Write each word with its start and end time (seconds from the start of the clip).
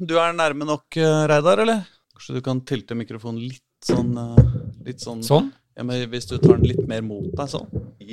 du 0.00 0.16
er 0.18 0.32
nærme 0.36 0.64
nok, 0.68 0.96
eh, 0.96 1.26
Reidar, 1.30 1.58
eller? 1.64 1.82
Kanskje 2.16 2.34
du 2.38 2.42
kan 2.44 2.60
tilte 2.68 2.96
mikrofonen 2.96 3.40
litt 3.40 3.64
sånn 3.84 4.16
eh, 4.20 4.36
Litt 4.86 5.00
sånn, 5.04 5.22
Sånn. 5.24 5.50
Ja, 5.76 5.84
men 5.86 6.02
Hvis 6.12 6.26
du 6.28 6.38
tar 6.38 6.56
den 6.58 6.68
litt 6.72 6.86
mer 6.88 7.02
mot 7.04 7.30
deg, 7.36 7.48
sånn. 7.48 7.68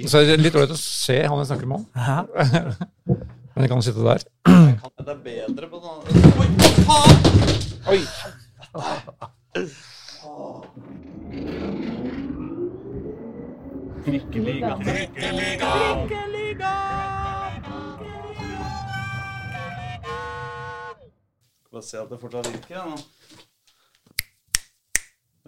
Så 0.07 0.21
er 0.21 0.25
det 0.29 0.37
litt 0.43 0.55
ålreit 0.55 0.75
å 0.75 0.77
se 0.79 1.17
han 1.25 1.39
jeg 1.41 1.49
snakker 1.49 1.67
med 1.67 1.77
om. 1.79 1.85
Men 3.57 3.65
jeg 3.65 3.71
kan 3.71 3.81
sitte 3.81 4.03
der. 4.05 4.21
Det 4.45 5.09
er 5.09 5.21
bedre 5.23 5.65
på 5.71 5.79
sånn 5.81 6.01
Oi, 6.37 6.49
faen! 6.85 7.15
Oi! 7.89 8.01
Trikkeliga. 14.05 14.77
Skal 14.77 15.41
bare 21.77 21.85
se 21.85 21.99
at 22.01 22.09
det 22.09 22.17
fortsatt 22.21 22.49
virker. 22.49 22.73
Ja, 22.73 22.85
nå. 22.89 22.97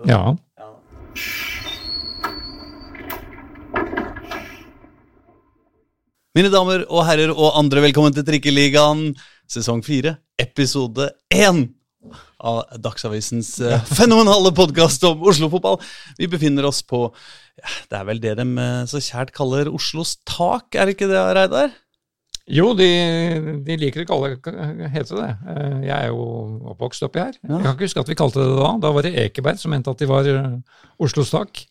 Ja. 0.08 0.22
Ja. 0.60 0.70
Mine 6.38 6.52
damer 6.54 6.86
og 6.88 7.04
herrer 7.08 7.34
og 7.34 7.58
andre, 7.58 7.82
velkommen 7.88 8.14
til 8.16 8.24
Trikkeligaen, 8.28 9.16
sesong 9.50 9.82
fire, 9.84 10.20
episode 10.40 11.10
én 11.34 11.66
av 12.40 12.62
Dagsavisens 12.80 13.58
eh, 13.66 13.82
fenomenale 14.00 14.54
podkast 14.56 15.04
om 15.10 15.26
Oslo-fotball. 15.28 15.82
Vi 16.22 16.30
befinner 16.32 16.70
oss 16.70 16.80
på 16.86 17.10
ja, 17.10 17.68
Det 17.90 17.98
er 17.98 18.06
vel 18.08 18.22
det 18.24 18.38
de 18.40 18.46
eh, 18.54 18.86
så 18.88 19.02
kjært 19.04 19.34
kaller 19.36 19.74
Oslos 19.74 20.20
tak, 20.30 20.70
er 20.78 20.86
det 20.86 20.96
ikke 20.96 21.10
det, 21.12 21.20
Reidar? 21.36 21.74
Jo, 22.50 22.72
de, 22.74 22.86
de 23.66 23.76
liker 23.78 24.02
ikke 24.04 24.16
alle 24.16 24.88
hete 24.90 25.18
det. 25.20 25.30
Eh, 25.54 25.76
Jeg 25.86 25.96
er 25.96 26.08
jo 26.10 26.24
oppvokst 26.74 27.04
oppi 27.06 27.22
her. 27.22 27.36
Jeg 27.38 27.50
kan 27.62 27.76
ikke 27.76 27.86
huske 27.86 28.02
at 28.02 28.10
vi 28.10 28.18
kalte 28.18 28.42
det 28.42 28.48
det 28.50 28.62
da. 28.62 28.72
Da 28.88 28.92
var 28.96 29.06
det 29.06 29.12
Ekeberg 29.28 29.60
som 29.62 29.70
mente 29.76 29.92
at 29.94 30.02
de 30.02 30.08
var 30.10 30.30
eh, 30.32 30.56
Oslos 31.06 31.30
tak. 31.34 31.62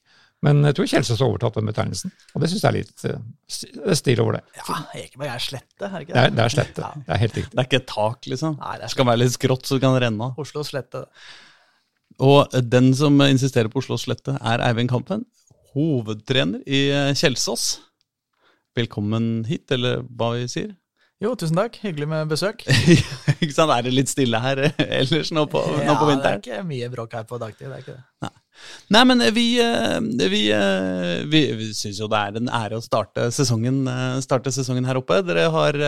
Men 0.47 0.61
jeg 0.69 0.77
tror 0.79 0.87
Kjelsås 0.87 1.19
har 1.19 1.27
overtatt 1.33 1.57
den 1.59 1.67
betegnelsen. 1.67 2.13
Og 2.31 2.45
det 2.45 2.51
syns 2.53 2.63
jeg 2.63 2.71
er 2.71 2.77
litt 2.77 3.07
eh, 3.11 3.97
stil 3.99 4.23
over 4.23 4.37
det. 4.39 4.45
Ja, 4.61 4.77
Ekeberg 5.01 5.33
er 5.35 5.43
slette, 5.43 5.89
er 5.89 5.97
det 5.97 6.05
ikke 6.07 6.15
Det 6.15 6.23
er, 6.29 6.37
det 6.39 6.45
er 6.45 6.55
slette. 6.55 6.85
Ja. 6.87 7.03
Det 7.09 7.15
er 7.17 7.23
helt 7.25 7.39
riktig. 7.41 7.55
Det 7.57 7.65
er 7.65 7.69
ikke 7.73 7.81
et 7.83 7.89
tak, 7.91 8.31
liksom. 8.31 8.55
Nei, 8.63 8.77
det 8.85 8.93
skal 8.95 9.09
være 9.11 9.23
litt 9.25 9.35
skrått, 9.35 9.67
så 9.67 9.81
det 9.81 9.83
kan 9.89 9.99
renne 10.07 10.29
av. 10.31 10.39
Oslo 10.45 10.63
slette. 10.69 11.03
Og 12.23 12.55
den 12.71 12.93
som 12.99 13.19
insisterer 13.27 13.67
på 13.75 13.83
Oslos 13.83 14.07
slette, 14.07 14.37
er 14.39 14.63
Eivind 14.71 14.95
Kampen, 14.95 15.27
hovedtrener 15.75 16.63
i 16.71 16.85
Kjelsås. 17.19 17.67
Velkommen 18.79 19.43
hit, 19.49 19.67
eller 19.75 20.05
hva 20.15 20.35
vi 20.37 20.45
sier. 20.51 20.75
Jo, 21.19 21.33
tusen 21.35 21.59
takk. 21.59 21.81
Hyggelig 21.83 22.07
med 22.07 22.29
besøk. 22.31 22.61
ikke 23.43 23.55
sant? 23.55 23.73
Er 23.75 23.83
det 23.83 23.95
litt 23.95 24.11
stille 24.11 24.39
her 24.39 24.61
eh, 24.69 24.83
ellers 25.01 25.33
nå 25.35 25.49
på, 25.51 25.63
nå 25.83 25.95
på 25.99 26.11
det 26.13 26.19
er 26.29 26.37
ikke 26.39 26.67
mye 26.69 26.91
bråk 26.93 27.17
her 27.19 27.25
på 27.27 27.41
dagtid. 27.43 27.67
det 27.67 27.79
er 27.81 27.83
ikke 27.83 27.97
det. 27.97 28.31
Nei, 28.95 29.03
men 29.07 29.25
vi, 29.35 29.47
eh, 29.63 29.97
vi, 30.31 30.43
eh, 30.55 31.25
vi, 31.31 31.41
vi 31.59 31.71
syns 31.75 31.99
jo 31.99 32.07
det 32.11 32.21
er 32.21 32.39
en 32.39 32.53
ære 32.61 32.79
å 32.79 32.85
starte 32.85 33.27
sesongen, 33.35 33.81
starte 34.23 34.53
sesongen 34.55 34.87
her 34.87 35.01
oppe. 35.01 35.19
Dere 35.27 35.49
har 35.55 35.79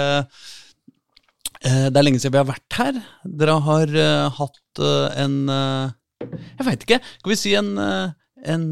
Det 1.60 1.94
er 1.94 2.02
lenge 2.02 2.19
siden 2.19 2.34
vi 2.34 2.42
har 2.42 2.50
vært 2.50 2.78
her. 2.80 2.98
Dere 3.22 3.54
har 3.69 3.94
hatt 4.41 4.82
en 4.82 5.36
Jeg 5.47 6.66
veit 6.66 6.88
ikke. 6.88 6.98
Skal 7.20 7.34
vi 7.36 7.38
si 7.38 7.54
en, 7.54 7.70
en 7.78 8.66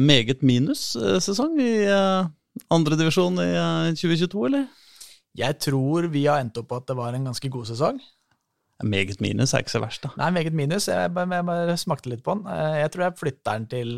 meget 0.00 0.42
minus-sesong 0.46 1.54
i 1.62 1.72
uh, 1.88 2.26
andredivisjon 2.74 3.38
i 3.42 3.46
eh, 3.50 3.92
2022, 3.96 4.42
eller? 4.48 4.66
Jeg 5.34 5.56
tror 5.58 6.06
vi 6.12 6.26
har 6.28 6.42
endt 6.44 6.58
opp 6.60 6.68
på 6.70 6.76
at 6.78 6.86
det 6.90 6.96
var 6.98 7.16
en 7.16 7.24
ganske 7.30 7.48
god 7.50 7.66
sesong. 7.66 7.96
Meget 8.84 9.20
minus 9.22 9.54
er 9.54 9.62
ikke 9.64 9.72
så 9.72 9.80
verst, 9.82 10.02
da. 10.04 10.10
Nei, 10.18 10.28
meget 10.34 10.54
minus. 10.54 10.88
Jeg 10.90 11.10
bare, 11.14 11.30
jeg 11.34 11.46
bare 11.48 11.76
smakte 11.80 12.10
litt 12.12 12.22
på 12.26 12.34
den. 12.36 12.46
Eh, 12.50 12.76
Jeg 12.84 12.92
tror 12.94 13.02
jeg 13.06 13.18
flytter 13.22 13.58
den 13.58 13.66
til 13.72 13.90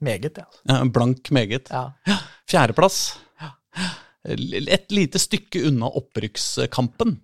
meget, 0.00 0.38
ja. 0.38 0.44
Ja, 0.68 0.82
blank 0.94 1.30
meget. 1.34 1.70
ja. 1.72 2.18
Fjerdeplass. 2.48 3.18
Et 4.28 4.92
lite 4.92 5.18
stykke 5.20 5.62
unna 5.68 5.88
opprykkskampen. 6.00 7.20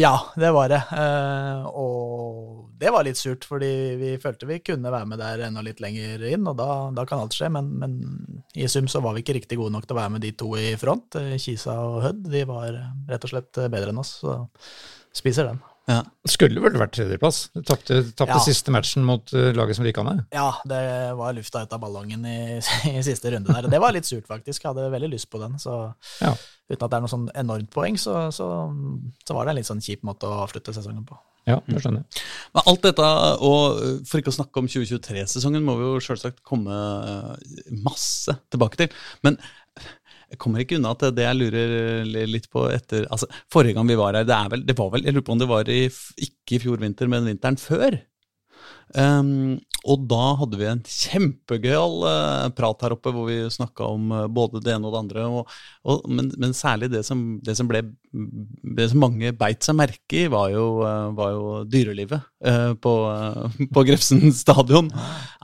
Ja, 0.00 0.14
det 0.36 0.50
var 0.56 0.70
det. 0.72 0.80
Eh, 0.96 1.64
og 1.76 2.70
det 2.80 2.92
var 2.94 3.04
litt 3.04 3.18
surt, 3.20 3.44
fordi 3.44 3.70
vi 4.00 4.12
følte 4.22 4.48
vi 4.48 4.60
kunne 4.64 4.92
være 4.92 5.08
med 5.10 5.20
der 5.20 5.42
enda 5.44 5.60
litt 5.64 5.82
lenger 5.84 6.22
inn, 6.30 6.46
og 6.48 6.56
da, 6.56 6.68
da 6.96 7.04
kan 7.08 7.20
alt 7.20 7.36
skje, 7.36 7.50
men, 7.52 7.68
men 7.82 7.98
i 8.56 8.68
sum 8.70 8.88
så 8.88 9.02
var 9.04 9.16
vi 9.16 9.24
ikke 9.24 9.36
riktig 9.36 9.60
gode 9.60 9.74
nok 9.74 9.84
til 9.84 9.98
å 9.98 10.00
være 10.00 10.14
med 10.16 10.24
de 10.24 10.32
to 10.40 10.54
i 10.56 10.72
front. 10.80 11.18
Eh, 11.20 11.36
Kisa 11.42 11.76
og 11.84 12.00
Hødd, 12.06 12.24
de 12.32 12.46
var 12.48 12.80
rett 13.10 13.28
og 13.28 13.34
slett 13.34 13.60
bedre 13.66 13.92
enn 13.92 14.00
oss, 14.00 14.16
så 14.22 14.38
spiser 15.20 15.50
den. 15.50 15.60
Ja. 15.90 16.00
Skulle 16.30 16.62
vel 16.62 16.76
vært 16.78 16.92
tredjeplass. 16.94 17.48
Du 17.56 17.62
Tapte 17.66 17.98
Ja. 18.28 18.38
siste 18.44 18.70
matchen 18.70 19.02
mot 19.08 19.32
eh, 19.34 19.50
laget 19.56 19.76
som 19.78 19.84
rykka 19.88 20.04
ned. 20.06 20.20
Ja, 20.36 20.52
det 20.68 20.80
var 21.18 21.34
lufta 21.34 21.64
ut 21.64 21.72
av 21.74 21.80
ballongen 21.82 22.22
i, 22.30 22.38
i 22.94 23.02
siste 23.06 23.32
runde 23.34 23.50
der, 23.50 23.66
det 23.72 23.80
var 23.82 23.96
litt 23.96 24.06
surt 24.08 24.28
faktisk. 24.30 24.62
Jeg 24.62 24.70
hadde 24.70 24.86
veldig 24.94 25.10
lyst 25.16 25.30
på 25.32 25.40
den, 25.42 25.58
så 25.58 25.80
Ja. 26.22 26.34
uten 26.70 26.84
at 26.86 26.92
det 26.92 27.00
er 27.00 27.02
noe 27.08 27.10
sånn 27.16 27.26
enormt 27.34 27.72
poeng, 27.74 27.98
så, 27.98 28.28
så, 28.30 28.46
så 29.26 29.34
var 29.34 29.48
det 29.48 29.56
en 29.56 29.60
litt 29.62 29.68
sånn 29.72 29.82
kjip 29.82 30.06
måte 30.06 30.30
å 30.30 30.44
avslutte 30.46 30.72
sesongen 30.76 31.02
på. 31.08 31.18
Ja, 31.48 31.56
det 31.66 31.80
skjønner 31.82 32.04
jeg. 32.04 32.20
Men 32.54 32.66
alt 32.68 32.82
dette, 32.84 33.06
og 33.42 33.78
for 34.06 34.20
ikke 34.20 34.30
å 34.30 34.36
snakke 34.36 34.60
om 34.60 34.68
2023-sesongen, 34.70 35.64
må 35.66 35.74
vi 35.80 35.86
jo 35.88 36.02
selvsagt 36.04 36.42
komme 36.46 36.76
eh, 36.76 37.70
masse 37.80 38.34
tilbake 38.52 38.76
til. 38.82 38.92
Men 39.26 39.38
jeg 40.30 40.38
kommer 40.42 40.62
ikke 40.62 40.78
unna 40.78 40.92
at 40.94 41.02
det 41.16 41.24
jeg 41.26 41.38
lurer 41.38 42.26
litt 42.30 42.46
på 42.52 42.68
etter 42.70 43.08
altså 43.10 43.26
Forrige 43.50 43.74
gang 43.76 43.88
vi 43.88 43.98
var 43.98 44.14
her, 44.14 44.28
det, 44.28 44.38
vel, 44.52 44.62
det 44.68 44.76
var 44.78 44.92
vel 44.94 45.06
Jeg 45.06 45.16
lurer 45.16 45.26
på 45.26 45.34
om 45.34 45.42
det 45.42 45.50
var 45.50 45.70
i, 45.70 45.82
ikke 46.26 46.56
i 46.56 46.62
fjor 46.62 46.80
vinter, 46.82 47.10
men 47.10 47.26
vinteren 47.26 47.58
før. 47.60 47.98
Um, 48.98 49.60
og 49.88 50.02
da 50.10 50.34
hadde 50.36 50.58
vi 50.60 50.66
en 50.68 50.80
kjempegøyal 50.84 52.02
uh, 52.04 52.48
prat 52.52 52.82
her 52.84 52.92
oppe 52.92 53.12
hvor 53.14 53.28
vi 53.30 53.38
snakka 53.52 53.86
om 53.88 54.10
uh, 54.12 54.26
både 54.28 54.60
det 54.64 54.74
ene 54.74 54.88
og 54.88 54.92
det 54.92 55.00
andre. 55.00 55.26
Og, 55.30 55.54
og, 55.88 56.04
men, 56.10 56.28
men 56.40 56.52
særlig 56.56 56.90
det 56.92 57.04
som, 57.06 57.38
det 57.44 57.56
som 57.56 57.70
ble 57.70 57.84
Det 58.10 58.88
som 58.90 59.00
mange 59.00 59.30
beit 59.38 59.64
seg 59.64 59.78
merke 59.78 60.24
i, 60.24 60.26
var 60.32 60.50
jo, 60.52 60.82
uh, 60.84 61.14
var 61.16 61.32
jo 61.36 61.46
dyrelivet 61.70 62.26
på, 62.80 62.92
på 63.68 63.82
Grefsen 63.84 64.30
stadion. 64.32 64.86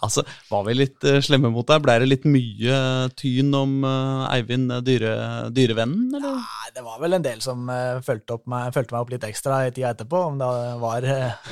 Altså, 0.00 0.22
Var 0.48 0.62
vi 0.64 0.76
litt 0.78 1.04
slemme 1.24 1.50
mot 1.52 1.66
deg? 1.68 1.82
Ble 1.84 1.98
det 2.00 2.08
litt 2.08 2.24
mye 2.24 2.78
tyn 3.12 3.52
om 3.52 3.84
Eivind 3.84 4.72
dyre, 4.86 5.12
dyrevennen, 5.52 6.16
eller? 6.16 6.38
Nei, 6.40 6.72
det 6.72 6.86
var 6.86 6.96
vel 7.02 7.18
en 7.18 7.26
del 7.26 7.44
som 7.44 7.68
fulgte, 8.06 8.40
meg, 8.48 8.72
meg 8.72 8.96
opp 9.02 9.12
litt 9.12 9.28
ekstra 9.28 9.66
i 9.66 9.74
tida 9.76 9.92
etterpå, 9.92 10.22
om 10.30 10.40
det 10.40 10.48
var, 10.80 11.10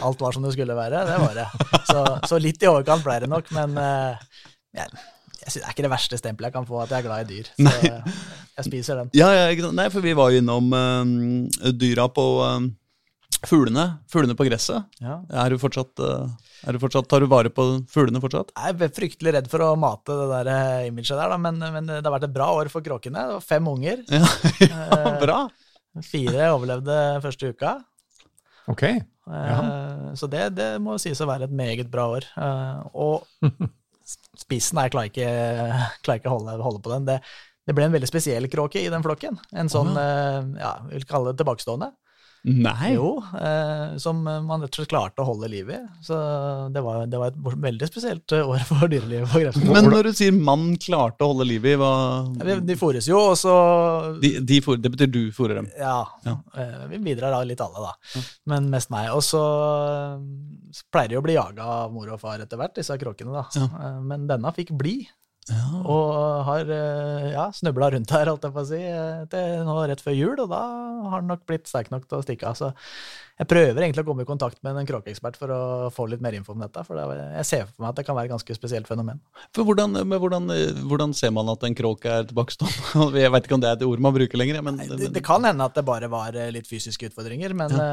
alt 0.08 0.24
var 0.24 0.32
som 0.32 0.48
det 0.48 0.54
skulle 0.56 0.78
være. 0.80 1.04
Det 1.12 1.20
var 1.26 1.36
det. 1.42 1.48
Så, 1.88 2.04
så 2.28 2.38
litt 2.40 2.62
i 2.62 2.70
overkant 2.70 3.04
ble 3.04 3.18
det 3.24 3.30
nok, 3.30 3.50
men 3.56 3.76
eh, 3.80 4.30
jeg, 4.76 5.04
jeg 5.44 5.52
synes, 5.52 5.60
det 5.60 5.66
er 5.66 5.74
ikke 5.74 5.86
det 5.86 5.92
verste 5.92 6.20
stempelet 6.20 6.50
jeg 6.50 6.56
kan 6.56 6.68
få, 6.68 6.78
at 6.84 6.94
jeg 6.94 7.02
er 7.02 7.06
glad 7.08 7.26
i 7.26 7.34
dyr. 7.34 7.50
Så 7.52 7.66
Nei. 7.66 8.14
jeg 8.58 8.68
spiser 8.70 9.02
den. 9.02 9.12
Ja, 9.16 9.28
ja, 9.36 9.44
ikke 9.52 9.66
sant? 9.66 9.78
Nei, 9.78 9.90
for 9.92 10.04
vi 10.04 10.14
var 10.16 10.32
jo 10.32 10.40
innom 10.40 10.72
uh, 10.72 11.70
dyra 11.76 12.08
på 12.12 12.24
uh, 12.40 12.56
fuglene. 13.44 13.86
Fuglene 14.10 14.36
på 14.38 14.46
gresset. 14.48 14.88
Ja. 15.04 15.20
Er 15.44 15.52
du 15.52 15.60
fortsatt, 15.60 15.92
uh, 16.00 16.32
er 16.64 16.76
du 16.76 16.80
fortsatt 16.82 17.08
Tar 17.10 17.24
du 17.24 17.28
vare 17.30 17.52
på 17.52 17.66
fuglene 17.92 18.22
fortsatt? 18.24 18.54
Jeg 18.56 18.78
er 18.78 18.94
fryktelig 18.96 19.36
redd 19.36 19.50
for 19.52 19.66
å 19.66 19.74
mate 19.78 20.16
det 20.16 20.28
der 20.32 20.52
eh, 20.54 20.88
imaget 20.88 21.12
der, 21.12 21.34
da, 21.34 21.40
men, 21.40 21.60
men 21.60 21.90
det 21.90 22.02
har 22.02 22.14
vært 22.16 22.28
et 22.30 22.36
bra 22.36 22.48
år 22.56 22.72
for 22.72 22.86
kråkene. 22.86 23.28
Det 23.28 23.38
var 23.38 23.44
fem 23.44 23.68
unger. 23.74 24.04
Ja, 24.08 24.24
ja 24.64 25.16
bra. 25.24 25.40
Fire 26.02 26.54
overlevde 26.56 27.02
første 27.22 27.52
uka. 27.52 27.76
Ok. 28.72 28.88
Eh, 29.30 30.12
Så 30.20 30.28
det, 30.30 30.48
det 30.58 30.68
må 30.84 30.98
sies 31.00 31.20
å 31.24 31.28
være 31.30 31.48
et 31.48 31.54
meget 31.56 31.90
bra 31.92 32.08
år. 32.16 32.26
Eh, 32.36 32.84
Og 32.94 33.24
spissen 34.44 34.80
jeg 34.82 34.92
klarer 34.94 35.10
ikke, 35.12 35.28
klarer 36.04 36.20
ikke 36.20 36.32
å 36.32 36.36
holde, 36.38 36.56
holde 36.64 36.82
på 36.84 36.92
den. 36.92 37.06
Det, 37.08 37.18
det 37.64 37.76
ble 37.76 37.86
en 37.88 37.94
veldig 37.96 38.10
spesiell 38.10 38.48
kråke 38.52 38.82
i 38.82 38.90
den 38.92 39.04
flokken. 39.04 39.38
En 39.56 39.70
sånn, 39.72 39.94
eh, 39.96 40.40
ja, 40.60 40.74
vi 40.88 40.98
vil 40.98 41.06
kalle 41.08 41.32
det 41.32 41.40
tilbakestående. 41.40 41.92
Nei. 42.44 42.90
Jo, 42.92 43.22
eh, 43.40 43.94
som 44.02 44.18
man 44.22 44.60
rett 44.60 44.68
og 44.74 44.76
slett 44.82 44.90
klarte 44.92 45.22
å 45.22 45.28
holde 45.30 45.48
liv 45.48 45.70
i. 45.72 45.78
Så 46.04 46.16
det 46.74 46.82
var, 46.84 47.06
det 47.08 47.16
var 47.22 47.30
et 47.32 47.38
veldig 47.64 47.88
spesielt 47.88 48.34
eh, 48.36 48.44
år 48.44 48.60
for 48.68 48.84
dyrelivet 48.92 49.30
på 49.32 49.40
Grefsen. 49.40 49.64
Men 49.72 49.88
når 49.88 50.10
du 50.10 50.12
sier 50.18 50.34
mann 50.36 50.74
klarte 50.76 51.24
å 51.24 51.30
holde 51.32 51.46
liv 51.48 51.64
i, 51.64 51.72
hva 51.80 51.92
De, 52.36 52.58
de 52.68 52.76
fôres 52.76 53.08
jo, 53.08 53.16
og 53.32 53.38
så 53.40 53.54
de, 54.20 54.34
de 54.44 54.60
for, 54.64 54.76
Det 54.76 54.92
betyr 54.92 55.08
du 55.14 55.22
fôrer 55.32 55.62
dem? 55.62 55.70
Ja, 55.80 56.02
Ja. 56.28 56.36
eh, 56.60 56.84
vi 56.92 57.00
bidrar 57.08 57.38
litt 57.48 57.64
alle, 57.64 57.88
da. 57.88 58.22
Men 58.52 58.68
mest 58.72 58.92
meg. 58.92 59.08
Og 59.16 59.24
så 59.24 59.40
eh, 59.40 60.84
pleier 60.92 61.14
de 61.14 61.20
å 61.22 61.24
bli 61.24 61.38
jaga 61.38 61.64
av 61.80 61.92
mor 61.96 62.12
og 62.12 62.20
far 62.20 62.44
etter 62.44 62.60
hvert, 62.60 62.76
disse 62.76 63.00
kråkene, 63.00 63.32
da. 63.40 63.46
Ja. 63.56 63.70
Eh, 63.88 64.00
Men 64.12 64.28
denne 64.28 64.52
fikk 64.52 64.76
bli. 64.76 64.98
Ja. 65.50 65.64
Og 65.84 66.44
har 66.46 66.70
eh, 66.72 67.26
ja, 67.34 67.48
snubla 67.52 67.90
rundt 67.92 68.12
her, 68.16 68.30
holdt 68.30 68.46
jeg 68.46 68.54
på 68.54 68.62
å 68.62 68.68
si, 68.68 68.80
eh, 68.80 69.24
til 69.32 69.66
nå 69.66 69.76
rett 69.90 70.00
før 70.04 70.16
jul, 70.16 70.38
og 70.40 70.48
da 70.52 70.62
har 71.10 71.18
han 71.18 71.28
nok 71.28 71.44
blitt 71.48 71.68
sterk 71.68 71.90
nok 71.92 72.06
til 72.08 72.20
å 72.20 72.24
stikke 72.24 72.48
av. 72.48 72.56
Så 72.56 72.70
jeg 73.34 73.48
prøver 73.50 73.82
egentlig 73.82 74.04
å 74.04 74.06
komme 74.06 74.22
i 74.22 74.28
kontakt 74.28 74.60
med 74.62 74.76
en 74.78 74.86
kråkeekspert 74.86 75.38
for 75.40 75.50
å 75.50 75.60
få 75.94 76.06
litt 76.10 76.22
mer 76.22 76.36
info 76.38 76.54
om 76.54 76.60
dette, 76.62 76.84
for 76.86 76.98
det, 76.98 77.18
jeg 77.40 77.48
ser 77.48 77.64
for 77.66 77.82
meg 77.82 77.90
at 77.90 77.98
det 77.98 78.04
kan 78.06 78.14
være 78.14 78.30
et 78.30 78.34
ganske 78.34 78.56
spesielt 78.56 78.86
fenomen. 78.86 79.18
For 79.56 79.66
hvordan, 79.66 79.98
men 80.06 80.20
hvordan, 80.22 80.46
hvordan 80.86 81.14
ser 81.18 81.32
man 81.34 81.50
at 81.50 81.66
en 81.66 81.74
kråke 81.74 82.10
er 82.10 82.28
tilbakestående? 82.30 83.08
Jeg 83.24 83.32
vet 83.32 83.46
ikke 83.46 83.56
om 83.56 83.62
det 83.62 83.70
er 83.70 83.78
et 83.78 83.84
ord 83.86 84.02
man 84.04 84.14
bruker 84.14 84.38
lenger. 84.38 84.60
Men, 84.64 84.78
Det, 84.78 85.08
det 85.14 85.22
kan 85.24 85.44
hende 85.46 85.66
at 85.66 85.74
det 85.74 85.84
bare 85.86 86.08
var 86.12 86.36
eh, 86.38 86.50
litt 86.54 86.68
fysiske 86.68 87.08
utfordringer, 87.10 87.54
men 87.56 87.74
ja. 87.74 87.88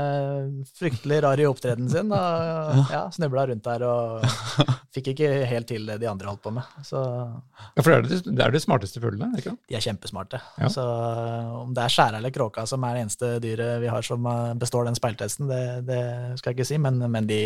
fryktelig 0.78 1.22
rar 1.26 1.42
i 1.42 1.48
opptredenen 1.50 1.90
sin. 1.92 2.12
Og 2.14 2.92
ja, 2.96 3.04
snubla 3.14 3.48
rundt 3.50 3.66
der 3.66 3.86
og 3.88 4.26
fikk 4.96 5.14
ikke 5.14 5.32
helt 5.50 5.70
til 5.72 5.88
det 5.90 5.98
de 6.02 6.10
andre 6.12 6.30
holdt 6.32 6.44
på 6.46 6.54
med. 6.56 6.70
Så 6.86 7.02
Ja, 7.02 7.82
For 7.82 7.90
det 7.90 7.98
er 7.98 8.08
det, 8.08 8.22
det, 8.30 8.46
er 8.46 8.54
de 8.54 8.62
smarteste 8.62 9.02
fuglene, 9.02 9.32
ikke 9.38 9.52
sant? 9.52 9.62
de 9.70 9.78
er 9.78 9.86
kjempesmarte. 9.86 10.42
Ja. 10.62 10.70
Så 10.72 10.86
eh, 10.86 11.52
om 11.62 11.74
det 11.76 11.86
er 11.86 11.94
skjæra 11.94 12.22
eller 12.22 12.34
kråka 12.36 12.66
som 12.70 12.84
er 12.86 12.98
det 12.98 13.06
eneste 13.06 13.34
dyret 13.44 13.82
vi 13.84 13.92
har 13.92 14.06
som 14.06 14.26
eh, 14.28 14.54
består 14.60 14.90
den 14.90 14.98
speiltesten, 14.98 15.31
det, 15.40 15.62
det 15.88 16.02
skal 16.40 16.52
jeg 16.52 16.60
ikke 16.60 16.68
si, 16.68 16.78
men, 16.82 17.00
men 17.12 17.30
de, 17.30 17.40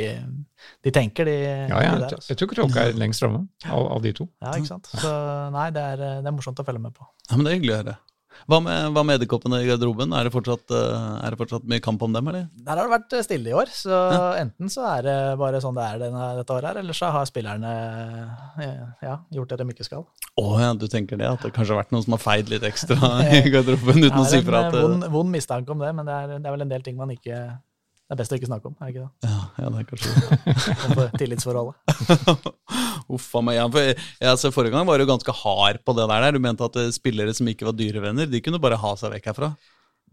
de 0.85 0.93
tenker, 0.95 1.29
de, 1.29 1.35
Ja, 1.69 1.83
ja, 1.83 1.93
de 1.95 2.01
der. 2.05 2.17
altså. 2.17 2.31
jeg 2.33 2.41
tror 2.41 2.53
kråka 2.53 2.87
er 2.87 2.97
lengst 2.97 3.23
framme 3.23 3.45
av, 3.67 3.85
av 3.97 4.01
de 4.03 4.15
to. 4.17 4.27
Ja, 4.41 4.55
ikke 4.57 4.73
sant. 4.73 4.89
Så 4.91 5.13
nei, 5.55 5.69
det 5.75 5.85
er, 5.93 6.03
det 6.25 6.31
er 6.31 6.35
morsomt 6.35 6.59
å 6.61 6.67
følge 6.67 6.83
med 6.87 6.95
på. 6.97 7.07
Ja, 7.29 7.37
men 7.37 7.45
Det 7.45 7.53
er 7.53 7.59
hyggelig 7.59 7.75
å 7.75 7.81
høre. 7.83 7.97
Hva 8.45 8.59
med, 8.61 8.91
hva 8.93 9.01
med 9.05 9.17
edderkoppene 9.17 9.61
i 9.63 9.67
garderoben? 9.69 10.11
Er 10.13 10.27
det, 10.27 10.31
fortsatt, 10.33 10.67
eh, 10.75 11.05
er 11.25 11.33
det 11.33 11.39
fortsatt 11.39 11.65
mye 11.71 11.81
kamp 11.83 12.03
om 12.05 12.13
dem, 12.13 12.27
eller? 12.29 12.47
Der 12.67 12.77
har 12.77 12.83
det 12.83 12.93
vært 12.93 13.15
stille 13.25 13.51
i 13.51 13.55
år, 13.57 13.71
så 13.73 13.99
enten 14.37 14.69
så 14.71 14.83
er 14.91 15.05
det 15.07 15.15
bare 15.39 15.61
sånn 15.63 15.77
det 15.77 15.85
er 15.87 16.01
denne, 16.03 16.27
dette 16.41 16.53
året 16.53 16.69
her, 16.69 16.81
eller 16.83 16.97
så 16.97 17.09
har 17.15 17.29
spillerne 17.29 17.71
eh, 18.61 18.81
ja, 19.07 19.15
gjort 19.33 19.53
det 19.53 19.59
de 19.63 19.69
ikke 19.73 19.87
skal. 19.87 20.03
Å 20.35 20.45
ja, 20.61 20.73
du 20.77 20.85
tenker 20.91 21.19
det? 21.21 21.29
At 21.31 21.45
det 21.47 21.53
kanskje 21.55 21.73
har 21.73 21.85
vært 21.85 21.95
noen 21.95 22.05
som 22.05 22.17
har 22.17 22.23
feid 22.25 22.51
litt 22.51 22.65
ekstra 22.67 23.13
i 23.39 23.45
garderoben 23.47 24.03
uten 24.03 24.19
å 24.21 24.27
si 24.29 24.41
fra 24.45 24.65
at... 24.67 24.73
at 24.73 24.77
eh, 24.77 24.83
eh, 24.83 24.89
vond, 24.91 25.09
vond 25.15 25.31
mistanke 25.31 25.71
om 25.73 25.81
det, 25.81 25.93
men 25.95 26.09
det 26.09 26.19
er, 26.19 26.35
det 26.35 26.43
er 26.43 26.57
vel 26.57 26.67
en 26.67 26.75
del 26.75 26.85
ting 26.85 26.99
man 26.99 27.15
ikke 27.15 27.39
Det 28.05 28.13
er 28.13 28.19
best 28.19 28.33
å 28.35 28.37
ikke 28.37 28.47
snakke 28.51 28.69
om, 28.69 28.75
er 28.77 28.85
det 28.85 28.91
ikke 28.93 29.05
det? 29.05 29.29
ja, 29.31 29.37
ja, 29.57 29.69
det 29.73 29.79
er 29.79 29.85
kanskje 29.89 30.97
det. 30.99 31.05
Tillitsforholdet. 31.17 32.49
Uff 33.15 33.31
a 33.33 33.41
meg. 33.41 33.57
Ja, 33.57 33.63
for 33.73 33.87
ja, 34.27 34.33
så 34.37 34.51
forrige 34.53 34.75
gang 34.75 34.85
var 34.85 35.01
du 35.01 35.07
ganske 35.09 35.33
hard 35.41 35.81
på 35.81 35.95
det 35.97 36.05
der. 36.11 36.27
Du 36.35 36.37
mente 36.43 36.67
at 36.67 36.77
eh, 36.77 36.91
spillere 36.93 37.33
som 37.33 37.49
ikke 37.49 37.65
var 37.65 37.73
dyrevenner, 37.79 38.29
de 38.29 38.43
kunne 38.45 38.61
bare 38.61 38.77
ha 38.77 38.93
seg 39.01 39.15
vekk 39.15 39.31
herfra. 39.31 39.51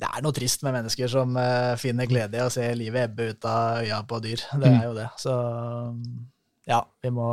Det 0.02 0.08
er 0.08 0.24
noe 0.24 0.34
trist 0.34 0.64
med 0.64 0.72
mennesker 0.78 1.12
som 1.12 1.36
uh, 1.36 1.76
finner 1.78 2.08
glede 2.08 2.40
i 2.40 2.42
å 2.42 2.50
se 2.50 2.64
livet 2.74 3.10
ebbe 3.10 3.28
ut 3.34 3.46
av 3.46 3.84
øya 3.84 4.00
på 4.08 4.22
dyr. 4.24 4.48
Det 4.64 4.72
er 4.72 4.82
jo 4.88 4.96
det. 4.96 5.06
Så 5.20 5.36
ja, 6.72 6.80
vi 7.04 7.12
må, 7.12 7.28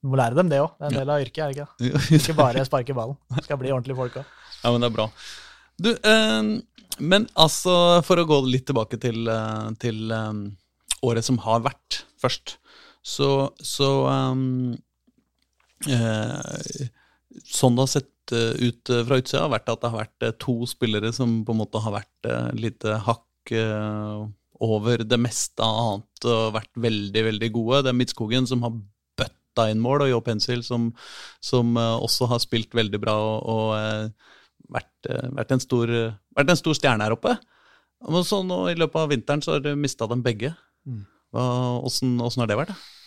vi 0.00 0.14
må 0.14 0.22
lære 0.22 0.38
dem 0.38 0.54
det 0.54 0.62
òg. 0.62 0.70
Det 0.78 0.86
er 0.86 0.94
en 0.94 1.00
del 1.02 1.14
av 1.16 1.26
yrket, 1.26 1.42
er 1.42 1.50
det 1.50 1.58
ikke? 1.58 2.02
Ikke 2.22 2.38
bare 2.38 2.64
sparke 2.68 2.96
ballen. 2.96 3.18
Skal 3.42 3.58
bli 3.58 3.74
ordentlige 3.74 3.98
folk 3.98 4.22
òg. 4.22 4.34
Ja, 4.62 4.70
men 4.70 4.84
det 4.84 4.92
er 4.92 4.98
bra. 5.02 5.10
Du, 5.80 5.90
eh, 5.96 6.42
men 7.00 7.26
altså, 7.40 7.74
for 8.04 8.20
å 8.20 8.28
gå 8.28 8.40
litt 8.48 8.66
tilbake 8.68 9.00
til, 9.00 9.24
eh, 9.32 9.68
til 9.80 10.12
um, 10.12 10.42
året 11.06 11.24
som 11.24 11.40
har 11.46 11.62
vært 11.64 12.02
først, 12.20 12.58
så, 13.00 13.50
så 13.64 13.90
um, 14.06 14.74
eh, 15.88 16.88
Sånn 17.46 17.76
det 17.76 17.84
har 17.84 17.88
sett 17.88 18.32
ut 18.34 18.90
fra 18.90 19.16
utsida, 19.20 19.44
har 19.44 19.52
vært 19.52 19.70
at 19.70 19.82
det 19.82 19.90
har 19.90 20.00
vært 20.02 20.24
to 20.42 20.54
spillere 20.68 21.12
som 21.14 21.40
på 21.46 21.54
en 21.54 21.60
måte 21.60 21.80
har 21.82 21.94
vært 21.94 22.26
et 22.26 22.58
litt 22.58 22.84
eh, 22.86 22.98
hakk 23.06 23.52
eh, 23.54 24.24
over 24.66 25.04
det 25.06 25.18
meste 25.18 25.62
annet 25.64 26.26
og 26.26 26.56
vært 26.58 26.74
veldig, 26.74 27.22
veldig 27.28 27.50
gode. 27.54 27.84
Det 27.86 27.92
er 27.92 27.96
Midtskogen 27.96 28.50
som 28.50 28.66
har 28.66 28.74
bøtta 29.18 29.68
inn 29.70 29.82
mål, 29.82 30.04
og 30.04 30.10
Jo 30.10 30.20
Pencil 30.26 30.66
som, 30.66 30.90
som 31.38 31.78
også 31.78 32.28
har 32.34 32.42
spilt 32.42 32.74
veldig 32.76 33.00
bra 33.02 33.14
og, 33.14 33.38
og 33.54 34.28
vært, 34.72 34.92
eh, 35.08 35.28
vært, 35.36 35.56
en 35.56 35.62
stor, 35.62 35.94
vært 36.36 36.54
en 36.54 36.60
stor 36.60 36.78
stjerne 36.78 37.06
her 37.06 37.16
oppe. 37.16 37.36
Og 38.08 38.22
så 38.24 38.40
nå 38.46 38.62
I 38.70 38.78
løpet 38.80 38.96
av 38.96 39.10
vinteren 39.12 39.42
så 39.44 39.56
har 39.56 39.64
du 39.64 39.74
mista 39.76 40.08
dem 40.08 40.22
begge. 40.24 40.54
Mm. 40.88 41.04
Hva, 41.34 41.44
åssen, 41.84 42.16
åssen 42.22 42.44
har 42.44 42.50
det 42.50 42.58
vært? 42.62 42.72
da? 42.72 42.99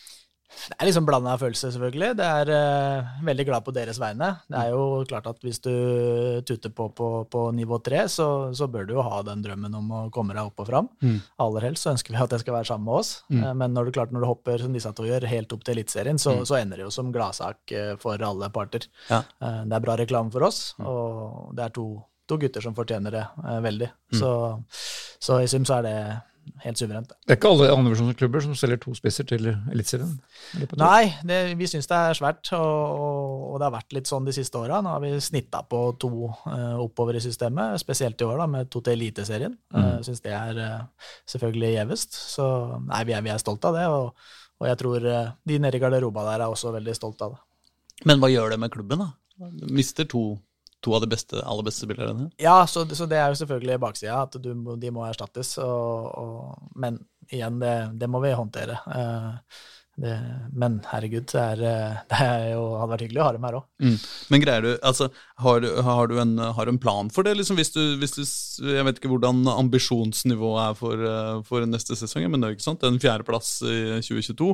Det 0.64 0.76
er 0.80 0.88
liksom 0.88 1.06
blanda 1.06 1.34
følelser, 1.38 1.72
selvfølgelig. 1.76 2.10
Det 2.16 2.26
er 2.26 2.50
uh, 2.54 3.26
veldig 3.28 3.46
glad 3.50 3.64
på 3.66 3.74
deres 3.76 3.98
vegne. 4.00 4.30
Det 4.48 4.60
er 4.62 4.70
jo 4.72 4.84
klart 5.10 5.26
at 5.28 5.42
hvis 5.44 5.60
du 5.66 5.72
tuter 6.48 6.72
på 6.72 6.86
på, 6.96 7.08
på 7.34 7.42
nivå 7.58 7.80
tre, 7.84 8.06
så, 8.12 8.28
så 8.56 8.68
bør 8.72 8.86
du 8.88 8.94
jo 8.96 9.04
ha 9.04 9.22
den 9.28 9.42
drømmen 9.44 9.76
om 9.76 9.92
å 9.92 10.02
komme 10.14 10.36
deg 10.38 10.46
opp 10.48 10.64
og 10.64 10.70
fram. 10.70 10.88
Mm. 11.04 11.18
Aller 11.44 11.68
helst 11.68 11.84
så 11.84 11.92
ønsker 11.92 12.16
vi 12.16 12.22
at 12.24 12.32
det 12.32 12.40
skal 12.46 12.56
være 12.60 12.70
sammen 12.72 12.88
med 12.88 13.02
oss. 13.02 13.12
Mm. 13.30 13.44
uh, 13.44 13.52
Men 13.64 13.74
når 13.76 13.86
du, 13.90 13.92
klart, 14.00 14.14
når 14.16 14.24
du 14.24 14.30
hopper 14.32 14.64
som 14.64 14.74
disse 14.78 14.94
to 14.96 15.04
gjør, 15.10 15.28
helt 15.34 15.52
opp 15.58 15.64
til 15.68 15.76
Eliteserien, 15.78 16.20
så, 16.22 16.38
Mm. 16.38 16.46
så 16.50 16.56
ender 16.62 16.78
det 16.80 16.86
jo 16.88 16.92
som 16.96 17.12
gladsak 17.14 17.72
eh, 17.72 17.94
for 18.02 18.22
alle 18.24 18.50
parter. 18.50 18.88
Ja. 19.10 19.22
Uh, 19.44 19.64
Det 19.68 19.76
er 19.78 19.84
bra 19.90 19.96
reklame 20.00 20.32
for 20.32 20.44
oss, 20.48 20.76
Mm. 20.80 20.86
og 20.88 21.56
det 21.56 21.66
er 21.66 21.70
to, 21.76 21.86
to 22.28 22.38
gutter 22.38 22.62
som 22.64 22.74
fortjener 22.76 23.12
det 23.12 23.26
veldig. 23.64 23.90
Mm. 24.14 24.20
Så, 24.20 24.30
så 25.20 25.42
i 25.44 25.48
sum 25.52 25.66
så 25.68 25.80
er 25.82 25.84
det 25.84 25.98
helt 26.64 26.80
suverent. 26.80 27.10
det. 27.10 27.18
Er 27.28 27.38
ikke 27.38 27.52
alle 27.52 27.70
andredivisjonsklubber 27.74 28.44
som 28.46 28.56
selger 28.58 28.80
to 28.84 28.94
spisser 28.98 29.28
til 29.28 29.50
Eliteserien. 29.72 30.14
Nei, 30.80 31.14
det, 31.28 31.40
vi 31.60 31.68
syns 31.70 31.90
det 31.90 32.00
er 32.00 32.20
svært, 32.20 32.52
og, 32.58 32.94
og, 33.54 33.58
det 33.62 33.68
har 33.68 33.76
vært 33.76 33.96
litt 33.98 34.12
sånn 34.12 34.28
de 34.28 34.36
siste 34.36 34.60
åra. 34.60 34.82
Nå 34.84 34.94
har 34.96 35.04
vi 35.04 35.12
snitta 35.24 35.64
på 35.70 35.82
to 36.02 36.12
uh, 36.28 36.78
oppover 36.84 37.20
i 37.20 37.24
systemet, 37.24 37.80
spesielt 37.82 38.22
i 38.22 38.28
år 38.28 38.44
da, 38.44 38.48
med 38.58 38.72
to 38.74 38.84
til 38.84 38.98
Eliteserien. 38.98 39.58
Mm. 39.74 39.80
Uh, 39.80 39.98
syns 40.08 40.24
det 40.26 40.36
er 40.38 40.62
uh, 40.62 41.10
selvfølgelig 41.34 41.74
gjevest. 41.78 42.20
Så 42.36 42.48
nei, 42.88 43.04
vi 43.10 43.18
er, 43.18 43.26
vi 43.26 43.34
er 43.34 43.42
stolt 43.42 43.68
av 43.70 43.80
det, 43.80 43.90
og, 43.92 44.32
og 44.64 44.70
jeg 44.70 44.80
tror 44.80 45.10
eh, 45.10 45.34
de 45.50 45.60
nede 45.60 45.76
i 45.76 45.82
garderoba 45.82 46.24
der 46.30 46.46
er 46.46 46.54
også 46.54 46.72
veldig 46.72 46.96
stolt 46.96 47.22
av 47.26 47.36
det. 47.36 47.44
Men 48.08 48.22
hva 48.22 48.30
gjør 48.32 48.54
det 48.54 48.60
med 48.64 48.72
klubben, 48.74 49.04
da? 49.04 49.50
Mister 49.74 50.08
to, 50.08 50.38
to 50.84 50.96
av 50.96 51.04
de 51.04 51.12
beste, 51.12 51.40
aller 51.40 51.68
beste 51.68 51.88
spillerne. 51.88 52.30
Ja, 52.42 52.62
så, 52.70 52.86
så 52.92 53.08
det 53.10 53.20
er 53.20 53.32
jo 53.32 53.40
selvfølgelig 53.42 53.80
baksida, 53.84 54.22
at 54.28 54.40
du, 54.44 54.52
de 54.80 54.92
må 54.94 55.06
erstattes. 55.08 55.56
Og, 55.64 56.10
og, 56.20 56.74
men 56.76 57.02
igjen, 57.32 57.62
det, 57.64 57.76
det 58.02 58.12
må 58.12 58.22
vi 58.24 58.36
håndtere. 58.36 58.80
Uh, 58.88 59.62
det, 59.96 60.14
men 60.58 60.80
herregud, 60.90 61.28
det, 61.30 61.42
er, 61.42 61.60
eh, 61.70 61.98
det 62.10 62.20
er 62.26 62.46
jo, 62.56 62.62
hadde 62.80 62.94
vært 62.96 63.04
hyggelig 63.06 63.22
å 63.22 63.26
ha 63.28 63.34
dem 63.36 63.44
her 63.46 63.58
òg. 63.60 63.66
Mm. 63.84 63.98
Men 64.34 64.42
greier 64.42 64.66
du, 64.66 64.70
altså, 64.90 65.10
har 65.44 65.60
du, 65.62 65.68
har 65.86 66.10
du, 66.10 66.16
en, 66.24 66.32
har 66.58 66.66
du 66.66 66.74
en 66.74 66.80
plan 66.82 67.12
for 67.14 67.28
det? 67.28 67.36
Liksom, 67.38 67.60
hvis 67.62 67.74
du, 67.76 67.82
hvis 68.02 68.18
du, 68.18 68.24
jeg 68.74 68.88
vet 68.88 68.98
ikke 68.98 69.12
hvordan 69.12 69.44
ambisjonsnivået 69.54 70.64
er 70.64 70.80
for, 70.80 71.06
eh, 71.12 71.36
for 71.46 71.70
neste 71.70 71.98
sesong, 72.00 72.26
men 72.26 72.42
det 72.42 72.50
er 72.50 72.56
jo 72.56 72.60
ikke 72.60 72.70
sant? 72.72 72.88
en 72.88 72.98
fjerdeplass 73.04 73.54
i 73.70 73.78
2022, 74.02 74.50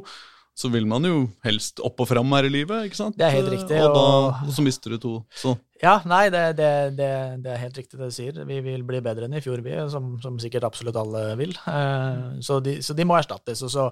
så 0.59 0.67
vil 0.73 0.83
man 0.89 1.05
jo 1.07 1.21
helst 1.45 1.79
opp 1.87 2.01
og 2.03 2.07
fram 2.09 2.33
her 2.35 2.47
i 2.49 2.51
livet, 2.51 2.89
ikke 2.89 2.97
sant? 2.99 3.15
Det 3.15 3.23
er 3.29 3.37
helt 3.37 3.51
riktig, 3.53 3.77
Og, 3.85 3.93
da, 3.95 4.01
og- 4.43 4.49
så 4.51 4.63
mister 4.65 4.91
du 4.91 4.97
to. 4.99 5.13
Så 5.39 5.53
Ja, 5.79 5.93
nei, 6.11 6.25
det, 6.33 6.41
det, 6.57 6.71
det, 6.97 7.11
det 7.45 7.51
er 7.53 7.61
helt 7.61 7.77
riktig 7.79 7.95
det 7.99 8.09
du 8.09 8.15
sier. 8.17 8.41
Vi 8.49 8.57
vil 8.65 8.83
bli 8.83 8.99
bedre 9.05 9.29
enn 9.29 9.37
i 9.39 9.43
fjor, 9.45 9.61
vi, 9.63 9.77
som, 9.93 10.17
som 10.19 10.35
sikkert 10.43 10.65
absolutt 10.67 10.97
alle 10.99 11.21
vil. 11.39 11.53
Eh, 11.71 12.41
så, 12.43 12.57
de, 12.65 12.73
så 12.83 12.91
de 12.97 13.05
må 13.07 13.15
erstattes. 13.15 13.61
Og 13.63 13.71
så 13.71 13.85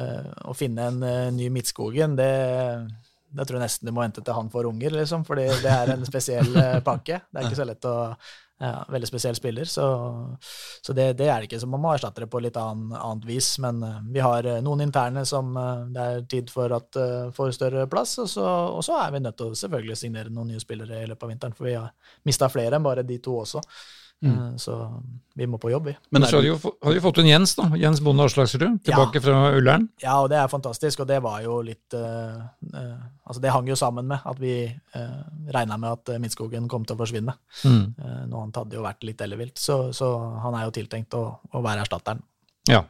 eh, 0.00 0.30
å 0.48 0.56
finne 0.56 0.88
en 0.88 1.02
eh, 1.04 1.26
ny 1.36 1.50
Midtskogen, 1.52 2.16
det, 2.16 2.30
det 3.36 3.44
tror 3.44 3.58
jeg 3.60 3.66
nesten 3.66 3.90
du 3.90 3.92
må 3.92 4.00
vente 4.06 4.24
til 4.24 4.38
han 4.38 4.48
får 4.48 4.70
unger, 4.72 4.96
liksom. 4.96 5.26
Fordi 5.28 5.44
det 5.60 5.74
er 5.74 5.92
en 5.98 6.08
spesiell 6.08 6.48
pakke. 6.88 7.20
Det 7.28 7.42
er 7.42 7.50
ikke 7.50 7.60
så 7.60 7.68
lett 7.68 7.84
å 7.92 7.96
ja, 8.58 8.86
Veldig 8.88 9.08
spesiell 9.08 9.36
spiller, 9.36 9.68
så, 9.68 9.86
så 10.82 10.92
det, 10.96 11.10
det 11.18 11.26
er 11.28 11.40
det 11.40 11.50
ikke. 11.50 11.60
Så 11.60 11.68
man 11.68 11.82
må 11.82 11.90
erstatte 11.92 12.22
det 12.24 12.30
på 12.32 12.40
litt 12.40 12.56
annen, 12.56 12.94
annet 12.96 13.26
vis. 13.28 13.50
Men 13.60 13.82
eh, 13.84 13.98
vi 14.14 14.22
har 14.24 14.48
eh, 14.48 14.62
noen 14.64 14.86
interne 14.86 15.26
som 15.28 15.50
eh, 15.60 15.82
det 15.92 16.06
er 16.06 16.24
tid 16.30 16.52
for 16.52 16.72
at 16.76 17.00
får 17.36 17.52
større 17.56 17.84
plass, 17.92 18.16
og 18.22 18.30
så, 18.32 18.46
og 18.78 18.82
så 18.86 18.96
er 19.02 19.12
vi 19.12 19.20
nødt 19.26 19.36
til 19.36 19.52
å 19.52 19.60
selvfølgelig 19.60 20.00
signere 20.00 20.32
noen 20.32 20.54
nye 20.54 20.62
spillere 20.62 21.02
i 21.02 21.10
løpet 21.10 21.28
av 21.28 21.32
vinteren, 21.34 21.56
for 21.58 21.68
vi 21.68 21.76
har 21.76 21.92
mista 22.24 22.48
flere 22.52 22.78
enn 22.78 22.86
bare 22.86 23.04
de 23.06 23.20
to 23.22 23.36
også. 23.42 23.60
Eh, 24.24 24.56
Så 24.56 25.02
vi 25.34 25.46
må 25.46 25.58
på 25.60 25.70
jobb, 25.70 25.90
vi. 25.90 25.94
Men 26.10 26.24
så 26.24 26.38
har 26.38 26.46
du, 26.46 26.48
jo, 26.48 27.00
fått 27.04 27.18
inn 27.20 27.28
Jens, 27.28 27.52
da. 27.58 27.66
Jens 27.76 28.00
Bonde 28.00 28.24
Aslaksrud, 28.24 28.78
tilbake 28.86 29.20
fra 29.20 29.50
Ullern. 29.52 29.88
Ja, 30.00 30.14
og 30.22 30.30
det 30.32 30.38
er 30.40 30.48
fantastisk, 30.48 31.02
og 31.04 31.10
det 31.10 31.18
var 31.24 31.42
jo 31.44 31.58
litt 31.66 31.96
uh, 31.98 32.40
uh, 32.72 32.94
Altså, 33.26 33.42
det 33.44 33.52
hang 33.52 33.68
jo 33.68 33.76
sammen 33.76 34.08
med 34.08 34.24
at 34.24 34.40
vi 34.40 34.54
uh, 34.96 35.20
regna 35.52 35.76
med 35.76 35.98
at 35.98 36.14
Midtskogen 36.22 36.70
kom 36.72 36.86
til 36.88 36.96
å 36.96 37.02
forsvinne. 37.02 37.36
Mm. 37.66 37.84
Uh, 38.00 38.22
noe 38.30 38.46
annet 38.46 38.62
hadde 38.62 38.78
jo 38.78 38.86
vært 38.86 39.04
litt 39.04 39.20
ellevilt, 39.26 39.60
så, 39.60 39.90
så 39.96 40.08
han 40.46 40.56
er 40.56 40.64
jo 40.68 40.74
tiltenkt 40.78 41.18
å, 41.18 41.26
å 41.52 41.64
være 41.66 41.84
erstatteren. 41.84 42.24
Ja. 42.66 42.80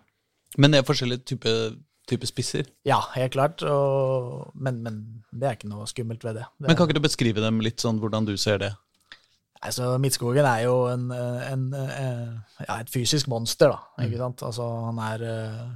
men 0.57 0.73
det 0.73 0.79
er 0.81 0.87
forskjellige 0.89 1.27
typer 1.35 1.75
type 2.07 2.27
spisser. 2.29 2.69
Ja, 2.87 3.01
helt 3.17 3.35
klart, 3.35 3.63
og, 3.67 4.53
men, 4.55 4.79
men 4.85 5.01
det 5.35 5.49
er 5.49 5.57
ikke 5.59 5.71
noe 5.71 5.89
skummelt 5.91 6.23
ved 6.25 6.39
det. 6.39 6.47
det 6.63 6.71
Men 6.71 6.79
kan 6.79 6.87
ikke 6.87 7.01
du 7.01 7.07
beskrive 7.09 7.43
dem 7.43 7.59
litt 7.65 7.83
sånn 7.83 7.99
hvordan 8.03 8.29
du 8.29 8.37
ser 8.41 8.61
det? 8.63 8.71
Altså, 9.67 9.93
Midtskogen 10.03 10.47
er 10.47 10.63
jo 10.67 10.77
en, 10.93 11.09
en, 11.13 11.67
en, 11.75 12.43
ja, 12.69 12.79
et 12.81 12.91
fysisk 12.93 13.29
monster, 13.33 13.73
da. 13.75 13.79
Mm. 13.99 14.07
Ikke 14.07 14.21
sant? 14.23 14.43
Altså, 14.47 14.67
han 14.87 14.99
er 15.07 15.25
eh, 15.27 15.67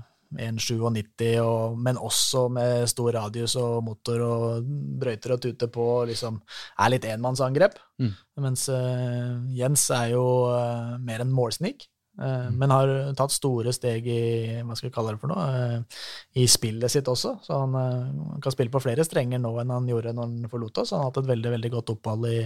1,97, 0.47 1.41
og- 1.43 1.79
men 1.79 1.97
også 1.99 2.45
med 2.53 2.87
stor 2.91 3.11
radius 3.19 3.57
og 3.59 3.83
motor 3.85 4.21
og 4.23 4.65
brøyter 5.01 5.33
og 5.35 5.41
tuter 5.43 5.67
på, 5.75 5.87
og 6.01 6.09
liksom 6.13 6.41
er 6.79 6.93
litt 6.95 7.05
enmannsangrep. 7.11 7.75
Mm. 7.99 8.13
Mens 8.41 8.69
uh, 8.73 9.41
Jens 9.59 9.89
er 9.91 10.13
jo 10.15 10.23
uh, 10.55 10.97
mer 11.03 11.21
en 11.25 11.33
målsnik. 11.35 11.89
Eh, 12.21 12.49
men 12.55 12.73
har 12.75 12.91
tatt 13.19 13.33
store 13.35 13.73
steg 13.75 14.07
i 14.11 14.23
hva 14.67 14.77
skal 14.77 14.91
vi 14.91 14.95
kalle 14.95 15.15
det 15.15 15.21
for 15.23 15.33
noe, 15.33 15.47
eh, 15.61 16.03
i 16.43 16.47
spillet 16.51 16.93
sitt 16.93 17.09
også. 17.11 17.37
Så 17.45 17.61
han 17.63 17.77
eh, 17.79 18.37
kan 18.45 18.55
spille 18.55 18.73
på 18.73 18.83
flere 18.83 19.07
strenger 19.07 19.43
nå 19.43 19.55
enn 19.63 19.73
han 19.75 19.89
gjorde 19.91 20.15
når 20.17 20.29
han 20.29 20.53
forlot 20.53 20.83
oss. 20.83 20.93
Han 20.95 21.05
har 21.05 21.11
hatt 21.11 21.23
et 21.23 21.33
veldig 21.33 21.55
veldig 21.57 21.73
godt 21.77 21.95
opphold 21.97 22.29
i, 22.31 22.39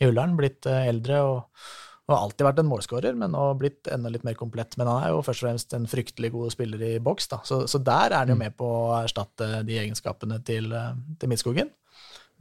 i 0.00 0.10
Ullern, 0.10 0.36
blitt 0.38 0.68
eldre 0.70 1.20
og, 1.26 1.66
og 2.08 2.16
alltid 2.18 2.48
vært 2.48 2.62
en 2.62 2.70
målskårer, 2.70 3.18
men 3.20 3.32
nå 3.32 3.44
blitt 3.60 3.90
enda 3.92 4.12
litt 4.12 4.26
mer 4.26 4.36
komplett. 4.38 4.76
Men 4.80 4.90
han 4.92 5.04
er 5.04 5.14
jo 5.14 5.22
først 5.26 5.44
og 5.44 5.48
fremst 5.48 5.76
en 5.76 5.88
fryktelig 5.90 6.34
god 6.34 6.54
spiller 6.54 6.88
i 6.88 6.92
boks, 7.04 7.30
da. 7.32 7.40
Så, 7.48 7.64
så 7.70 7.80
der 7.82 8.12
er 8.12 8.20
han 8.22 8.34
jo 8.34 8.40
med 8.40 8.56
på 8.58 8.68
å 8.68 8.98
erstatte 9.02 9.64
de 9.64 9.80
egenskapene 9.82 10.40
til, 10.44 10.70
til 11.18 11.32
Midtskogen. 11.32 11.72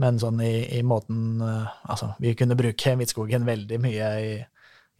Men 0.01 0.17
sånn 0.17 0.39
i, 0.41 0.79
i 0.79 0.79
måten 0.81 1.37
Altså, 1.37 2.15
vi 2.17 2.31
kunne 2.33 2.57
bruke 2.57 2.95
Midtskogen 2.97 3.45
veldig 3.45 3.77
mye 3.83 4.07
i, 4.25 4.31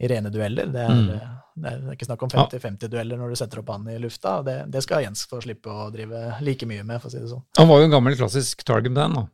i 0.00 0.08
rene 0.10 0.30
dueller. 0.30 0.66
Det 0.72 0.80
er, 0.82 0.90
Mm. 0.94 1.10
eh, 1.10 1.28
det 1.56 1.70
er 1.72 1.92
ikke 1.94 2.06
snakk 2.08 2.22
om 2.22 2.30
50-50-dueller 2.30 3.16
når 3.20 3.30
du 3.30 3.36
setter 3.36 3.58
opp 3.60 3.68
han 3.70 3.86
i 3.88 3.98
lufta. 3.98 4.38
og 4.40 4.44
Det, 4.46 4.56
det 4.70 4.82
skal 4.82 5.02
Jens 5.04 5.26
få 5.30 5.40
slippe 5.42 5.70
å 5.70 5.90
drive 5.94 6.40
like 6.42 6.66
mye 6.66 6.82
med, 6.84 7.00
for 7.00 7.08
å 7.08 7.12
si 7.12 7.18
det 7.22 7.28
sånn. 7.30 7.44
Han 7.58 7.68
var 7.68 7.78
jo 7.78 7.84
en 7.84 7.90
gammel 7.94 8.16
klassisk 8.18 8.64
target 8.64 8.92
man, 8.92 9.14
da. 9.14 9.26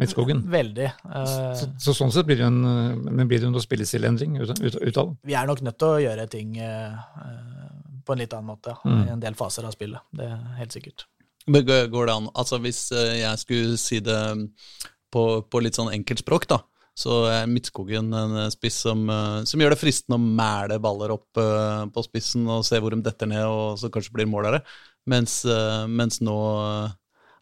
Midtskogen. 0.00 0.40
Veldig. 0.48 0.86
eh, 0.88 1.54
Så, 1.54 1.66
så 1.78 1.92
sånn 1.98 2.10
sett 2.12 2.24
blir 2.24 2.36
det 2.38 2.46
jo 2.46 2.48
en, 2.48 2.64
eh, 2.64 3.10
men 3.12 3.28
blir 3.28 3.38
det 3.42 3.44
jo 3.44 3.50
noe 3.52 3.60
spillestilendring 3.60 4.38
ut, 4.40 4.54
ut, 4.58 4.76
ut 4.80 4.96
av 4.96 5.10
det. 5.10 5.16
vi 5.28 5.34
er 5.36 5.46
nok 5.46 5.60
nødt 5.60 5.76
til 5.78 5.88
å 5.88 6.00
gjøre 6.00 6.24
ting 6.32 6.56
eh, 6.56 6.92
eh, 6.94 8.00
på 8.06 8.12
en 8.14 8.18
litt 8.18 8.32
annen 8.32 8.46
måte 8.56 8.72
Mm. 8.86 9.02
i 9.06 9.10
en 9.12 9.20
del 9.20 9.34
faser 9.34 9.64
av 9.68 9.72
spillet. 9.76 10.00
Det 10.16 10.24
er 10.24 10.56
helt 10.62 10.72
sikkert. 10.72 11.04
Men 11.46 11.62
Går 11.66 12.06
det 12.06 12.14
an 12.16 12.28
Altså 12.34 12.58
Hvis 12.58 12.90
eh, 12.90 13.20
jeg 13.20 13.38
skulle 13.38 13.76
si 13.78 14.00
det 14.00 14.48
på, 15.12 15.42
på 15.48 15.60
litt 15.62 15.74
sånn 15.76 15.92
enkeltspråk, 15.92 16.46
da, 16.48 16.58
så 16.96 17.16
er 17.28 17.48
Midtskogen 17.50 18.08
en 18.16 18.36
eh, 18.40 18.52
spiss 18.54 18.78
som, 18.86 19.02
eh, 19.12 19.40
som 19.48 19.60
gjør 19.60 19.74
det 19.74 19.80
fristende 19.80 20.16
å 20.16 20.36
mæle 20.40 20.78
baller 20.82 21.12
opp 21.12 21.40
eh, 21.40 21.82
på 21.92 22.04
spissen 22.06 22.46
og 22.48 22.64
se 22.66 22.80
hvor 22.80 22.94
de 22.96 23.02
detter 23.04 23.28
ned, 23.30 23.44
og 23.44 23.76
så 23.80 23.90
kanskje 23.92 24.14
blir 24.16 24.30
mål 24.30 24.48
av 24.48 24.56
det. 24.58 24.62
Mens, 25.12 25.42
eh, 25.44 25.82
mens 25.86 26.22
nå 26.24 26.38
eh, 26.62 26.94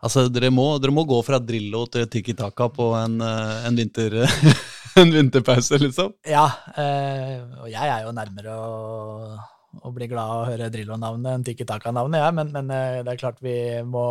Altså, 0.04 0.26
dere 0.28 0.50
må, 0.52 0.66
dere 0.82 0.92
må 0.92 1.06
gå 1.08 1.16
fra 1.24 1.38
Drillo 1.40 1.86
til 1.88 2.04
Tiki 2.12 2.34
Taka 2.36 2.66
på 2.76 2.90
en, 2.98 3.14
eh, 3.24 3.62
en, 3.64 3.78
vinter, 3.78 4.18
en 5.00 5.12
vinterpause, 5.14 5.78
liksom. 5.80 6.10
Ja, 6.28 6.44
eh, 6.76 7.38
og 7.62 7.70
jeg 7.72 7.88
er 7.88 8.02
jo 8.04 8.12
nærmere 8.12 8.52
å, 8.52 9.38
å 9.80 9.92
bli 9.96 10.10
glad 10.10 10.34
av 10.34 10.42
å 10.42 10.50
høre 10.50 10.68
Drillo-navnet 10.74 11.38
enn 11.38 11.46
Tiki 11.46 11.64
Taka-navnet, 11.68 12.20
jeg, 12.20 12.36
men, 12.36 12.52
men 12.52 12.74
eh, 12.74 12.98
det 13.00 13.14
er 13.14 13.22
klart 13.22 13.40
vi 13.44 13.56
må, 13.88 14.04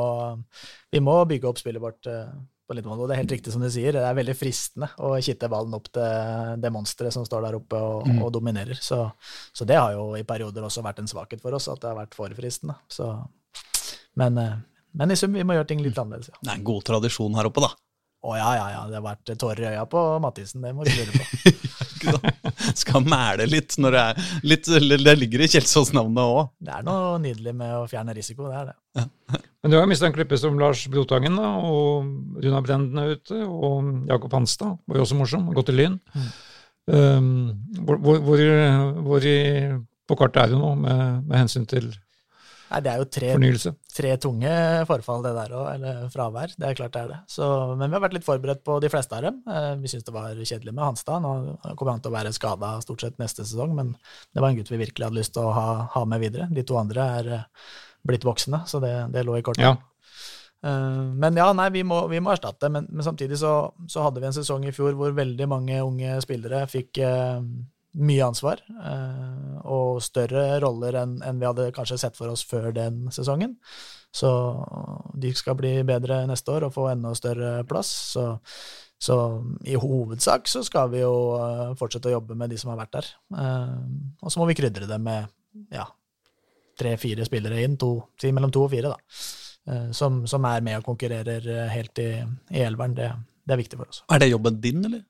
vi 0.89 1.03
må 1.03 1.19
bygge 1.29 1.51
opp 1.51 1.61
spillet 1.61 1.83
vårt 1.83 2.09
eh, 2.09 2.33
på. 2.67 2.75
Og 2.95 3.07
det 3.09 3.15
er 3.15 3.21
helt 3.21 3.33
riktig 3.35 3.51
som 3.53 3.61
du 3.63 3.69
sier, 3.71 3.91
det 3.95 4.01
er 4.07 4.15
veldig 4.17 4.35
fristende 4.39 4.89
å 5.03 5.13
kitte 5.23 5.49
ballen 5.51 5.73
opp 5.77 5.89
til 5.93 6.59
det 6.63 6.71
monsteret 6.73 7.13
som 7.13 7.25
står 7.27 7.41
der 7.47 7.57
oppe 7.59 7.75
og, 7.79 8.07
Mm. 8.07 8.21
og 8.23 8.31
dominerer. 8.33 8.75
Så, 8.81 9.11
så 9.53 9.65
det 9.65 9.75
har 9.79 9.93
jo 9.93 10.15
i 10.15 10.23
perioder 10.23 10.63
også 10.63 10.83
vært 10.83 10.99
en 10.99 11.07
svakhet 11.07 11.41
for 11.41 11.53
oss, 11.53 11.67
at 11.67 11.79
det 11.81 11.89
har 11.91 11.97
vært 11.99 12.15
for 12.15 12.29
fristende. 12.37 12.75
Så, 12.87 13.09
men, 14.15 14.37
eh, 14.37 14.55
men 14.93 15.11
i 15.11 15.15
sum, 15.15 15.33
vi 15.33 15.43
må 15.43 15.53
gjøre 15.57 15.67
ting 15.67 15.81
litt 15.83 15.97
annerledes, 15.97 16.29
ja. 16.33 16.37
Det 16.41 16.51
er 16.51 16.59
en 16.61 16.63
god 16.67 16.83
tradisjon 16.83 17.35
her 17.35 17.49
oppe, 17.51 17.61
da. 17.61 17.71
Å 18.23 18.37
ja, 18.39 18.49
ja, 18.55 18.67
ja, 18.71 18.81
det 18.87 18.95
har 18.95 19.03
vært 19.03 19.33
tårer 19.37 19.59
i 19.65 19.71
øya 19.75 19.83
på 19.91 20.01
Mathisen, 20.23 20.61
det 20.63 20.71
må 20.75 20.85
vi 20.87 20.95
lure 20.95 21.11
på. 21.19 22.31
Skal 22.83 23.05
mæle 23.07 23.47
litt 23.49 23.77
når 23.81 23.95
det 23.95 24.03
er 24.03 24.29
litt 24.45 24.69
Det 24.69 25.15
ligger 25.17 25.43
i 25.43 25.49
Kjelsås-navnet 25.55 26.23
òg. 26.23 26.53
Det 26.63 26.77
er 26.77 26.85
noe 26.87 27.17
nydelig 27.23 27.55
med 27.57 27.75
å 27.77 27.83
fjerne 27.89 28.15
risiko, 28.15 28.47
det 28.49 28.61
er 28.61 28.71
det. 28.71 29.07
Men 29.63 29.71
du 29.71 29.77
har 29.79 29.87
mista 29.89 30.07
en 30.09 30.15
klippe 30.15 30.37
som 30.39 30.57
Lars 30.59 30.83
Brotangen, 30.91 31.37
da, 31.39 31.53
og 31.63 32.41
Runa 32.43 32.61
Brenden 32.65 32.99
er 32.99 33.15
ute, 33.15 33.39
og 33.47 34.09
Jakob 34.09 34.35
Hanstad 34.35 34.75
var 34.87 34.99
jo 34.99 35.05
også 35.05 35.19
morsom, 35.19 35.47
og 35.47 35.59
gått 35.59 35.71
til 35.71 35.79
Lyn. 35.79 35.99
Um, 36.83 37.27
hvor, 37.87 37.99
hvor, 38.03 38.17
hvor, 38.25 38.41
hvor 39.05 39.27
i, 39.27 39.37
på 40.03 40.17
kartet 40.19 40.41
er 40.41 40.51
du 40.51 40.57
nå 40.59 40.73
med, 40.81 41.21
med 41.29 41.37
hensyn 41.39 41.63
til 41.63 41.93
Nei, 41.93 42.81
det 42.83 42.91
er 42.91 42.99
jo 42.99 43.05
tre, 43.07 43.29
fornyelse? 43.37 43.71
Tre 43.93 44.15
tunge 44.17 44.49
forfall, 44.89 45.21
det 45.25 45.31
der 45.37 45.51
òg, 45.53 45.67
eller 45.75 46.07
fravær. 46.13 46.53
Det 46.57 46.65
er 46.69 46.77
klart 46.79 46.95
det 46.95 47.01
er 47.03 47.11
det. 47.13 47.19
Så, 47.29 47.45
men 47.77 47.87
vi 47.91 47.93
har 47.97 48.01
vært 48.03 48.15
litt 48.17 48.25
forberedt 48.25 48.63
på 48.65 48.79
de 48.81 48.89
fleste 48.89 49.17
av 49.19 49.27
dem. 49.27 49.39
Eh, 49.45 49.69
Vi 49.83 49.91
syns 49.91 50.03
det 50.07 50.13
var 50.15 50.33
kjedelig 50.33 50.73
med 50.73 50.83
Hanstad. 50.83 51.21
Nå 51.21 51.33
kommer 51.77 51.93
han 51.93 52.01
til 52.03 52.11
å 52.11 52.17
være 52.17 52.33
skada 52.33 52.73
stort 52.81 53.05
sett 53.05 53.17
neste 53.21 53.45
sesong, 53.45 53.75
men 53.77 53.93
det 54.33 54.41
var 54.41 54.49
en 54.49 54.57
gutt 54.57 54.71
vi 54.73 54.81
virkelig 54.81 55.07
hadde 55.09 55.19
lyst 55.21 55.33
til 55.37 55.45
å 55.45 55.53
ha, 55.55 55.67
ha 55.93 56.05
med 56.09 56.23
videre. 56.25 56.49
De 56.51 56.63
to 56.65 56.77
andre 56.81 57.09
er 57.21 57.31
eh, 57.37 57.47
blitt 58.03 58.25
voksne, 58.27 58.63
så 58.67 58.81
det, 58.83 58.93
det 59.13 59.23
lå 59.27 59.37
i 59.39 59.45
kortet. 59.45 59.63
Ja. 59.63 59.75
Eh, 60.65 61.03
Men 61.23 61.37
ja, 61.37 61.51
nei, 61.53 61.69
vi 61.75 61.83
må, 61.87 62.01
vi 62.11 62.19
må 62.23 62.33
erstatte. 62.33 62.69
Men, 62.73 62.87
men 62.89 63.05
samtidig 63.05 63.37
så, 63.39 63.53
så 63.87 64.07
hadde 64.07 64.23
vi 64.23 64.29
en 64.31 64.35
sesong 64.35 64.65
i 64.67 64.73
fjor 64.75 64.97
hvor 64.99 65.13
veldig 65.15 65.47
mange 65.51 65.79
unge 65.85 66.17
spillere 66.25 66.65
fikk 66.71 66.99
mye 67.93 68.25
ansvar. 68.25 68.61
eh, 68.69 69.59
og 69.63 70.01
større 70.03 70.59
roller 70.63 70.97
enn 70.99 71.39
vi 71.39 71.47
hadde 71.47 71.71
kanskje 71.75 71.99
sett 72.01 72.17
for 72.17 72.31
oss 72.33 72.43
før 72.45 72.71
den 72.75 73.07
sesongen. 73.13 73.57
Så 74.13 74.29
de 75.17 75.33
skal 75.33 75.57
bli 75.57 75.75
bedre 75.87 76.23
neste 76.29 76.51
år 76.51 76.67
og 76.67 76.73
få 76.75 76.89
enda 76.91 77.13
større 77.17 77.63
plass. 77.69 77.91
Så, 78.13 78.25
så 79.01 79.17
i 79.65 79.77
hovedsak 79.79 80.47
så 80.47 80.63
skal 80.65 80.91
vi 80.93 81.03
jo 81.03 81.13
eh, 81.39 81.73
fortsette 81.79 82.11
å 82.11 82.17
jobbe 82.17 82.37
med 82.37 82.53
de 82.53 82.59
som 82.61 82.73
har 82.73 82.81
vært 82.83 82.97
der. 82.99 83.11
Eh, 83.37 83.77
og 84.21 84.33
så 84.33 84.41
må 84.41 84.49
vi 84.49 84.57
krydre 84.57 84.89
det 84.89 84.99
med 85.01 85.29
ja, 85.73 85.87
tre-fire 86.79 87.25
spillere 87.25 87.63
inn, 87.63 87.77
to, 87.77 87.95
si 88.19 88.33
mellom 88.33 88.53
to 88.53 88.65
og 88.65 88.73
fire, 88.73 88.93
da 88.93 89.31
som, 89.95 90.25
som 90.27 90.43
er 90.43 90.59
med 90.59 90.81
og 90.81 90.83
konkurrerer 90.83 91.45
helt 91.71 91.99
i, 92.03 92.09
i 92.51 92.63
elveren. 92.65 92.97
Det, 92.97 93.05
det 93.47 93.53
er 93.55 93.59
viktig 93.61 93.77
for 93.79 93.87
oss. 93.87 94.01
Er 94.11 94.19
det 94.19 94.27
jobben 94.27 94.57
din, 94.59 94.81
eller? 94.83 95.05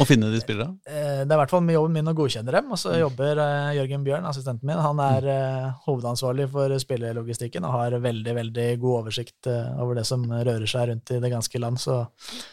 Å 0.00 0.06
finne 0.08 0.30
de 0.32 0.40
spillerne? 0.40 0.78
Eh, 0.86 1.22
Det 1.22 1.30
er 1.30 1.36
i 1.36 1.40
hvert 1.42 1.52
fall 1.52 1.68
jobben 1.72 1.96
min 1.96 2.10
å 2.10 2.14
godkjenne 2.16 2.54
dem. 2.54 2.70
Og 2.72 2.80
så 2.80 2.94
jobber 3.00 3.40
eh, 3.42 3.72
Jørgen 3.78 4.06
Bjørn, 4.06 4.28
assistenten 4.28 4.68
min, 4.68 4.80
han 4.82 5.02
er 5.04 5.28
eh, 5.32 5.68
hovedansvarlig 5.86 6.48
for 6.52 6.74
spillelogistikken 6.82 7.66
og 7.68 7.76
har 7.76 7.98
veldig 8.04 8.36
veldig 8.40 8.68
god 8.82 8.98
oversikt 9.02 9.50
over 9.52 9.98
det 9.98 10.06
som 10.08 10.24
rører 10.30 10.68
seg 10.70 10.88
rundt 10.92 11.14
i 11.14 11.20
det 11.22 11.32
ganske 11.32 11.62
land. 11.62 11.80
Så, 11.82 11.98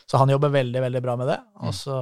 så 0.09 0.21
han 0.21 0.33
jobber 0.33 0.53
veldig 0.53 0.83
veldig 0.88 1.03
bra 1.05 1.15
med 1.19 1.31
det. 1.31 1.39
Og 1.63 1.75
så 1.75 1.98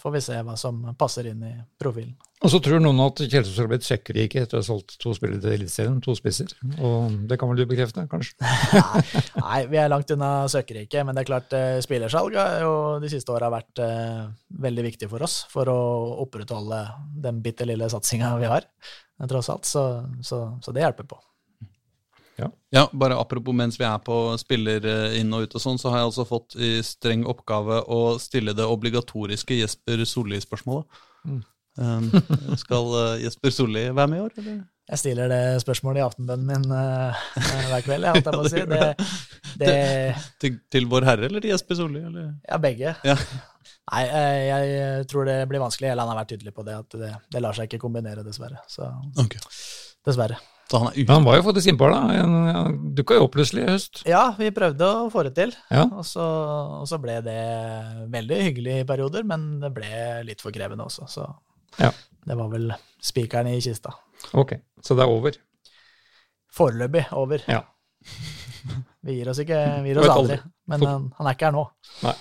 får 0.00 0.16
vi 0.16 0.24
se 0.30 0.40
hva 0.46 0.56
som 0.60 0.82
passer 0.98 1.30
inn 1.32 1.44
i 1.46 1.54
profilen. 1.80 2.16
Og 2.40 2.48
så 2.48 2.58
tror 2.64 2.80
noen 2.80 3.02
at 3.04 3.20
Kjelsås 3.20 3.58
har 3.60 3.68
blitt 3.68 3.84
søkkrike 3.84 4.40
etter 4.40 4.56
å 4.56 4.62
ha 4.62 4.64
solgt 4.64 4.94
to 5.02 5.12
spillere 5.16 5.42
til 5.42 5.58
Eliteserien, 5.58 5.98
to 6.00 6.14
spisser. 6.16 6.54
Og 6.78 7.18
det 7.28 7.36
kan 7.40 7.50
vel 7.50 7.60
du 7.60 7.66
bekrefte, 7.68 8.06
kanskje? 8.08 8.32
Nei, 9.44 9.58
vi 9.68 9.80
er 9.82 9.90
langt 9.92 10.12
unna 10.14 10.48
søkkrike, 10.48 11.04
men 11.04 11.16
det 11.16 11.26
er 11.26 11.28
klart 11.28 11.56
eh, 11.56 11.82
spillersalg 11.84 12.38
har 12.40 12.62
jo 12.64 12.74
de 13.02 13.12
siste 13.12 13.34
åra 13.34 13.52
vært 13.52 13.82
eh, 13.84 14.22
veldig 14.64 14.86
viktig 14.88 15.10
for 15.12 15.26
oss 15.28 15.42
for 15.52 15.68
å 15.68 15.80
opprettholde 16.24 16.80
den 17.28 17.44
bitte 17.44 17.68
lille 17.68 17.90
satsinga 17.92 18.32
vi 18.40 18.48
har, 18.48 18.64
tross 19.28 19.52
alt. 19.52 19.68
Så, 19.68 19.84
så, 20.24 20.46
så 20.64 20.72
det 20.72 20.86
hjelper 20.86 21.12
på. 21.12 21.20
Ja, 22.72 22.88
bare 22.92 23.18
apropos 23.18 23.52
mens 23.52 23.76
vi 23.80 23.84
er 23.84 23.98
på 24.00 24.16
spiller 24.40 24.84
eh, 24.86 25.20
inn 25.20 25.32
og 25.34 25.44
ut 25.44 25.56
og 25.58 25.62
sånn, 25.62 25.78
så 25.80 25.90
har 25.90 26.00
jeg 26.00 26.10
altså 26.12 26.26
fått 26.28 26.56
i 26.56 26.76
streng 26.86 27.24
oppgave 27.28 27.82
å 27.90 28.02
stille 28.22 28.54
det 28.56 28.64
obligatoriske 28.64 29.58
Jesper 29.58 30.04
Solli-spørsmålet. 30.06 31.00
Mm. 31.26 31.40
Um, 31.80 32.10
skal 32.60 32.90
eh, 32.98 33.22
Jesper 33.24 33.54
Solli 33.54 33.86
være 33.88 34.10
med 34.12 34.20
i 34.20 34.24
år, 34.26 34.34
eller? 34.42 34.58
Jeg 34.90 35.00
stiller 35.00 35.30
det 35.30 35.42
spørsmålet 35.62 36.00
i 36.00 36.04
aftenbønnen 36.04 36.48
min 36.48 36.74
uh, 36.74 37.20
hver 37.70 37.84
kveld, 37.86 38.04
jeg, 38.08 38.24
jeg 38.26 38.34
må 38.36 38.50
si. 38.50 38.64
Det, 39.60 39.66
det, 39.66 39.72
Til, 40.40 40.54
til 40.72 40.86
Vår 40.88 41.04
Herre 41.04 41.26
eller 41.28 41.42
til 41.42 41.52
Jesper 41.52 41.76
Solli? 41.78 42.00
Ja, 42.48 42.56
begge. 42.62 42.94
Ja. 43.04 43.16
Nei, 43.90 44.04
jeg 44.46 45.08
tror 45.10 45.26
det 45.28 45.40
blir 45.50 45.60
vanskelig. 45.60 45.90
Eller 45.90 46.06
han 46.06 46.14
har 46.14 46.20
vært 46.22 46.30
tydelig 46.32 46.54
på 46.56 46.64
det, 46.64 46.78
at 46.80 46.96
det, 46.96 47.10
det 47.34 47.42
lar 47.42 47.56
seg 47.56 47.68
ikke 47.68 47.82
kombinere, 47.82 48.24
dessverre. 48.24 48.62
Så 48.70 48.88
okay. 49.20 49.42
dessverre. 50.06 50.38
Så 50.70 50.78
han 50.78 50.92
er 50.92 51.02
Men 51.02 51.16
han 51.16 51.26
var 51.26 51.40
jo 51.40 51.44
faktisk 51.48 51.72
innpå 51.72 51.88
da. 51.90 52.00
Han 52.14 52.76
dukka 52.94 53.18
jo 53.18 53.26
opp 53.26 53.34
plutselig 53.34 53.64
i 53.64 53.70
høst. 53.72 54.02
Ja, 54.08 54.28
vi 54.38 54.52
prøvde 54.54 54.86
å 54.86 55.08
få 55.10 55.24
det 55.26 55.34
til. 55.38 55.54
Ja. 55.68 55.88
Og 55.90 56.06
så, 56.06 56.24
og 56.80 56.86
så 56.86 57.00
ble 57.02 57.18
det 57.26 57.40
veldig 58.12 58.38
hyggelig 58.46 58.76
i 58.78 58.86
perioder, 58.86 59.26
men 59.26 59.56
det 59.64 59.72
ble 59.74 59.90
litt 60.28 60.44
for 60.44 60.54
krevende 60.54 60.86
også. 60.86 61.08
Så 61.10 61.26
Ja. 61.78 61.92
det 62.26 62.36
var 62.38 62.50
vel 62.52 62.72
spikeren 63.02 63.50
i 63.52 63.60
kista. 63.62 63.94
Ok, 64.36 64.56
så 64.84 64.96
det 64.98 65.04
er 65.06 65.12
over. 65.12 65.38
Foreløpig 66.52 67.06
over. 67.16 67.44
Ja. 67.48 67.62
Vi 69.06 69.16
gir 69.16 69.30
oss 69.32 69.38
ikke, 69.40 69.56
vi 69.80 69.94
gir 69.94 69.98
oss 70.02 70.10
aldri. 70.12 70.36
aldri. 70.36 70.50
Men 70.68 70.82
han, 70.84 71.04
han 71.16 71.28
er 71.30 71.36
ikke 71.36 71.46
her 71.48 71.54
nå. 71.54 71.62
Nei. 72.04 72.12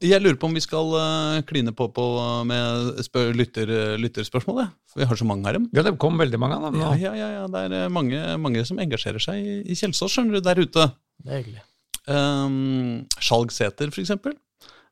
Jeg 0.00 0.22
lurer 0.24 0.38
på 0.40 0.48
om 0.48 0.54
vi 0.56 0.62
skal 0.64 0.94
eh, 0.96 1.42
kline 1.44 1.74
på, 1.76 1.90
på 1.92 2.04
med 2.48 3.02
spør, 3.04 3.34
lytter, 3.36 3.68
lytterspørsmål. 4.00 4.62
Vi 4.96 5.04
har 5.10 5.18
så 5.20 5.26
mange 5.28 5.44
av 5.50 5.58
dem. 5.58 5.66
Ja, 5.76 5.84
det 5.84 5.92
kom 6.00 6.16
veldig 6.16 6.40
mange 6.40 6.56
av 6.56 6.70
dem. 6.70 6.78
Ja, 6.80 6.94
ja, 6.96 7.12
ja, 7.18 7.28
ja. 7.34 7.42
Det 7.52 7.64
er 7.66 7.74
eh, 7.82 7.90
mange, 7.92 8.22
mange 8.40 8.64
som 8.64 8.80
engasjerer 8.80 9.20
seg 9.20 9.42
i, 9.44 9.58
i 9.68 9.76
Kjelsås, 9.76 10.14
skjønner 10.14 10.38
du, 10.38 10.46
der 10.46 10.62
ute. 10.64 10.86
Det 11.20 11.34
er 11.34 11.42
hyggelig. 11.42 11.60
Um, 12.08 13.04
Skjalg 13.20 13.52
Sæter, 13.52 13.92
for 13.92 14.00
eksempel, 14.00 14.38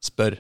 spør 0.05 0.37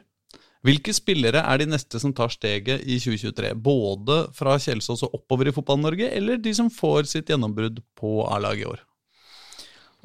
hvilke 0.66 0.92
spillere 0.96 1.44
er 1.44 1.60
de 1.60 1.68
neste 1.70 2.00
som 2.02 2.12
tar 2.16 2.32
steget 2.34 2.82
i 2.82 2.98
2023? 2.98 3.54
Både 3.62 4.18
fra 4.34 4.56
Kjelsås 4.58 5.04
og 5.06 5.14
oppover 5.20 5.50
i 5.50 5.54
Fotball-Norge, 5.54 6.10
eller 6.18 6.40
de 6.42 6.54
som 6.56 6.70
får 6.72 7.06
sitt 7.12 7.30
gjennombrudd 7.30 7.78
på 7.98 8.20
A-laget 8.26 8.66
i 8.66 8.70
år? 8.72 8.84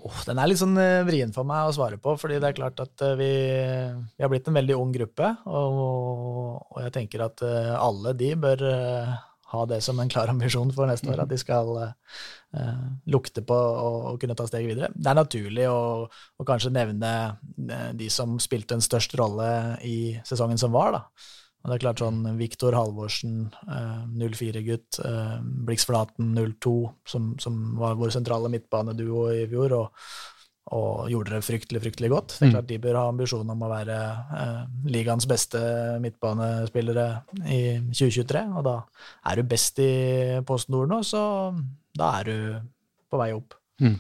Oh, 0.03 0.19
den 0.25 0.39
er 0.41 0.49
litt 0.49 0.57
sånn 0.57 0.77
eh, 0.81 1.03
vrien 1.05 1.29
for 1.33 1.45
meg 1.45 1.67
å 1.69 1.73
svare 1.75 1.99
på, 2.01 2.15
fordi 2.17 2.39
det 2.41 2.49
er 2.49 2.57
klart 2.57 2.79
at 2.81 3.03
eh, 3.05 3.13
vi, 3.19 3.33
vi 4.17 4.25
har 4.25 4.31
blitt 4.31 4.49
en 4.49 4.57
veldig 4.57 4.77
ung 4.79 4.93
gruppe, 4.93 5.29
og, 5.45 5.83
og 6.73 6.79
jeg 6.81 6.95
tenker 6.95 7.27
at 7.27 7.43
eh, 7.45 7.73
alle 7.77 8.15
de 8.17 8.31
bør 8.41 8.65
ha 9.53 9.65
det 9.69 9.79
som 9.85 9.99
en 10.01 10.11
klar 10.11 10.31
ambisjon 10.33 10.73
for 10.75 10.89
neste 10.89 11.11
år, 11.13 11.23
at 11.23 11.31
de 11.31 11.37
skal 11.39 11.69
uh, 11.77 12.87
lukte 13.09 13.45
på 13.45 13.55
å, 13.57 14.17
kunne 14.21 14.35
ta 14.37 14.47
steget 14.49 14.73
videre. 14.73 14.91
Det 14.95 15.11
er 15.11 15.19
naturlig 15.19 15.69
å, 15.69 15.79
å, 16.09 16.47
kanskje 16.47 16.73
nevne 16.73 17.13
de 17.97 18.09
som 18.13 18.35
spilte 18.41 18.77
en 18.77 18.83
størst 18.83 19.15
rolle 19.19 19.47
i 19.85 20.17
sesongen 20.27 20.61
som 20.61 20.75
var. 20.75 20.97
da. 20.97 21.05
Og 21.63 21.71
det 21.71 21.77
er 21.77 21.83
klart 21.85 22.01
sånn 22.03 22.25
Viktor 22.35 22.75
Halvorsen, 22.75 23.47
uh, 23.69 24.03
04-gutt, 24.19 24.99
uh, 24.99 25.37
Blix 25.63 25.87
Flaten 25.87 26.33
02, 26.35 26.75
som, 27.07 27.33
som, 27.39 27.61
var 27.79 27.95
vår 27.99 28.11
sentrale 28.17 28.51
midtbaneduo 28.51 29.29
i 29.31 29.45
fjor. 29.51 29.77
og 29.77 30.32
og 30.71 31.09
gjorde 31.11 31.35
det 31.35 31.43
fryktelig 31.43 31.81
fryktelig 31.83 32.09
godt. 32.13 32.35
Det 32.37 32.45
er 32.45 32.49
mm. 32.49 32.53
klart 32.55 32.69
De 32.69 32.77
bør 32.85 32.99
ha 32.99 33.07
ambisjon 33.11 33.49
om 33.51 33.65
å 33.65 33.71
være 33.71 33.97
eh, 34.39 34.61
ligaens 34.93 35.27
beste 35.29 35.59
midtbanespillere 36.03 37.07
i 37.43 37.63
2023. 37.91 38.45
Og 38.55 38.63
da 38.69 38.77
er 39.31 39.41
du 39.41 39.49
best 39.51 39.81
i 39.83 39.91
Post 40.47 40.71
Nord 40.71 40.93
nå, 40.93 41.01
så 41.03 41.25
da 41.99 42.13
er 42.21 42.31
du 42.31 42.37
på 43.11 43.19
vei 43.19 43.33
opp. 43.35 43.59
Mm. 43.83 43.99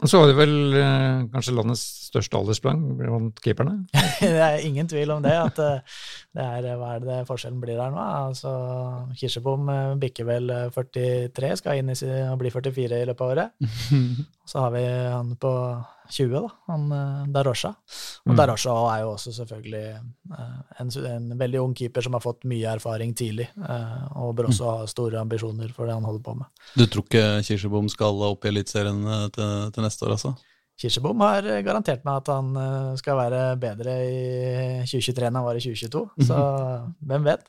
Og 0.00 0.08
så 0.08 0.20
var 0.20 0.30
det 0.30 0.36
vel 0.38 0.76
eh, 0.80 1.24
kanskje 1.28 1.52
landets 1.52 1.82
største 2.08 2.38
alderssprang 2.38 2.80
blant 2.96 3.40
keeperne? 3.44 3.82
det 4.22 4.30
er 4.32 4.64
ingen 4.64 4.88
tvil 4.88 5.12
om 5.12 5.20
det. 5.24 5.34
at 5.36 5.60
eh, 5.60 5.98
det 6.36 6.46
er, 6.46 6.68
Hva 6.80 6.94
er 6.96 7.04
det 7.04 7.18
forskjellen 7.28 7.60
blir 7.60 7.80
her 7.82 7.92
nå? 7.92 8.00
Altså, 8.30 8.52
Kirsebom 9.20 9.68
eh, 9.68 9.98
bikker 10.00 10.28
vel 10.28 10.54
43, 10.72 11.52
skal 11.60 11.82
inn 11.82 11.92
i, 11.92 11.98
og 12.30 12.38
bli 12.40 12.52
44 12.54 13.02
i 13.02 13.10
løpet 13.10 13.26
av 13.26 13.34
året. 13.34 13.70
Så 14.50 14.58
har 14.64 14.72
vi 14.74 14.82
han 14.82 15.36
på 15.38 15.52
20, 16.10 16.32
da, 16.34 16.48
han 16.66 16.88
Darosha. 17.30 17.70
Og 18.24 18.32
mm. 18.32 18.36
Darosha 18.40 18.72
er 18.96 19.04
jo 19.04 19.12
også 19.12 19.30
selvfølgelig 19.36 19.82
en, 20.82 20.90
en, 21.06 21.28
veldig 21.38 21.60
ung 21.62 21.76
keeper 21.78 22.02
som 22.02 22.16
har 22.18 22.24
fått 22.24 22.48
mye 22.50 22.72
erfaring 22.72 23.14
tidlig, 23.14 23.46
og 24.18 24.34
bør 24.34 24.50
også 24.50 24.72
ha 24.72 24.88
store 24.90 25.22
ambisjoner 25.22 25.70
for 25.76 25.86
det 25.86 25.94
han 25.94 26.08
holder 26.08 26.24
på 26.26 26.34
med. 26.40 26.50
Du 26.74 26.82
tror 26.90 27.06
ikke 27.06 27.26
Kirsebom 27.46 27.92
skal 27.94 28.26
opp 28.26 28.42
i 28.42 28.50
Eliteserien 28.50 29.30
til, 29.36 29.70
til 29.70 29.86
neste 29.86 30.08
år, 30.08 30.16
altså? 30.18 30.34
Kirsebom 30.80 31.20
har 31.20 31.44
garantert 31.60 32.06
meg 32.08 32.22
at 32.22 32.28
han 32.32 32.54
eh, 32.56 32.92
skal 32.96 33.18
være 33.18 33.40
bedre 33.60 33.94
i 34.00 34.20
2023 34.88 35.26
enn 35.28 35.36
han 35.36 35.44
var 35.44 35.58
i 35.58 35.60
2022. 35.60 36.00
Så 36.24 36.38
hvem 37.10 37.26
vet? 37.26 37.44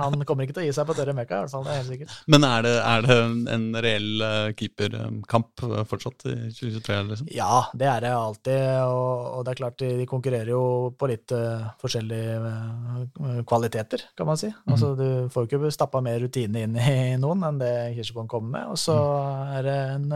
Han 0.00 0.16
kommer 0.24 0.46
ikke 0.46 0.56
til 0.56 0.62
å 0.62 0.68
gi 0.70 0.72
seg 0.72 0.88
på 0.88 0.96
tørre 0.96 1.12
møkka, 1.16 1.36
i 1.36 1.44
hvert 1.44 1.52
fall. 1.52 1.66
Det 1.66 1.74
er 1.74 1.80
helt 1.82 1.90
sikkert. 1.92 2.14
Men 2.32 2.46
er 2.48 2.64
det, 2.64 2.72
er 2.80 3.04
det 3.04 3.18
en 3.56 3.66
reell 3.84 4.24
eh, 4.24 4.52
keeperkamp 4.56 5.66
fortsatt 5.90 6.26
i 6.30 6.36
2023? 6.48 6.98
Liksom? 7.10 7.28
Ja, 7.36 7.60
det 7.76 7.90
er 7.92 8.06
det 8.06 8.14
alltid. 8.16 8.64
Og, 8.86 9.12
og, 9.34 9.44
det 9.44 9.52
er 9.52 9.60
klart, 9.60 9.84
de 10.00 10.08
konkurrerer 10.08 10.52
jo 10.54 10.64
på 10.96 11.10
litt 11.10 11.36
uh, 11.36 11.68
forskjellige 11.82 13.44
kvaliteter, 13.48 14.06
kan 14.16 14.30
man 14.30 14.40
si. 14.40 14.48
Mm. 14.48 14.72
Altså, 14.72 14.94
du 14.96 15.06
får 15.34 15.44
jo 15.44 15.60
ikke 15.60 15.76
stappa 15.76 16.00
mer 16.04 16.22
rutine 16.24 16.64
inn 16.64 16.80
i 16.80 16.96
noen 17.20 17.44
enn 17.50 17.60
det 17.60 17.74
Kirsebom 17.98 18.32
kommer 18.32 18.56
med. 18.56 18.72
Og 18.72 18.80
så 18.80 18.96
mm. 18.96 19.54
er 19.58 19.68
det 19.68 19.78
en, 19.98 20.12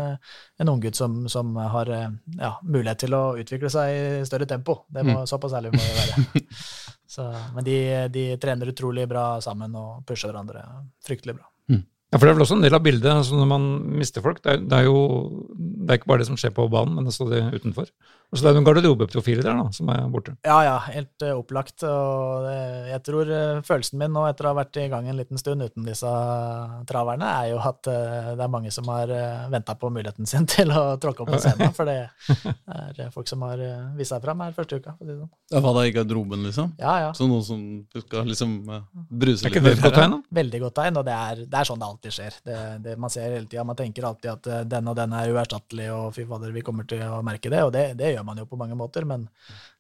en 0.65 0.73
unggutt 0.73 0.97
som, 0.97 1.25
som 1.29 1.53
har 1.61 1.93
ja, 2.39 2.53
mulighet 2.63 3.05
til 3.05 3.17
å 3.17 3.23
utvikle 3.41 3.71
seg 3.73 3.95
i 3.95 4.27
større 4.29 4.49
tempo. 4.51 4.83
Det 4.89 5.05
må, 5.07 5.21
mm. 5.23 5.31
Såpass 5.31 5.57
ærlig 5.59 5.75
må 5.75 5.81
det 5.83 5.95
være. 6.01 6.45
Så, 7.15 7.27
men 7.55 7.67
de, 7.67 7.79
de, 8.11 8.25
trener 8.43 8.73
utrolig 8.73 9.07
bra 9.11 9.39
sammen 9.45 9.75
og 9.79 10.03
pusher 10.09 10.33
hverandre 10.33 10.65
fryktelig 11.05 11.37
bra. 11.37 11.51
Mm. 11.71 11.83
Ja, 12.15 12.19
for 12.21 12.29
Det 12.29 12.31
er 12.31 12.37
vel 12.37 12.45
også 12.45 12.55
en 12.55 12.63
del 12.63 12.77
av 12.77 12.83
bildet 12.85 13.11
altså 13.11 13.35
når 13.35 13.49
man 13.51 13.65
mister 13.99 14.23
folk. 14.23 14.39
Det 14.45 14.53
er, 14.53 14.61
det 14.63 14.77
er, 14.79 14.85
jo 14.87 14.99
det 15.59 15.89
er 15.91 15.99
ikke 15.99 16.13
bare 16.13 16.23
det 16.23 16.29
som 16.29 16.37
skjer 16.39 16.53
på 16.55 16.69
banen, 16.71 16.95
men 16.95 17.11
også 17.11 17.27
det 17.27 17.43
utenfor. 17.57 17.89
Og 18.35 18.39
så 18.39 18.49
det 18.49 18.51
er 18.51 18.57
noen 18.57 18.67
garderobeprofiler 18.67 19.47
der 19.47 19.59
da, 19.61 19.65
som 19.71 19.91
er 19.95 20.07
borte. 20.11 20.33
Ja, 20.43 20.57
ja, 20.67 20.75
helt 20.89 21.23
uh, 21.23 21.37
opplagt. 21.39 21.85
Og 21.87 22.47
det, 22.47 22.55
jeg 22.91 23.03
tror 23.07 23.29
uh, 23.31 23.61
følelsen 23.67 24.01
min 24.01 24.11
nå 24.15 24.25
etter 24.27 24.49
å 24.49 24.51
ha 24.51 24.59
vært 24.59 24.79
i 24.83 24.87
gang 24.91 25.07
en 25.07 25.19
liten 25.21 25.39
stund 25.39 25.63
uten 25.63 25.87
disse 25.87 26.11
traverne, 26.89 27.29
er 27.43 27.53
jo 27.53 27.61
at 27.63 27.91
uh, 27.91 28.33
det 28.35 28.43
er 28.43 28.51
mange 28.51 28.73
som 28.75 28.91
har 28.91 29.11
uh, 29.11 29.45
venta 29.53 29.77
på 29.79 29.91
muligheten 29.95 30.27
sin 30.31 30.49
til 30.51 30.71
å 30.75 30.97
tråkke 31.03 31.23
opp 31.23 31.31
på 31.35 31.43
scenen. 31.45 31.75
For 31.77 31.87
det 31.87 31.99
er 33.07 33.13
folk 33.15 33.31
som 33.31 33.45
har 33.47 33.63
uh, 33.63 33.93
vist 33.99 34.15
seg 34.15 34.25
fram 34.25 34.43
her 34.43 34.57
første 34.57 34.81
uka. 34.83 34.97
Sånn. 34.99 35.31
Ja, 35.55 35.63
Var 35.63 35.79
da 35.79 35.87
i 35.87 35.95
garderoben, 35.95 36.43
liksom? 36.49 36.75
Ja, 36.83 36.97
ja. 37.05 37.15
Så 37.15 37.31
noen 37.31 37.47
som 37.47 37.63
skal 38.07 38.27
liksom 38.31 38.57
bruse 38.67 39.45
litt? 39.45 39.51
Er 39.51 39.53
ikke 39.53 39.67
det 39.69 39.77
et 39.77 39.85
godt 39.85 40.01
tegn? 40.01 40.19
Veldig 40.43 40.65
godt 40.67 40.79
tegn, 40.81 40.99
og 40.99 41.07
det 41.07 41.15
er, 41.15 41.47
det 41.47 41.61
er 41.61 41.71
sånn 41.71 41.79
det 41.79 41.87
alltid 41.87 42.04
skjer. 42.13 42.37
Det, 42.45 42.57
det 42.85 42.97
man 43.01 43.13
ser 43.13 43.31
hele 43.31 43.47
tida. 43.49 43.65
Man 43.65 43.79
tenker 43.79 44.05
alltid 44.09 44.33
at 44.33 44.69
den 44.69 44.91
og 44.91 44.97
den 44.99 45.15
er 45.17 45.33
uerstattelig, 45.33 45.87
og 45.95 46.11
fy 46.17 46.27
fader, 46.29 46.53
vi 46.53 46.65
kommer 46.67 46.89
til 46.89 47.05
å 47.07 47.23
merke 47.25 47.53
det. 47.53 47.63
Og 47.65 47.73
det, 47.75 47.87
det 48.01 48.13
gjør 48.13 48.27
man 48.29 48.43
jo 48.43 48.49
på 48.51 48.59
mange 48.61 48.77
måter, 48.79 49.07
men 49.09 49.29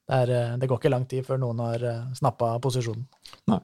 det, 0.04 0.18
er, 0.18 0.32
eh, 0.32 0.56
det 0.60 0.68
går 0.68 0.80
ikke 0.80 0.92
lang 0.92 1.06
tid 1.08 1.24
før 1.26 1.40
noen 1.40 1.62
har 1.64 1.84
eh, 1.88 2.04
snappa 2.18 2.54
posisjonen. 2.64 3.06
Nei. 3.50 3.60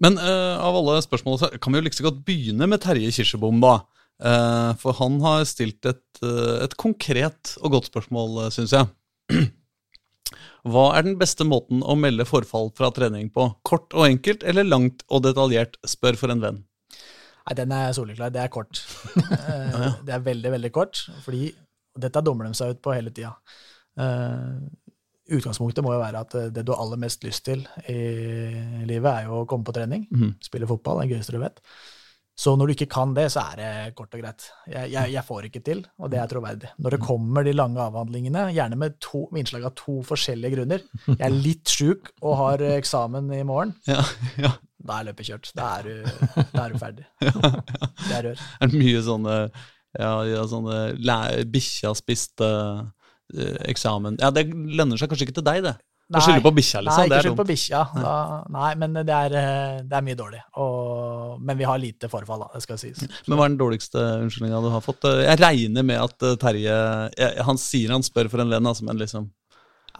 Men 0.00 0.16
uh, 0.16 0.56
av 0.64 0.78
alle 0.78 0.96
spørsmål 1.04 1.58
kan 1.60 1.74
vi 1.74 1.76
jo 1.76 1.84
like 1.84 1.92
liksom 1.92 2.06
godt 2.06 2.22
begynne 2.24 2.68
med 2.70 2.80
Terje 2.80 3.10
Kirsebom, 3.12 3.58
da. 3.60 3.82
For 4.80 4.96
han 4.96 5.18
har 5.24 5.42
stilt 5.48 5.84
et, 5.88 6.20
et 6.20 6.74
konkret 6.80 7.54
og 7.60 7.74
godt 7.74 7.88
spørsmål, 7.88 8.50
syns 8.52 8.72
jeg. 8.76 8.88
Hva 10.72 10.86
er 10.96 11.06
den 11.06 11.18
beste 11.20 11.44
måten 11.48 11.80
å 11.80 11.96
melde 11.96 12.26
forfall 12.28 12.68
fra 12.76 12.90
trening 12.96 13.30
på? 13.32 13.46
Kort 13.64 13.96
og 13.96 14.06
enkelt 14.08 14.44
eller 14.44 14.68
langt 14.68 15.04
og 15.08 15.24
detaljert? 15.24 15.78
Spør 15.88 16.16
for 16.20 16.32
en 16.32 16.44
venn. 16.44 16.58
Nei, 17.46 17.56
den 17.58 17.74
er 17.74 17.94
soleklar. 17.96 18.32
Det 18.34 18.42
er 18.42 18.52
kort. 18.52 18.82
det 20.06 20.14
er 20.14 20.26
veldig, 20.26 20.52
veldig 20.56 20.72
kort. 20.74 21.02
Fordi 21.24 21.48
dette 22.00 22.22
dommer 22.24 22.48
de 22.48 22.58
seg 22.58 22.74
ut 22.74 22.82
på 22.84 22.94
hele 22.94 23.12
tida. 23.14 23.32
Uh, 24.00 24.60
utgangspunktet 25.30 25.84
må 25.84 25.94
jo 25.94 26.02
være 26.02 26.20
at 26.24 26.36
det 26.54 26.64
du 26.66 26.72
har 26.74 26.82
aller 26.82 27.00
mest 27.00 27.24
lyst 27.26 27.44
til 27.46 27.62
i 27.90 28.84
livet, 28.88 29.10
er 29.10 29.28
jo 29.28 29.42
å 29.42 29.48
komme 29.50 29.66
på 29.66 29.74
trening, 29.76 30.06
mm. 30.10 30.32
spille 30.42 30.66
fotball, 30.66 30.98
det 30.98 31.04
er 31.04 31.10
det 31.10 31.18
gøyeste 31.18 31.34
du 31.36 31.42
vet. 31.42 31.60
Så 32.40 32.54
når 32.56 32.70
du 32.70 32.72
ikke 32.72 32.88
kan 32.88 33.10
det, 33.16 33.26
så 33.34 33.42
er 33.50 33.58
det 33.60 33.70
kort 33.98 34.14
og 34.16 34.22
greit. 34.22 34.46
Jeg, 34.70 34.88
jeg, 34.94 35.12
jeg 35.12 35.24
får 35.26 35.48
ikke 35.50 35.60
til, 35.66 35.82
og 36.00 36.08
det 36.12 36.20
er 36.22 36.30
troverdig. 36.30 36.70
Når 36.80 36.94
det 36.96 37.00
kommer 37.04 37.44
de 37.44 37.52
lange 37.52 37.82
avhandlingene, 37.84 38.46
gjerne 38.56 38.78
med, 38.80 38.96
to, 39.04 39.26
med 39.28 39.42
innslag 39.42 39.66
av 39.68 39.74
to 39.76 39.98
forskjellige 40.08 40.54
grunner 40.54 40.86
Jeg 41.10 41.26
er 41.26 41.36
litt 41.36 41.68
sjuk 41.68 42.12
og 42.22 42.38
har 42.40 42.64
eksamen 42.78 43.28
i 43.36 43.42
morgen. 43.44 43.74
Ja, 43.90 44.00
ja. 44.40 44.54
Da 44.80 45.02
er 45.02 45.10
løpet 45.10 45.28
kjørt. 45.28 45.50
Da 45.56 45.66
er 45.80 45.90
du, 45.90 46.24
da 46.54 46.62
er 46.64 46.72
du 46.72 46.80
ferdig. 46.80 47.04
Det 48.08 48.16
er 48.16 48.24
rør. 48.30 48.46
Er 48.56 48.72
det 48.72 48.80
mye 48.80 49.04
sånne 49.04 49.36
ja, 49.98 50.10
ja 50.24 50.46
sånne 50.48 50.80
bikkja 51.50 51.92
spiste 51.98 52.46
uh, 52.46 53.58
eksamen 53.68 54.20
Ja, 54.22 54.30
det 54.34 54.46
lønner 54.50 55.00
seg 55.00 55.10
kanskje 55.10 55.28
ikke 55.28 55.40
til 55.40 55.46
deg, 55.46 55.64
det? 55.66 55.76
Nei, 56.10 56.20
skylde 56.26 56.42
på 56.42 56.50
bikkja, 56.56 56.80
liksom. 56.82 57.04
Nei, 57.04 57.06
ikke 57.06 57.22
skylde 57.22 57.38
på 57.38 57.46
bikkja. 57.46 57.80
Nei, 58.50 58.70
men 58.82 58.96
det 58.98 59.14
er, 59.14 59.34
eh, 59.38 59.82
det 59.86 59.98
er 59.98 60.06
mye 60.06 60.18
dårlig. 60.18 60.40
Og, 60.58 61.36
men 61.38 61.58
vi 61.60 61.68
har 61.68 61.82
lite 61.82 62.10
forfall, 62.10 62.42
da, 62.42 62.48
det 62.56 62.64
skal 62.64 62.80
sies. 62.82 63.04
Men 63.28 63.38
hva 63.38 63.46
er 63.46 63.52
den 63.52 63.60
dårligste 63.60 64.06
unnskyldninga 64.24 64.62
du 64.64 64.70
har 64.74 64.82
fått? 64.82 65.06
Jeg 65.22 65.38
regner 65.38 65.86
med 65.86 66.02
at 66.02 66.18
Terje 66.42 66.70
Terje 67.20 67.44
Han 67.46 67.60
sier 67.60 67.92
han 67.94 68.04
spør 68.06 68.30
for 68.32 68.42
en 68.42 68.50
venn, 68.50 68.66
altså, 68.66 68.86
men 68.88 68.98
liksom 69.00 69.30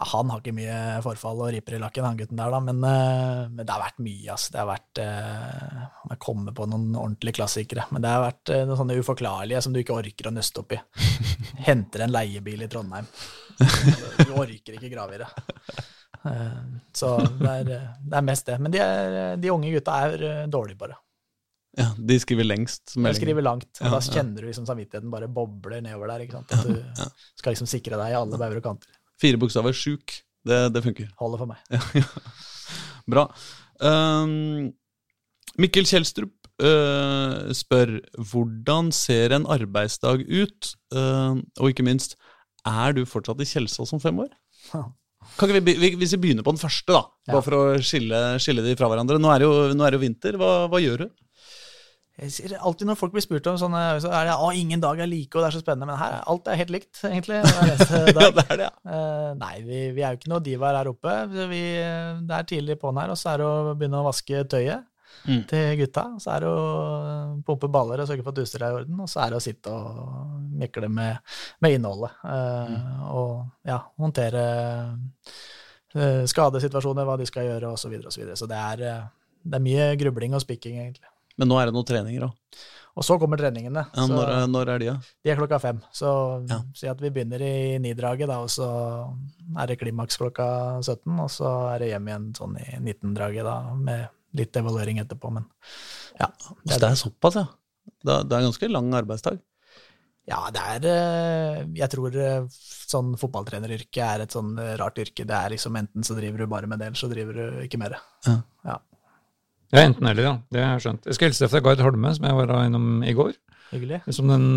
han 0.01 0.31
har 0.31 0.39
ikke 0.41 0.55
mye 0.55 0.77
forfall 1.05 1.43
og 1.43 1.51
riper 1.53 1.75
i 1.75 1.79
lakken, 1.81 2.05
han 2.07 2.15
gutten 2.17 2.39
der, 2.39 2.49
da. 2.49 2.59
Men, 2.63 2.79
men, 2.81 3.59
det 3.59 3.69
har 3.69 3.83
vært 3.83 3.99
mye, 4.01 4.33
ass. 4.33 4.47
Det 4.49 4.57
har 4.57 4.65
vært 4.65 5.01
Jeg 5.03 6.17
kommer 6.23 6.55
på 6.57 6.65
noen 6.71 6.95
ordentlige 6.95 7.37
klassikere. 7.37 7.85
Men 7.93 8.01
det 8.01 8.09
har 8.09 8.23
vært 8.23 8.53
noen 8.63 8.79
sånne 8.79 8.97
uforklarlige 8.97 9.61
som 9.61 9.75
du 9.75 9.81
ikke 9.83 9.99
orker 9.99 10.31
å 10.31 10.33
nøste 10.33 10.63
opp 10.63 10.73
i. 10.73 10.79
Henter 11.67 12.07
en 12.07 12.15
leiebil 12.15 12.65
i 12.65 12.71
Trondheim. 12.71 13.09
Du 14.25 14.33
orker 14.39 14.77
ikke 14.79 14.89
grave 14.89 15.19
i 15.19 15.21
det. 15.21 15.29
Så 16.93 17.15
det 17.39 17.51
er, 17.51 17.63
det 17.65 18.17
er, 18.17 18.25
mest 18.25 18.49
det. 18.49 18.57
Men 18.61 18.73
de, 18.73 18.81
er, 18.83 19.37
de 19.41 19.53
unge 19.53 19.71
gutta 19.73 19.95
er 20.05 20.45
dårlige, 20.51 20.77
bare. 20.81 20.99
Ja, 21.77 21.87
De 21.95 22.17
skriver 22.19 22.43
lengst? 22.43 22.97
De 22.97 23.13
skriver 23.15 23.45
langt. 23.45 23.69
og 23.79 23.87
ja, 23.87 23.93
Da 23.95 24.01
kjenner 24.03 24.43
du 24.43 24.49
liksom 24.49 24.67
samvittigheten 24.67 25.11
bare 25.13 25.29
bobler 25.31 25.81
nedover 25.83 26.11
der. 26.11 26.25
ikke 26.25 26.39
sant? 26.39 26.51
At 26.57 26.67
du 26.67 26.75
ja. 26.75 27.07
skal 27.39 27.55
liksom 27.55 27.69
sikre 27.69 27.99
deg 28.01 28.13
i 28.13 28.19
alle 28.19 28.39
bauger 28.41 28.59
og 28.59 28.67
kanter. 28.67 28.99
Fire 29.21 29.39
bokstaver, 29.39 29.75
sjuk. 29.77 30.19
Det, 30.47 30.59
det 30.73 30.83
funker. 30.83 31.09
Holder 31.21 31.43
for 31.43 31.53
meg. 31.53 31.63
Ja, 31.71 32.05
Bra. 33.11 33.25
Um, 33.81 34.71
Mikkel 35.61 35.87
Kjelstrup 35.89 36.33
uh, 36.61 37.49
spør 37.55 37.97
hvordan 38.31 38.91
ser 38.95 39.35
en 39.35 39.47
arbeidsdag 39.49 40.25
ut? 40.27 40.73
Uh, 40.93 41.41
og 41.59 41.71
ikke 41.71 41.85
minst, 41.87 42.17
er 42.67 42.97
du 42.97 43.03
fortsatt 43.09 43.41
i 43.41 43.47
Kjelsås 43.47 43.93
om 43.95 44.01
fem 44.03 44.21
år? 44.25 44.33
Kan 45.37 45.51
vi, 45.53 45.75
hvis 45.97 46.15
vi 46.15 46.21
begynner 46.21 46.45
på 46.45 46.53
den 46.53 46.61
første, 46.61 46.93
da, 46.93 47.01
bare 47.31 47.43
for 47.45 47.57
å 47.57 47.63
skille, 47.85 48.21
skille 48.41 48.63
de 48.65 48.77
fra 48.77 48.89
hverandre. 48.91 49.19
Nå 49.21 49.29
er 49.33 49.41
det 49.41 49.49
jo, 49.49 49.57
er 49.71 49.93
det 49.93 49.99
jo 49.99 50.03
vinter. 50.03 50.37
Hva, 50.41 50.51
hva 50.71 50.81
gjør 50.81 51.05
du? 51.05 51.11
Jeg 52.21 52.33
sier 52.35 52.51
alltid 52.59 52.85
Når 52.85 52.97
folk 52.99 53.13
blir 53.15 53.23
spurt 53.23 53.47
om 53.49 53.55
sånne, 53.57 53.79
så 54.03 54.11
er 54.13 54.27
det 54.27 54.33
å, 54.35 54.51
ingen 54.53 54.81
dag 54.83 54.99
er 55.01 55.09
like, 55.09 55.31
og 55.33 55.41
det 55.41 55.47
er 55.47 55.55
så 55.55 55.63
spennende. 55.63 55.87
Men 55.89 56.01
her 56.01 56.19
alt 56.29 56.49
er 56.51 56.59
helt 56.59 56.73
likt, 56.75 56.93
egentlig. 57.07 57.39
ja, 57.47 58.27
det 58.35 58.45
er 58.45 58.51
det, 58.51 58.67
ja. 58.67 58.71
Uh, 58.85 59.31
nei, 59.39 59.55
vi, 59.65 59.81
vi, 59.95 60.03
er 60.03 60.13
jo 60.13 60.21
ikke 60.21 60.33
noe 60.33 60.45
divaer 60.45 60.81
her 60.81 60.91
oppe. 60.91 61.17
Vi, 61.53 61.63
det 62.27 62.37
er 62.37 62.49
tidlig 62.51 62.77
på'n 62.81 63.01
her, 63.01 63.13
og 63.13 63.19
så 63.21 63.33
er 63.33 63.41
det 63.41 63.49
å 63.49 63.73
begynne 63.73 64.03
å 64.03 64.09
vaske 64.09 64.45
tøyet 64.51 64.85
mm. 65.25 65.43
til 65.49 65.77
gutta. 65.81 66.05
Så 66.21 66.33
er 66.33 66.43
det 66.43 66.51
å 66.51 66.65
pumpe 67.47 67.69
baller 67.71 68.03
og 68.03 68.09
sørge 68.09 68.25
for 68.25 68.33
at 68.33 68.41
utstyret 68.43 68.67
er 68.67 68.73
i 68.73 68.79
orden. 68.81 68.99
Og 69.03 69.11
så 69.11 69.23
er 69.23 69.31
det 69.33 69.39
å 69.39 69.45
sitte 69.45 69.75
og 69.75 70.33
mekle 70.61 70.89
med, 70.91 71.37
med 71.63 71.77
innholdet. 71.77 72.17
Uh, 72.25 72.73
mm. 72.73 73.07
Og 73.13 73.71
ja, 73.71 73.79
håndtere 74.01 74.43
uh, 75.95 76.23
skadesituasjoner, 76.29 77.07
hva 77.07 77.17
de 77.21 77.29
skal 77.29 77.49
gjøre, 77.49 77.73
osv. 77.73 77.87
Så, 77.87 77.93
videre, 77.93 78.11
og 78.11 78.15
så, 78.15 78.43
så 78.43 78.51
det 78.51 78.61
er, 78.61 78.85
det 79.43 79.57
er 79.57 79.65
mye 79.69 79.89
grubling 80.01 80.37
og 80.37 80.45
spikking, 80.45 80.81
egentlig. 80.83 81.09
Men 81.39 81.49
nå 81.49 81.57
er 81.57 81.69
det 81.69 81.75
noen 81.77 81.87
treninger 81.87 82.27
òg. 82.27 82.61
Og 82.91 83.05
så 83.07 83.15
kommer 83.19 83.39
treningene. 83.39 83.85
Ja, 83.93 84.03
så 84.03 84.11
når, 84.11 84.31
når 84.51 84.69
er 84.73 84.81
de, 84.81 84.87
da? 84.91 85.11
de 85.23 85.31
er 85.31 85.37
klokka 85.39 85.59
fem. 85.63 85.79
Så 85.95 86.09
Ja. 86.49 86.59
si 86.75 86.89
at 86.91 86.99
vi 87.01 87.09
begynner 87.09 87.41
i 87.41 87.79
nidraget, 87.79 88.27
da, 88.27 88.41
og 88.43 88.49
så 88.51 88.67
er 89.57 89.67
det 89.67 89.79
klimaks 89.79 90.19
klokka 90.19 90.81
17, 90.83 91.19
og 91.19 91.29
så 91.31 91.51
er 91.71 91.79
det 91.79 91.91
hjem 91.93 92.09
igjen 92.09 92.27
sånn 92.35 92.57
i 92.59 92.67
19-draget, 92.81 93.47
da, 93.47 93.55
med 93.75 94.09
litt 94.37 94.55
evaluering 94.57 95.01
etterpå. 95.03 95.31
Men 95.33 95.47
ja, 96.19 96.29
Så 96.39 96.79
det 96.79 96.89
er 96.89 96.99
såpass, 96.99 97.39
ja. 97.39 97.47
Det 98.01 98.13
er, 98.13 98.27
det 98.29 98.37
er 98.37 98.45
ganske 98.45 98.69
lang 98.71 98.91
arbeidsdag. 98.97 99.39
Ja, 100.29 100.41
det 100.53 100.61
er 100.61 100.85
eh, 100.85 101.61
Jeg 101.79 101.89
tror 101.91 102.13
eh, 102.13 102.45
sånn 102.91 103.15
fotballtreneryrke 103.19 104.05
er 104.05 104.23
et 104.25 104.35
sånn 104.35 104.53
eh, 104.61 104.75
rart 104.79 104.99
yrke. 105.01 105.25
Det 105.27 105.37
er 105.37 105.55
liksom 105.55 105.77
enten 105.79 106.05
så 106.05 106.15
driver 106.17 106.43
du 106.43 106.51
bare 106.51 106.69
med 106.69 106.81
det, 106.81 106.91
eller 106.91 107.01
så 107.01 107.09
driver 107.11 107.37
du 107.39 107.63
ikke 107.65 107.79
med 107.81 107.95
det. 107.95 108.01
Ja. 108.27 108.37
Ja, 108.69 108.77
Ja, 109.71 109.85
enten 109.85 110.07
eller, 110.07 110.23
ja. 110.27 110.35
Det 110.51 110.61
har 110.61 110.75
jeg 110.75 110.85
skjønt. 110.85 111.07
Jeg 111.09 111.17
skal 111.17 111.31
hilse 111.31 111.49
fra 111.51 111.63
Gard 111.63 111.81
Holme, 111.83 112.13
som 112.15 112.27
jeg 112.27 112.37
var 112.37 112.53
innom 112.65 113.05
i 113.07 113.15
går. 113.17 113.33
Hyggelig. 113.71 114.01
Som 114.11 114.27
den, 114.27 114.47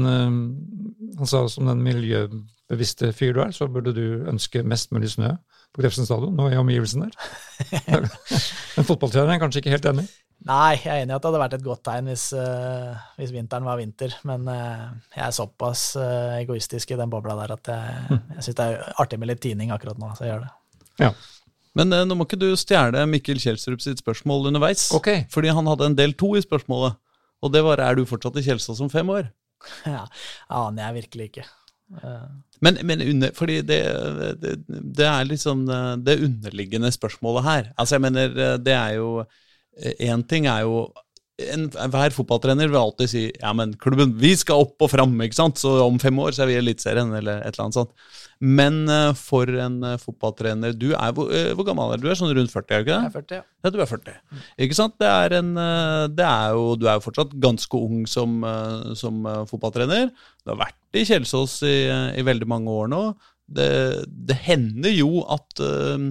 han 1.14 1.28
sa 1.30 1.44
som 1.48 1.68
den 1.70 1.84
miljøbevisste 1.86 3.12
fyr 3.14 3.36
du 3.36 3.44
er, 3.44 3.52
så 3.54 3.68
burde 3.70 3.92
du 3.94 4.26
ønske 4.26 4.64
mest 4.66 4.90
mulig 4.90 5.12
snø 5.12 5.36
på 5.74 5.82
Grefsen 5.82 6.06
stadion 6.06 6.38
og 6.38 6.52
i 6.52 6.58
omgivelsene 6.60 7.10
der. 7.10 8.06
Men 8.76 8.86
fotballtreneren 8.86 9.34
er 9.36 9.42
kanskje 9.42 9.62
ikke 9.62 9.74
helt 9.74 9.88
enig? 9.90 10.06
Nei, 10.44 10.74
jeg 10.76 10.90
er 10.92 11.02
enig 11.04 11.14
i 11.14 11.16
at 11.16 11.22
det 11.22 11.30
hadde 11.30 11.40
vært 11.40 11.54
et 11.56 11.64
godt 11.64 11.82
tegn 11.86 12.08
hvis, 12.10 12.24
uh, 12.36 12.90
hvis 13.16 13.32
vinteren 13.32 13.64
var 13.64 13.78
vinter, 13.80 14.12
men 14.28 14.42
uh, 14.50 14.90
jeg 15.14 15.22
er 15.24 15.32
såpass 15.32 15.84
uh, 15.96 16.34
egoistisk 16.36 16.92
i 16.92 16.98
den 17.00 17.08
bobla 17.08 17.36
der 17.38 17.54
at 17.54 17.70
jeg, 17.72 18.18
jeg 18.34 18.44
syns 18.44 18.58
det 18.58 18.66
er 18.66 18.98
artig 19.00 19.20
med 19.22 19.30
litt 19.30 19.40
tining 19.40 19.72
akkurat 19.72 19.96
nå, 20.02 20.10
så 20.12 20.26
jeg 20.26 20.34
gjør 20.34 20.44
det. 20.44 20.50
Ja. 21.00 21.10
Men 21.80 21.96
nå 22.10 22.18
må 22.18 22.26
ikke 22.28 22.38
du 22.38 22.50
stjele 22.60 23.06
Mikkel 23.08 23.40
Kjelsrup 23.40 23.80
sitt 23.82 24.02
spørsmål 24.04 24.50
underveis. 24.52 24.90
Okay. 24.94 25.24
Fordi 25.32 25.54
han 25.56 25.70
hadde 25.70 25.88
en 25.88 25.96
del 25.98 26.12
to 26.18 26.34
i 26.36 26.44
spørsmålet. 26.44 27.00
Og 27.42 27.50
det 27.52 27.64
var 27.66 27.82
er 27.82 27.96
du 27.96 28.04
fortsatt 28.06 28.36
i 28.38 28.44
Kjelsås 28.44 28.84
om 28.84 28.92
fem 28.92 29.10
år? 29.16 29.32
Ja, 29.88 30.04
aner 30.52 30.90
jeg 30.90 31.00
virkelig 31.00 31.30
ikke. 31.30 31.46
Men, 32.64 32.78
men 32.86 33.02
under, 33.02 33.32
fordi 33.36 33.60
det, 33.66 33.80
det, 34.40 34.52
det 34.68 35.06
er 35.06 35.26
liksom 35.28 35.66
det 36.06 36.18
underliggende 36.24 36.92
spørsmålet 36.94 37.44
her. 37.44 37.72
Altså 37.76 37.98
jeg 37.98 38.04
mener, 38.06 38.36
det 38.62 38.76
er 38.76 38.98
jo 38.98 39.24
Én 39.98 40.22
ting 40.30 40.46
er 40.46 40.62
jo 40.62 40.84
en, 41.50 41.66
Hver 41.90 42.14
fotballtrener 42.14 42.70
vil 42.70 42.78
alltid 42.78 43.10
si 43.10 43.22
ja, 43.26 43.50
men 43.56 43.72
klubben, 43.80 44.12
vi 44.20 44.34
skal 44.38 44.62
opp 44.66 44.84
og 44.86 44.92
fram, 44.92 45.16
ikke 45.24 45.38
sant? 45.38 45.58
så 45.58 45.80
om 45.82 45.98
fem 46.02 46.18
år 46.22 46.34
så 46.34 46.44
er 46.44 46.52
vi 46.52 46.54
i 46.58 46.60
Eliteserien, 46.60 47.10
eller 47.18 47.40
et 47.42 47.54
eller 47.54 47.66
annet 47.66 47.78
sånt. 47.80 47.94
Men 48.44 48.84
eh, 48.90 49.10
for 49.18 49.48
en 49.48 49.80
eh, 49.86 49.98
fotballtrener 50.02 50.74
du 50.76 50.90
er, 50.92 51.10
hvor, 51.16 51.30
eh, 51.34 51.52
hvor 51.56 51.66
gammel 51.66 51.94
er 51.94 52.00
du? 52.00 52.06
Du 52.06 52.12
er 52.12 52.18
sånn 52.18 52.32
rundt 52.34 52.52
40, 52.52 52.76
er 52.76 52.84
du 52.84 52.86
ikke 52.86 52.94
jeg 52.94 53.02
det? 53.02 53.10
er 53.10 53.16
40, 53.16 53.40
ja. 53.40 53.44
Ja, 53.64 53.72
du 53.74 53.80
er 53.80 53.90
40. 53.90 54.16
Ikke 54.66 54.78
sant? 54.78 54.96
Det 55.00 55.10
er 55.10 55.36
en, 55.40 55.52
det 56.14 56.28
er 56.28 56.54
jo, 56.54 56.64
du 56.78 56.86
er 56.86 56.98
jo 56.98 57.04
fortsatt 57.06 57.34
ganske 57.42 57.82
ung 57.82 58.04
som, 58.10 58.42
som 58.98 59.22
fotballtrener. 59.50 60.10
Du 60.44 60.52
har 60.52 60.60
vært 60.66 60.78
i 60.94 61.04
Kjelsås 61.06 61.60
i, 61.66 61.76
i 62.18 62.24
veldig 62.26 62.48
mange 62.50 62.74
år 62.74 62.90
nå. 62.92 63.04
Det, 63.44 63.70
det 64.06 64.36
hender 64.46 64.94
jo 64.94 65.24
at 65.32 65.60
eh, 65.60 66.10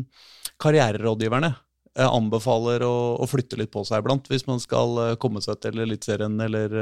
karriererådgiverne 0.62 1.50
eh, 1.50 2.10
anbefaler 2.10 2.86
å, 2.86 2.96
å 3.18 3.30
flytte 3.30 3.58
litt 3.58 3.72
på 3.74 3.82
seg 3.88 4.04
iblant 4.04 4.30
hvis 4.30 4.46
man 4.50 4.62
skal 4.62 5.00
eh, 5.02 5.16
komme 5.22 5.42
seg 5.42 5.62
til 5.64 5.82
Eliteserien 5.82 6.38
eller, 6.46 6.76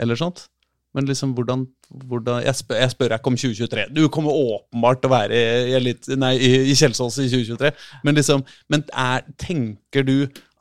eller 0.00 0.18
sånt. 0.18 0.48
Men 0.96 1.06
liksom, 1.06 1.36
hvordan, 1.38 1.64
hvordan 2.10 2.40
jeg, 2.42 2.56
spør, 2.58 2.80
jeg 2.82 2.92
spør 2.96 3.12
ikke 3.14 3.30
om 3.30 3.36
2023. 3.38 3.84
Du 3.94 4.00
kommer 4.10 4.34
åpenbart 4.34 5.02
til 5.02 5.10
å 5.10 5.14
være 5.14 5.36
i, 5.38 5.76
i, 5.78 5.92
i, 6.34 6.50
i 6.72 6.74
Kjelsås 6.74 7.20
i 7.22 7.28
2023. 7.30 7.70
Men, 8.06 8.18
liksom, 8.18 8.42
men 8.72 8.82
er, 8.90 9.22
tenker 9.38 10.06
du 10.08 10.16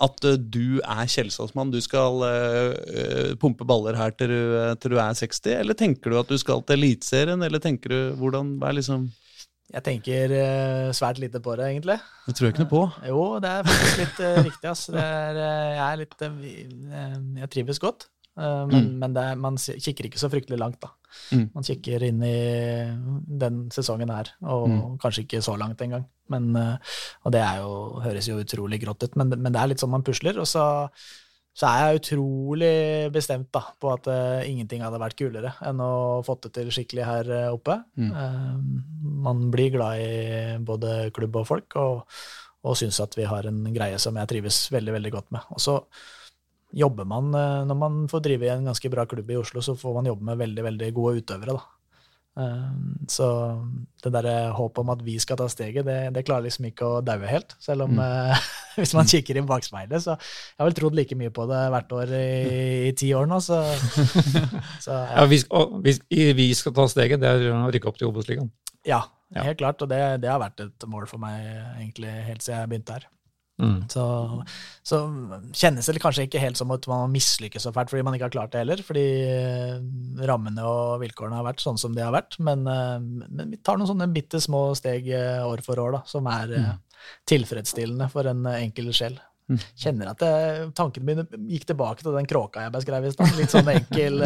at 0.06 0.26
eh, 0.28 0.38
du 0.40 0.80
er 0.80 1.08
Kjelsås-mann? 1.12 1.72
Du 1.74 1.80
skal 1.84 2.24
eh, 2.28 3.32
pumpe 3.40 3.68
baller 3.68 3.98
her 4.00 4.14
til 4.18 4.32
du, 4.32 4.44
til 4.82 4.96
du 4.96 5.00
er 5.02 5.18
60? 5.18 5.42
Eller 5.58 5.78
tenker 5.78 6.14
du 6.14 6.20
at 6.20 6.30
du 6.30 6.38
skal 6.42 6.64
til 6.64 6.80
Eliteserien? 6.80 7.44
Eller 7.46 7.64
tenker 7.64 7.94
du 7.94 8.00
hvordan 8.20 8.58
hva 8.62 8.72
er 8.72 8.80
liksom 8.80 9.10
Jeg 9.70 9.86
tenker 9.86 10.32
svært 10.98 11.20
lite 11.22 11.42
på 11.46 11.54
det, 11.60 11.68
egentlig. 11.70 12.00
Det 12.26 12.34
tror 12.38 12.48
jeg 12.48 12.56
ikke 12.56 12.64
noe 12.66 12.72
på. 12.72 12.86
Jo, 13.06 13.26
det 13.44 13.52
er 13.52 13.68
faktisk 13.68 14.00
litt 14.02 14.22
viktig. 14.48 14.72
Det 14.96 15.04
er, 15.04 15.42
jeg 15.76 15.84
er 15.90 16.00
litt 16.02 16.24
Jeg 17.44 17.52
trives 17.54 17.84
godt. 17.84 18.08
men 18.40 18.96
men 18.98 19.14
det 19.14 19.28
er, 19.30 19.36
man 19.38 19.60
kikker 19.60 20.10
ikke 20.10 20.22
så 20.22 20.32
fryktelig 20.32 20.58
langt, 20.58 20.82
da. 20.82 20.96
Mm. 21.32 21.46
Man 21.56 21.66
kikker 21.66 22.04
inn 22.08 22.24
i 22.26 22.36
den 23.44 23.64
sesongen 23.74 24.12
her, 24.14 24.34
og 24.44 24.68
Mm. 24.70 24.98
kanskje 25.02 25.26
ikke 25.26 25.42
så 25.46 25.58
langt 25.58 25.82
engang. 25.82 26.06
Men, 26.30 26.56
eh, 26.56 26.78
og 27.26 27.32
det 27.34 27.42
jo, 27.58 28.02
høres 28.04 28.28
jo 28.30 28.38
utrolig 28.38 28.82
grått 28.84 29.04
ut, 29.04 29.16
men, 29.16 29.30
men 29.30 29.52
det 29.52 29.62
er 29.62 29.68
litt 29.72 29.82
sånn 29.82 29.90
man 29.94 30.04
pusler. 30.06 30.38
Og 30.38 30.46
så, 30.48 30.90
så 31.58 31.68
er 31.68 31.80
jeg 31.80 32.02
utrolig 32.02 33.12
bestemt 33.12 33.50
da, 33.52 33.64
på 33.82 33.90
at 33.92 34.08
uh, 34.08 34.46
ingenting 34.48 34.84
hadde 34.86 35.02
vært 35.02 35.18
kulere 35.18 35.56
enn 35.66 35.82
å 35.82 36.22
fått 36.24 36.46
det 36.46 36.54
til 36.60 36.70
skikkelig 36.72 37.08
her 37.08 37.32
eh, 37.34 37.50
oppe. 37.52 37.80
Mm. 37.98 38.12
Uh, 38.14 39.10
man 39.26 39.50
blir 39.52 39.74
glad 39.74 40.00
i 40.00 40.58
både 40.64 41.10
klubb 41.16 41.42
og 41.42 41.50
folk, 41.50 41.76
og, 41.82 42.06
og 42.64 42.78
syns 42.80 43.02
at 43.04 43.18
vi 43.18 43.26
har 43.28 43.50
en 43.50 43.64
greie 43.74 43.98
som 44.00 44.16
jeg 44.16 44.30
trives 44.30 44.68
veldig, 44.72 44.94
veldig 45.00 45.12
godt 45.18 45.32
med. 45.36 45.50
Og 45.56 45.60
så 45.66 45.80
jobber 46.74 47.06
man, 47.06 47.34
eh, 47.34 47.66
når 47.66 47.78
man 47.78 48.08
får 48.12 48.22
drive 48.22 48.46
i 48.46 48.54
en 48.54 48.66
ganske 48.70 48.90
bra 48.94 49.06
klubb 49.10 49.30
i 49.32 49.38
Oslo, 49.40 49.62
så 49.62 49.76
får 49.78 49.94
man 49.96 50.06
jobbe 50.12 50.24
med 50.24 50.38
veldig, 50.38 50.64
veldig 50.64 50.94
gode 50.94 51.22
utøvere, 51.24 51.56
da. 51.58 51.64
Eh, 52.40 52.70
Så 53.10 53.26
det 54.04 54.12
derre 54.14 54.52
håpet 54.54 54.78
om 54.84 54.90
at 54.94 55.02
vi 55.04 55.18
skal 55.20 55.36
ta 55.38 55.48
steget, 55.50 55.84
det, 55.86 56.14
det 56.14 56.26
klarer 56.28 56.46
liksom 56.46 56.66
ikke 56.70 56.86
å 56.86 57.02
daue 57.04 57.26
helt. 57.28 57.56
Selv 57.60 57.84
om 57.88 57.96
Mm. 57.98 58.00
eh, 58.06 58.38
hvis 58.80 58.94
man 58.94 59.06
kikker 59.10 59.36
inn 59.42 59.48
bakspeilet, 59.50 60.00
så 60.06 60.14
jeg 60.16 60.60
har 60.62 60.66
vel 60.70 60.78
trodd 60.78 60.96
like 60.96 61.16
mye 61.18 61.34
på 61.36 61.48
det 61.50 61.64
hvert 61.74 61.92
år 61.92 62.14
i, 62.16 62.88
i 62.90 62.92
ti 62.96 63.10
år 63.18 63.26
nå, 63.28 63.42
så, 63.44 63.60
så 64.86 64.92
Ja, 65.18 65.26
vi, 65.26 65.42
sk- 65.42 65.52
og 65.58 65.80
vi, 65.84 65.98
vi 66.38 66.54
skal 66.56 66.74
ta 66.78 66.86
steget, 66.88 67.20
det 67.20 67.28
er 67.34 67.50
å 67.52 67.66
rykke 67.74 67.90
opp 67.92 67.98
til 68.00 68.08
Obos-ligaen. 68.12 68.52
ja, 68.86 69.02
Ja. 69.36 69.44
helt 69.46 69.60
klart. 69.60 69.82
Og 69.86 69.90
det, 69.92 70.22
det 70.24 70.30
har 70.32 70.40
vært 70.42 70.60
et 70.64 70.86
mål 70.90 71.06
for 71.10 71.20
meg 71.22 71.44
egentlig 71.82 72.10
helt 72.30 72.42
siden 72.42 72.62
jeg 72.64 72.70
begynte 72.72 72.96
her. 72.98 73.04
Mm. 73.60 73.90
Så, 73.92 74.04
så 74.88 75.00
kjennes 75.52 75.88
det 75.92 76.00
kanskje 76.00 76.24
ikke 76.28 76.40
helt 76.40 76.60
som 76.60 76.72
at 76.72 76.86
man 76.88 77.12
mislykkes 77.12 77.66
så 77.68 77.74
fælt 77.76 77.92
fordi 77.92 78.06
man 78.08 78.16
ikke 78.16 78.30
har 78.30 78.36
klart 78.36 78.54
det 78.54 78.64
heller. 78.64 78.84
Fordi 78.86 79.06
eh, 79.28 79.74
rammene 80.30 80.66
og 80.68 81.00
vilkårene 81.04 81.40
har 81.40 81.48
vært 81.48 81.64
sånn 81.64 81.80
som 81.82 81.96
de 81.96 82.06
har 82.06 82.16
vært. 82.16 82.40
Men, 82.44 82.64
eh, 82.70 82.98
men 83.28 83.52
vi 83.52 83.60
tar 83.62 83.80
noen 83.80 83.92
sånne 83.92 84.08
bitte 84.16 84.42
små 84.44 84.70
steg 84.80 85.10
eh, 85.12 85.42
år 85.46 85.64
for 85.66 85.82
år 85.84 85.98
da, 85.98 86.04
som 86.10 86.30
er 86.32 86.56
mm. 86.56 86.70
tilfredsstillende 87.30 88.08
for 88.14 88.30
en 88.32 88.48
enkel 88.56 88.94
sjel. 88.96 89.20
Mm. 89.50 89.60
Kjenner 89.82 90.12
at 90.12 90.22
det, 90.22 90.34
tankene 90.78 91.08
mine 91.08 91.26
gikk 91.50 91.66
tilbake 91.72 92.06
til 92.06 92.14
den 92.14 92.28
kråka 92.30 92.68
jeg 92.68 92.76
beskrev 92.76 93.08
i 93.10 93.14
stad. 93.16 93.36
Litt 93.40 93.54
sånn 93.54 93.72
enkel 93.74 94.22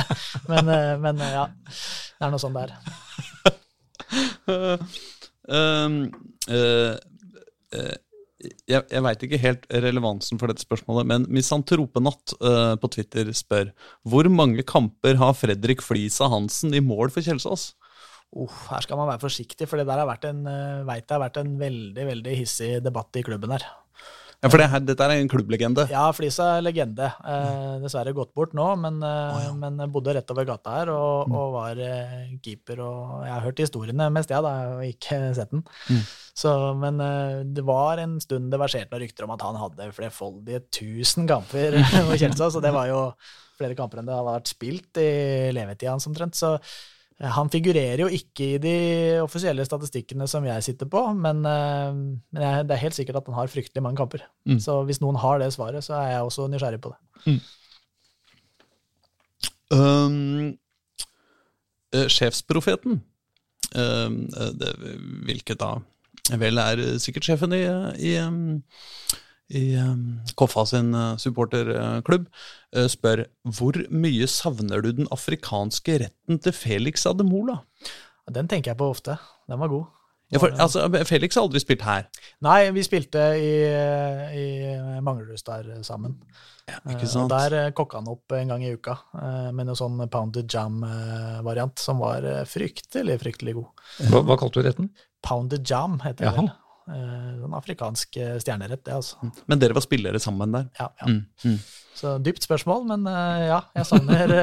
men, 0.50 0.72
men 1.02 1.16
ja, 1.24 1.46
det 1.48 2.26
er 2.26 2.34
noe 2.34 2.42
sånn 2.42 2.56
det 2.56 2.68
er. 2.68 2.72
Um, 5.46 6.10
uh, 6.50 6.96
eh, 7.72 7.94
jeg 8.42 8.82
jeg 8.92 9.02
veit 9.04 9.22
ikke 9.24 9.40
helt 9.40 9.64
relevansen 9.72 10.40
for 10.40 10.50
dette 10.50 10.64
spørsmålet, 10.64 11.08
men 11.08 11.26
Misantropenatt 11.32 12.36
uh, 12.42 12.74
på 12.80 12.90
Twitter 12.92 13.30
spør 13.36 13.72
hvor 14.04 14.28
mange 14.32 14.64
kamper 14.66 15.16
har 15.20 15.36
Fredrik 15.38 15.84
Flisa 15.84 16.28
Hansen 16.32 16.76
i 16.76 16.84
mål 16.84 17.12
for 17.14 17.24
Kjelsås? 17.24 17.70
Oh, 18.36 18.52
her 18.68 18.84
skal 18.84 18.98
man 19.00 19.08
være 19.08 19.22
forsiktig, 19.22 19.68
for 19.70 19.80
det 19.80 19.86
der 19.88 20.02
har 20.02 20.08
vært 20.10 20.28
en, 20.28 20.44
uh, 20.44 20.84
vet 20.88 21.06
jeg 21.06 21.16
har 21.16 21.24
vært 21.24 21.40
en 21.40 21.56
veldig 21.60 22.08
veldig 22.12 22.38
hissig 22.42 22.70
debatt 22.84 23.16
i 23.16 23.24
klubben 23.24 23.56
her. 23.56 23.64
Ja, 24.42 24.50
for 24.52 24.60
det 24.60 24.66
her, 24.68 24.82
Dette 24.84 25.06
er 25.06 25.14
en 25.16 25.30
klubblegende. 25.32 25.86
Ja, 25.90 26.04
Flisa 26.14 26.50
er 26.58 26.64
legende. 26.66 27.08
Eh, 27.24 27.78
dessverre 27.82 28.12
gått 28.16 28.34
bort 28.36 28.52
nå, 28.56 28.66
men, 28.78 28.98
eh, 29.02 29.48
men 29.56 29.80
bodde 29.92 30.14
rett 30.16 30.30
over 30.34 30.46
gata 30.48 30.74
her 30.76 30.92
og, 30.92 31.32
og 31.32 31.56
var 31.56 31.80
eh, 31.80 32.36
keeper. 32.44 32.82
Og 32.84 33.24
jeg 33.24 33.32
har 33.32 33.46
hørt 33.46 33.62
historiene 33.64 34.10
mest, 34.12 34.34
jeg, 34.34 34.44
da, 34.44 34.52
og 34.76 34.84
ikke 34.84 35.20
sett 35.38 35.54
den. 35.54 35.64
Mm. 35.88 36.04
Så, 36.36 36.52
men 36.76 37.00
eh, 37.00 37.40
det 37.56 37.64
var 37.64 38.02
en 38.02 38.18
stund 38.20 38.52
det 38.52 38.60
verserte 38.60 38.92
noen 38.92 39.06
rykter 39.06 39.24
om 39.26 39.32
at 39.34 39.46
han 39.46 39.58
hadde 39.62 39.88
flerfoldige 39.96 40.66
tusen 40.68 41.28
kamper 41.30 41.80
på 41.80 42.20
Kjelsås, 42.20 42.58
og 42.58 42.64
det 42.64 42.74
var 42.76 42.92
jo 42.92 43.00
flere 43.56 43.76
kamper 43.78 44.02
enn 44.02 44.10
det 44.10 44.16
hadde 44.16 44.36
vært 44.36 44.52
spilt 44.52 45.00
i 45.00 45.08
levetida 45.56 45.94
hans 45.94 46.06
omtrent. 46.10 46.36
Så 46.36 46.58
eh, 46.58 46.76
han 47.16 47.48
figurerer 47.48 48.02
jo 48.02 48.08
ikke 48.12 48.46
i 48.46 48.58
de 48.60 48.76
offisielle 49.22 49.64
statistikkene 49.64 50.26
som 50.28 50.44
jeg 50.44 50.64
sitter 50.66 50.88
på, 50.92 51.00
men, 51.16 51.40
eh, 51.48 51.96
men 51.96 52.42
jeg, 52.44 52.66
det 52.68 52.76
er 52.76 52.82
helt 52.82 52.98
sikkert 52.98 53.22
at 53.22 53.30
han 53.30 53.38
har 53.38 53.52
fryktelig 53.52 53.84
mange 53.84 53.96
kamper. 54.02 54.26
Mm. 54.44 54.58
Så 54.60 54.82
hvis 54.88 55.00
noen 55.00 55.16
har 55.22 55.40
det 55.40 55.48
svaret, 55.56 55.84
så 55.86 55.96
er 55.96 56.10
jeg 56.12 56.28
også 56.28 56.48
nysgjerrig 56.52 56.82
på 56.84 56.92
det. 56.92 57.38
Um, 59.72 60.58
eh, 61.96 62.06
sjefsprofeten, 62.12 63.00
um, 63.74 64.18
eh, 64.36 64.52
det, 64.60 64.74
hvilket 65.26 65.58
da 65.64 65.78
vel 66.38 66.60
er 66.60 66.82
eh, 66.82 66.98
sikkert 67.02 67.26
sjefen 67.28 67.54
i, 67.56 67.64
i, 68.02 68.16
um, 68.22 68.60
i 69.54 69.76
um, 69.78 70.20
Koffa 70.34 70.64
sin 70.66 70.88
eh, 70.94 71.16
supporterklubb, 71.22 72.24
eh, 72.74 72.88
spør 72.90 73.24
hvor 73.54 73.78
mye 73.94 74.26
savner 74.26 74.82
du 74.82 74.90
den 75.02 75.06
afrikanske 75.14 76.00
retten 76.02 76.40
til 76.42 76.52
Felix 76.56 77.06
Ademola? 77.06 77.60
Den 78.26 78.48
tenker 78.50 78.72
jeg 78.72 78.80
på 78.80 78.88
ofte. 78.90 79.18
Den 79.46 79.60
var 79.62 79.70
god. 79.70 79.84
Ja, 80.34 80.40
for, 80.42 80.50
altså, 80.58 80.82
Felix 81.06 81.36
har 81.38 81.44
aldri 81.46 81.60
spilt 81.62 81.84
her. 81.86 82.08
Nei, 82.42 82.56
vi 82.74 82.82
spilte 82.82 83.20
i, 83.38 83.52
i 84.34 84.46
Manglerudstad 85.06 85.68
sammen. 85.86 86.16
Ja, 86.66 86.80
ikke 86.90 87.04
Eh, 87.06 87.06
Og 87.06 87.12
sant? 87.12 87.30
der 87.30 87.70
kokka 87.78 88.00
han 88.00 88.08
opp 88.10 88.34
en 88.34 88.50
gang 88.50 88.64
i 88.66 88.72
uka 88.74 88.96
med 89.54 89.68
noe 89.68 89.78
sånn 89.78 90.00
pounded 90.10 90.50
jam-variant 90.50 91.78
som 91.78 92.02
var 92.02 92.26
fryktelig, 92.50 93.20
fryktelig 93.22 93.54
god. 93.60 93.84
Hva, 94.10 94.24
hva 94.26 94.36
kalte 94.40 94.58
du 94.58 94.66
retten? 94.66 94.90
Pounded 95.22 95.62
jam 95.70 96.00
heter 96.02 96.26
det 96.26 96.34
vel. 96.40 96.50
Sånn 96.86 97.54
afrikansk 97.58 98.16
eh, 98.22 98.36
stjernerett, 98.38 98.84
det, 98.86 98.94
altså. 98.94 99.26
Men 99.50 99.58
dere 99.58 99.74
var 99.74 99.82
spillere 99.82 100.20
sammen 100.22 100.52
der. 100.54 100.68
Ja, 100.78 100.86
ja. 101.00 101.06
Mm, 101.10 101.24
mm. 101.42 101.56
Så 101.96 102.12
dypt 102.22 102.44
spørsmål, 102.46 102.84
men 102.86 103.06
eh, 103.10 103.46
ja, 103.48 103.56
jeg 103.74 103.88
savner, 103.88 104.34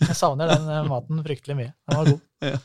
jeg 0.00 0.16
savner 0.16 0.52
den 0.54 0.88
maten 0.88 1.20
fryktelig 1.26 1.56
mye. 1.58 1.72
Den 1.90 1.98
var 2.00 2.12
god. 2.14 2.20
Ja. 2.42 2.56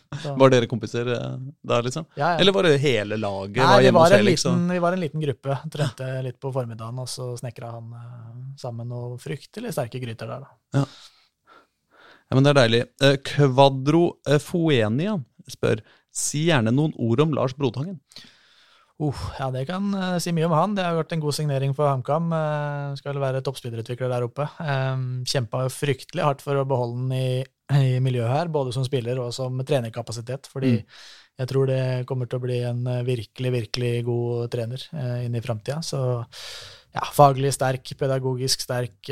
Var 0.41 0.49
dere 0.49 0.65
kompiser 0.65 1.05
der, 1.05 1.83
liksom? 1.85 2.07
ja, 2.17 2.31
ja. 2.31 2.37
Eller 2.41 2.55
var 2.55 2.65
det 2.65 2.79
hele 2.81 3.13
laget? 3.21 3.59
Nei, 3.61 3.67
var 3.75 3.83
vi 3.83 3.91
var, 3.93 4.15
Felix? 4.15 4.45
og- 4.49 4.55
liten, 4.55 4.71
vi 4.73 4.79
var 4.81 4.95
en 4.95 5.03
liten 5.03 5.21
gruppe. 5.21 5.57
Trente 5.75 6.07
litt 6.25 6.39
på 6.41 6.49
formiddagen, 6.55 6.97
og 7.03 7.05
så 7.11 7.27
snekra 7.37 7.69
han 7.75 7.91
sammen 8.57 8.89
noen 8.89 9.19
fryktelig 9.21 9.75
sterke 9.75 10.01
gryter 10.01 10.31
der. 10.31 10.47
da. 10.47 10.81
Ja, 10.81 12.33
men 12.39 12.47
det 12.47 12.55
er 12.55 12.59
deilig. 12.63 12.81
Kvadro 13.29 14.01
Foenia 14.47 15.13
spør 15.47 15.83
Si 16.17 16.47
gjerne 16.47 16.73
noen 16.73 16.95
ord 16.97 17.21
om 17.27 17.37
Lars 17.37 17.53
Brodhangen. 17.53 17.99
Uh, 18.97 19.13
ja, 19.38 19.51
det 19.53 19.67
kan 19.69 19.91
uh, 19.93 20.15
si 20.21 20.33
mye 20.33 20.47
om 20.47 20.55
han. 20.57 20.73
Det 20.77 20.86
har 20.86 20.95
vært 20.97 21.13
en 21.13 21.21
god 21.21 21.36
signering 21.38 21.75
for 21.77 21.89
HamKam. 21.89 22.31
Uh, 22.33 22.95
skal 22.97 23.19
være 23.21 23.43
toppspillerutvikler 23.45 24.10
der 24.10 24.25
oppe. 24.25 24.47
Um, 24.57 25.21
Kjempa 25.27 25.67
fryktelig 25.69 26.25
hardt 26.25 26.41
for 26.45 26.57
å 26.57 26.65
beholde 26.67 27.03
den 27.03 27.13
i, 27.13 27.29
i 27.77 27.99
miljøet 28.01 28.33
her, 28.33 28.49
både 28.53 28.73
som 28.73 28.86
spiller 28.88 29.21
og 29.21 29.29
som 29.38 29.62
trenerkapasitet. 29.62 30.49
Fordi 30.49 30.79
jeg 31.38 31.51
tror 31.51 31.69
det 31.69 31.83
kommer 32.10 32.25
til 32.25 32.39
å 32.39 32.45
bli 32.47 32.57
en 32.65 32.81
eh, 32.89 33.03
virkelig, 33.05 33.51
virkelig 33.53 33.91
god 34.07 34.47
trener 34.55 34.88
uh, 34.97 35.19
inn 35.27 35.38
i 35.38 35.43
framtida. 35.45 35.77
Så 35.86 36.01
ja, 36.97 37.05
faglig 37.13 37.51
sterk, 37.53 37.91
pedagogisk 37.99 38.63
sterk, 38.63 39.12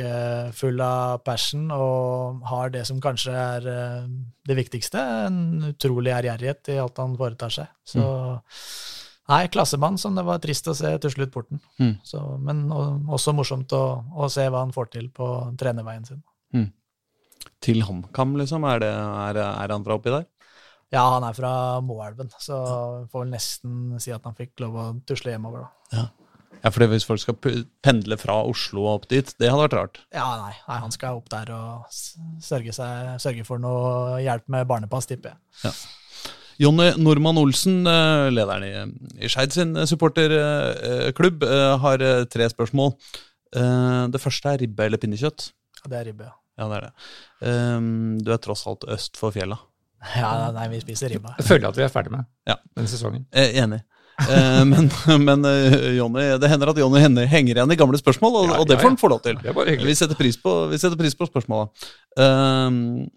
full 0.58 0.80
av 0.82 1.20
passion 1.28 1.68
og 1.76 2.42
har 2.50 2.72
det 2.74 2.82
som 2.90 2.98
kanskje 3.04 3.36
er 3.36 3.68
det 4.48 4.56
viktigste, 4.58 5.04
en 5.28 5.68
utrolig 5.68 6.16
ærgjerrighet 6.16 6.72
i 6.74 6.80
alt 6.82 7.04
han 7.04 7.14
foretar 7.20 7.54
seg. 7.54 7.70
Så 7.86 8.08
nei, 9.32 9.42
klassemann 9.54 10.00
som 10.02 10.18
det 10.18 10.26
var 10.28 10.42
trist 10.44 10.68
å 10.72 10.76
se 10.78 10.92
til 11.02 11.14
slutt 11.14 11.34
porten. 11.34 11.62
Mm. 11.82 11.98
Så, 12.06 12.22
men 12.42 12.66
også 12.72 13.34
morsomt 13.36 13.74
å, 13.76 13.84
å 14.16 14.30
se 14.32 14.48
hva 14.50 14.66
han 14.66 14.74
får 14.76 14.92
til 14.98 15.12
på 15.14 15.30
trenerveien 15.60 16.08
sin. 16.08 16.24
Til 17.66 17.82
HamKam, 17.86 18.36
liksom? 18.40 18.66
Er, 18.70 18.84
det, 18.84 18.92
er, 18.92 19.42
er 19.42 19.74
han 19.74 19.86
fra 19.86 19.98
oppi 19.98 20.14
der? 20.14 20.28
Ja, 20.94 21.08
han 21.16 21.26
er 21.26 21.34
fra 21.36 21.54
Moelven, 21.84 22.30
så 22.40 22.60
får 23.12 23.24
vel 23.24 23.34
nesten 23.34 23.98
si 24.02 24.14
at 24.14 24.26
han 24.28 24.38
fikk 24.38 24.62
lov 24.64 24.78
å 24.78 24.86
tusle 25.08 25.34
hjemover, 25.34 25.66
da. 25.66 26.06
Ja, 26.62 26.72
for 26.74 26.88
hvis 26.90 27.06
folk 27.06 27.22
skal 27.22 27.36
pendle 27.86 28.18
fra 28.18 28.38
Oslo 28.48 28.86
og 28.86 28.92
opp 28.94 29.10
dit, 29.12 29.34
det 29.42 29.52
hadde 29.52 29.66
vært 29.66 29.76
rart. 29.78 30.00
Ja, 30.16 30.26
nei, 30.42 30.54
nei 30.70 30.78
han 30.82 30.94
skal 30.94 31.20
opp 31.20 31.28
der 31.34 31.52
og 31.54 31.90
sørge, 31.92 32.74
seg, 32.74 33.12
sørge 33.22 33.46
for 33.46 33.62
noe 33.62 34.22
hjelp 34.24 34.48
med 34.54 34.66
barnepass, 34.70 35.10
tipper 35.10 35.36
jeg. 35.36 35.74
Jonny 36.62 36.92
Normann 37.02 37.38
Olsen, 37.42 37.82
eh, 37.88 38.30
lederen 38.32 38.64
i, 38.64 38.74
i 39.26 39.30
Skeid 39.32 39.52
sin 39.56 39.74
supporterklubb, 39.90 41.44
eh, 41.44 41.78
har 41.84 42.02
eh, 42.02 42.24
tre 42.32 42.48
spørsmål. 42.52 42.94
Eh, 43.56 44.08
Det 44.14 44.22
første 44.24 44.54
er 44.54 44.62
ribbe 44.64 44.86
eller 44.88 44.98
pinnekjøtt. 45.02 45.50
Ja, 45.84 45.90
det 45.92 46.00
er 46.02 46.06
ribbe, 46.12 46.30
ja. 46.30 46.36
Ja, 46.56 46.68
det 46.72 46.78
er 46.78 46.86
det. 46.88 46.94
Eh, 47.50 47.80
Du 48.24 48.32
er 48.32 48.38
tross 48.44 48.66
alt 48.68 48.86
øst 48.88 49.18
for 49.20 49.32
fjella. 49.36 49.58
Ja, 50.16 50.52
nei, 50.54 50.68
vi 50.70 50.80
spiser 50.84 51.10
ribba. 51.10 51.34
Jeg 51.40 51.48
føler 51.48 51.68
at 51.72 51.78
vi 51.80 51.84
er 51.84 51.90
ferdig 51.90 52.12
med 52.14 52.26
Ja. 52.48 52.56
denne 52.78 52.88
sesongen. 52.92 53.26
Eh, 53.34 53.56
Enig. 53.64 53.82
Eh, 54.30 54.64
men 54.72 54.88
men 55.26 55.44
Johnny, 55.98 56.24
det 56.40 56.48
hender 56.52 56.70
at 56.72 56.78
Jonny 56.80 57.02
henger 57.28 57.56
igjen 57.58 57.72
i 57.74 57.76
gamle 57.80 57.98
spørsmål, 58.00 58.36
og, 58.38 58.46
Ja, 58.54 58.60
og 58.62 58.68
det 58.70 58.78
ja, 58.78 58.80
får 58.84 58.86
ja. 58.86 58.94
han 58.94 59.02
få 59.02 59.10
lov 59.12 59.22
til. 59.26 59.36
Det 59.42 59.50
er 59.52 59.58
bare 59.58 59.74
hyggelig. 59.74 59.90
Vi 59.92 59.96
setter 60.00 60.16
pris 60.20 60.38
på, 60.40 60.54
vi 60.72 60.78
setter 60.80 60.96
pris 61.00 61.16
på 61.20 61.28
spørsmåla. 61.28 61.68
Ehm, 62.22 63.10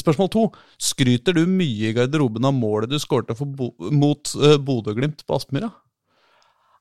spørsmål 0.00 0.30
to. 0.34 0.44
Skryter 0.80 1.36
du 1.36 1.44
mye 1.48 1.90
i 1.90 1.94
garderoben 1.96 2.44
av 2.48 2.54
målet 2.56 2.92
du 2.92 2.98
skårte 3.02 3.36
Bo 3.44 3.72
mot 3.92 4.36
uh, 4.40 4.56
Bodø-Glimt 4.58 5.26
på 5.26 5.38
Aspmyra? 5.38 5.72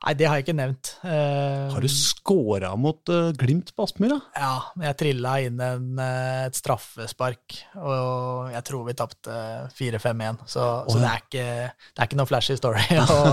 Nei, 0.04 0.12
det 0.20 0.26
har 0.28 0.36
jeg 0.36 0.44
ikke 0.44 0.56
nevnt. 0.58 0.90
Uh, 1.00 1.72
Har 1.72 1.84
du 1.84 1.88
scora 1.88 2.74
mot 2.76 3.08
uh, 3.08 3.30
Glimt 3.40 3.70
på 3.72 3.86
Aspmyra? 3.86 4.18
Ja, 4.36 4.58
men 4.76 4.90
jeg 4.90 4.98
trilla 5.00 5.36
inn 5.46 5.62
en, 5.64 5.86
et 6.04 6.58
straffespark, 6.60 7.56
og 7.80 8.52
jeg 8.52 8.66
tror 8.68 8.84
vi 8.90 8.96
tapte 9.00 9.38
4-5-1. 9.78 10.44
Så, 10.44 10.66
så 10.92 10.98
det, 11.00 11.08
er 11.08 11.24
ikke, 11.24 11.46
det 11.72 12.04
er 12.04 12.10
ikke 12.10 12.20
noe 12.20 12.28
flashy 12.28 12.60
story. 12.60 12.84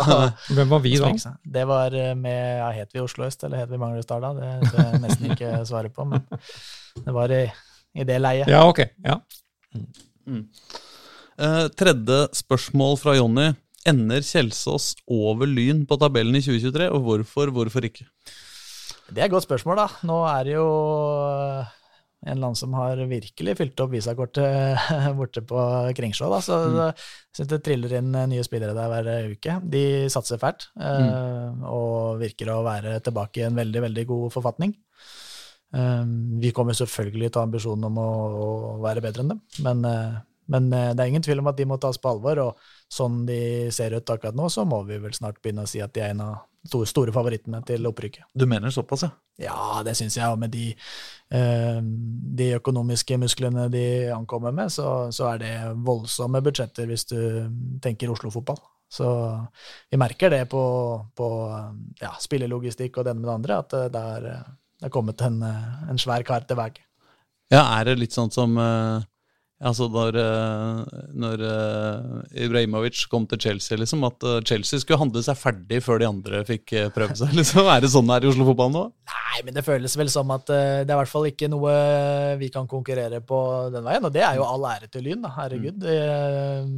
Hvem 0.61 0.71
var 0.71 0.87
vi 0.87 0.95
da? 1.03 1.11
Det 1.59 1.67
var 1.73 1.99
med 2.23 2.41
ja, 2.63 2.71
Het 2.79 2.95
vi 2.95 3.03
Oslo 3.03 3.27
øst, 3.27 3.43
eller 3.49 3.65
het 3.65 3.75
vi 3.75 3.81
Manglerudstad 3.81 4.23
da? 4.23 4.33
Det 4.39 4.71
tør 4.71 4.87
jeg 4.87 5.03
nesten 5.03 5.35
ikke 5.35 5.53
svare 5.67 5.91
på, 5.91 6.07
men 6.07 6.23
det 7.03 7.19
var 7.19 7.35
i, 7.35 7.45
i 7.99 8.07
det 8.07 8.23
leiet. 8.23 8.47
Ja, 8.53 8.63
ok. 8.71 8.85
Ja. 9.03 9.19
Eh, 11.41 11.67
tredje 11.79 12.21
spørsmål 12.37 12.99
fra 13.01 13.17
Jonny. 13.17 13.51
Ender 13.89 14.21
Kjelsås 14.21 14.93
over 15.09 15.49
Lyn 15.49 15.87
på 15.89 15.97
tabellen 16.01 16.37
i 16.37 16.43
2023, 16.45 16.91
og 16.93 17.05
hvorfor, 17.07 17.53
hvorfor 17.55 17.87
ikke? 17.89 18.05
Det 19.11 19.23
er 19.23 19.27
et 19.31 19.33
godt 19.33 19.47
spørsmål, 19.47 19.81
da. 19.81 19.87
Nå 20.07 20.19
er 20.29 20.43
det 20.47 20.57
jo 20.59 20.67
eh, 20.69 21.71
en 22.27 22.35
eller 22.35 22.51
annen 22.51 22.59
som 22.61 22.77
har 22.77 23.01
virkelig 23.09 23.57
fylt 23.57 23.81
opp 23.81 23.95
visakortet 23.95 24.85
borte 25.19 25.43
på 25.49 25.65
Kringsjå. 25.97 26.29
Da. 26.29 26.43
Så 26.45 26.61
jeg 26.67 26.93
syns 27.39 27.51
det 27.55 27.63
triller 27.65 27.97
inn 28.03 28.13
eh, 28.13 28.29
nye 28.35 28.45
spillere 28.45 28.77
der 28.77 28.93
hver 28.93 29.33
uke. 29.33 29.57
De 29.73 29.85
satser 30.13 30.41
fælt 30.43 30.69
mm. 30.77 31.65
og 31.65 32.21
virker 32.21 32.53
å 32.53 32.61
være 32.67 32.99
tilbake 33.07 33.41
i 33.41 33.49
en 33.49 33.57
veldig, 33.59 33.87
veldig 33.89 34.07
god 34.13 34.29
forfatning. 34.37 34.77
Eh, 35.77 36.05
vi 36.43 36.53
kommer 36.57 36.77
selvfølgelig 36.77 37.31
til 37.31 37.45
ambisjonen 37.45 37.89
om 37.91 38.03
å, 38.03 38.11
å 38.41 38.51
være 38.83 39.05
bedre 39.05 39.25
enn 39.25 39.35
dem, 39.35 39.41
men, 39.67 39.85
eh, 39.87 40.21
men 40.51 40.71
eh, 40.75 40.93
det 40.95 41.05
er 41.05 41.13
ingen 41.13 41.25
tvil 41.27 41.43
om 41.43 41.51
at 41.53 41.59
de 41.61 41.69
må 41.71 41.79
tas 41.83 42.01
på 42.01 42.11
alvor. 42.11 42.45
og 42.49 42.69
sånn 42.91 43.25
de 43.27 43.71
ser 43.71 43.95
ut 43.95 44.11
akkurat 44.11 44.35
nå, 44.35 44.49
så 44.51 44.65
må 44.67 44.83
vi 44.89 44.99
vel 44.99 45.15
snart 45.15 45.39
begynne 45.43 45.63
å 45.63 45.71
si 45.71 45.83
at 45.83 45.95
de 45.95 46.03
er 46.03 46.15
en 46.15 46.25
av 46.25 46.39
store, 46.67 46.89
store 46.91 47.15
favorittene 47.15 47.63
til 47.67 47.87
opprykket. 47.89 48.27
Du 48.35 48.47
mener 48.51 48.73
såpass, 48.75 49.07
ja? 49.07 49.13
Ja, 49.41 49.81
det 49.87 49.95
syns 49.97 50.19
jeg. 50.19 50.27
Og 50.29 50.41
med 50.43 50.53
de, 50.53 50.73
eh, 51.33 51.79
de 51.81 52.51
økonomiske 52.59 53.17
musklene 53.23 53.69
de 53.73 53.85
ankommer 54.13 54.53
med, 54.57 54.73
så, 54.75 55.09
så 55.15 55.31
er 55.33 55.41
det 55.45 55.55
voldsomme 55.87 56.43
budsjetter 56.45 56.91
hvis 56.91 57.07
du 57.09 57.21
tenker 57.83 58.13
Oslo-fotball. 58.13 58.61
Så 58.91 59.07
vi 59.87 60.01
merker 60.03 60.33
det 60.35 60.45
på, 60.51 60.63
på 61.15 61.29
ja, 62.03 62.11
spillelogistikk 62.19 62.99
og 62.99 63.07
det 63.07 63.15
ene 63.15 63.23
med 63.23 63.31
det 63.31 63.37
andre, 63.39 63.59
at 63.63 63.77
det 63.95 64.01
er, 64.17 64.27
det 64.81 64.89
er 64.89 64.93
kommet 64.95 65.21
en, 65.23 65.43
en 65.45 66.01
svær 66.01 66.25
kar 66.27 66.47
til 66.49 66.57
veie. 66.57 66.81
Ja, 67.53 67.65
er 67.77 67.91
det 67.91 67.99
litt 67.99 68.15
sånn 68.15 68.31
som 68.33 68.55
eh, 68.63 69.07
Altså 69.61 69.91
når, 69.93 70.17
eh, 70.17 71.01
når 71.21 71.43
eh, 71.45 72.45
Ibrahimovic 72.47 73.03
kom 73.13 73.27
til 73.29 73.43
Chelsea, 73.45 73.77
liksom, 73.77 74.07
at 74.09 74.25
eh, 74.25 74.39
Chelsea 74.49 74.81
skulle 74.81 75.01
handle 75.03 75.21
seg 75.27 75.37
ferdig 75.37 75.83
før 75.85 76.01
de 76.01 76.09
andre 76.09 76.41
fikk 76.49 76.73
prøve 76.95 77.17
seg. 77.19 77.35
liksom. 77.39 77.69
Er 77.69 77.85
det 77.85 77.91
sånn 77.93 78.09
det 78.09 78.17
er 78.17 78.27
i 78.27 78.31
Oslo-fotballen 78.31 78.79
nå? 78.79 78.87
Nei, 79.13 79.43
men 79.45 79.59
det 79.59 79.67
føles 79.67 79.99
vel 80.01 80.09
som 80.13 80.33
at 80.33 80.49
det 80.49 80.89
er 80.89 80.97
i 80.97 81.01
hvert 81.03 81.13
fall 81.13 81.29
ikke 81.29 81.51
noe 81.53 81.75
vi 82.41 82.49
kan 82.53 82.65
konkurrere 82.71 83.21
på 83.21 83.41
den 83.75 83.85
veien. 83.85 84.09
Og 84.09 84.17
det 84.17 84.25
er 84.25 84.41
jo 84.41 84.49
all 84.49 84.65
ære 84.73 84.89
til 84.89 85.05
Lyn, 85.05 85.21
da. 85.27 85.35
Herregud. 85.37 85.77
De, 85.85 85.97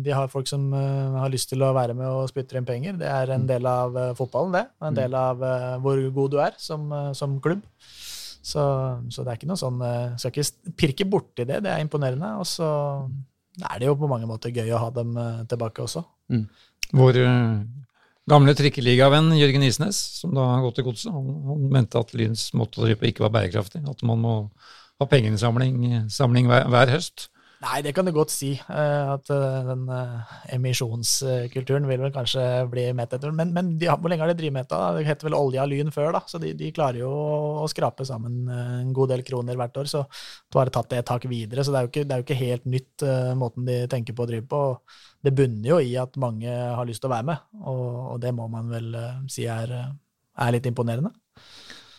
de 0.02 0.16
har 0.18 0.32
folk 0.32 0.50
som 0.50 0.66
har 0.74 1.30
lyst 1.32 1.52
til 1.54 1.62
å 1.62 1.72
være 1.76 1.94
med 1.96 2.10
og 2.10 2.26
spytte 2.32 2.58
inn 2.58 2.66
penger. 2.66 2.98
Det 2.98 3.08
er 3.08 3.36
en 3.36 3.46
del 3.46 3.68
av 3.70 3.94
fotballen, 4.18 4.58
det. 4.58 4.66
Og 4.82 4.90
en 4.90 4.98
del 4.98 5.16
av 5.16 5.46
hvor 5.86 6.02
god 6.18 6.34
du 6.34 6.40
er 6.42 6.58
som, 6.58 6.90
som 7.14 7.38
klubb. 7.44 7.62
Så, 8.42 8.62
så 9.14 9.22
det 9.22 9.30
er 9.30 9.38
ikke 9.38 9.48
noe 9.52 9.60
sånn 9.60 9.78
eh, 9.86 10.16
Skal 10.18 10.32
ikke 10.34 10.74
pirke 10.80 11.06
borti 11.08 11.46
det. 11.46 11.60
Det 11.62 11.70
er 11.70 11.84
imponerende. 11.84 12.34
Og 12.42 12.48
så 12.48 12.68
er 13.62 13.78
det 13.78 13.88
jo 13.88 13.98
på 14.00 14.10
mange 14.10 14.26
måter 14.28 14.54
gøy 14.54 14.72
å 14.74 14.82
ha 14.82 14.90
dem 14.94 15.14
eh, 15.20 15.44
tilbake 15.50 15.84
også. 15.84 16.02
Vår 16.98 17.20
eh, 17.22 17.62
gamle 18.30 18.54
trikkeligavenn 18.58 19.30
Jørgen 19.38 19.66
Isnes, 19.66 20.00
som 20.20 20.34
da 20.36 20.48
har 20.56 20.64
gått 20.64 20.80
til 20.80 20.88
godset, 20.88 21.12
han, 21.14 21.28
han 21.48 21.68
mente 21.78 22.00
at 22.00 22.14
Lyns 22.18 22.48
måte 22.58 22.80
å 22.80 22.86
drive 22.86 23.00
på 23.00 23.10
ikke 23.12 23.26
var 23.28 23.36
bærekraftig. 23.38 23.84
At 23.88 24.02
man 24.06 24.22
må 24.24 24.34
ha 25.00 25.08
pengeinnsamling 25.10 26.50
hver, 26.50 26.66
hver 26.72 26.96
høst. 26.96 27.28
Nei, 27.62 27.76
det 27.86 27.92
kan 27.94 28.02
du 28.08 28.10
godt 28.10 28.32
si. 28.34 28.48
eh, 28.58 29.10
At 29.12 29.28
eh, 29.30 29.58
den 29.68 29.84
eh, 29.94 30.30
emisjonskulturen 30.56 31.84
vil 31.86 32.00
vel 32.02 32.10
kanskje 32.14 32.42
bli 32.72 32.88
mett 32.98 33.12
etter. 33.14 33.30
Men, 33.38 33.52
men 33.54 33.68
de 33.78 33.86
hvor 33.92 34.10
lenge 34.10 34.24
har 34.24 34.32
de 34.32 34.34
drevet 34.40 34.56
med 34.56 34.66
dette? 34.66 34.80
Det 34.96 35.04
heter 35.06 35.28
vel 35.28 35.36
olje 35.38 35.62
og 35.62 35.70
lyn 35.70 35.92
før, 35.94 36.10
da. 36.16 36.24
Så 36.26 36.40
de, 36.42 36.50
de 36.58 36.72
klarer 36.74 37.04
jo 37.04 37.12
å 37.62 37.68
skrape 37.70 38.06
sammen 38.08 38.50
en 38.50 38.90
god 38.96 39.12
del 39.14 39.22
kroner 39.28 39.60
hvert 39.60 39.78
år. 39.78 39.90
Så 39.92 40.02
du 40.10 40.58
har 40.58 40.72
tatt 40.74 40.90
det 40.90 41.04
et 41.04 41.10
tak 41.12 41.28
videre. 41.30 41.62
Så 41.62 41.70
det 41.70 41.78
er 41.78 41.86
jo 41.86 41.92
ikke, 41.92 42.04
er 42.08 42.24
jo 42.24 42.26
ikke 42.26 42.40
helt 42.42 42.66
nytt, 42.74 43.06
måten 43.38 43.70
de 43.70 43.78
tenker 43.94 44.18
på 44.18 44.26
å 44.26 44.30
drive 44.32 44.48
på. 44.50 44.62
Det 45.22 45.34
bunner 45.38 45.70
jo 45.76 45.78
i 45.86 45.94
at 46.02 46.18
mange 46.18 46.50
har 46.50 46.88
lyst 46.88 47.04
til 47.04 47.12
å 47.12 47.14
være 47.14 47.30
med, 47.30 47.46
og, 47.62 47.86
og 48.16 48.22
det 48.24 48.34
må 48.34 48.50
man 48.50 48.74
vel 48.74 48.90
si 49.30 49.46
er, 49.46 49.70
er 50.34 50.56
litt 50.56 50.66
imponerende. 50.66 51.14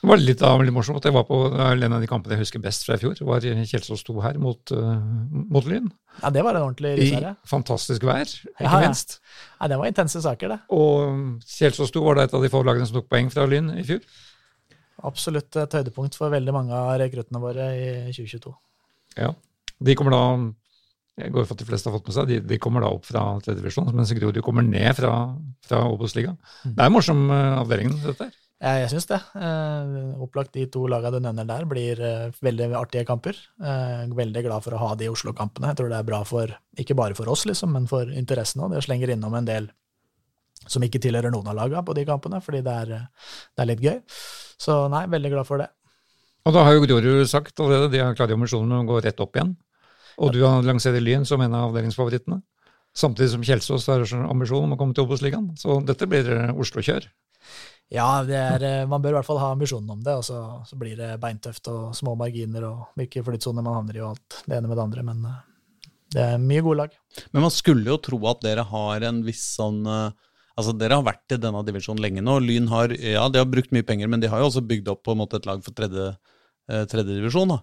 Det 0.04 0.10
var 0.10 0.20
litt, 0.20 0.42
da, 0.42 0.50
litt 0.60 0.76
morsomt 0.76 1.00
at 1.00 1.06
jeg 1.08 1.16
var 1.16 1.24
på 1.24 1.38
en 1.56 1.94
av 1.96 2.02
de 2.04 2.08
kampene 2.12 2.36
jeg 2.36 2.44
husker 2.44 2.60
best 2.60 2.84
fra 2.84 2.98
i 2.98 3.00
fjor. 3.00 3.22
var 3.24 3.40
Kjelsås 3.40 4.02
2 4.04 4.16
her 4.26 4.40
mot, 4.42 4.74
uh, 4.76 4.98
mot 5.32 5.64
Lyn. 5.64 5.86
Ja, 6.18 6.32
det 6.36 6.44
var 6.44 6.60
en 6.60 6.66
ordentlig 6.66 6.92
risere. 7.00 7.32
I 7.40 7.48
fantastisk 7.48 8.04
vær, 8.10 8.28
ikke 8.28 8.68
ja, 8.68 8.82
minst. 8.84 9.16
Ja. 9.62 9.70
det 9.72 9.78
var 9.80 9.88
intense 9.88 10.20
saker, 10.26 10.52
det. 10.52 10.60
Og 10.76 11.48
Kjelsås 11.48 11.96
2 11.96 12.04
var 12.04 12.20
da 12.20 12.28
et 12.28 12.36
av 12.36 12.44
de 12.44 12.52
få 12.52 12.66
lagene 12.68 12.90
som 12.90 13.00
tok 13.00 13.08
poeng 13.16 13.32
fra 13.32 13.48
Lyn 13.48 13.72
i 13.80 13.86
fjor. 13.88 14.04
Absolutt 15.08 15.56
et 15.64 15.80
høydepunkt 15.80 16.20
for 16.20 16.36
veldig 16.36 16.58
mange 16.60 16.76
av 16.76 16.98
rekruttene 17.00 17.40
våre 17.40 17.72
i 17.72 17.88
2022. 18.12 18.54
Ja, 19.24 19.32
de 19.88 19.96
kommer 19.96 20.18
da 20.18 20.26
jeg 21.24 21.30
går 21.32 21.46
for 21.46 21.54
at 21.54 21.62
de 21.62 21.68
fleste 21.70 21.88
har 21.88 21.96
fått 21.96 22.08
med 22.10 22.16
seg, 22.16 22.30
de, 22.30 22.44
de 22.50 22.58
kommer 22.62 22.82
da 22.84 22.92
opp 22.92 23.06
fra 23.06 23.24
tredjevisjon, 23.46 23.92
mens 23.94 24.12
Grorud 24.18 24.40
kommer 24.44 24.66
ned 24.66 24.96
fra, 24.98 25.12
fra 25.64 25.84
Obos-ligaen. 25.92 26.40
Mm. 26.64 26.72
Det 26.72 26.80
er 26.80 26.88
en 26.90 26.96
morsom 26.96 27.28
uh, 27.30 27.60
avdeling, 27.60 27.92
dette 28.02 28.28
her. 28.28 28.40
Ja, 28.64 28.78
jeg 28.80 28.94
syns 28.94 29.10
det. 29.10 29.20
Uh, 29.36 30.14
opplagt 30.24 30.54
de 30.56 30.64
to 30.72 30.86
lagene 30.88 31.18
du 31.18 31.26
nevner 31.26 31.48
der, 31.50 31.66
blir 31.68 32.00
uh, 32.00 32.36
veldig 32.46 32.70
artige 32.80 33.04
kamper. 33.08 33.36
Veldig 33.60 34.44
glad 34.46 34.64
for 34.64 34.78
å 34.78 34.80
ha 34.86 34.92
de 35.00 35.10
Oslo-kampene. 35.12 35.74
Jeg 35.74 35.82
tror 35.82 35.92
det 35.92 35.98
er 36.00 36.08
bra 36.08 36.22
for, 36.28 36.54
ikke 36.80 36.96
bare 36.96 37.18
for 37.18 37.28
oss, 37.34 37.44
liksom, 37.50 37.74
men 37.76 37.90
for 37.92 38.08
interessen 38.08 38.64
òg. 38.64 38.78
Det 38.78 38.86
slenger 38.88 39.12
innom 39.18 39.36
en 39.36 39.50
del 39.50 39.68
som 40.64 40.84
ikke 40.86 41.02
tilhører 41.04 41.34
noen 41.34 41.50
av 41.52 41.58
lagene 41.58 41.84
på 41.84 41.96
de 41.98 42.06
kampene, 42.08 42.40
fordi 42.44 42.62
det 42.64 42.76
er, 42.86 42.94
det 43.52 43.64
er, 43.66 43.68
litt 43.68 43.84
gøy. 43.84 43.98
Så 44.64 44.86
nei, 44.92 45.06
veldig 45.12 45.34
glad 45.34 45.50
for 45.50 45.60
det. 45.60 45.68
Og 46.48 46.56
da 46.56 46.64
har 46.64 46.76
jo 46.76 46.84
Grorud 46.86 47.28
sagt 47.28 47.60
allerede, 47.64 47.92
de 47.92 48.00
har 48.04 48.16
klare 48.16 48.36
ambisjoner 48.36 48.80
om 48.80 48.88
å 48.88 48.94
gå 48.94 49.02
rett 49.04 49.20
opp 49.24 49.36
igjen. 49.36 49.56
Og 50.24 50.34
du 50.36 50.44
har 50.46 50.64
lansert 50.64 51.00
Lyn 51.02 51.28
som 51.28 51.42
en 51.42 51.56
av 51.56 51.72
avdelingsfavorittene. 51.72 52.40
Samtidig 52.96 53.32
som 53.34 53.44
Kjelsås 53.44 53.88
har 53.90 54.04
ambisjon 54.30 54.68
om 54.68 54.76
å 54.76 54.80
komme 54.80 54.96
til 54.96 55.08
Obos-ligaen. 55.08 55.52
Så 55.58 55.80
dette 55.88 56.08
blir 56.08 56.30
Oslo-kjør. 56.54 57.08
Ja, 57.94 58.08
er, 58.26 58.64
eh, 58.66 58.84
man 58.90 59.04
bør 59.04 59.14
i 59.14 59.18
hvert 59.20 59.28
fall 59.28 59.40
ha 59.42 59.52
ambisjonen 59.54 59.92
om 59.94 60.02
det. 60.04 60.16
og 60.18 60.26
så, 60.26 60.40
så, 60.66 60.78
blir 60.80 60.98
det 60.98 61.12
beintøft 61.22 61.70
og 61.70 61.94
små 61.98 62.16
marginer 62.18 62.66
og 62.72 62.86
hvilke 62.98 63.22
flyttsoner 63.26 63.66
man 63.66 63.78
havner 63.78 64.00
i 64.00 64.04
og 64.04 64.16
alt 64.16 64.38
det 64.48 64.58
ene 64.58 64.70
med 64.70 64.80
det 64.80 64.86
andre. 64.88 65.06
Men 65.06 65.26
eh, 65.30 65.42
det 66.16 66.24
er 66.26 66.42
mye 66.42 66.64
gode 66.66 66.80
lag. 66.82 66.96
Men 67.32 67.46
man 67.46 67.54
skulle 67.54 67.94
jo 67.94 68.00
tro 68.02 68.18
at 68.32 68.42
dere 68.46 68.66
har 68.70 69.06
en 69.10 69.24
viss 69.26 69.46
sånn 69.60 69.84
eh, 69.86 70.30
Altså, 70.54 70.70
Dere 70.78 71.00
har 71.00 71.02
vært 71.02 71.34
i 71.34 71.38
denne 71.42 71.64
divisjonen 71.66 71.98
lenge 72.04 72.22
nå. 72.22 72.36
Lyn 72.46 72.68
har 72.70 72.92
ja, 72.94 73.24
de 73.26 73.40
har 73.42 73.48
brukt 73.50 73.72
mye 73.74 73.86
penger, 73.90 74.06
men 74.06 74.22
de 74.22 74.30
har 74.30 74.38
jo 74.38 74.52
også 74.52 74.62
bygd 74.70 74.92
opp 74.92 75.00
på 75.02 75.16
en 75.16 75.18
måte 75.24 75.40
et 75.40 75.48
lag 75.50 75.64
for 75.66 75.74
tredje, 75.74 76.12
divisjon. 77.08 77.56
da. 77.56 77.58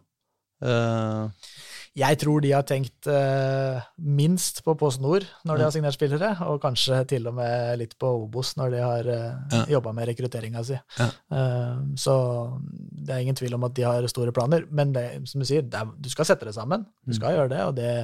Jeg 1.98 2.20
tror 2.22 2.38
de 2.38 2.52
har 2.54 2.62
tenkt 2.62 3.08
uh, 3.10 3.80
minst 3.98 4.60
på 4.62 4.76
Post 4.78 5.00
Nord 5.02 5.24
når 5.48 5.58
de 5.58 5.64
har 5.64 5.72
signert 5.74 5.96
spillere, 5.96 6.28
og 6.46 6.60
kanskje 6.62 7.00
til 7.10 7.26
og 7.26 7.34
med 7.34 7.80
litt 7.80 7.96
på 7.98 8.12
Obos 8.22 8.52
når 8.60 8.76
de 8.76 8.82
har 8.84 9.08
ja. 9.10 9.62
jobba 9.72 9.92
med 9.96 10.06
rekrutteringa 10.12 10.62
si. 10.66 10.78
Ja. 11.00 11.08
Uh, 11.34 11.80
så 11.98 12.14
det 12.62 13.14
er 13.14 13.24
ingen 13.24 13.38
tvil 13.38 13.56
om 13.58 13.66
at 13.66 13.74
de 13.74 13.86
har 13.88 14.06
store 14.12 14.34
planer. 14.36 14.68
Men 14.70 14.94
det, 14.94 15.04
som 15.32 15.42
du 15.42 15.48
sier, 15.48 15.66
er, 15.66 15.90
du 15.98 16.06
skal 16.12 16.28
sette 16.30 16.46
det 16.46 16.54
sammen. 16.54 16.86
Du 17.02 17.16
skal 17.16 17.32
mm. 17.32 17.36
gjøre 17.38 17.52
det, 17.56 17.60
og 17.66 17.74
det, 17.80 17.94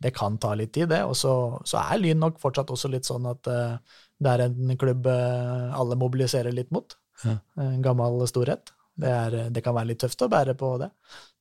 det, 0.00 0.14
kan 0.16 0.40
ta 0.40 0.54
litt 0.56 0.72
tid, 0.72 0.88
det. 0.94 1.02
Og 1.04 1.12
så, 1.18 1.34
så, 1.68 1.82
er 1.82 2.00
Lyn 2.00 2.22
nok 2.22 2.40
fortsatt 2.40 2.72
også 2.72 2.90
litt 2.94 3.08
sånn 3.08 3.28
at 3.28 3.52
uh, 3.52 4.00
det 4.16 4.32
er 4.32 4.46
en 4.46 4.78
klubb 4.80 5.04
alle 5.12 5.98
mobiliserer 6.00 6.54
litt 6.56 6.72
mot. 6.72 6.96
Ja. 7.20 7.36
En 7.60 7.82
gammel 7.84 8.22
storhet. 8.30 8.72
Det, 8.96 9.10
er, 9.12 9.34
det, 9.52 9.60
kan 9.60 9.76
være 9.76 9.90
litt 9.90 10.00
tøft 10.00 10.24
å 10.24 10.30
bære 10.32 10.54
på 10.56 10.70
det. 10.80 10.88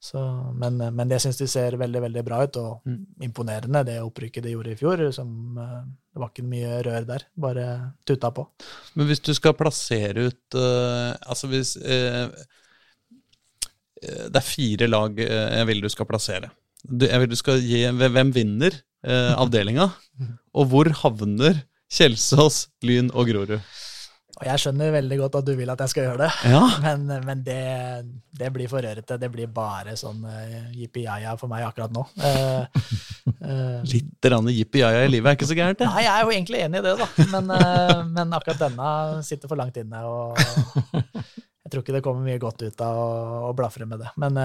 Så, 0.06 0.22
men, 0.54 0.78
men 0.78 1.10
det 1.10 1.18
syns 1.24 1.40
de 1.40 1.48
ser 1.50 1.78
veldig 1.82 2.02
veldig 2.04 2.24
bra 2.28 2.44
ut, 2.46 2.58
og 2.62 2.86
mm. 2.86 2.98
imponerende, 3.26 3.82
det 3.88 3.96
opprykket 4.04 4.46
de 4.46 4.54
gjorde 4.54 4.76
i 4.76 4.78
fjor. 4.78 5.02
Som, 5.16 5.32
eh, 5.62 5.80
det 6.14 6.22
var 6.22 6.30
ikke 6.30 6.46
mye 6.52 6.82
rør 6.86 7.08
der, 7.10 7.26
bare 7.42 7.66
tuta 8.06 8.30
på. 8.36 8.46
Men 9.00 9.10
hvis 9.10 9.24
du 9.26 9.32
skal 9.38 9.56
plassere 9.58 10.28
ut 10.30 10.58
uh, 10.58 11.12
Altså 11.26 11.50
hvis 11.52 11.74
uh, 11.82 12.30
Det 14.00 14.40
er 14.40 14.46
fire 14.46 14.88
lag 14.88 15.20
jeg 15.20 15.68
vil 15.72 15.82
du 15.84 15.90
skal 15.92 16.08
plassere. 16.10 16.52
Jeg 16.86 17.22
vil 17.24 17.32
du 17.32 17.38
skal 17.40 17.64
gi 17.66 17.82
Hvem 17.90 18.34
vinner 18.36 18.78
uh, 19.08 19.34
avdelinga? 19.42 19.90
Og 20.58 20.70
hvor 20.72 20.92
havner 21.02 21.66
Kjelsås, 21.92 22.68
Lyn 22.86 23.10
og 23.14 23.30
Grorud? 23.32 23.58
Og 24.36 24.44
jeg 24.50 24.62
skjønner 24.66 24.92
veldig 24.98 25.18
godt 25.22 25.38
at 25.40 25.48
du 25.48 25.54
vil 25.56 25.70
at 25.72 25.82
jeg 25.86 25.92
skal 25.94 26.08
gjøre 26.10 26.26
det, 26.26 26.32
ja. 26.52 26.62
men, 26.86 27.06
men 27.24 27.44
det, 27.46 27.60
det, 28.36 28.50
blir 28.56 28.68
for 28.72 28.84
rørete. 28.84 29.18
Det 29.22 29.30
blir 29.32 29.48
bare 29.52 29.96
sånn 30.00 30.26
uh, 30.28 30.74
jippi-jaja 30.76 31.38
for 31.40 31.52
meg 31.52 31.64
akkurat 31.68 31.94
nå. 31.96 32.04
Uh, 32.20 32.66
uh, 33.40 33.80
Litt 33.88 34.28
jippi-jaja 34.58 35.06
i 35.06 35.14
livet 35.14 35.32
er 35.32 35.40
ikke 35.40 35.48
så 35.48 35.56
gærent, 35.58 35.80
det. 35.80 35.88
Nei, 35.88 36.04
jeg 36.04 36.12
er 36.12 36.28
jo 36.28 36.36
egentlig 36.36 36.66
enig 36.66 36.82
i 36.82 36.86
det, 36.90 36.98
da. 37.00 37.08
Men, 37.32 37.56
uh, 37.56 38.04
men, 38.18 38.36
akkurat 38.36 38.66
denne 38.66 38.92
sitter 39.28 39.52
for 39.52 39.62
langt 39.62 39.80
inne. 39.80 40.04
og 40.04 40.36
Jeg 40.36 41.72
tror 41.72 41.86
ikke 41.86 41.96
det 41.96 42.04
kommer 42.06 42.28
mye 42.28 42.42
godt 42.42 42.68
ut 42.68 42.84
av 42.84 43.00
å, 43.00 43.10
å 43.48 43.56
blafre 43.56 43.88
med 43.88 44.04
det. 44.04 44.12
Men, 44.20 44.36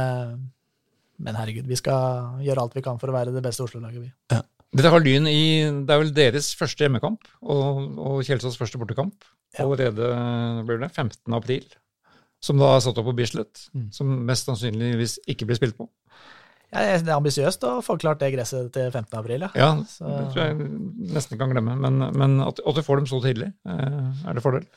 men, 1.19 1.37
herregud, 1.37 1.67
vi 1.69 1.77
skal 1.83 2.39
gjøre 2.47 2.63
alt 2.63 2.79
vi 2.79 2.87
kan 2.87 3.03
for 3.03 3.11
å 3.11 3.19
være 3.19 3.35
det 3.35 3.43
beste 3.45 3.67
Oslo-laget, 3.67 4.07
vi. 4.07 4.13
Ja. 4.33 4.45
Dere 4.77 4.93
har 4.95 5.03
Lyn 5.03 5.27
i 5.27 5.43
Det 5.87 5.95
er 5.95 6.03
vel 6.05 6.13
deres 6.15 6.53
første 6.55 6.85
hjemmekamp 6.85 7.27
og, 7.43 7.87
og 7.99 8.21
Kjelsås 8.27 8.59
første 8.61 8.79
bortekamp 8.79 9.27
allerede 9.59 10.11
blir 10.67 10.79
det 10.79 10.93
15. 10.95 11.35
april. 11.35 11.65
Som 12.41 12.61
da 12.61 12.71
er 12.77 12.85
satt 12.85 12.99
opp 13.01 13.09
på 13.11 13.17
Bislett. 13.19 13.67
Mm. 13.75 13.89
Som 13.93 14.13
mest 14.29 14.47
sannsynligvis 14.49 15.19
ikke 15.29 15.49
blir 15.49 15.59
spilt 15.59 15.77
på. 15.77 15.89
Ja, 16.71 16.85
det 17.03 17.11
er 17.11 17.17
ambisiøst 17.17 17.65
å 17.67 17.73
få 17.83 17.97
klart 17.99 18.21
det 18.23 18.31
gresset 18.37 18.71
til 18.75 18.93
15. 18.93 19.11
april, 19.19 19.43
ja. 19.43 19.51
ja 19.59 19.71
Så. 19.91 20.07
Det 20.07 20.29
tror 20.31 20.45
jeg 20.45 20.69
nesten 21.17 21.41
kan 21.41 21.51
glemme. 21.51 21.75
Men, 21.83 21.99
men 22.15 22.39
at, 22.47 22.63
at, 22.63 22.79
du 22.79 22.87
får 22.87 23.03
dem 23.03 23.11
så 23.11 23.19
tidlig, 23.25 23.51
eh, 23.67 24.29
er 24.31 24.39
det 24.39 24.45
fordel? 24.45 24.69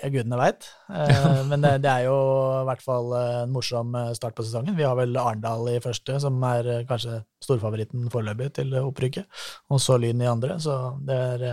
Ja, 0.00 0.08
gudene 0.08 0.38
veit. 0.40 0.66
Eh, 0.88 1.40
men 1.50 1.60
det, 1.60 1.74
det, 1.84 1.90
er 1.92 2.06
jo 2.08 2.16
i 2.62 2.66
hvert 2.68 2.84
fall 2.84 3.12
en 3.18 3.52
morsom 3.52 3.94
eh, 3.98 4.12
start 4.16 4.36
på 4.36 4.44
sesongen. 4.46 4.76
Vi 4.78 4.86
har 4.86 4.96
vel 4.96 5.16
Arendal 5.20 5.68
i 5.74 5.80
første, 5.84 6.16
som 6.22 6.40
er 6.48 6.68
eh, 6.72 6.84
kanskje 6.88 7.20
storfavoritten 7.44 8.08
foreløpig 8.12 8.50
til 8.56 8.72
opprykket. 8.80 9.28
Og 9.68 9.82
så 9.82 9.98
Lyn 10.00 10.22
i 10.24 10.30
andre. 10.30 10.56
Så 10.62 10.76
det 11.04 11.18
er, 11.34 11.44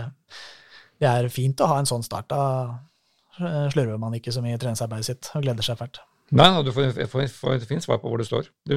det 0.98 1.10
er 1.10 1.32
fint 1.32 1.60
å 1.60 1.68
ha 1.74 1.80
en 1.82 1.90
sånn 1.90 2.06
start. 2.06 2.32
Da 2.32 3.68
slurver 3.70 4.00
man 4.00 4.16
ikke 4.16 4.32
så 4.34 4.40
mye 4.42 4.56
i 4.56 4.60
treningsarbeidet 4.60 5.06
sitt 5.06 5.28
og 5.38 5.44
gleder 5.44 5.66
seg 5.66 5.78
fælt. 5.78 6.00
Nei, 6.34 6.48
du 6.64 6.72
får, 6.74 6.90
får, 7.08 7.28
får 7.32 7.54
et 7.54 7.68
fint 7.68 7.84
svar 7.84 8.00
på 8.02 8.10
hvor 8.10 8.20
du 8.20 8.26
står. 8.26 8.50
Du, 8.68 8.74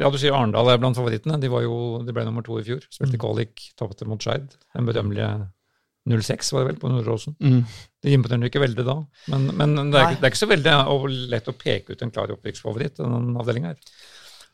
ja, 0.00 0.10
du 0.10 0.18
sier 0.20 0.34
Arendal 0.36 0.68
er 0.68 0.80
blant 0.80 0.98
favorittene. 0.98 1.38
De, 1.40 1.48
var 1.52 1.62
jo, 1.64 2.00
de 2.04 2.16
ble 2.16 2.24
nummer 2.26 2.44
to 2.44 2.58
i 2.60 2.66
fjor. 2.66 2.82
Spilte 2.92 3.16
mm. 3.16 3.22
kvalik, 3.22 3.70
tapte 3.80 4.08
mot 4.08 4.20
Skeid. 4.20 4.52
Den 4.74 4.88
berømmelige 4.88 5.30
06 6.08 6.52
var 6.54 6.64
det 6.64 6.70
vel, 6.70 6.78
på 6.80 6.90
Nordåsen. 6.90 7.36
Mm. 7.40 7.60
Det 8.00 8.14
imponerer 8.16 8.48
ikke 8.48 8.62
veldig 8.62 8.86
da. 8.86 8.96
Men, 9.32 9.50
men 9.56 9.76
det, 9.92 10.00
er, 10.00 10.16
det, 10.16 10.22
er, 10.22 10.30
ikke 10.30 10.40
så 10.40 10.48
veldig 10.50 10.78
lett 11.32 11.50
å 11.50 11.56
peke 11.58 11.94
ut 11.94 12.04
en 12.06 12.14
klar 12.14 12.32
opprykksfavoritt, 12.34 13.02
den 13.02 13.36
avdelinga 13.36 13.74
her. 13.74 14.00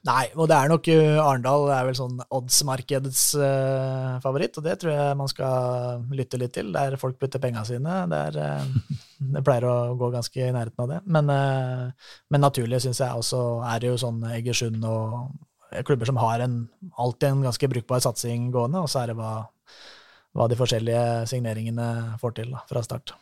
Nei, 0.06 0.26
og 0.38 0.46
det 0.46 0.56
er 0.56 0.70
nok 0.70 0.88
uh, 0.92 1.24
Arendal 1.24 1.64
er 1.74 1.86
vel 1.88 1.96
sånn 1.98 2.20
oddsmarkedets 2.22 3.22
uh, 3.40 4.18
favoritt, 4.22 4.58
og 4.60 4.66
det 4.66 4.76
tror 4.78 4.92
jeg 4.94 5.16
man 5.18 5.30
skal 5.30 6.04
lytte 6.14 6.38
litt 6.38 6.54
til. 6.54 6.70
Der 6.74 6.98
folk 7.00 7.18
putter 7.18 7.42
penga 7.42 7.64
sine. 7.66 8.04
Der, 8.12 8.38
uh, 8.38 9.00
det 9.34 9.42
pleier 9.46 9.66
å 9.66 9.96
gå 9.98 10.12
ganske 10.14 10.44
i 10.44 10.52
nærheten 10.54 10.84
av 10.84 10.92
det. 10.92 11.00
Men, 11.10 11.32
men 12.30 12.44
naturlig 12.44 12.82
syns 12.84 13.02
jeg 13.02 13.18
også 13.18 13.42
er 13.66 13.82
det 13.82 13.90
jo 13.90 13.98
sånn 14.04 14.22
Egersund 14.36 14.84
og 14.86 15.82
klubber 15.86 16.06
som 16.08 16.20
har 16.20 16.44
en, 16.44 16.60
alltid 16.94 17.30
en 17.30 17.46
ganske 17.48 17.68
brukbar 17.72 18.04
satsing 18.04 18.50
gående, 18.54 18.84
og 18.84 18.90
så 18.92 19.02
er 19.02 19.10
det 19.10 19.18
hva 19.18 19.32
hva 20.36 20.48
de 20.52 20.58
forskjellige 20.58 21.04
signeringene 21.30 22.18
får 22.20 22.36
til 22.40 22.52
da, 22.54 22.64
fra 22.68 22.84
start. 22.84 23.16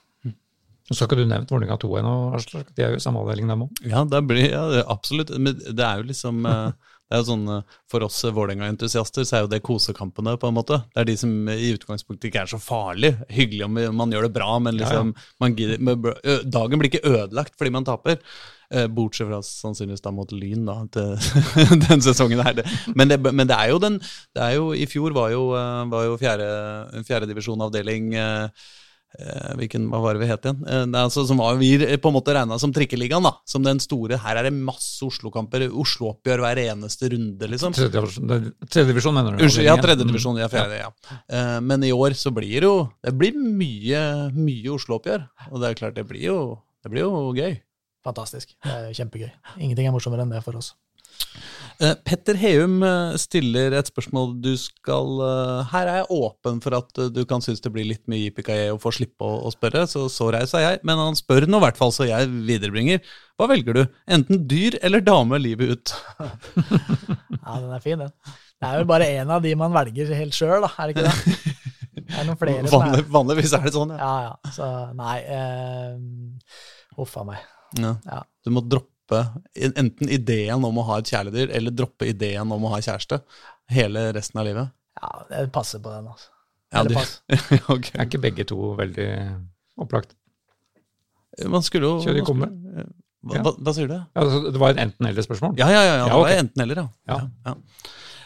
Så 0.91 1.01
har 1.01 1.09
ikke 1.09 1.23
du 1.23 1.29
nevnt 1.31 1.53
Vålerenga 1.53 1.79
2 1.81 1.93
ennå, 1.97 2.15
Aslak. 2.37 2.73
De 2.77 2.85
er 2.85 2.93
jo 2.93 2.99
i 3.01 3.05
samme 3.05 3.23
avdeling, 3.23 3.49
dem 3.49 3.63
òg. 3.65 3.79
Ja, 3.89 4.03
det 4.05 4.21
blir, 4.29 4.51
ja, 4.53 4.83
absolutt. 4.93 5.33
Men 5.41 5.57
det 5.57 5.81
er 5.81 6.03
jo 6.03 6.09
liksom 6.11 6.45
eh, 6.45 6.91
det 7.09 7.17
er 7.17 7.23
jo 7.23 7.29
sånn, 7.29 7.47
eh, 7.53 7.79
For 7.93 8.05
oss 8.05 8.19
Vålerenga-entusiaster 8.25 9.25
så 9.25 9.39
er 9.39 9.45
jo 9.45 9.51
det 9.53 9.63
kosekampene, 9.65 10.37
på 10.41 10.51
en 10.51 10.57
måte. 10.57 10.83
Det 10.93 11.01
er 11.01 11.09
de 11.09 11.17
som 11.21 11.33
i 11.53 11.73
utgangspunktet 11.73 12.29
ikke 12.29 12.45
er 12.45 12.53
så 12.53 12.61
farlig. 12.61 13.15
Hyggelig 13.33 13.65
om 13.69 13.81
man 13.97 14.13
gjør 14.13 14.29
det 14.29 14.35
bra, 14.37 14.51
men 14.61 14.77
liksom, 14.81 15.15
ja, 15.15 15.25
ja. 15.25 15.81
Man, 15.89 16.05
dagen 16.53 16.81
blir 16.81 16.93
ikke 16.93 17.07
ødelagt 17.15 17.57
fordi 17.61 17.73
man 17.73 17.89
taper. 17.89 18.21
Eh, 18.75 18.87
bortsett 18.91 19.29
fra 19.29 19.41
sannsynligvis 19.45 20.03
da 20.03 20.11
mot 20.15 20.31
Lyn, 20.35 20.65
da, 20.67 20.81
til 20.91 21.15
den 21.87 22.03
sesongen 22.03 22.43
her. 22.43 22.63
Men 22.99 23.11
det, 23.13 23.21
men 23.31 23.47
det 23.47 23.57
er 23.57 23.71
jo 23.71 23.83
den 23.83 24.01
det 24.35 24.41
er 24.43 24.57
jo, 24.57 24.71
I 24.75 24.87
fjor 24.91 25.15
var 25.15 25.31
jo, 25.35 25.51
eh, 25.59 25.83
var 25.93 26.09
jo 26.09 26.17
fjerde, 26.21 26.49
fjerdedivisjonavdeling 27.07 28.17
eh, 28.21 28.73
Hvilken, 29.15 29.85
hva 29.93 30.01
var 30.03 30.17
det 30.17 30.25
vi 30.25 30.27
het 30.27 30.43
igjen? 30.43 30.57
Det 30.67 30.99
er 30.99 31.05
altså, 31.05 31.23
som 31.23 31.39
var 31.39 31.55
vi 31.55 31.69
på 31.79 32.11
en 32.11 32.15
måte 32.17 32.33
regna 32.35 32.57
som 32.59 32.73
trikkeligaen. 32.75 33.23
da, 33.23 33.31
Som 33.47 33.63
den 33.63 33.79
store. 33.79 34.17
Her 34.19 34.41
er 34.41 34.49
det 34.49 34.51
masse 34.57 35.07
Oslo-kamper. 35.07 35.69
Oslo-oppgjør 35.71 36.43
hver 36.43 36.61
eneste 36.65 37.13
runde, 37.13 37.51
liksom. 37.53 37.77
Tredjedivisjon, 37.79 39.15
mener 39.15 39.37
du? 39.37 39.45
Unnskyld, 39.47 39.69
ja, 39.69 39.77
tredjedivisjon. 39.79 40.41
Ja, 40.43 40.49
fjerde, 40.51 40.81
ja. 40.81 40.91
Men 41.63 41.87
i 41.87 41.93
år 41.95 42.19
så 42.19 42.35
blir 42.35 42.57
det 42.57 42.67
jo 42.67 42.75
Det 43.07 43.15
blir 43.15 43.39
mye, 43.39 44.03
mye 44.35 44.75
Oslo-oppgjør. 44.75 45.29
Og 45.53 45.63
det 45.63 45.71
er 45.71 45.79
klart, 45.85 45.95
det 45.95 46.09
blir 46.11 46.27
jo, 46.33 46.41
det 46.83 46.91
blir 46.91 47.07
jo 47.07 47.23
gøy 47.39 47.55
fantastisk. 48.05 48.55
Det 48.65 48.73
er 48.73 48.97
kjempegøy. 48.97 49.31
Ingenting 49.59 49.89
er 49.89 49.95
morsommere 49.95 50.27
enn 50.27 50.35
det 50.35 50.43
for 50.45 50.61
oss. 50.61 50.75
Eh, 51.83 51.95
Petter 52.07 52.39
Heum 52.39 52.83
eh, 52.87 53.17
stiller 53.19 53.75
et 53.75 53.89
spørsmål 53.91 54.37
du 54.43 54.53
skal 54.59 55.09
eh, 55.27 55.73
Her 55.73 55.89
er 55.91 55.97
jeg 56.01 56.11
åpen 56.15 56.61
for 56.63 56.77
at 56.79 57.01
du 57.11 57.21
kan 57.27 57.43
synes 57.43 57.63
det 57.65 57.73
blir 57.75 57.89
litt 57.89 58.05
mye 58.11 58.29
yippee 58.29 58.69
å 58.71 58.79
få 58.83 58.93
slippe 58.95 59.27
å, 59.27 59.51
spørre, 59.55 59.83
så 59.91 60.05
så 60.13 60.29
raus 60.35 60.55
er 60.55 60.67
jeg. 60.69 60.83
Men 60.87 61.03
han 61.03 61.19
spør 61.19 61.49
nå 61.51 61.59
i 61.59 61.65
hvert 61.67 61.81
fall, 61.81 61.91
så 61.95 62.07
jeg 62.07 62.31
viderebringer. 62.31 63.03
Hva 63.39 63.49
velger 63.51 63.81
du? 63.81 63.83
Enten 64.07 64.45
dyr 64.51 64.79
eller 64.87 65.03
dame 65.05 65.41
livet 65.43 65.75
ut? 65.75 65.95
Ja, 67.45 67.59
den 67.61 67.75
er 67.77 67.83
fin, 67.85 68.01
den. 68.01 68.13
Det 68.57 68.69
er 68.71 68.79
jo 68.81 68.87
bare 68.89 69.07
én 69.19 69.29
av 69.29 69.43
de 69.45 69.51
man 69.59 69.75
velger 69.75 70.15
helt 70.17 70.33
sjøl, 70.33 70.65
da, 70.65 70.71
er 70.81 70.89
det 70.89 70.95
ikke 70.95 71.11
det? 71.11 71.65
Det 71.99 72.15
er 72.21 72.25
noen 72.25 72.39
flere 72.41 72.71
Vanlig, 72.73 73.03
vanligvis 73.13 73.53
er 73.59 73.67
det 73.67 73.75
sånn, 73.75 73.93
ja. 73.93 73.99
Ja, 74.01 74.31
ja. 74.31 74.55
Så 74.55 74.69
nei 74.97 75.19
eh, 75.29 77.05
a 77.05 77.27
meg. 77.29 77.45
Ja. 77.81 77.95
Ja. 78.07 78.21
Du 78.45 78.53
må 78.55 78.63
droppe 78.65 79.21
enten 79.55 80.09
ideen 80.13 80.65
om 80.65 80.79
å 80.81 80.87
ha 80.89 81.01
et 81.01 81.11
kjæledyr, 81.13 81.51
eller 81.55 81.75
droppe 81.77 82.09
ideen 82.09 82.53
om 82.55 82.65
å 82.65 82.73
ha 82.73 82.81
kjæreste 82.85 83.21
hele 83.73 84.11
resten 84.17 84.41
av 84.41 84.49
livet. 84.49 84.75
ja, 85.01 85.11
det 85.31 85.49
passer 85.53 85.83
på 85.83 85.93
den, 85.93 86.09
altså. 86.13 86.31
Ja, 86.75 86.83
det 86.83 86.99
okay. 87.75 87.95
Er 87.95 88.07
ikke 88.09 88.23
begge 88.23 88.47
to 88.51 88.75
veldig 88.79 89.09
opplagt? 89.81 90.17
Man 91.51 91.63
skulle 91.67 91.91
jo 91.91 92.03
Kjør 92.03 92.21
i 92.21 92.25
komme. 92.27 92.49
Hva, 93.25 93.41
hva, 93.41 93.53
hva 93.57 93.75
sier 93.75 93.89
du? 93.91 93.95
Ja, 93.97 94.23
altså, 94.23 94.41
det 94.53 94.61
var 94.61 94.75
et 94.75 94.81
enten-eller-spørsmål. 94.85 95.55
Ja, 95.59 95.69
ja, 95.73 95.83
ja. 95.83 95.95
ja. 96.01 96.07
Det 96.07 96.13
var 96.13 96.27
okay. 96.27 96.41
enten 96.43 96.65
eller, 96.65 96.81
ja. 96.83 96.89
Ja. 97.11 97.21
ja. 97.49 97.55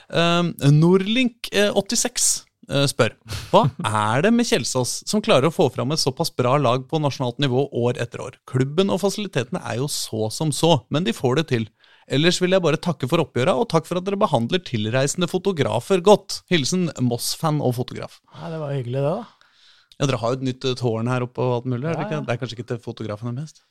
Um, 0.09 0.51
Norlink86 0.79 2.09
eh, 2.09 2.48
spør 2.91 3.15
Hva 3.51 3.63
er 3.89 4.27
det 4.27 4.33
med 4.37 4.47
Kjelsås 4.49 4.99
som 5.09 5.23
klarer 5.25 5.49
å 5.49 5.55
få 5.55 5.71
fram 5.73 5.95
et 5.95 6.03
såpass 6.03 6.29
bra 6.37 6.57
lag 6.61 6.85
på 6.91 7.01
nasjonalt 7.01 7.41
nivå 7.41 7.67
år 7.73 8.01
etter 8.03 8.21
år? 8.25 8.37
Klubben 8.51 8.93
og 8.93 9.01
fasilitetene 9.03 9.63
er 9.65 9.81
jo 9.81 9.89
så 9.93 10.29
som 10.35 10.53
så, 10.53 10.75
men 10.93 11.07
de 11.07 11.17
får 11.17 11.41
det 11.41 11.47
til. 11.55 11.69
Ellers 12.09 12.39
vil 12.41 12.55
jeg 12.57 12.65
bare 12.65 12.81
takke 12.81 13.09
for 13.09 13.21
oppgjøra, 13.21 13.53
og 13.61 13.69
takk 13.69 13.89
for 13.89 14.01
at 14.01 14.07
dere 14.07 14.17
behandler 14.21 14.63
tilreisende 14.65 15.29
fotografer 15.29 16.01
godt. 16.05 16.43
Hilsen 16.49 16.87
Moss-fan 17.05 17.59
og 17.61 17.75
fotograf. 17.77 18.21
Ja, 18.33 18.53
det 18.53 18.61
var 18.63 18.73
hyggelig, 18.73 19.03
det, 19.03 19.17
da. 19.17 19.59
Ja, 19.99 20.07
Dere 20.07 20.21
har 20.23 20.33
jo 20.33 20.39
et 20.39 20.47
nytt 20.47 20.65
eh, 20.69 20.77
tårn 20.79 21.11
her 21.11 21.27
oppe 21.27 21.43
og 21.43 21.57
alt 21.57 21.67
mulig. 21.69 21.89
er 21.91 21.99
det 21.99 22.07
ikke? 22.07 22.21
Det 22.25 22.33
er 22.33 22.41
kanskje 22.41 22.57
ikke 22.57 22.69
til 22.71 22.81
fotografene 22.85 23.35
mest? 23.35 23.65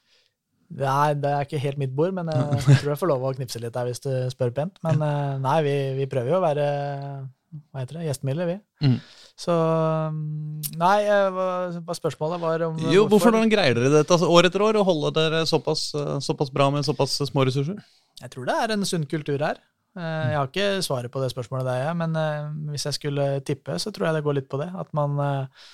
Nei, 0.68 1.14
det 1.16 1.30
er 1.32 1.46
ikke 1.48 1.62
helt 1.64 1.80
mitt 1.80 1.94
bord, 1.96 2.12
men 2.14 2.28
jeg, 2.28 2.60
jeg 2.68 2.82
tror 2.82 2.92
jeg 2.92 3.00
får 3.00 3.12
lov 3.14 3.24
å 3.24 3.34
knipse 3.38 3.62
litt 3.64 3.76
der 3.78 3.88
hvis 3.88 4.04
du 4.04 4.12
spør 4.34 4.52
pent. 4.58 4.82
Men 4.84 5.02
eh, 5.08 5.38
nei, 5.42 5.58
vi, 5.66 5.76
vi 6.02 6.10
prøver 6.12 6.34
jo 6.34 6.42
å 6.42 6.44
være 6.44 6.68
hva 7.72 7.82
heter 7.84 8.00
det, 8.00 8.08
gjestmilde, 8.10 8.46
vi. 8.50 8.56
Mm. 8.84 8.98
Så 9.38 9.54
mm, 9.54 10.74
Nei, 10.82 10.98
eh, 11.06 11.30
hva, 11.32 11.96
spørsmålet 11.98 12.42
var 12.42 12.66
om 12.68 12.78
Jo, 12.82 13.06
hvorfor 13.08 13.32
hvorfor 13.32 13.52
greier 13.54 13.78
dere 13.78 13.94
dette 14.00 14.14
altså, 14.18 14.30
år 14.34 14.50
etter 14.50 14.64
år, 14.66 14.80
og 14.82 14.88
holde 14.90 15.14
dere 15.18 15.44
såpass, 15.50 15.88
eh, 15.98 16.14
såpass 16.26 16.52
bra 16.54 16.70
med 16.74 16.86
såpass 16.88 17.20
små 17.30 17.46
ressurser? 17.48 17.80
Jeg 18.22 18.34
tror 18.34 18.48
det 18.50 18.56
er 18.64 18.74
en 18.74 18.86
sunn 18.90 19.06
kultur 19.10 19.38
her. 19.46 19.60
Eh, 19.98 20.24
Jeg 20.34 20.38
har 20.40 20.48
ikke 20.50 20.70
svaret 20.86 21.14
på 21.14 21.22
det 21.24 21.32
spørsmålet 21.34 21.70
der, 21.70 21.84
jeg, 21.86 21.98
men 22.02 22.16
eh, 22.18 22.48
hvis 22.74 22.88
jeg 22.90 22.98
skulle 22.98 23.28
tippe, 23.46 23.78
så 23.82 23.94
tror 23.94 24.10
jeg 24.10 24.18
det 24.20 24.26
går 24.28 24.40
litt 24.42 24.50
på 24.50 24.60
det. 24.62 24.72
At 24.78 24.90
man, 24.98 25.18
eh, 25.22 25.68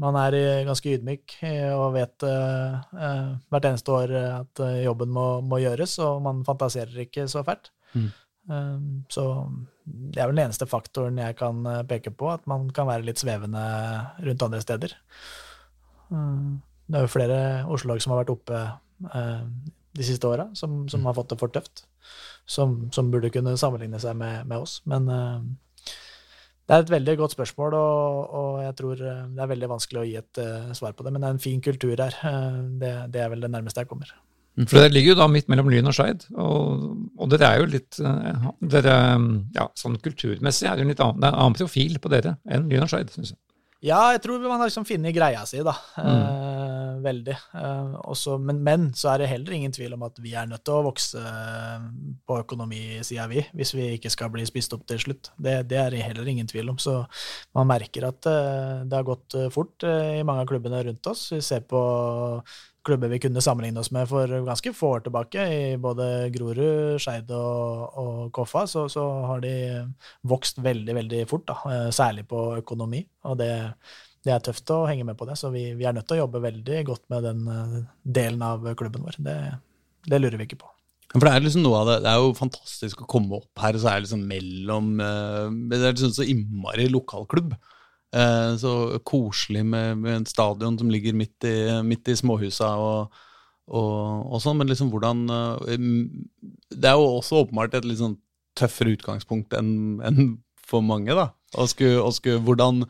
man 0.00 0.16
er 0.16 0.36
eh, 0.38 0.64
ganske 0.68 0.96
ydmyk 0.96 1.36
eh, 1.44 1.68
og 1.76 1.92
vet 1.98 2.24
eh, 2.24 2.80
eh, 2.96 3.28
hvert 3.52 3.68
eneste 3.70 3.92
år 3.92 4.16
eh, 4.16 4.32
at 4.40 4.64
eh, 4.64 4.80
jobben 4.86 5.12
må, 5.12 5.28
må 5.44 5.60
gjøres, 5.60 5.98
og 6.04 6.22
man 6.24 6.40
fantaserer 6.48 7.04
ikke 7.04 7.28
så 7.28 7.44
fælt. 7.44 7.68
Mm. 7.94 8.08
Eh, 8.50 8.78
Så 9.12 9.24
det 9.86 10.20
er 10.20 10.28
vel 10.30 10.36
den 10.38 10.46
eneste 10.48 10.66
faktoren 10.70 11.18
jeg 11.18 11.36
kan 11.38 11.64
eh, 11.66 11.82
peke 11.88 12.10
på, 12.14 12.30
at 12.32 12.46
man 12.50 12.68
kan 12.74 12.88
være 12.90 13.06
litt 13.06 13.22
svevende 13.22 13.62
rundt 14.26 14.42
andre 14.46 14.60
steder. 14.64 14.96
Eh, 16.10 16.48
Det 16.90 16.98
er 16.98 17.04
jo 17.06 17.12
flere 17.12 17.40
Oslo-lag 17.70 18.02
som 18.02 18.12
har 18.14 18.24
vært 18.24 18.34
oppe 18.34 18.60
eh, 19.14 19.42
de 19.94 20.06
siste 20.06 20.26
åra, 20.26 20.48
som, 20.54 20.88
som 20.90 21.06
har 21.06 21.14
fått 21.14 21.30
det 21.30 21.38
for 21.38 21.52
tøft. 21.54 21.84
Som, 22.50 22.88
som 22.90 23.10
burde 23.12 23.30
kunne 23.30 23.56
sammenligne 23.58 23.98
seg 24.02 24.16
med, 24.18 24.46
med 24.50 24.58
oss. 24.58 24.80
Men 24.90 25.06
eh, 25.06 25.92
det 26.66 26.74
er 26.74 26.82
et 26.84 26.90
veldig 26.90 27.14
godt 27.20 27.34
spørsmål, 27.36 27.74
og, 27.78 28.34
og 28.40 28.58
jeg 28.64 28.74
tror 28.80 29.04
eh, 29.06 29.22
det 29.36 29.44
er 29.44 29.52
veldig 29.52 29.68
vanskelig 29.70 30.00
å 30.02 30.08
gi 30.08 30.16
et 30.18 30.42
svar 30.78 30.96
på 30.98 31.06
det. 31.06 31.12
Men 31.14 31.22
det 31.22 31.28
er 31.30 31.36
en 31.36 31.46
fin 31.46 31.62
kultur 31.62 31.94
her. 31.94 32.18
Det, 32.82 32.90
det 33.14 33.22
er 33.22 33.30
vel 33.30 33.46
det 33.46 33.52
nærmeste 33.54 33.84
jeg 33.84 33.90
kommer. 33.90 34.10
For 34.58 34.82
det 34.82 34.92
ligger 34.92 35.14
jo 35.14 35.20
da 35.20 35.28
midt 35.30 35.48
mellom 35.52 35.70
Lyn 35.72 35.88
og 35.88 35.94
Skeid, 35.96 36.26
og, 36.34 36.88
og 37.16 37.30
dere 37.32 37.52
er 37.52 37.62
jo 37.62 37.68
litt 37.70 38.00
eh, 38.02 38.48
dere, 38.72 38.96
ja, 39.56 39.68
sånn 39.78 40.00
Kulturmessig 40.02 40.68
er 40.68 40.74
det 40.74 40.84
jo 40.84 40.88
en 40.88 40.92
litt 40.92 41.04
annen, 41.04 41.22
det 41.22 41.28
er 41.28 41.36
en 41.36 41.44
annen 41.44 41.60
profil 41.60 42.00
på 42.02 42.12
dere 42.12 42.34
enn 42.50 42.66
Lyn 42.68 42.84
og 42.84 42.92
Skeid, 42.92 43.14
syns 43.14 43.32
jeg. 43.34 43.40
Ja, 43.80 44.10
jeg 44.12 44.20
tror 44.20 44.42
man 44.44 44.60
har 44.60 44.68
liksom 44.68 44.84
funnet 44.84 45.14
greia 45.16 45.40
si, 45.48 45.62
da. 45.64 45.72
Eh, 46.02 46.98
veldig. 47.00 47.36
Eh, 47.56 47.94
også, 48.12 48.36
men, 48.36 48.58
men 48.60 48.90
så 48.92 49.14
er 49.14 49.22
det 49.22 49.30
heller 49.30 49.54
ingen 49.56 49.72
tvil 49.72 49.94
om 49.96 50.04
at 50.04 50.20
vi 50.20 50.34
er 50.36 50.50
nødt 50.50 50.66
til 50.68 50.76
å 50.76 50.84
vokse 50.84 51.22
på 51.22 52.30
på 52.30 52.36
økonomisida, 52.44 53.26
vi, 53.30 53.42
hvis 53.56 53.72
vi 53.74 53.86
ikke 53.96 54.12
skal 54.12 54.30
bli 54.30 54.44
spist 54.46 54.74
opp 54.76 54.84
til 54.88 55.00
slutt. 55.02 55.32
Det, 55.34 55.56
det 55.70 55.78
er 55.80 55.94
det 55.94 56.04
heller 56.04 56.28
ingen 56.30 56.46
tvil 56.50 56.70
om. 56.70 56.78
Så 56.78 57.00
man 57.56 57.70
merker 57.70 58.06
at 58.10 58.28
eh, 58.30 58.84
det 58.86 58.98
har 58.98 59.08
gått 59.08 59.34
eh, 59.38 59.48
fort 59.50 59.86
eh, 59.86 60.20
i 60.20 60.26
mange 60.26 60.44
av 60.44 60.50
klubbene 60.50 60.82
rundt 60.86 61.10
oss. 61.10 61.24
Vi 61.32 61.40
ser 61.42 61.64
på 61.66 61.80
klubber 62.86 63.10
vi 63.12 63.20
kunne 63.22 63.42
sammenligne 63.44 63.80
oss 63.82 63.90
med 63.94 64.08
for 64.08 64.30
ganske 64.46 64.72
få 64.76 64.92
år 64.96 65.04
tilbake. 65.06 65.46
I 65.52 65.76
både 65.80 66.30
Grorud, 66.34 67.00
Skeid 67.02 67.30
og, 67.36 67.98
og 68.00 68.20
Koffa 68.36 68.66
så, 68.70 68.86
så 68.92 69.04
har 69.28 69.42
de 69.44 69.54
vokst 70.28 70.60
veldig, 70.64 70.96
veldig 71.00 71.24
fort. 71.30 71.46
Da. 71.50 71.58
eh, 71.70 71.88
Særlig 71.94 72.26
på 72.30 72.44
økonomi. 72.60 73.02
Og 73.28 73.38
det, 73.40 73.52
det 74.26 74.34
er 74.34 74.44
tøft 74.44 74.72
å 74.74 74.84
henge 74.88 75.06
med 75.08 75.18
på 75.20 75.28
det, 75.28 75.38
så 75.40 75.52
vi, 75.54 75.70
vi 75.78 75.88
er 75.88 75.96
nødt 75.96 76.08
til 76.08 76.18
å 76.18 76.24
jobbe 76.24 76.44
veldig 76.44 76.82
godt 76.88 77.06
med 77.12 77.26
den 77.28 77.46
eh, 77.54 77.80
delen 78.20 78.44
av 78.46 78.68
klubben 78.78 79.06
vår. 79.06 79.20
Det, 79.24 79.38
det 80.08 80.22
lurer 80.22 80.40
vi 80.40 80.48
ikke 80.48 80.62
på. 80.64 80.72
For 81.10 81.26
det 81.26 81.32
er 81.34 81.42
liksom 81.42 81.64
det, 81.66 81.96
det 82.04 82.10
er 82.10 82.22
jo 82.22 82.34
fantastisk 82.38 83.02
å 83.02 83.10
komme 83.10 83.40
opp 83.40 83.64
her, 83.64 83.74
og 83.74 83.82
så 83.82 83.90
er 83.90 83.98
det 83.98 84.06
liksom 84.06 84.26
mellom 84.30 84.92
eh, 85.02 85.46
Det 85.72 85.80
er 85.80 85.96
liksom 85.96 86.14
så 86.14 86.26
innmari 86.28 86.86
lokalklubb. 86.92 87.56
Eh, 88.12 88.56
Så 88.58 88.98
koselig 89.06 89.64
med, 89.66 89.98
med 89.98 90.16
en 90.16 90.26
stadion 90.26 90.78
som 90.78 90.90
ligger 90.90 91.14
midt 91.14 91.44
i, 91.46 91.56
midt 91.86 92.08
i 92.10 92.16
småhusa 92.18 92.72
og, 92.82 93.20
og, 93.70 94.32
og 94.34 94.40
sånn, 94.42 94.58
men 94.58 94.70
liksom 94.70 94.90
hvordan 94.90 95.22
eh, 95.30 95.76
Det 96.74 96.90
er 96.90 96.98
jo 96.98 97.06
også 97.20 97.44
åpenbart 97.44 97.76
et 97.78 97.86
litt 97.86 98.00
sånn 98.02 98.18
tøffere 98.58 98.96
utgangspunkt 98.96 99.54
enn 99.54 100.00
en 100.02 100.24
for 100.70 100.82
mange, 100.86 101.14
da. 101.14 101.30
Og 101.58 101.68
skulle, 101.70 101.98
og 102.02 102.12
skulle, 102.14 102.42
hvordan 102.46 102.84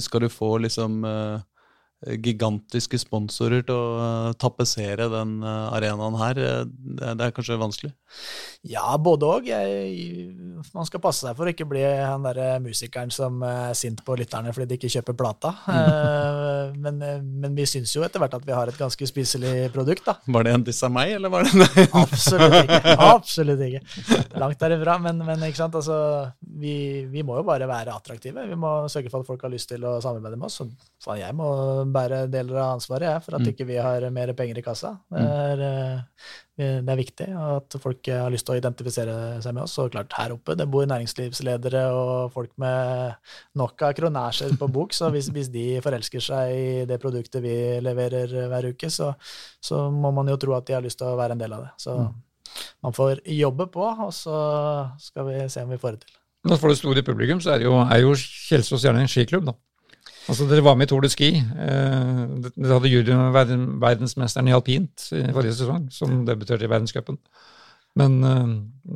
skal 0.00 0.24
du 0.24 0.28
få 0.32 0.56
liksom 0.64 1.04
eh, 1.08 1.44
gigantiske 2.24 2.98
sponsorer 3.00 3.62
til 3.64 3.74
å 3.74 3.98
uh, 3.98 4.32
tapetsere 4.40 5.06
den 5.12 5.38
eh, 5.42 5.76
arenaen 5.76 6.16
her? 6.20 6.40
Eh, 6.40 6.64
Det, 6.66 7.14
er 7.24 7.32
kanskje 7.34 7.56
vanskelig? 7.60 7.92
Ja, 8.68 8.94
både 9.00 9.26
òg. 9.26 9.48
Man 10.74 10.86
skal 10.88 11.02
passe 11.02 11.26
seg 11.26 11.36
for 11.36 11.48
å 11.48 11.52
ikke 11.52 11.66
bli 11.68 11.82
han 11.82 12.24
derre 12.24 12.60
musikeren 12.62 13.10
som 13.12 13.42
er 13.44 13.74
sint 13.76 14.00
på 14.06 14.16
lytterne 14.16 14.52
fordi 14.54 14.68
de 14.70 14.78
ikke 14.78 14.92
kjøper 14.98 15.18
plata. 15.18 15.54
Eh, 15.74 16.72
Men, 16.80 16.98
men 17.40 17.54
vi 17.56 17.64
syns 17.68 17.92
jo 17.94 18.02
etter 18.06 18.20
hvert 18.22 18.34
at 18.36 18.44
vi 18.46 18.52
har 18.54 18.68
et 18.68 18.78
ganske 18.78 19.06
spiselig 19.08 19.68
produkt, 19.74 20.04
da. 20.06 20.14
Var 20.32 20.46
det 20.46 20.52
en 20.54 20.64
diss 20.66 20.80
av 20.86 20.92
meg, 20.94 21.12
eller 21.16 21.32
var 21.32 21.44
det? 21.46 21.66
Absolutt 21.92 22.56
ikke. 22.62 22.94
Absolutt 23.04 23.64
ikke. 23.66 23.82
Langt 24.40 24.60
derifra. 24.62 24.96
Men, 25.02 25.20
men 25.26 25.44
ikke 25.48 25.60
sant? 25.60 25.76
Altså, 25.78 25.98
vi, 26.46 27.04
vi 27.10 27.22
må 27.26 27.38
jo 27.38 27.44
bare 27.46 27.66
være 27.68 27.94
attraktive. 27.94 28.44
Vi 28.48 28.56
må 28.58 28.88
sørge 28.92 29.10
for 29.12 29.24
at 29.24 29.28
folk 29.28 29.42
har 29.46 29.52
lyst 29.52 29.70
til 29.72 29.84
å 29.88 29.96
samarbeide 30.04 30.38
med 30.38 30.46
oss. 30.48 30.60
Så, 31.02 31.16
jeg 31.18 31.34
må 31.36 31.48
bære 31.94 32.24
deler 32.32 32.60
av 32.62 32.76
ansvaret 32.76 33.08
jeg, 33.08 33.22
for 33.26 33.36
at 33.36 33.44
Mm. 33.44 33.50
ikke 33.52 33.66
vi 33.68 33.76
har 33.76 34.08
mer 34.10 34.32
penger 34.32 34.58
i 34.58 34.62
kassa. 34.62 34.98
Det 35.10 35.22
er, 35.24 35.62
eh, 36.56 36.80
det 36.84 36.88
er 36.88 37.00
viktig 37.00 37.28
at 37.34 37.76
folk 37.82 38.06
har 38.06 38.30
lyst 38.30 38.46
til 38.46 38.54
å 38.54 38.58
identifisere 38.60 39.16
seg 39.42 39.54
med 39.54 39.64
oss. 39.64 39.78
Og 39.78 39.90
klart, 39.90 40.12
her 40.12 40.32
oppe 40.36 40.56
det 40.56 40.68
bor 40.70 40.86
næringslivsledere 40.86 41.86
og 41.92 42.32
folk 42.32 42.50
med 42.56 43.16
nok 43.56 43.82
av 43.82 43.94
kronasjer 43.94 44.56
på 44.58 44.70
bok, 44.70 44.92
så 44.92 45.10
hvis, 45.10 45.30
hvis 45.34 45.50
de 45.50 45.80
forelsker 45.80 46.20
seg 46.22 46.54
i 46.54 46.84
det 46.86 47.00
produktet 47.02 47.42
vi 47.42 47.80
leverer 47.80 48.48
hver 48.48 48.70
uke, 48.70 48.90
så, 48.90 49.14
så 49.60 49.90
må 49.90 50.12
man 50.14 50.28
jo 50.28 50.36
tro 50.36 50.54
at 50.54 50.66
de 50.66 50.74
har 50.74 50.82
lyst 50.82 50.98
til 50.98 51.08
å 51.10 51.18
være 51.18 51.32
en 51.32 51.42
del 51.42 51.52
av 51.52 51.66
det. 51.66 51.72
Så 51.78 51.96
man 52.84 52.92
får 52.94 53.24
jobbe 53.26 53.66
på, 53.72 53.82
og 53.82 54.12
så 54.14 54.36
skal 55.00 55.26
vi 55.26 55.48
se 55.50 55.62
om 55.64 55.72
vi 55.74 55.80
får 55.80 55.96
det 55.96 56.04
til. 56.06 56.20
Men 56.44 56.60
for 56.60 56.72
det 56.72 56.78
store 56.80 57.04
publikum 57.06 57.40
så 57.40 57.54
er 57.54 57.64
jo, 57.64 57.76
er 57.80 58.02
jo 58.04 58.12
Kjelsås 58.18 58.84
gjerne 58.84 59.04
en 59.04 59.10
skiklubb, 59.10 59.48
da. 59.48 59.56
Altså, 60.24 60.46
Dere 60.48 60.64
var 60.64 60.76
med 60.80 60.88
i 60.88 60.92
Tour 60.92 61.04
de 61.04 61.10
Ski. 61.12 61.34
Eh, 61.36 62.20
dere 62.56 62.76
hadde 62.78 62.92
juryen 62.92 63.32
verdensmesteren 63.82 64.48
i 64.48 64.54
alpint 64.56 65.10
i 65.12 65.26
forrige 65.34 65.58
sesong, 65.58 65.90
som 65.92 66.22
debuterte 66.28 66.64
i 66.64 66.70
verdenscupen. 66.72 67.18
Men, 67.94 68.16
eh, 68.26 68.48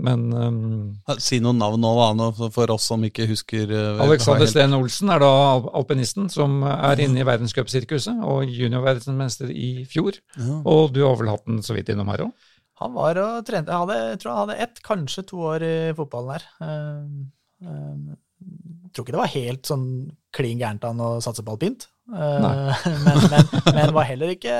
men 0.06 0.22
eh, 0.34 1.20
Si 1.22 1.38
noen 1.44 1.60
navn 1.60 1.84
nå, 1.84 1.92
da, 2.18 2.48
for 2.54 2.72
oss 2.74 2.88
som 2.90 3.04
ikke 3.06 3.28
husker 3.30 3.70
eh, 3.70 4.02
Alexander 4.02 4.48
Steen 4.50 4.74
Olsen 4.74 5.12
er 5.14 5.22
da 5.22 5.30
alpinisten 5.78 6.26
som 6.32 6.62
er 6.66 7.04
inne 7.04 7.22
i 7.22 7.28
verdenscupsirkuset, 7.28 8.24
og 8.24 8.48
juniorverdensmester 8.48 9.52
i 9.54 9.86
fjor. 9.90 10.18
Ja. 10.36 10.60
Og 10.66 10.94
du 10.96 11.04
har 11.04 11.18
vel 11.20 11.30
hatt 11.34 11.46
den 11.46 11.62
så 11.66 11.76
vidt 11.76 11.92
innom 11.92 12.10
her 12.10 12.26
òg? 12.26 12.48
Han 12.78 12.94
var 12.94 13.18
og 13.18 13.46
trente 13.46 13.72
Jeg 13.74 13.82
hadde, 13.82 13.96
jeg 14.12 14.18
tror 14.22 14.32
han 14.32 14.44
hadde 14.44 14.62
ett, 14.64 14.80
kanskje 14.86 15.24
to 15.26 15.42
år 15.50 15.64
i 15.66 15.74
fotballen 15.98 16.36
her. 16.36 16.48
Eh, 16.62 17.26
Jeg 17.58 18.92
tror 18.94 19.04
ikke 19.04 19.14
det 19.14 19.22
var 19.22 19.32
helt 19.34 19.68
sånn 19.68 19.86
klin 20.34 20.60
gærent 20.60 20.84
han 20.86 21.00
å 21.02 21.16
satse 21.24 21.44
på 21.44 21.54
alpint. 21.56 21.88
Eh, 22.08 22.44
men, 23.04 23.18
men, 23.30 23.50
men, 23.74 23.94
var 23.94 24.06
heller 24.08 24.32
ikke 24.32 24.54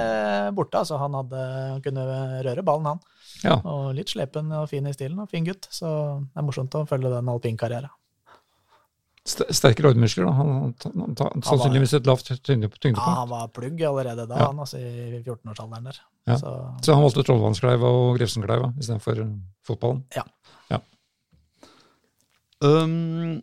borte. 0.57 0.83
altså 0.83 0.99
Han 1.01 1.17
hadde, 1.17 1.45
han 1.75 1.85
kunne 1.85 2.09
røre 2.47 2.65
ballen, 2.67 2.93
han. 2.93 3.01
Ja. 3.45 3.61
Og 3.63 3.93
litt 3.97 4.11
slepen 4.11 4.51
og 4.57 4.69
fin 4.71 4.87
i 4.89 4.95
stilen, 4.97 5.21
og 5.23 5.31
fin 5.31 5.47
gutt. 5.47 5.71
Så 5.73 5.89
det 6.27 6.43
er 6.43 6.47
morsomt 6.47 6.77
å 6.77 6.85
følge 6.89 7.13
den 7.15 7.33
alpinkarrieren. 7.33 7.95
Sterke 9.29 9.85
lårmuskler, 9.85 10.25
da. 10.25 10.33
Han, 10.39 10.75
han, 10.85 11.17
han 11.21 11.43
sannsynligvis 11.45 11.99
et 11.99 12.07
lavt 12.09 12.31
tyngdepunkt. 12.47 12.87
Ja, 12.97 13.19
han 13.21 13.29
var 13.29 13.51
plugg 13.53 13.83
allerede 13.85 14.25
da, 14.25 14.39
ja. 14.41 14.47
han, 14.49 14.63
altså 14.65 14.81
i 14.81 15.21
14-årsalderen 15.21 15.91
der. 15.91 15.99
Ja. 16.29 16.39
Så. 16.41 16.53
så. 16.85 16.95
han 16.95 17.05
valgte 17.05 17.25
Trollvannskleiva 17.29 17.91
og 17.93 18.17
Grefsenkleiva 18.17 18.73
istedenfor 18.81 19.21
fotballen? 19.69 20.01
Ja. 20.17 20.25
Um, 22.65 23.43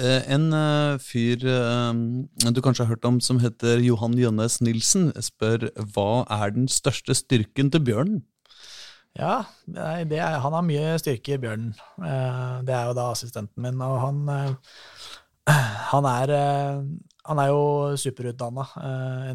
Eh, 0.00 0.22
en 0.32 0.46
uh, 0.56 0.96
fyr 0.96 1.42
uh, 1.44 1.92
du 2.48 2.60
kanskje 2.64 2.86
har 2.86 2.94
hørt 2.94 3.04
om 3.04 3.18
som 3.20 3.42
heter 3.42 3.82
Johan 3.84 4.14
Jønnes 4.16 4.62
Nilsen, 4.64 5.10
spør 5.20 5.68
hva 5.92 6.24
er 6.32 6.54
den 6.54 6.64
største 6.72 7.12
styrken 7.18 7.68
til 7.72 7.84
bjørnen? 7.84 8.22
Ja, 9.12 9.42
er, 9.76 10.38
han 10.40 10.54
har 10.56 10.64
mye 10.64 10.94
styrke 10.96 11.34
i 11.34 11.40
bjørnen. 11.42 11.74
Det 12.64 12.72
er 12.72 12.86
jo 12.88 12.94
da 12.96 13.10
assistenten 13.12 13.60
min, 13.60 13.82
og 13.84 13.98
han, 14.00 14.22
han 15.92 16.08
er 16.08 16.32
han 17.28 17.38
er 17.38 17.50
jo 17.52 17.92
superutdanna 18.00 18.64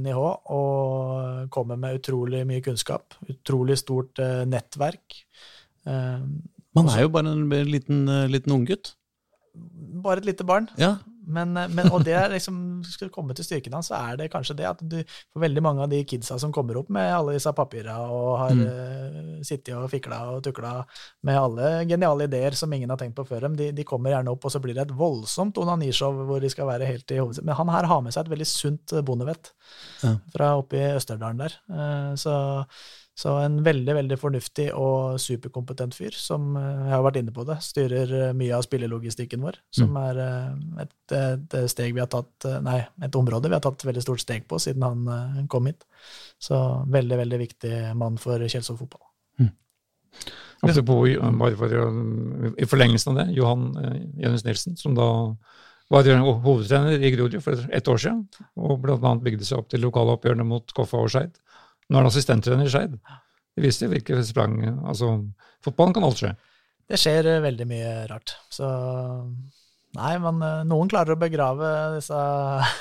NIH 0.02 0.24
og 0.58 1.52
kommer 1.54 1.78
med 1.78 2.02
utrolig 2.02 2.42
mye 2.50 2.66
kunnskap. 2.66 3.14
Utrolig 3.30 3.78
stort 3.78 4.18
nettverk. 4.50 5.22
Man 6.76 6.90
er 6.92 7.06
jo 7.06 7.12
bare 7.14 7.32
en 7.32 7.48
liten, 7.72 8.06
liten 8.32 8.54
unggutt 8.54 8.98
bare 10.04 10.22
et 10.22 10.28
lite 10.32 10.46
barn. 10.48 10.68
Ja. 10.78 10.98
Men, 11.28 11.58
eh, 11.58 11.68
men, 11.68 11.90
og 11.92 12.06
det 12.08 12.14
er 12.16 12.32
liksom, 12.32 12.58
skal 12.88 13.10
du 13.10 13.14
komme 13.14 13.36
til 13.36 13.44
styrken 13.44 13.74
hans, 13.76 13.90
så 13.92 13.98
er 14.00 14.20
det 14.20 14.30
kanskje 14.32 14.56
det 14.62 14.68
at 14.70 14.80
du 14.80 14.96
for 15.04 15.44
veldig 15.44 15.64
mange 15.64 15.84
av 15.84 15.90
de 15.92 16.00
kidsa 16.08 16.38
som 16.40 16.54
kommer 16.56 16.80
opp 16.80 16.92
med 16.94 17.10
alle 17.12 17.36
disse 17.36 17.52
papira 17.58 17.98
og 18.14 18.30
har 18.40 18.54
mm. 18.56 18.62
uh, 18.64 19.34
sittet 19.46 19.74
og 19.76 19.90
fikla 19.92 20.22
og 20.36 20.46
tukla 20.46 20.72
med 21.28 21.40
alle 21.42 21.72
geniale 21.90 22.30
ideer 22.30 22.56
som 22.56 22.72
ingen 22.74 22.94
har 22.94 23.02
tenkt 23.02 23.18
på 23.18 23.26
før 23.28 23.44
dem, 23.48 23.58
de, 23.60 23.74
de, 23.76 23.88
kommer 23.88 24.14
gjerne 24.14 24.32
opp, 24.32 24.48
og 24.48 24.54
så 24.54 24.62
blir 24.64 24.78
det 24.78 24.86
et 24.86 24.96
voldsomt 24.96 25.60
onanishow 25.60 26.24
hvor 26.30 26.44
de 26.44 26.52
skal 26.54 26.70
være 26.70 26.88
helt 26.88 27.12
i 27.12 27.20
hovedsak. 27.20 27.48
Men 27.50 27.60
han 27.60 27.74
her 27.76 27.90
har 27.92 28.06
med 28.06 28.16
seg 28.16 28.24
et 28.24 28.34
veldig 28.38 28.50
sunt 28.54 28.96
bondevett 29.08 29.52
ja. 30.06 30.16
fra 30.32 30.54
oppe 30.62 30.80
i 30.80 30.88
Østerdalen 30.96 31.44
der. 31.44 31.60
Så 32.20 32.38
så 33.18 33.32
en 33.42 33.56
veldig 33.66 33.94
veldig 33.98 34.18
fornuftig 34.22 34.68
og 34.78 35.18
superkompetent 35.22 35.96
fyr, 35.98 36.14
som 36.14 36.52
eh, 36.60 36.84
jeg 36.86 36.94
har 36.94 37.06
vært 37.06 37.18
inne 37.24 37.34
på 37.34 37.46
det, 37.48 37.56
styrer 37.66 38.12
eh, 38.14 38.34
mye 38.38 38.54
av 38.54 38.66
spillelogistikken 38.68 39.42
vår, 39.42 39.58
som 39.74 39.90
mm. 39.96 39.98
er 40.04 40.20
eh, 40.22 40.84
et, 40.84 41.16
et, 41.18 41.56
steg 41.74 41.96
vi 41.98 42.04
har 42.04 42.12
tatt, 42.14 42.46
nei, 42.62 42.78
et 43.08 43.18
område 43.18 43.50
vi 43.50 43.58
har 43.58 43.64
tatt 43.66 43.88
veldig 43.90 44.04
stort 44.06 44.22
steg 44.22 44.46
på 44.46 44.60
siden 44.62 44.86
han 44.86 45.48
kom 45.50 45.66
hit. 45.66 45.88
Så 46.38 46.60
veldig, 46.94 47.18
veldig 47.24 47.40
viktig 47.42 47.74
mann 47.98 48.22
for 48.22 48.44
Kjelsås 48.46 48.78
fotball. 48.78 49.02
Mm. 49.42 49.50
Apropos, 50.68 51.10
bare 51.42 51.58
for, 51.58 51.74
i 52.54 52.70
forlengelsen 52.70 53.16
av 53.16 53.24
det, 53.24 53.28
Johan 53.40 53.72
Jønnes 54.22 54.46
Nilsen, 54.46 54.78
som 54.78 54.94
da 54.98 55.10
var 55.90 56.06
hovedtrener 56.46 57.02
i 57.02 57.12
Grorud 57.16 57.42
for 57.42 57.66
ett 57.74 57.88
år 57.90 57.98
siden, 57.98 58.26
og 58.60 58.82
bl.a. 58.84 59.18
bygde 59.24 59.48
seg 59.48 59.62
opp 59.62 59.74
til 59.74 59.82
lokaloppgjørene 59.88 60.46
mot 60.46 60.74
Koffa 60.78 61.02
og 61.02 61.10
Skeid. 61.14 61.38
Nå 61.88 61.98
er 61.98 62.04
han 62.04 62.10
assistenttrener 62.12 62.68
i 62.68 62.72
Skeid. 62.72 62.98
Det 63.58 63.64
viser 63.64 63.90
hvilke 63.90 64.20
sprang 64.26 64.60
Altså, 64.86 65.14
fotballen 65.66 65.96
kan 65.96 66.06
alt 66.08 66.20
skje. 66.22 66.34
Det 66.88 67.00
skjer 67.02 67.28
eh, 67.32 67.44
veldig 67.44 67.68
mye 67.70 67.94
rart. 68.12 68.36
Så 68.54 68.68
Nei, 69.98 70.14
men 70.22 70.42
eh, 70.46 70.66
noen 70.68 70.90
klarer 70.92 71.16
å 71.16 71.20
begrave 71.20 71.70
disse 71.96 72.18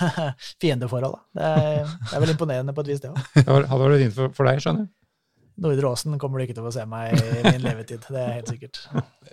fiendeforholda. 0.62 1.22
Det, 1.38 1.50
det, 1.86 2.12
er 2.12 2.24
vel 2.24 2.34
imponerende 2.34 2.74
på 2.76 2.84
et 2.84 2.92
vis, 2.92 3.02
det 3.04 3.12
òg. 3.12 3.20
Hadde 3.46 3.82
vært 3.84 4.02
fint 4.02 4.16
for, 4.18 4.34
for 4.36 4.50
deg, 4.50 4.60
skjønner 4.62 4.84
du. 4.84 4.90
Nordre 5.56 5.88
Åsen 5.88 6.18
kommer 6.20 6.38
du 6.38 6.44
ikke 6.44 6.56
til 6.56 6.64
å 6.64 6.68
få 6.68 6.74
se 6.74 6.82
meg 6.88 7.14
i 7.16 7.42
min 7.46 7.62
levetid. 7.64 8.02
Det 8.12 8.20
er 8.20 8.34
helt 8.34 8.50
sikkert. 8.52 8.80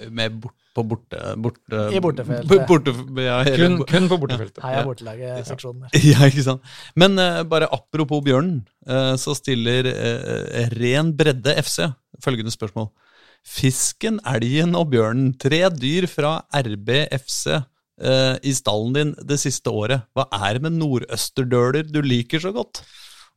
Med 0.08 0.38
bort, 0.40 0.56
på 0.74 0.86
borte, 0.88 1.20
borte 1.44 1.82
I 1.94 2.00
bortefeltet. 2.04 2.64
Borte, 2.70 2.94
ja, 3.22 3.42
kun, 3.46 3.82
kun, 3.90 4.08
på 4.12 4.20
bortefeltet. 4.22 4.62
Ja, 4.62 4.70
Heia 4.70 4.86
bortelaget-seksjonen. 4.88 5.90
Ja, 6.14 6.30
ikke 6.30 6.46
sant. 6.46 6.64
Men 7.00 7.20
uh, 7.20 7.44
bare 7.50 7.68
apropos 7.76 8.24
bjørnen, 8.26 8.64
uh, 8.88 9.14
så 9.20 9.36
stiller 9.38 9.92
uh, 9.92 10.72
Ren 10.78 11.12
Bredde 11.20 11.58
FC 11.60 11.92
følgende 12.24 12.56
spørsmål. 12.56 12.88
Fisken, 13.44 14.22
elgen 14.24 14.78
og 14.80 14.94
bjørnen, 14.96 15.34
tre 15.36 15.66
dyr 15.76 16.08
fra 16.08 16.38
RBFC 16.56 17.60
i 18.44 18.52
stallen 18.58 18.96
din 18.96 19.12
det 19.30 19.36
siste 19.38 19.70
året. 19.70 20.08
Hva 20.18 20.24
er 20.34 20.58
det 20.58 20.64
med 20.66 20.80
nordøsterdøler 20.80 21.86
du 21.86 22.00
liker 22.02 22.42
så 22.42 22.50
godt? 22.56 22.82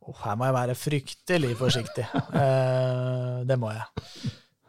Oh, 0.06 0.14
her 0.22 0.36
må 0.38 0.46
jeg 0.46 0.54
være 0.54 0.78
fryktelig 0.78 1.54
forsiktig. 1.58 2.04
Uh, 2.30 3.42
det 3.48 3.58
må 3.58 3.72
jeg. 3.74 3.86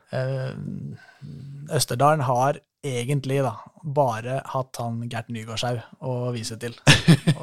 Uh, 0.10 1.76
Østerdalen 1.78 2.26
har 2.26 2.58
egentlig 2.88 3.42
da 3.44 3.54
bare 3.84 4.40
hatt 4.54 4.80
han 4.82 5.02
Gert 5.12 5.30
Nygaardshaug 5.34 5.82
å 6.08 6.16
vise 6.34 6.58
til. 6.62 6.78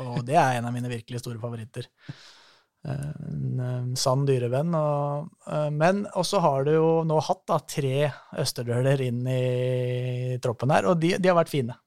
Og 0.01 0.25
det 0.27 0.39
er 0.41 0.59
en 0.59 0.67
av 0.71 0.75
mine 0.75 0.91
virkelig 0.91 1.23
store 1.23 1.39
favoritter. 1.43 1.87
En 2.85 3.95
sann 3.97 4.25
dyrevenn. 4.29 4.75
Og, 4.75 5.31
uh, 5.47 5.71
men 5.75 6.05
også 6.19 6.43
har 6.43 6.67
du 6.67 6.75
jo 6.75 6.91
nå 7.07 7.21
hatt 7.29 7.45
da, 7.51 7.61
tre 7.63 8.11
østerdøler 8.43 9.07
inn 9.07 9.23
i 9.31 10.39
troppen 10.43 10.75
her, 10.75 10.91
og 10.91 10.99
de, 11.03 11.15
de 11.21 11.31
har 11.31 11.39
vært 11.39 11.55
fine. 11.55 11.79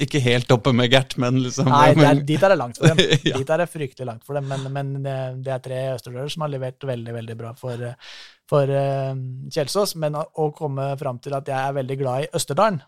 Ikke 0.00 0.22
helt 0.24 0.50
oppe 0.54 0.72
med 0.74 0.88
Gert, 0.92 1.16
men 1.20 1.42
liksom 1.44 1.68
Nei, 1.68 1.90
er, 1.92 2.22
dit 2.26 2.40
er 2.40 2.54
det 2.54 2.56
langt 2.58 2.78
for 2.80 2.88
dem. 2.88 3.02
ja. 3.28 3.36
Dit 3.36 3.50
er 3.52 3.60
det 3.60 3.68
fryktelig 3.70 4.08
langt 4.08 4.24
for 4.26 4.38
dem, 4.38 4.48
men, 4.48 4.64
men 4.72 4.94
det 5.44 5.52
er 5.52 5.62
tre 5.64 5.82
østerdører 5.92 6.32
som 6.32 6.46
har 6.46 6.54
levert 6.54 6.88
veldig 6.88 7.14
veldig 7.18 7.36
bra 7.38 7.52
for, 7.58 7.84
for 8.50 8.72
uh, 8.72 9.12
Kjelsås. 9.52 9.94
Men 10.00 10.16
å, 10.18 10.48
komme 10.56 10.90
fram 11.00 11.20
til 11.22 11.36
at 11.36 11.50
jeg 11.52 11.60
er 11.60 11.76
veldig 11.76 12.00
glad 12.00 12.24
i 12.24 12.30
Østerdalen, 12.40 12.80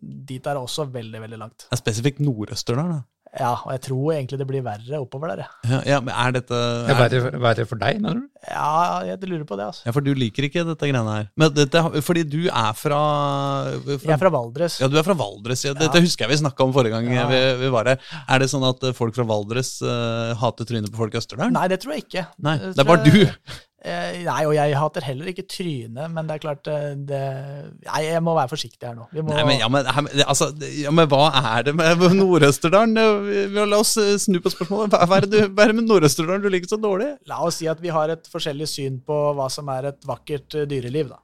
dit 0.00 0.40
er 0.40 0.56
det 0.56 0.64
også 0.64 0.88
veldig 0.90 1.22
veldig 1.26 1.40
langt. 1.44 1.68
Er 1.70 1.80
spesifikt 1.82 2.24
Nord-Østerdalen? 2.24 2.98
da? 2.98 3.19
Ja, 3.38 3.52
og 3.62 3.70
jeg 3.76 3.82
tror 3.84 4.14
egentlig 4.16 4.40
det 4.40 4.46
blir 4.48 4.62
verre 4.66 4.98
oppover 4.98 5.30
der. 5.30 5.44
Ja, 5.70 5.78
ja 5.86 5.98
men 6.02 6.10
er 6.10 6.32
dette 6.34 6.56
er... 6.56 6.88
Det 6.88 6.96
verre, 6.98 7.30
verre, 7.44 7.66
for 7.70 7.78
deg, 7.78 8.00
mener 8.02 8.24
du? 8.24 8.24
Ja, 8.50 9.04
jeg 9.06 9.20
lurer 9.30 9.44
på 9.46 9.58
det. 9.60 9.68
altså. 9.70 9.84
Ja, 9.86 9.94
For 9.94 10.02
du 10.02 10.10
liker 10.18 10.48
ikke 10.48 10.64
dette 10.66 10.88
greiene 10.90 11.14
her? 11.14 11.28
Men 11.38 11.54
dette, 11.54 11.84
fordi 12.02 12.24
du 12.26 12.40
er 12.48 12.74
fra, 12.74 13.00
fra, 13.76 13.98
Jeg 14.02 14.14
er 14.16 14.22
fra 14.24 14.32
Valdres. 14.34 14.80
Ja, 14.82 14.90
du 14.90 14.98
er 14.98 15.06
fra 15.06 15.14
Valdres. 15.20 15.62
Ja. 15.68 15.76
Dette 15.78 16.02
husker 16.02 16.26
jeg 16.26 16.34
vi 16.34 16.40
snakka 16.42 16.66
om 16.66 16.74
forrige 16.74 16.96
gang 16.96 17.06
ja. 17.14 17.28
vi, 17.30 17.40
vi, 17.62 17.72
var 17.72 17.92
her. 17.92 18.02
Er 18.26 18.42
det 18.42 18.50
sånn 18.50 18.66
at 18.66 18.82
folk 18.98 19.14
fra 19.14 19.28
Valdres 19.30 19.76
uh, 19.84 20.34
hater 20.40 20.66
trynet 20.66 20.90
på 20.90 21.04
folk 21.04 21.14
i 21.14 21.22
Østerdalen? 21.22 21.54
Nei, 21.54 21.68
det 21.70 21.82
tror 21.84 21.94
jeg 21.94 22.08
ikke. 22.08 22.26
Nei, 22.42 22.58
Det 22.66 22.82
er 22.82 22.90
bare 22.90 23.06
du. 23.06 23.60
Eh, 23.80 24.18
nei, 24.26 24.40
og 24.44 24.52
jeg 24.52 24.76
hater 24.76 25.04
heller 25.06 25.30
ikke 25.30 25.46
trynet, 25.48 26.10
men 26.12 26.26
det 26.28 26.34
er 26.34 26.42
klart 26.42 26.68
eh, 26.68 26.90
det, 27.08 27.20
Nei, 27.86 28.00
jeg 28.04 28.20
må 28.26 28.34
være 28.36 28.52
forsiktig 28.52 28.84
her 28.84 28.98
nå. 28.98 29.06
Må, 29.14 29.32
nei, 29.32 29.44
men, 29.48 29.56
ja, 29.62 29.70
men, 29.72 30.10
altså, 30.26 30.50
ja, 30.82 30.92
men, 30.92 31.08
hva 31.08 31.30
er 31.54 31.64
det 31.70 31.74
med 31.78 32.04
Nord-Østerdalen? 32.18 33.56
La 33.56 33.78
oss 33.78 33.94
eh, 34.02 34.18
snu 34.20 34.36
på 34.44 34.52
spørsmålet. 34.52 34.92
Hva 34.92 35.22
er 35.22 35.28
det, 35.32 35.46
hva 35.54 35.64
er 35.64 35.72
det 35.72 35.78
med 35.80 35.88
Nord-Østerdalen 35.88 36.44
du 36.44 36.50
liker 36.52 36.74
så 36.74 36.80
dårlig? 36.82 37.14
La 37.30 37.40
oss 37.46 37.62
si 37.62 37.70
at 37.72 37.80
vi 37.80 37.92
har 37.94 38.12
et 38.12 38.28
forskjellig 38.28 38.68
syn 38.68 39.00
på 39.06 39.18
hva 39.38 39.48
som 39.52 39.72
er 39.72 39.94
et 39.94 40.08
vakkert 40.08 40.60
dyreliv, 40.68 41.14
da. 41.14 41.22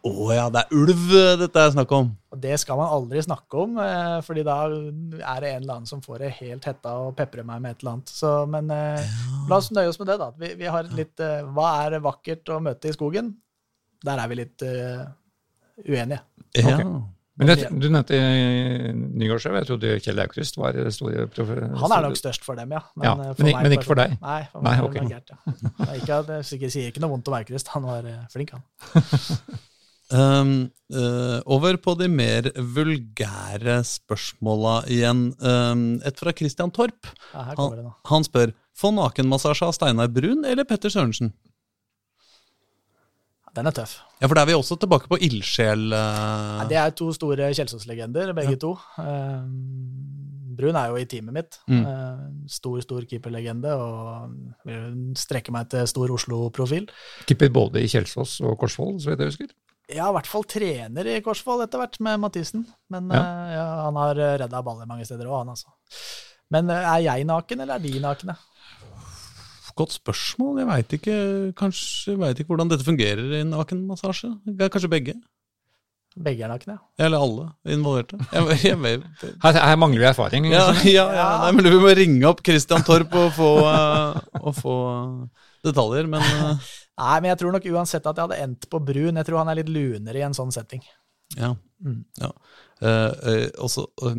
Å 0.00 0.08
oh, 0.08 0.30
ja, 0.32 0.46
det 0.48 0.62
er 0.62 0.78
ulv 0.80 1.02
dette 1.42 1.60
er 1.60 1.72
snakk 1.74 1.90
om. 1.92 2.06
Og 2.32 2.38
Det 2.40 2.54
skal 2.62 2.78
man 2.80 2.88
aldri 2.94 3.20
snakke 3.20 3.58
om, 3.66 3.74
eh, 3.84 4.16
fordi 4.24 4.44
da 4.48 4.56
er 4.64 5.42
det 5.44 5.50
en 5.50 5.60
eller 5.60 5.74
annen 5.74 5.90
som 5.90 6.00
får 6.00 6.22
det 6.22 6.30
helt 6.38 6.64
hetta 6.70 6.94
og 7.02 7.12
peprer 7.18 7.44
meg 7.44 7.60
med 7.60 7.76
et 7.76 7.84
eller 7.84 7.98
annet. 7.98 8.12
Så, 8.22 8.30
men 8.48 8.72
eh, 8.72 9.02
ja. 9.04 9.42
la 9.50 9.58
oss 9.60 9.68
nøye 9.76 9.92
oss 9.92 10.00
med 10.00 10.08
det, 10.08 10.16
da. 10.22 10.30
Vi, 10.40 10.54
vi 10.62 10.72
har 10.72 10.88
litt 10.96 11.20
eh, 11.20 11.44
Hva 11.52 11.68
er 11.84 12.00
vakkert 12.00 12.48
å 12.54 12.62
møte 12.64 12.88
i 12.88 12.96
skogen? 12.96 13.34
Der 14.00 14.22
er 14.22 14.30
vi 14.32 14.38
litt 14.38 14.64
uh, 14.64 15.04
uenige. 15.84 16.22
Ja. 16.56 16.78
Okay. 16.78 16.92
Men 17.40 17.50
jeg, 17.54 17.70
du 17.72 17.88
nevnte 17.88 18.18
Nygaardsjø. 18.92 19.54
Jeg 19.56 19.68
trodde 19.70 19.94
Kjell 20.04 20.22
Aukrust 20.26 20.60
var 20.60 20.76
store 20.92 21.24
professor. 21.32 21.70
Han 21.82 21.96
er 21.96 22.06
nok 22.06 22.20
størst 22.20 22.44
for 22.44 22.60
dem, 22.60 22.76
ja. 22.76 22.82
Men, 22.94 23.08
ja, 23.08 23.14
men, 23.16 23.50
ikke, 23.52 23.64
men 23.64 23.76
ikke, 23.78 23.88
for 23.88 24.02
deg? 24.02 24.14
Nei, 24.20 24.42
for 24.52 24.66
Nei, 24.66 24.76
okay. 24.84 25.08
Gert, 25.08 25.32
ja. 25.32 25.56
ikke, 25.96 26.20
jeg 26.68 26.74
sier 26.76 26.92
ikke 26.92 27.02
noe 27.02 27.14
vondt 27.16 27.32
om 27.32 27.40
Aukrust. 27.40 27.72
Han 27.74 27.88
var 27.88 28.12
flink, 28.34 28.54
han. 28.54 28.64
Um, 30.10 30.72
uh, 30.90 31.38
over 31.46 31.76
på 31.78 31.94
de 31.94 32.08
mer 32.10 32.48
vulgære 32.58 33.76
spørsmåla 33.86 34.80
igjen. 34.90 35.28
Um, 35.38 35.84
et 36.06 36.18
fra 36.18 36.34
Christian 36.34 36.72
Torp. 36.74 37.06
Ja, 37.30 37.52
han, 37.54 37.92
han, 38.10 38.26
spør 38.26 38.50
få 38.74 38.90
nakenmassasje 38.96 39.68
av 39.68 39.76
Steinar 39.76 40.10
Brun 40.10 40.42
eller 40.48 40.66
Petter 40.66 40.90
Sørensen. 40.90 41.30
Den 43.56 43.66
er 43.66 43.74
tøff. 43.74 43.96
Ja, 44.20 44.28
For 44.28 44.36
da 44.36 44.44
er 44.44 44.50
vi 44.50 44.56
også 44.58 44.76
tilbake 44.80 45.10
på 45.10 45.18
ildsjel. 45.26 45.88
Uh... 45.90 46.60
Ja, 46.60 46.66
det 46.70 46.78
er 46.80 46.92
to 46.96 47.10
store 47.16 47.50
Kjelsås-legender, 47.56 48.34
begge 48.36 48.54
ja. 48.54 48.60
to. 48.62 48.74
Uh, 48.98 49.46
Brun 50.60 50.76
er 50.76 50.92
jo 50.92 51.00
i 51.00 51.06
teamet 51.08 51.36
mitt. 51.36 51.58
Mm. 51.70 51.82
Uh, 51.86 52.22
stor, 52.50 52.78
stor 52.84 53.06
keeperlegende 53.10 53.72
og 53.74 54.36
vil 54.68 55.16
strekke 55.18 55.54
meg 55.54 55.70
til 55.72 55.88
stor 55.90 56.14
Oslo-profil. 56.14 56.86
Keeper 57.26 57.52
både 57.54 57.82
i 57.82 57.90
Kjelsås 57.90 58.38
og 58.44 58.58
Korsvoll, 58.60 58.98
så 59.02 59.12
vidt 59.12 59.24
jeg 59.24 59.34
husker? 59.34 59.52
Ja, 59.90 60.06
i 60.06 60.14
hvert 60.14 60.30
fall 60.30 60.46
trener 60.46 61.08
i 61.10 61.18
Korsvoll 61.24 61.64
etter 61.64 61.82
hvert, 61.82 61.98
med 62.04 62.20
Mathisen. 62.22 62.68
Men 62.92 63.10
ja. 63.10 63.22
Uh, 63.22 63.54
ja, 63.56 63.68
han 63.88 64.02
har 64.04 64.24
redda 64.44 64.62
baller 64.66 64.90
mange 64.90 65.08
steder 65.08 65.30
òg, 65.30 65.40
han 65.42 65.56
altså. 65.56 65.72
Men 66.50 66.70
eh, 66.72 66.86
er 66.94 67.04
jeg 67.06 67.26
naken, 67.28 67.64
eller 67.64 67.78
er 67.78 67.84
de 67.84 68.00
nakne? 68.02 68.36
Godt 69.80 69.96
spørsmål. 69.96 70.60
Jeg 70.60 70.68
veit 70.68 70.96
ikke, 70.98 71.18
kanskje, 71.58 72.14
jeg 72.14 72.20
vet 72.20 72.40
ikke 72.42 72.52
hvordan 72.52 72.70
dette 72.72 72.86
fungerer 72.86 73.36
i 73.38 73.42
en 73.44 73.54
nakenmassasje. 73.54 74.32
Kanskje 74.60 74.92
begge? 74.92 75.14
Begge 76.18 76.42
er 76.42 76.50
nakne, 76.50 76.74
ja. 76.74 77.06
Eller 77.06 77.22
alle 77.22 77.46
involverte. 77.70 78.18
Jeg, 78.34 78.58
jeg, 78.66 79.02
Her, 79.44 79.58
her 79.62 79.76
mangler 79.78 80.02
vi 80.02 80.08
erfaring. 80.10 80.48
ja, 80.50 80.66
liksom. 80.72 80.90
ja, 80.90 81.06
ja. 81.14 81.28
Nei, 81.44 81.52
men 81.56 81.70
Vi 81.70 81.80
må 81.80 81.92
ringe 81.96 82.26
opp 82.28 82.42
Christian 82.46 82.82
Torp 82.86 83.14
og 83.14 83.30
få, 83.36 83.50
eh, 83.70 84.18
og 84.42 84.56
få 84.58 84.76
detaljer. 85.64 86.10
Men 86.10 86.26
eh, 86.26 86.72
Nei, 87.00 87.14
men 87.22 87.30
jeg 87.30 87.40
tror 87.40 87.54
nok 87.54 87.68
uansett 87.70 88.04
at 88.04 88.18
jeg 88.18 88.26
hadde 88.26 88.40
endt 88.44 88.68
på 88.72 88.82
brun. 88.84 89.22
Jeg 89.22 89.28
tror 89.28 89.40
han 89.40 89.52
er 89.52 89.60
litt 89.62 89.70
lunere 89.72 90.20
i 90.20 90.26
en 90.26 90.36
sånn 90.36 90.52
setting. 90.54 90.82
ja. 91.38 91.54
Mm. 91.80 92.02
ja. 92.20 92.28
Uh, 92.80 93.12
uh, 93.24 93.46
også, 93.64 93.86
eh, 94.04 94.18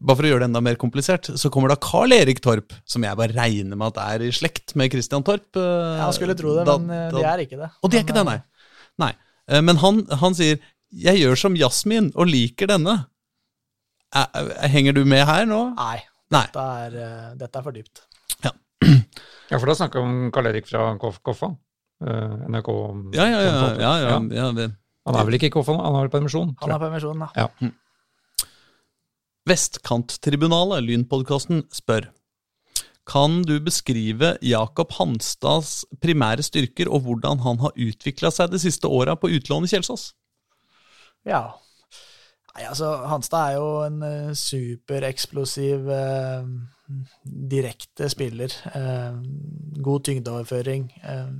bare 0.00 0.16
for 0.16 0.24
å 0.26 0.30
gjøre 0.32 0.40
det 0.44 0.48
enda 0.50 0.60
mer 0.64 0.76
komplisert, 0.80 1.30
så 1.38 1.50
kommer 1.50 1.68
da 1.68 1.76
Carl 1.76 2.12
Erik 2.12 2.40
Torp, 2.44 2.72
som 2.84 3.02
jeg 3.06 3.16
bare 3.16 3.32
regner 3.36 3.76
med 3.78 3.92
at 3.96 4.00
er 4.18 4.24
i 4.26 4.30
slekt 4.34 4.74
med 4.76 4.90
Christian 4.92 5.22
Torp. 5.22 5.46
Ja, 5.54 6.06
Jeg 6.10 6.14
skulle 6.18 6.34
tro 6.36 6.54
det, 6.56 6.64
da- 6.66 6.78
men 6.78 6.90
eh, 6.90 7.10
da- 7.12 7.18
de 7.18 7.24
er 7.24 7.38
ikke 7.46 7.58
det. 7.60 7.70
Og 7.82 7.90
de 7.90 7.98
er 7.98 8.02
ikke 8.04 8.14
det, 8.18 8.24
nei. 8.26 8.38
nei. 8.98 9.12
Eh, 9.48 9.60
Men 9.60 9.76
han, 9.76 10.06
han 10.06 10.34
sier 10.34 10.58
'jeg 10.92 11.16
gjør 11.22 11.36
som 11.38 11.54
Jasmin 11.56 12.12
og 12.14 12.26
liker 12.26 12.66
denne'. 12.66 13.06
Eh, 14.14 14.26
eh, 14.34 14.68
Henger 14.68 14.92
du 14.94 15.04
med 15.04 15.24
her 15.26 15.44
nå? 15.46 15.72
eh, 15.72 15.74
Nei, 15.74 16.02
Nei. 16.30 16.46
dette 16.46 16.58
er, 16.60 16.96
eh, 16.96 17.34
dette 17.36 17.56
er 17.58 17.62
for 17.62 17.72
dypt. 17.72 18.00
Ja, 18.44 18.50
for 19.60 19.66
da 19.66 19.74
snakker 19.74 20.00
vi 20.00 20.04
om 20.04 20.30
Karl 20.32 20.46
Erik 20.46 20.66
fra 20.66 20.96
Koffa. 20.98 21.56
eh, 22.04 22.48
NRK. 22.48 23.14
Ja, 23.14 23.24
ja, 23.26 23.40
ja. 23.40 23.52
ja, 23.78 23.78
ja, 23.78 24.08
Ja. 24.08 24.20
ja 24.30 24.52
det. 24.52 24.72
Han 25.06 25.14
er 25.16 25.24
vel 25.24 25.34
ikke 25.34 25.46
i 25.46 25.50
Koffa 25.50 25.72
nå, 25.76 25.82
han 25.84 25.94
har 25.94 26.08
vel 26.08 26.20
permisjon? 26.20 26.56
Han 26.60 26.70
har 26.70 26.78
permisjon, 26.80 27.18
da. 27.18 27.28
Ja. 27.36 27.48
Vestkanttribunalet, 29.48 30.86
Lynpodkasten, 30.86 31.66
spør 31.72 32.08
Kan 33.04 33.42
du 33.44 33.58
beskrive 33.60 34.34
Jakob 34.40 34.94
Hanstads 34.96 35.82
primære 36.00 36.46
styrker 36.46 36.88
og 36.88 37.04
hvordan 37.04 37.42
han 37.44 37.60
har 37.60 37.76
utvikla 37.76 38.32
seg 38.32 38.54
de 38.54 38.62
siste 38.62 38.88
åra 38.88 39.18
på 39.20 39.28
utlån 39.36 39.68
i 39.68 39.72
Kjelsås? 39.74 40.12
Ja. 41.28 41.42
Nei, 42.54 42.64
altså, 42.70 42.94
Hanstad 43.10 43.50
er 43.50 43.58
jo 43.58 43.68
en 43.84 44.00
uh, 44.04 44.32
supereksplosiv, 44.38 45.88
eh, 45.90 46.48
direkte 47.50 48.08
spiller. 48.08 48.54
Eh, 48.72 49.16
god 49.82 50.04
tyngdeoverføring. 50.08 50.92
eh, 51.02 51.32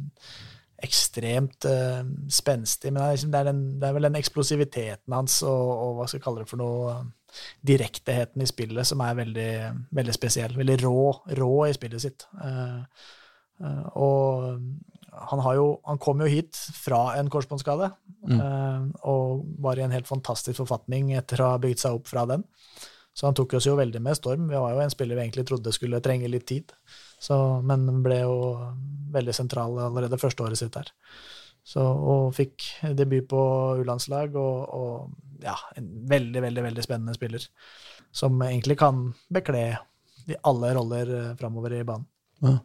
ekstremt 0.84 1.64
eh, 1.64 2.05
spenstig. 2.28 2.92
Men 2.92 3.00
det 3.00 3.07
er, 3.07 3.12
liksom, 3.12 3.32
det, 3.32 3.40
er 3.40 3.44
den, 3.44 3.80
det 3.80 3.88
er 3.88 3.92
vel 3.96 4.09
den 4.09 4.18
eksplosiviteten 4.20 5.12
hans 5.16 5.42
og, 5.42 5.68
og 5.70 5.94
hva 5.96 6.09
skal 6.09 6.18
jeg 6.18 6.24
kalle 6.26 6.44
det 6.44 6.50
for 6.50 6.61
noe 6.61 6.96
direkteheten 7.66 8.43
i 8.43 8.49
spillet 8.49 8.89
som 8.89 9.03
er 9.05 9.20
veldig, 9.20 9.53
veldig 9.97 10.16
spesiell. 10.16 10.57
Veldig 10.59 10.78
rå, 10.85 11.05
rå 11.41 11.53
i 11.68 11.76
spillet 11.76 12.05
sitt. 12.05 12.26
Eh, 12.45 12.80
eh, 13.61 13.87
og 13.95 14.49
han, 15.14 15.45
har 15.47 15.59
jo, 15.59 15.68
han 15.87 16.01
kom 16.03 16.22
jo 16.24 16.30
hit 16.30 16.59
fra 16.78 17.14
en 17.18 17.30
korsbåndskade, 17.30 17.91
eh, 18.30 18.89
og 19.11 19.45
var 19.62 19.78
i 19.78 19.87
en 19.87 19.95
helt 19.95 20.11
fantastisk 20.11 20.62
forfatning 20.62 21.14
etter 21.18 21.43
å 21.43 21.55
ha 21.55 21.62
bygd 21.62 21.85
seg 21.85 22.01
opp 22.01 22.11
fra 22.11 22.26
den. 22.30 22.47
Så 23.14 23.28
han 23.28 23.37
tok 23.39 23.55
oss 23.55 23.68
jo 23.68 23.76
veldig 23.78 24.01
med 24.03 24.18
storm. 24.18 24.49
Vi 24.51 24.59
var 24.59 24.74
jo 24.74 24.82
en 24.82 24.91
spiller 24.91 25.14
vi 25.14 25.22
egentlig 25.22 25.47
trodde 25.47 25.72
skulle 25.72 26.03
trenge 26.03 26.30
litt 26.30 26.49
tid. 26.51 26.72
Så, 27.22 27.37
men 27.62 27.87
ble 28.03 28.24
jo 28.24 28.39
veldig 29.14 29.35
sentral 29.37 29.78
allerede 29.87 30.18
første 30.18 30.43
året 30.43 30.59
sitt 30.59 30.74
her. 30.74 30.91
Så, 31.64 31.80
og 31.80 32.35
fikk 32.37 32.66
debut 32.99 33.28
på 33.30 33.43
U-landslag, 33.80 34.35
og, 34.37 34.74
og 34.76 35.34
ja, 35.45 35.55
en 35.78 35.90
veldig, 36.11 36.42
veldig 36.42 36.64
veldig 36.68 36.84
spennende 36.86 37.14
spiller. 37.16 37.45
Som 38.14 38.42
egentlig 38.47 38.78
kan 38.80 39.07
bekle 39.32 39.66
i 40.30 40.38
alle 40.49 40.72
roller 40.76 41.14
eh, 41.18 41.30
framover 41.40 41.76
i 41.76 41.84
banen. 41.84 42.09
Ja. 42.45 42.59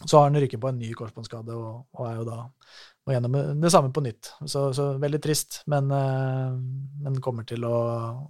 Så 0.00 0.16
har 0.16 0.30
han 0.30 0.40
rykket 0.40 0.60
på 0.62 0.70
en 0.70 0.78
ny 0.80 0.94
korsbåndskade, 0.96 1.52
og, 1.52 1.84
og 1.92 2.06
er 2.08 2.14
jo 2.22 2.28
da 2.28 2.38
og 3.10 3.14
gjennom 3.14 3.60
det 3.62 3.70
samme 3.72 3.90
på 3.94 4.02
nytt. 4.04 4.32
Så, 4.46 4.70
så 4.76 4.92
veldig 5.00 5.20
trist, 5.24 5.62
men, 5.72 5.90
eh, 5.90 6.50
men 7.04 7.20
kommer 7.24 7.46
til 7.48 7.64
å, 7.66 7.76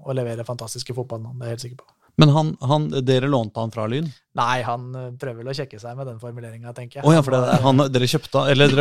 å 0.00 0.14
levere 0.16 0.46
fantastiske 0.46 0.94
fotball 0.96 1.24
nå, 1.24 1.34
det 1.36 1.46
er 1.46 1.50
jeg 1.50 1.56
helt 1.58 1.64
sikker 1.66 1.80
på. 1.82 1.96
Men 2.20 2.32
han, 2.34 2.50
han, 2.68 2.86
dere 3.06 3.28
lånte 3.30 3.62
han 3.62 3.72
fra 3.72 3.86
Lyn? 3.90 4.08
Nei, 4.38 4.60
han 4.66 4.88
eh, 4.94 5.08
prøver 5.20 5.42
vel 5.42 5.52
å 5.52 5.56
kjekke 5.56 5.80
seg 5.82 5.98
med 5.98 6.08
den 6.10 6.20
formuleringa, 6.22 6.74
tenker 6.76 7.00
jeg. 7.00 7.06
Å 7.08 7.16
ja, 7.16 7.24
for 7.26 7.36
det, 7.36 7.58
han, 7.64 7.84
dere 7.92 8.08
kjøpte 8.10 8.44
Eller 8.52 8.76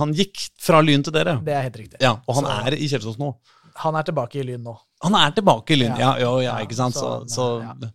han 0.00 0.14
gikk 0.16 0.46
fra 0.62 0.80
Lyn 0.84 1.04
til 1.06 1.14
dere? 1.16 1.36
Det 1.44 1.54
er 1.54 1.68
helt 1.68 1.78
riktig. 1.80 2.00
Ja, 2.02 2.16
Og 2.24 2.40
han 2.40 2.48
Så- 2.48 2.56
er 2.64 2.78
i 2.78 2.88
Kjelsås 2.90 3.20
nå? 3.20 3.34
Han 3.82 3.96
er 3.98 4.06
tilbake 4.06 4.38
i 4.40 4.44
Lyn 4.46 4.62
nå. 4.64 4.74
Han 5.04 5.16
er 5.18 5.32
tilbake 5.36 5.74
i 5.74 5.78
Lyn, 5.80 5.94
ja, 5.98 6.14
Ja. 6.14 6.18
ja, 6.22 6.32
ja, 6.38 6.42
Ja, 6.46 6.58
ikke 6.64 6.76
sant? 6.78 6.94
Så, 6.94 7.24
så, 7.28 7.46
så, 7.60 7.88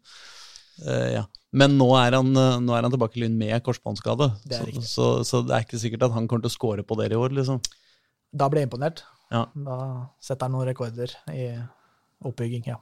uh, 0.86 1.08
ja. 1.16 1.26
Men 1.52 1.78
nå 1.80 1.88
er, 1.98 2.14
han, 2.14 2.30
eh, 2.38 2.58
nå 2.62 2.76
er 2.78 2.86
han 2.86 2.94
tilbake 2.94 3.18
i 3.18 3.24
Lyn 3.24 3.38
med 3.38 3.64
korsbåndskade. 3.66 4.28
Det 4.46 4.60
Så, 4.60 4.84
så, 4.86 5.08
så 5.26 5.42
det 5.42 5.56
er 5.56 5.64
ikke 5.66 5.80
sikkert 5.82 6.04
at 6.06 6.14
han 6.14 6.28
kommer 6.30 6.46
til 6.46 6.52
å 6.52 6.58
score 6.58 6.86
på 6.86 6.98
dere 7.00 7.18
i 7.18 7.18
år, 7.18 7.34
liksom. 7.34 7.58
Da 8.38 8.46
ble 8.52 8.62
jeg 8.62 8.70
imponert. 8.70 9.02
Ja. 9.34 9.48
Da 9.56 9.80
setter 10.22 10.46
han 10.46 10.54
noen 10.54 10.70
rekorder 10.70 11.16
i 11.34 11.48
oppbygging, 12.22 12.70
ja. 12.70 12.78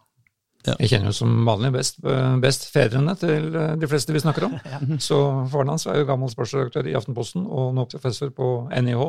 Jeg 0.68 0.90
kjenner 0.92 1.14
jo 1.14 1.16
som 1.16 1.32
vanlig 1.48 1.70
best, 1.78 2.02
eh, 2.04 2.36
best 2.44 2.68
fedrene 2.74 3.14
til 3.22 3.54
de 3.56 3.88
fleste 3.88 4.12
vi 4.12 4.24
snakker 4.26 4.50
om. 4.50 4.58
Ja. 4.74 4.82
Så 5.00 5.22
faren 5.54 5.72
hans 5.72 5.88
er 5.88 6.02
jo 6.02 6.10
gammel 6.10 6.34
sportsredaktør 6.34 6.90
i 6.92 6.98
Aftenposten 7.00 7.48
og 7.48 7.72
nå 7.78 7.88
professor 7.88 8.34
på 8.36 8.50
NIH. 8.68 9.06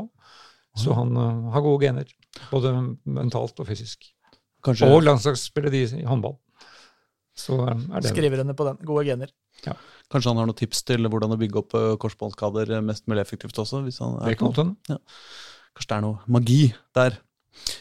Så 0.78 0.94
han 0.96 1.16
uh, 1.18 1.50
har 1.54 1.64
gode 1.64 1.82
gener, 1.86 2.12
både 2.52 2.72
mentalt 3.04 3.58
og 3.58 3.68
fysisk. 3.68 4.10
Kanskje, 4.64 4.88
Og 4.90 5.04
landslagsspiller 5.06 5.74
de 5.74 5.84
i 6.00 6.06
håndball. 6.06 6.36
Så 7.38 7.60
eh, 7.62 7.84
er 7.94 8.02
det 8.02 8.10
Skriver 8.10 8.42
henne 8.42 8.56
på 8.58 8.66
den. 8.66 8.80
Gode 8.86 9.04
gener. 9.06 9.30
kanskje 10.10 10.32
han 10.32 10.40
har 10.40 10.48
noen 10.48 10.58
tips 10.58 10.82
til 10.86 11.06
hvordan 11.06 11.34
å 11.34 11.38
bygge 11.38 11.60
opp 11.60 11.76
eh, 11.78 11.94
korsbåndskader 12.02 12.74
mest 12.82 13.06
mulig 13.10 13.22
effektivt 13.22 13.58
også? 13.58 13.84
Hvis 13.86 14.00
han 14.02 14.18
er 14.18 14.32
Det 14.34 14.40
kan 14.40 14.74
ja. 14.90 14.98
Kanskje 15.76 15.92
det 15.92 15.96
er 15.98 16.04
noe 16.08 16.18
magi 16.26 16.62
der. 16.98 17.18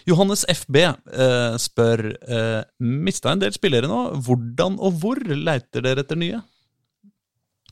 Johannes 0.10 0.45
FB 0.50 0.78
eh, 0.86 1.56
spør 1.62 2.06
eh, 2.14 2.62
Mista 2.82 3.34
en 3.34 3.41
del 3.41 3.54
spillere 3.56 3.89
nå. 3.89 4.02
Hvordan 4.26 4.78
og 4.78 5.02
hvor 5.02 5.22
leiter 5.22 5.86
dere 5.86 6.06
etter 6.06 6.20
nye? 6.20 6.41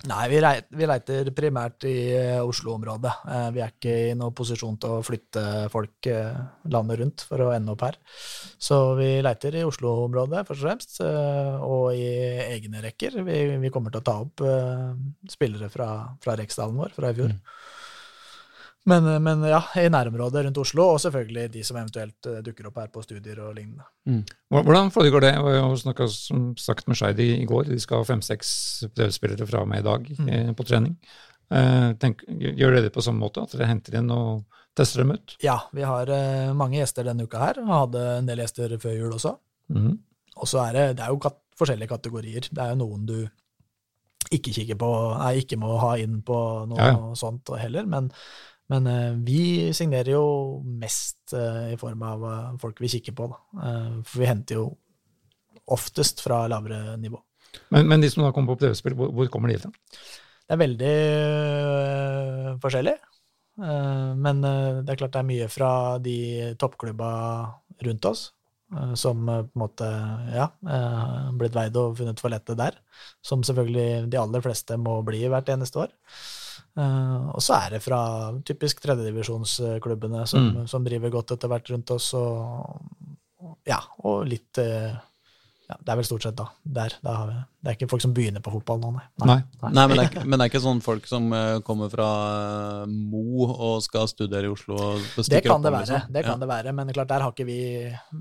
Nei, 0.06 0.26
vi, 0.30 0.40
rei, 0.44 0.60
vi 0.78 0.86
leiter 0.86 1.30
primært 1.34 1.86
i 1.90 1.96
eh, 2.14 2.42
Oslo-området. 2.46 3.14
Eh, 3.26 3.46
vi 3.56 3.62
er 3.64 3.72
ikke 3.74 3.94
i 4.12 4.18
noen 4.18 4.36
posisjon 4.38 4.78
til 4.82 4.98
å 4.98 5.06
flytte 5.06 5.44
folk 5.74 6.10
eh, 6.12 6.36
landet 6.74 7.00
rundt 7.02 7.24
for 7.26 7.42
å 7.42 7.50
ende 7.56 7.74
opp 7.74 7.86
her. 7.88 7.98
Så 8.62 8.78
vi 9.00 9.10
leiter 9.26 9.58
i 9.58 9.64
Oslo-området 9.66 10.44
først 10.46 10.62
og 10.62 10.68
fremst, 10.68 11.00
og 11.66 11.98
i 11.98 12.10
egne 12.46 12.84
rekker. 12.86 13.18
Vi, 13.26 13.40
vi 13.64 13.74
kommer 13.74 13.94
til 13.94 14.04
å 14.04 14.06
ta 14.06 14.18
opp 14.22 14.46
spillere 15.32 15.72
fra, 15.74 15.90
fra 16.22 16.38
Reksdalen 16.38 16.78
vår 16.84 16.94
fra 16.98 17.10
i 17.10 17.18
fjor. 17.18 17.34
Men, 18.86 19.08
eh, 19.10 19.20
men 19.24 19.44
ja, 19.50 19.62
i 19.82 19.90
nærområdet 19.90 20.46
rundt 20.46 20.60
Oslo, 20.62 20.88
og 20.94 21.00
selvfølgelig 21.02 21.46
de 21.56 21.64
som 21.66 21.80
eventuelt 21.80 22.30
eh, 22.30 22.42
dukker 22.46 22.70
opp 22.70 22.82
her 22.82 22.92
på 22.94 23.04
studier 23.06 23.40
og 23.44 23.56
lignende. 23.58 23.88
Hvordan 24.54 24.92
foregår 24.94 25.26
det? 25.26 25.34
Jeg 25.36 25.64
har 25.66 25.78
snakka 25.82 26.10
som 26.14 26.52
sagt 26.62 26.90
med 26.90 27.00
Skeid 27.00 27.22
i 27.26 27.48
går. 27.50 27.70
De 27.72 27.80
skal 27.82 28.04
ha 28.04 28.10
fem-seks 28.10 28.50
prøvespillere 28.96 29.48
fra 29.50 29.64
meg 29.70 29.82
i 29.82 29.88
dag 29.90 30.12
mm. 30.20 30.54
på 30.58 30.68
trening. 30.68 31.00
Eh, 31.54 31.90
tenk, 32.02 32.24
gjør 32.28 32.74
dere 32.74 32.88
det 32.88 32.94
på 32.96 33.04
samme 33.06 33.22
måte? 33.22 33.46
At 33.46 33.54
dere 33.54 33.70
henter 33.70 34.00
inn 34.00 34.10
og 34.14 34.46
tester 34.78 35.04
dem 35.04 35.14
ut? 35.16 35.38
Ja, 35.46 35.60
vi 35.76 35.86
har 35.86 36.10
eh, 36.12 36.52
mange 36.58 36.80
gjester 36.80 37.08
denne 37.08 37.28
uka 37.28 37.42
her, 37.42 37.62
og 37.64 37.74
hadde 37.74 38.06
en 38.20 38.30
del 38.30 38.42
gjester 38.44 38.76
før 38.82 38.98
jul 38.98 39.18
også. 39.18 39.36
Mm. 39.74 39.96
Og 40.36 40.50
så 40.52 40.62
er 40.66 40.78
det, 40.78 40.86
det 41.00 41.06
er 41.06 41.14
jo 41.14 41.22
kat 41.24 41.40
forskjellige 41.56 41.94
kategorier. 41.94 42.50
Det 42.52 42.62
er 42.62 42.74
jo 42.74 42.82
noen 42.82 43.06
du 43.08 43.18
ikke 44.34 44.52
kikker 44.52 44.78
på, 44.82 44.90
nei, 45.22 45.36
ikke 45.44 45.60
må 45.62 45.78
ha 45.80 45.94
inn 46.02 46.18
på 46.26 46.36
noe 46.68 46.82
Ja, 46.82 46.96
ja. 46.96 47.14
sånt 47.20 47.52
heller, 47.62 47.86
men, 47.88 48.10
men 48.72 48.88
eh, 48.88 49.12
vi 49.26 49.74
signerer 49.78 50.16
jo 50.16 50.26
mest 50.66 51.34
eh, 51.38 51.74
i 51.76 51.78
form 51.78 52.02
av 52.06 52.26
eh, 52.26 52.52
folk 52.62 52.82
vi 52.82 52.90
kikker 52.96 53.14
på, 53.18 53.30
da. 53.30 53.38
For 54.02 54.24
vi 54.24 54.30
henter 54.30 54.62
jo 54.62 54.68
oftest 55.74 56.22
fra 56.26 56.46
lavere 56.50 56.98
nivå. 57.02 57.20
Men, 57.74 57.88
men 57.90 58.02
de 58.02 58.10
som 58.12 58.26
da 58.26 58.32
kommer 58.34 58.54
på 58.54 58.66
prøvespill, 58.66 58.96
hvor, 58.98 59.12
hvor 59.16 59.30
kommer 59.34 59.54
de 59.54 59.60
fra? 59.62 59.72
Det 60.46 60.54
er 60.54 60.62
veldig 60.62 60.96
forskjellig. 62.62 62.96
Men 63.56 64.42
det 64.44 64.92
er 64.92 65.00
klart 65.00 65.14
det 65.16 65.22
er 65.22 65.30
mye 65.30 65.48
fra 65.50 65.70
de 66.04 66.18
toppklubba 66.60 67.10
rundt 67.88 68.08
oss, 68.10 68.26
som 69.00 69.24
på 69.26 69.38
en 69.40 69.50
måte 69.58 69.88
ja, 70.36 70.50
blitt 71.40 71.56
veid 71.56 71.80
og 71.80 71.96
funnet 71.98 72.22
for 72.22 72.36
lette 72.36 72.58
der. 72.60 72.78
Som 73.26 73.48
selvfølgelig 73.48 74.12
de 74.12 74.20
aller 74.22 74.44
fleste 74.46 74.78
må 74.78 75.00
bli 75.08 75.24
hvert 75.32 75.50
eneste 75.56 75.88
år. 75.88 75.96
Eh, 76.76 77.28
og 77.32 77.44
så 77.44 77.56
er 77.58 77.76
det 77.76 77.84
fra 77.84 78.00
typisk 78.48 78.82
tredjedivisjonsklubbene 78.84 80.26
som, 80.28 80.50
som 80.68 80.84
driver 80.88 81.14
godt 81.14 81.36
etter 81.36 81.52
hvert 81.52 81.72
rundt 81.72 81.94
oss, 81.96 82.10
og, 82.20 83.54
ja, 83.68 83.80
og 84.04 84.26
litt, 84.28 84.60
øh, 84.62 84.92
ja, 85.66 85.76
det 85.82 85.90
er 85.92 85.98
vel 85.98 86.06
stort 86.06 86.22
sett 86.28 86.36
da. 86.38 86.44
Der, 86.62 86.94
da 87.02 87.14
har 87.18 87.28
vi, 87.32 87.36
det 87.66 87.72
er 87.72 87.76
ikke 87.80 87.88
folk 87.90 88.02
som 88.04 88.12
begynner 88.14 88.42
på 88.46 88.52
fotball 88.54 88.78
nå, 88.84 88.92
nei. 88.94 89.06
Nei. 89.26 89.38
Nei, 89.64 89.86
men 89.90 89.96
det, 89.98 90.04
er, 90.04 90.10
ikke- 90.12 90.26
men 90.30 90.38
det 90.38 90.46
er 90.46 90.52
ikke 90.52 90.62
sånn 90.62 90.82
folk 90.86 91.08
som 91.10 91.26
eh, 91.34 91.56
kommer 91.66 91.90
fra 91.90 92.10
eh, 92.84 92.92
Mo 92.92 93.48
og 93.50 93.80
skal 93.82 94.06
studere 94.12 94.46
i 94.46 94.52
Oslo 94.54 94.78
og 94.78 95.00
Det 95.26 95.40
kan, 95.42 95.56
kan 95.56 95.66
det 95.66 95.72
være, 95.74 95.88
liksom? 95.88 96.14
det 96.14 96.24
kan 96.28 96.36
Ja. 96.36 96.42
det 96.44 96.50
være, 96.52 96.74
men 96.78 96.94
klart 96.94 97.10
der 97.10 97.26
har 97.26 97.34
ikke 97.34 97.48
vi 97.50 97.58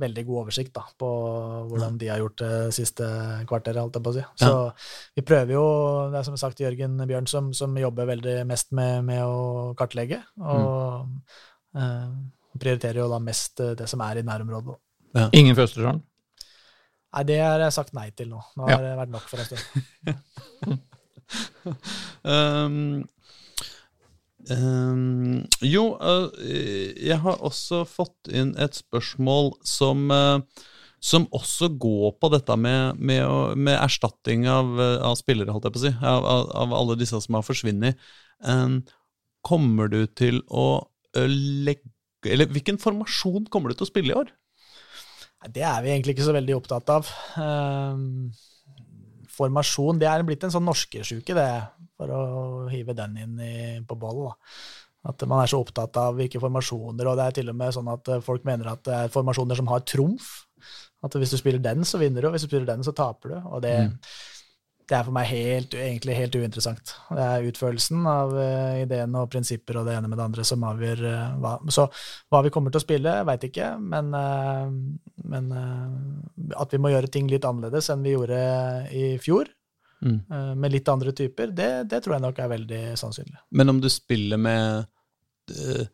veldig 0.05 0.25
god 0.31 0.41
oversikt 0.47 0.73
da, 0.79 0.87
på 0.99 1.11
hvordan 1.69 1.99
de 2.01 2.09
har 2.15 2.23
gjort 2.25 2.39
det 2.45 2.53
siste 2.79 3.11
kvarteret, 3.51 3.83
Alt 3.85 3.99
jeg 4.01 4.07
på 4.09 4.15
å 4.15 4.17
si. 4.17 4.25
Så 4.41 4.53
vi 5.21 5.27
prøver 5.29 5.53
jo, 5.59 5.67
det 6.15 6.19
er 6.23 6.29
som 6.31 6.37
sagt 6.41 6.65
Jørgen 6.65 6.97
Bjørn 7.07 7.29
som, 7.29 7.53
som 7.53 7.77
jobber 7.77 8.07
veldig 8.15 8.39
mest 8.49 8.73
med, 8.73 9.05
med 9.05 9.21
å 9.27 9.75
kartlegge, 9.77 10.23
og 10.41 11.11
eh, 11.77 12.09
prioriterer 12.59 13.03
jo 13.03 13.09
da 13.13 13.19
mest 13.21 13.61
eh, 13.61 13.75
det 13.79 13.89
som 13.91 14.01
er 14.07 14.23
i 14.23 14.27
nærområdet. 14.27 14.79
Ingen 15.37 15.55
fra 15.55 15.69
Østerdalen? 15.69 16.01
Nei, 17.15 17.23
det 17.29 17.39
har 17.39 17.63
jeg 17.63 17.75
sagt 17.77 17.95
nei 17.95 18.09
til 18.17 18.33
nå. 18.33 18.41
Nå 18.59 18.69
Ja. 18.69 18.77
har 18.77 18.83
det 18.83 18.95
vært 18.99 19.13
nok 19.15 19.29
for 19.31 19.39
en 19.39 19.47
stund. 19.47 20.81
Um, 22.25 23.05
um, 24.51 25.45
jo, 25.65 25.85
uh, 26.01 26.29
jeg 27.01 27.19
har 27.25 27.41
også 27.45 27.83
fått 27.89 28.29
inn 28.33 28.53
et 28.61 28.77
spørsmål 28.77 29.55
som, 29.67 30.07
uh, 30.13 30.41
som 31.05 31.27
også 31.33 31.71
går 31.81 32.15
på 32.21 32.31
dette 32.35 32.57
med, 32.61 33.01
med, 33.01 33.57
med 33.57 33.79
erstatting 33.81 34.47
av, 34.51 34.73
uh, 34.77 35.01
av 35.11 35.17
spillere, 35.21 35.53
holdt 35.53 35.69
jeg 35.69 35.77
på 35.77 35.83
å 35.83 35.85
si, 35.87 35.95
av, 36.01 36.29
av, 36.29 36.77
alle 36.77 36.99
disse 37.01 37.21
som 37.25 37.39
har 37.39 37.47
forsvunnet. 37.47 38.01
Um, 38.45 38.83
kommer 39.45 39.91
du 39.93 40.05
til 40.07 40.43
å 40.49 40.85
legge 41.15 41.89
Eller 42.27 42.49
hvilken 42.49 42.79
formasjon 42.81 43.45
kommer 43.53 43.71
du 43.71 43.77
til 43.79 43.87
å 43.87 43.91
spille 43.91 44.13
i 44.13 44.17
år? 44.17 44.31
Det 45.53 45.65
er 45.67 45.83
vi 45.85 45.93
egentlig 45.93 46.15
ikke 46.15 46.27
så 46.29 46.35
veldig 46.37 46.57
opptatt 46.57 46.91
av. 46.95 47.11
Ehm, 47.43 48.31
formasjon, 49.35 49.99
det 50.01 50.09
er 50.09 50.25
blitt 50.27 50.47
en 50.47 50.55
sånn 50.55 50.67
norskesjuke, 50.69 51.37
det, 51.37 51.51
for 51.99 52.15
å 52.15 52.23
hive 52.73 52.97
den 52.97 53.19
inn 53.21 53.37
i, 53.43 53.55
på 53.85 53.99
bollen. 53.99 54.33
At 55.05 55.21
man 55.29 55.43
er 55.43 55.51
så 55.53 55.61
opptatt 55.61 55.99
av 56.01 56.17
hvilke 56.17 56.41
formasjoner, 56.41 57.11
og 57.11 57.19
det 57.19 57.27
er 57.27 57.37
til 57.37 57.53
og 57.53 57.59
med 57.61 57.75
sånn 57.77 57.91
at 57.93 58.09
eh, 58.09 58.23
folk 58.25 58.47
mener 58.49 58.71
at 58.73 58.85
det 58.87 58.95
er 58.97 59.13
formasjoner 59.13 59.59
som 59.59 59.69
har 59.69 59.85
trumf. 59.85 60.31
At 61.05 61.19
hvis 61.21 61.35
du 61.35 61.37
spiller 61.37 61.61
den, 61.61 61.85
så 61.85 62.01
vinner 62.01 62.25
du, 62.25 62.31
og 62.31 62.37
hvis 62.37 62.47
du 62.47 62.49
spiller 62.49 62.71
den, 62.71 62.87
så 62.87 62.95
taper 62.97 63.35
du. 63.35 63.37
Og 63.53 63.61
det, 63.67 63.75
det 64.89 64.97
er 64.99 65.07
for 65.07 65.17
meg 65.17 65.27
helt, 65.31 65.75
egentlig 65.79 66.17
helt 66.19 66.37
uinteressant. 66.37 66.95
Det 67.09 67.25
er 67.25 67.49
utførelsen 67.49 68.05
av 68.11 68.35
uh, 68.37 68.77
ideene 68.83 69.23
og 69.23 69.31
prinsipper 69.33 69.81
og 69.81 69.89
det 69.89 69.97
ene 69.97 70.11
med 70.11 70.21
det 70.21 70.27
andre 70.27 70.45
som 70.47 70.65
avgjør 70.69 71.03
uh, 71.09 71.35
hva. 71.41 71.57
Så 71.73 71.87
hva 72.33 72.43
vi 72.45 72.53
kommer 72.55 72.75
til 72.75 72.83
å 72.83 72.85
spille, 72.85 73.17
veit 73.29 73.49
ikke, 73.49 73.73
men, 73.81 74.13
uh, 74.13 74.71
men 75.25 75.53
eh, 75.57 76.57
at 76.61 76.73
vi 76.75 76.81
må 76.83 76.93
gjøre 76.93 77.09
ting 77.13 77.31
litt 77.31 77.47
annerledes 77.49 77.89
enn 77.93 78.05
vi 78.05 78.17
gjorde 78.17 78.41
i 78.93 79.07
fjor, 79.23 79.49
Mm. 80.05 80.21
eh, 80.31 80.55
med 80.55 80.73
litt 80.73 80.89
andre 80.89 81.13
typer, 81.17 81.47
det, 81.57 81.89
det 81.89 82.03
tror 82.05 82.19
jeg 82.19 82.25
nok 82.27 82.41
er 82.45 82.49
veldig 82.51 82.81
sannsynlig. 83.01 83.39
Men 83.57 83.73
om 83.73 83.79
du 83.81 83.89
spiller 83.89 84.37
med 84.37 84.85
eh, 85.49 85.87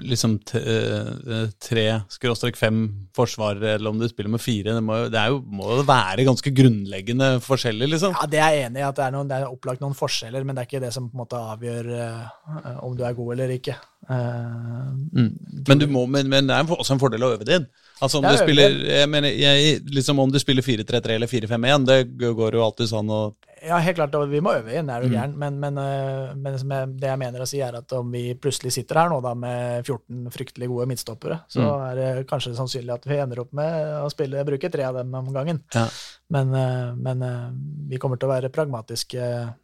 liksom 0.00 0.36
eh, 0.54 1.48
tre 1.60 1.84
skråstrek 2.12 2.56
fem 2.56 2.78
forsvarere, 3.16 3.74
eller 3.74 3.90
om 3.90 3.98
du 4.00 4.06
spiller 4.08 4.30
med 4.32 4.40
fire, 4.40 4.72
det 4.76 4.82
må, 4.86 4.96
jo- 5.02 5.08
det 5.12 5.18
er 5.20 5.32
jo, 5.34 5.40
må 5.44 5.80
være 5.84 6.24
ganske 6.28 6.52
grunnleggende 6.56 7.28
forskjeller, 7.44 7.90
liksom. 7.90 8.14
Ja, 8.16 8.26
Det 8.30 8.40
er 8.40 8.54
jeg 8.54 8.68
enig 8.70 8.80
i, 8.80 8.86
at 8.86 8.96
det 9.00 9.04
er, 9.08 9.14
noen, 9.16 9.28
det 9.32 9.40
er 9.40 9.50
opplagt 9.50 9.82
noen 9.84 9.96
forskjeller, 9.98 10.44
men 10.46 10.54
det 10.56 10.62
er 10.64 10.70
ikke 10.70 10.84
det 10.86 10.92
som 10.94 11.08
på 11.10 11.18
en 11.18 11.24
måte 11.24 11.40
avgjør 11.54 11.90
uh, 11.90 12.84
om 12.86 12.94
du 12.96 13.02
er 13.04 13.16
god 13.18 13.32
eller 13.36 13.56
ikke. 13.58 13.76
Uh, 14.08 14.92
Mm. 15.14 15.30
Men, 15.68 15.78
du 15.78 15.86
må, 15.88 16.06
men, 16.10 16.28
men 16.28 16.48
det 16.48 16.54
er 16.56 16.70
også 16.74 16.94
en 16.96 17.00
fordel 17.02 17.22
å 17.24 17.28
øve 17.36 17.46
det 17.46 17.54
inn. 17.60 17.66
Altså 18.02 18.18
om 18.18 18.24
du 18.26 18.36
spiller 18.36 18.74
jeg 18.90 19.08
mener, 19.08 19.28
jeg, 19.38 19.80
liksom 19.94 20.18
om 20.18 20.30
du 20.32 20.38
spiller 20.42 20.62
4-3-3 20.66 21.14
eller 21.14 21.26
4-5-1, 21.30 21.84
det 21.86 21.98
går 22.18 22.56
jo 22.58 22.64
alltid 22.64 22.88
sånn 22.90 23.10
å 23.14 23.34
Ja, 23.64 23.78
helt 23.80 23.96
klart, 23.96 24.12
vi 24.28 24.40
må 24.44 24.52
øve 24.58 24.74
inn, 24.76 24.90
er 24.90 25.00
du 25.00 25.06
Mm. 25.08 25.14
gæren. 25.14 25.34
Men, 25.40 25.54
men, 25.60 25.78
øh, 25.78 26.34
men 26.36 26.52
jeg, 26.58 26.88
det 27.00 27.08
jeg 27.08 27.18
mener 27.18 27.40
å 27.40 27.46
si, 27.48 27.60
er 27.64 27.72
at 27.78 27.92
om 27.96 28.10
vi 28.12 28.34
plutselig 28.34 28.72
sitter 28.74 28.98
her 29.00 29.08
nå 29.08 29.22
da 29.24 29.32
med 29.34 29.86
14 29.86 30.26
fryktelig 30.34 30.68
gode 30.68 30.86
midtstoppere, 30.90 31.38
så 31.48 31.62
Mm. 31.62 31.86
er 31.90 31.94
det 32.18 32.26
kanskje 32.28 32.52
sannsynlig 32.58 32.92
at 32.92 33.06
vi 33.06 33.16
ender 33.16 33.40
opp 33.40 33.52
med 33.54 33.72
å 34.04 34.10
spille, 34.12 34.44
bruke 34.44 34.70
tre 34.70 34.82
av 34.84 34.94
dem 34.98 35.14
om 35.14 35.32
gangen. 35.32 35.62
Ja. 35.74 35.86
Men, 36.30 36.48
øh, 36.52 36.94
men 36.98 37.22
øh, 37.22 37.50
vi 37.88 37.96
kommer 37.96 38.18
til 38.18 38.28
å 38.28 38.32
være 38.34 38.52
pragmatiske 38.52 39.54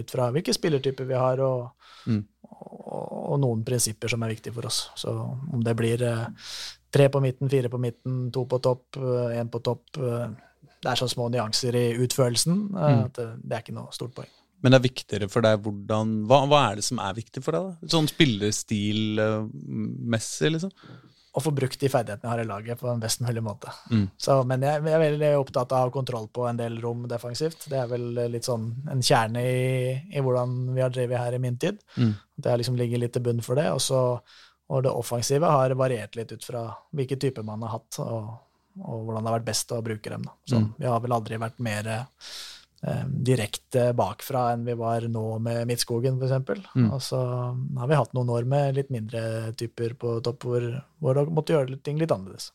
ut 0.00 0.10
fra 0.10 0.30
hvilke 0.32 0.54
spillertyper 0.56 1.06
vi 1.06 1.14
har, 1.14 1.38
og, 1.40 1.70
Mm. 2.06 2.24
og, 2.50 3.32
og 3.32 3.40
noen 3.40 3.62
prinsipper 3.64 4.08
som 4.08 4.22
er 4.22 4.28
viktige 4.34 4.54
for 4.54 4.66
oss. 4.66 4.90
Så 4.96 5.08
om 5.52 5.62
det 5.62 5.76
blir 5.76 5.98
tre 6.96 7.06
på 7.12 7.20
midten, 7.24 7.46
fire 7.52 7.68
på 7.72 7.80
midten, 7.82 8.12
to 8.34 8.42
på 8.48 8.56
topp, 8.64 8.84
én 9.36 9.48
på 9.52 9.58
topp 9.64 9.84
øh, 10.00 10.26
det 10.76 10.88
er 10.92 10.98
så 11.00 11.08
små 11.10 11.24
nyanser 11.32 11.72
i 11.74 11.86
utførelsen 12.04 12.56
øh, 12.76 12.90
Mm. 12.92 13.02
at 13.08 13.14
det, 13.16 13.52
er 13.52 13.60
ikke 13.64 13.74
noe 13.76 13.90
stort 13.96 14.14
poeng. 14.16 14.32
Men 14.62 14.68
det 14.72 14.78
er 14.78 14.88
viktigere 14.88 15.28
for 15.28 15.40
deg 15.44 15.54
hvordan 15.64 16.06
Hva, 16.28 16.38
hva 16.48 16.60
er 16.70 16.74
det 16.78 16.84
som 16.86 16.98
er 17.02 17.12
viktig 17.16 17.40
for 17.44 17.52
deg, 17.56 17.62
da? 17.66 17.72
Sånn 17.92 18.08
spillestilmessig, 18.08 20.48
liksom? 20.54 20.72
Å 21.36 21.38
få 21.44 21.50
brukt 21.52 21.76
de 21.82 21.88
ferdighetene 21.92 22.24
jeg 22.30 22.32
har 22.32 22.40
i 22.40 22.48
laget 22.48 22.80
på 22.80 22.88
en 22.88 23.02
best 23.02 23.20
mulig 23.20 23.42
måte. 23.44 23.68
Mm. 23.92 24.06
Så, 24.16 24.38
men 24.48 24.62
jeg, 24.64 24.80
jeg 24.88 24.94
er 24.96 25.02
veldig 25.02 25.32
opptatt 25.42 25.68
av 25.76 25.90
kontroll 25.92 26.30
på 26.32 26.46
en 26.48 26.56
del 26.56 26.78
rom 26.80 27.04
defensivt. 27.10 27.66
Det 27.68 27.76
er 27.76 27.84
vel 27.90 28.06
litt 28.32 28.48
sånn 28.48 28.70
en 28.88 29.02
kjerne 29.04 29.42
i, 29.44 29.92
i 30.16 30.20
hvordan 30.24 30.72
vi 30.72 30.80
har 30.80 30.88
drevet 30.94 31.20
her 31.20 31.36
i 31.36 31.42
min 31.42 31.58
tid. 31.60 31.76
Mm. 32.00 32.14
At 32.40 32.48
jeg 32.48 32.56
liksom 32.62 32.78
ligget 32.80 33.02
litt 33.02 33.12
til 33.18 33.24
bunn 33.26 33.44
for 33.44 33.52
det. 33.60 33.68
Og, 33.74 33.80
så, 33.84 34.00
og 34.68 34.82
det 34.82 34.90
offensive 34.90 35.46
har 35.46 35.74
variert 35.78 36.16
litt 36.18 36.32
ut 36.32 36.44
fra 36.44 36.64
hvilke 36.96 37.18
typer 37.22 37.44
man 37.46 37.62
har 37.62 37.76
hatt, 37.78 37.98
og, 38.02 38.32
og 38.82 39.04
hvordan 39.06 39.22
det 39.22 39.30
har 39.30 39.38
vært 39.38 39.48
best 39.52 39.72
å 39.72 39.82
bruke 39.84 40.10
dem. 40.10 40.22
Da. 40.26 40.32
Så 40.50 40.58
Mm. 40.60 40.68
vi 40.78 40.86
har 40.90 41.00
vel 41.04 41.12
aldri 41.16 41.38
vært 41.38 41.58
mer 41.62 41.86
eh, 41.92 43.04
direkte 43.26 43.92
bakfra 43.96 44.52
enn 44.52 44.64
vi 44.66 44.74
var 44.78 45.06
nå 45.08 45.38
med 45.42 45.66
Midtskogen, 45.70 46.18
f.eks. 46.20 46.66
Mm. 46.76 46.90
Og 46.92 47.00
så 47.02 47.20
har 47.78 47.88
vi 47.88 47.94
hatt 47.98 48.12
noen 48.18 48.30
år 48.30 48.44
med 48.46 48.74
litt 48.76 48.90
mindre 48.90 49.52
typer 49.56 49.94
på 49.98 50.18
topp 50.26 50.44
hvor, 50.44 50.66
hvor 51.00 51.14
det 51.18 51.24
måtte 51.32 51.54
gjøre 51.56 51.78
ting 51.82 51.98
litt 52.02 52.12
annerledes. 52.12 52.50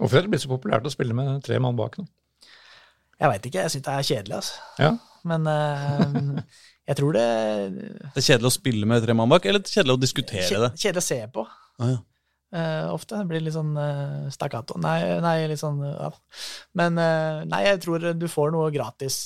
Hvorfor 0.00 0.16
er 0.18 0.22
det 0.26 0.32
blitt 0.32 0.42
så 0.46 0.50
populært 0.50 0.88
å 0.88 0.92
spille 0.92 1.12
med 1.16 1.42
tre 1.44 1.58
mann 1.60 1.76
bak 1.76 1.98
nå? 2.00 2.06
Jeg 3.20 3.28
veit 3.28 3.46
ikke, 3.50 3.62
jeg 3.66 3.72
syns 3.74 3.84
det 3.84 3.94
er 3.94 4.06
kjedelig, 4.08 4.36
altså. 4.40 4.54
Ja. 4.80 4.90
Men 5.28 5.46
eh, 5.52 6.42
jeg 6.90 6.98
tror 6.98 7.14
det 7.14 7.26
Det 7.78 8.18
er 8.18 8.26
kjedelig 8.26 8.50
å 8.50 8.54
spille 8.56 8.88
med 8.90 9.04
tre 9.04 9.14
mann 9.14 9.30
bak, 9.30 9.44
eller 9.46 9.62
kjedelig 9.62 9.94
å 9.94 10.00
diskutere 10.02 10.62
det? 10.66 10.70
Kjedelig 10.74 11.02
å 11.04 11.06
se 11.06 11.20
på. 11.34 11.44
Ah, 11.80 11.92
ja. 11.94 11.98
Uh, 12.50 12.90
ofte. 12.96 13.14
Det 13.14 13.30
blir 13.30 13.44
litt 13.46 13.54
sånn 13.54 13.76
uh, 13.78 14.26
stakkato. 14.34 14.74
Nei, 14.82 14.98
nei, 15.22 15.36
litt 15.52 15.60
sånn 15.60 15.78
ja. 15.86 16.08
Men 16.74 16.98
uh, 16.98 17.44
nei, 17.46 17.60
jeg 17.68 17.78
tror 17.84 18.08
du 18.18 18.26
får 18.30 18.50
noe 18.56 18.72
gratis 18.74 19.22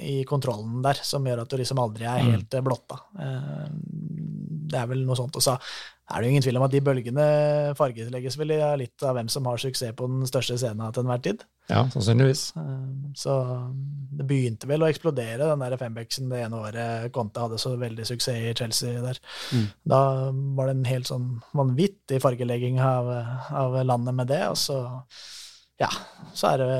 i 0.00 0.22
kontrollen 0.24 0.78
der, 0.84 1.00
som 1.02 1.24
gjør 1.26 1.42
at 1.42 1.50
du 1.50 1.58
liksom 1.58 1.80
aldri 1.82 2.06
er 2.06 2.22
helt 2.28 2.54
eh, 2.54 2.62
blotta. 2.64 3.00
Det 4.70 4.78
er 4.78 4.86
vel 4.90 5.02
noe 5.06 5.18
sånt. 5.18 5.34
Og 5.34 5.42
så 5.42 5.56
er 6.04 6.20
det 6.20 6.28
jo 6.28 6.32
ingen 6.34 6.44
tvil 6.44 6.58
om 6.60 6.64
at 6.66 6.72
de 6.74 6.80
bølgene 6.84 7.26
fargelegges 7.78 8.36
vel 8.36 8.52
av 8.58 8.74
litt 8.76 9.04
av 9.06 9.14
hvem 9.16 9.28
som 9.32 9.46
har 9.48 9.60
suksess 9.60 9.94
på 9.96 10.08
den 10.10 10.28
største 10.28 10.58
scenen 10.60 10.92
til 10.92 11.04
enhver 11.04 11.22
tid. 11.24 11.44
Ja, 11.70 11.86
sannsynligvis. 11.92 12.42
Så 13.16 13.36
det 14.12 14.26
begynte 14.28 14.68
vel 14.68 14.84
å 14.84 14.90
eksplodere, 14.90 15.48
den 15.48 15.64
der 15.64 15.78
fembacksen 15.80 16.28
det 16.28 16.42
ene 16.44 16.60
året 16.60 17.08
Conte 17.14 17.46
hadde 17.46 17.60
så 17.62 17.72
veldig 17.80 18.04
suksess 18.10 18.50
i 18.50 18.52
Chelsea 18.58 19.00
der. 19.00 19.20
Mm. 19.56 19.64
Da 19.94 20.02
var 20.58 20.68
det 20.68 20.76
en 20.76 20.90
helt 20.90 21.08
sånn 21.08 21.30
vanvittig 21.56 22.20
fargelegging 22.24 22.82
av, 22.84 23.08
av 23.64 23.80
landet 23.88 24.18
med 24.20 24.28
det, 24.34 24.42
og 24.50 24.60
så 24.60 24.82
ja, 25.80 25.88
så 26.36 26.52
er 26.52 26.60
det 26.60 26.76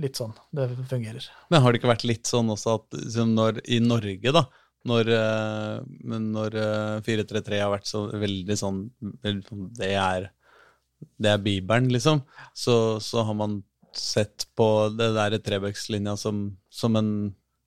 litt 0.00 0.16
sånn 0.16 0.32
det 0.56 0.70
fungerer. 0.88 1.28
Men 1.52 1.60
har 1.60 1.72
det 1.72 1.82
ikke 1.82 1.92
vært 1.92 2.08
litt 2.08 2.28
sånn 2.30 2.48
også 2.56 2.78
at 2.80 3.00
når, 3.28 3.60
i 3.68 3.82
Norge, 3.84 4.32
da, 4.32 4.46
når, 4.88 5.10
eh, 5.12 5.80
men 6.08 6.30
når 6.32 6.56
eh, 6.56 7.00
4-3-3 7.06 7.58
har 7.60 7.72
vært 7.74 7.88
så 7.90 8.06
veldig 8.08 8.56
sånn 8.56 8.84
sånn, 9.00 9.66
Det 9.76 9.90
er 9.92 10.30
det 11.20 11.30
er 11.32 11.42
Bibelen, 11.42 11.88
liksom. 11.92 12.22
Så, 12.56 13.00
så 13.00 13.24
har 13.24 13.36
man 13.36 13.60
sett 13.96 14.46
på 14.56 14.66
det 14.94 15.10
der 15.16 15.36
trebøkslinja 15.42 16.16
som, 16.20 16.42
som 16.70 16.96
en 17.00 17.10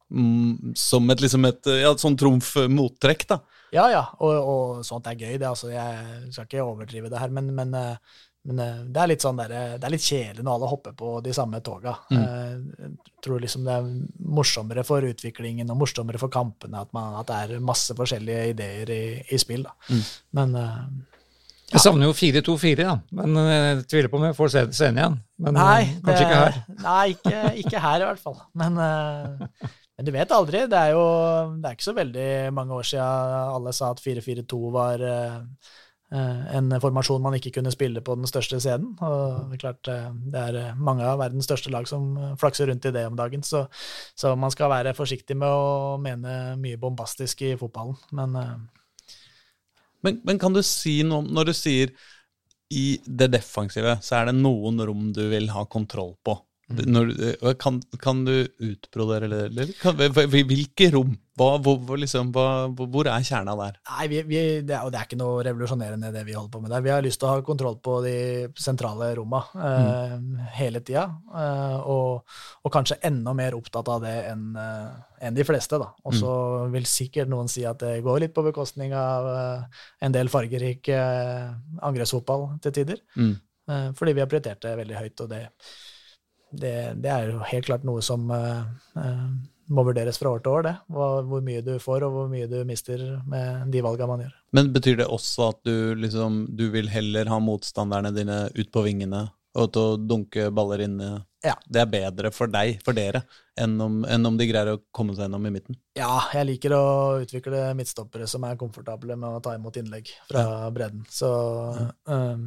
mm, 0.09 0.73
Som 0.79 1.09
et 1.11 1.23
liksom 1.23 1.45
et 1.49 1.71
ja, 1.81 1.93
sånn 1.99 2.17
trumf-mottrekk, 2.19 3.27
da. 3.29 3.41
Ja, 3.73 3.87
ja, 3.89 4.03
og, 4.21 4.33
og 4.37 4.85
sånt 4.85 5.09
er 5.09 5.17
gøy, 5.17 5.37
det. 5.41 5.49
altså 5.49 5.71
Jeg 5.73 6.29
skal 6.33 6.45
ikke 6.45 6.65
overdrive 6.65 7.09
det 7.09 7.21
her, 7.21 7.33
men, 7.33 7.49
men, 7.57 7.73
eh, 7.77 8.21
men 8.49 8.59
eh, 8.59 8.81
det 8.91 9.01
er 9.01 9.11
litt 9.13 9.23
sånn 9.23 9.39
der, 9.39 9.53
det 9.79 9.87
er 9.87 9.93
litt 9.93 10.03
kjedelig 10.05 10.43
når 10.43 10.57
alle 10.57 10.71
hopper 10.73 10.97
på 10.99 11.13
de 11.23 11.33
samme 11.35 11.61
toga. 11.63 11.95
Mm. 12.11 12.67
Jeg 12.83 12.91
tror 13.23 13.43
liksom 13.43 13.63
det 13.67 13.77
er 13.77 13.89
morsommere 14.39 14.83
for 14.87 15.07
utviklingen 15.07 15.71
og 15.71 15.79
morsommere 15.85 16.21
for 16.21 16.33
kampene 16.33 16.83
at, 16.83 16.91
man, 16.95 17.15
at 17.21 17.31
det 17.31 17.39
er 17.45 17.63
masse 17.63 17.95
forskjellige 17.97 18.53
ideer 18.53 18.93
i, 18.93 19.03
i 19.31 19.41
spill. 19.41 19.65
da. 19.67 19.97
Men 20.35 20.55
ja. 20.59 20.69
Jeg 21.73 21.81
savner 21.87 22.09
jo 22.09 22.13
4-2-4, 22.13 22.83
da. 22.85 22.97
Men 23.17 23.37
eh, 23.39 23.53
jeg 23.53 23.85
tviler 23.89 24.11
på 24.11 24.19
om 24.19 24.25
jeg 24.27 24.35
får 24.37 24.51
se 24.53 24.65
det 24.67 24.77
den 24.77 24.99
igjen. 24.99 25.15
Men 25.41 25.55
Nei, 25.57 25.85
kanskje 26.05 26.19
det, 26.19 26.25
ikke 26.27 26.41
her. 26.41 26.59
Nei, 26.83 27.05
ikke, 27.15 27.39
ikke 27.63 27.83
her 27.85 28.03
i 28.03 28.09
hvert 28.09 28.21
fall. 28.21 28.35
Men, 28.61 28.77
eh, 28.83 29.71
men 29.97 30.07
du 30.07 30.11
vet 30.13 30.35
aldri. 30.37 30.65
Det 30.69 30.81
er 30.81 30.93
jo 30.93 31.05
det 31.55 31.69
er 31.69 31.77
ikke 31.77 31.87
så 31.87 31.95
veldig 31.97 32.27
mange 32.59 32.77
år 32.77 32.89
siden 32.91 33.39
alle 33.55 33.73
sa 33.73 33.89
at 33.95 34.03
4-4-2 34.03 34.61
var, 34.75 35.05
eh, 35.07 35.39
en 36.13 36.69
formasjon 36.83 37.21
man 37.23 37.37
ikke 37.37 37.55
kunne 37.57 37.71
spille 37.73 38.03
på 38.05 38.15
den 38.19 38.29
største 38.29 38.59
scenen. 38.61 38.91
Og 39.01 39.49
det 39.49 39.57
er 39.57 39.61
klart 39.63 39.89
det 40.33 40.43
er 40.43 40.77
mange 40.77 41.07
av 41.07 41.17
verdens 41.21 41.47
største 41.49 41.73
lag 41.73 41.87
som 41.89 42.13
flakser 42.41 42.69
rundt 42.69 42.85
i 42.85 42.93
det 42.93 43.05
om 43.09 43.17
dagen, 43.17 43.43
så, 43.43 43.65
så 44.15 44.35
man 44.37 44.53
skal 44.53 44.71
være 44.73 44.95
forsiktig 44.97 45.37
med 45.39 45.49
å 45.49 45.97
mene 46.01 46.55
mye 46.61 46.79
bombastisk 46.81 47.41
i 47.47 47.55
fotballen. 47.59 47.97
Men, 48.13 48.37
men, 50.05 50.21
men 50.21 50.41
kan 50.41 50.53
du 50.53 50.61
si 50.65 50.99
noe 51.07 51.25
Når 51.25 51.49
du 51.49 51.55
sier 51.57 51.95
i 52.73 52.87
det 53.05 53.29
defensive, 53.33 53.97
så 54.01 54.19
er 54.19 54.29
det 54.29 54.39
noen 54.39 54.81
rom 54.85 55.11
du 55.15 55.23
vil 55.31 55.49
ha 55.53 55.65
kontroll 55.69 56.15
på. 56.25 56.37
Når, 56.71 57.11
kan, 57.59 57.81
kan, 57.99 58.23
du 58.25 58.47
utbrodere 58.63 59.27
det, 59.27 59.41
eller? 59.49 59.73
Kan, 59.81 59.99
hvilke 60.31 60.87
rom? 60.93 61.11
Hva, 61.37 61.57
hvor, 61.65 61.97
liksom, 61.97 62.29
hva, 62.33 62.69
hvor, 62.77 63.07
er 63.09 63.25
kjerna 63.25 63.55
der? 63.57 63.77
Nei, 63.89 64.05
vi, 64.11 64.19
vi, 64.29 64.39
det, 64.61 64.75
er, 64.77 64.89
det, 64.93 64.99
er, 64.99 65.07
ikke 65.07 65.17
noe 65.19 65.41
revolusjonerende 65.43 66.11
det 66.13 66.21
vi 66.27 66.35
holder 66.37 66.51
på 66.53 66.61
med 66.61 66.71
der. 66.71 66.83
Vi 66.85 66.91
har 66.93 67.03
lyst 67.03 67.19
til 67.21 67.27
å 67.27 67.33
ha 67.33 67.45
kontroll 67.45 67.79
på 67.83 67.97
de 68.05 68.17
sentrale 68.61 69.09
romma 69.17 69.41
eh, 69.57 70.13
mm. 70.21 70.43
hele 70.59 70.83
tida. 70.85 71.07
Eh, 71.33 71.77
og, 71.89 72.37
og, 72.61 72.71
kanskje 72.73 73.01
enda 73.09 73.33
mer 73.37 73.57
opptatt 73.57 73.89
av 73.91 74.05
det 74.05 74.13
enn 74.29 74.51
eh, 74.61 74.91
en 75.23 75.37
de 75.37 75.45
fleste. 75.47 75.79
da. 75.81 75.89
Og 76.05 76.15
så 76.15 76.33
mm. 76.33 76.75
vil 76.75 76.85
sikkert 76.89 77.31
noen 77.31 77.49
si 77.51 77.63
at 77.67 77.81
det 77.81 77.95
går 78.05 78.25
litt 78.25 78.35
på 78.35 78.45
bekostning 78.45 78.93
av 78.97 79.29
eh, 79.33 79.81
en 80.05 80.15
del 80.15 80.31
fargerik 80.31 80.91
eh, 80.93 81.49
angrepsfotball 81.81 82.53
til 82.63 82.77
tider. 82.77 83.01
Mm. 83.17 83.33
Eh, 83.69 83.89
fordi 83.97 84.13
vi 84.13 84.23
har 84.23 84.29
prioritert 84.29 84.61
det 84.65 84.77
veldig 84.83 85.01
høyt. 85.01 85.25
og 85.25 85.33
det 85.33 85.47
det, 86.53 86.75
det, 87.01 87.09
er 87.09 87.33
jo 87.33 87.41
helt 87.49 87.67
klart 87.67 87.85
noe 87.87 88.03
som 88.05 88.29
uh, 88.29 88.63
må 89.73 89.85
vurderes 89.87 90.19
fra 90.21 90.33
år 90.35 90.43
til 90.43 90.53
år, 90.53 90.65
det. 90.67 90.73
Hvor, 90.93 91.27
hvor, 91.29 91.43
mye 91.45 91.63
du 91.65 91.75
får, 91.81 92.05
og 92.07 92.17
hvor 92.17 92.31
mye 92.31 92.49
du 92.51 92.59
mister 92.67 93.03
med 93.29 93.69
de 93.73 93.83
valgene 93.85 94.09
man 94.11 94.25
gjør. 94.25 94.33
Men 94.57 94.73
betyr 94.75 94.99
det 95.01 95.09
også 95.09 95.49
at 95.49 95.61
du 95.65 95.95
liksom 95.97 96.43
Du 96.53 96.67
vil 96.73 96.91
heller 96.93 97.31
ha 97.31 97.39
motstanderne 97.41 98.13
dine 98.15 98.45
ut 98.53 98.69
på 98.73 98.85
vingene 98.85 99.27
og 99.53 99.69
til 99.73 99.83
å 99.85 99.97
dunke 100.01 100.49
baller 100.53 100.81
inn 100.85 100.97
ja. 101.43 101.57
Det 101.67 101.81
er 101.81 101.89
bedre 101.91 102.29
for 102.31 102.47
deg, 102.47 102.77
for 102.85 102.95
dere, 102.95 103.19
enn 103.59 103.73
om, 103.83 103.97
enn 104.07 104.29
om, 104.29 104.37
de 104.39 104.45
greier 104.47 104.77
å 104.77 104.79
komme 104.95 105.11
seg 105.11 105.25
gjennom 105.25 105.49
i 105.49 105.51
midten? 105.51 105.75
Ja, 105.99 106.21
jeg 106.31 106.47
liker 106.47 106.75
å 106.77 106.85
utvikle 107.19 107.65
midtstoppere 107.75 108.29
som 108.31 108.45
er 108.47 108.55
komfortable 108.59 109.17
med 109.19 109.27
å 109.27 109.41
ta 109.43 109.57
imot 109.57 109.75
innlegg 109.81 110.07
fra 110.29 110.45
ja. 110.47 110.69
bredden. 110.73 111.03
Så 111.11 111.27
ja. 111.75 111.89
um, 112.07 112.45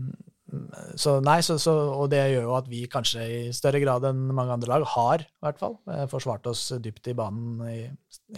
så 0.95 1.17
nei, 1.27 1.41
så, 1.43 1.57
så, 1.59 1.73
og 1.97 2.11
det 2.13 2.21
gjør 2.31 2.45
jo 2.47 2.53
at 2.55 2.69
vi 2.71 2.85
kanskje 2.91 3.23
i 3.27 3.39
større 3.55 3.81
grad 3.83 4.05
enn 4.07 4.29
mange 4.35 4.55
andre 4.55 4.71
lag 4.71 4.85
har 4.93 5.25
i 5.25 5.43
hvert 5.43 5.59
fall, 5.59 5.75
eh, 5.91 6.05
forsvart 6.11 6.47
oss 6.51 6.69
dypt 6.83 7.11
i 7.11 7.17
banen 7.19 7.65
i, 7.67 7.79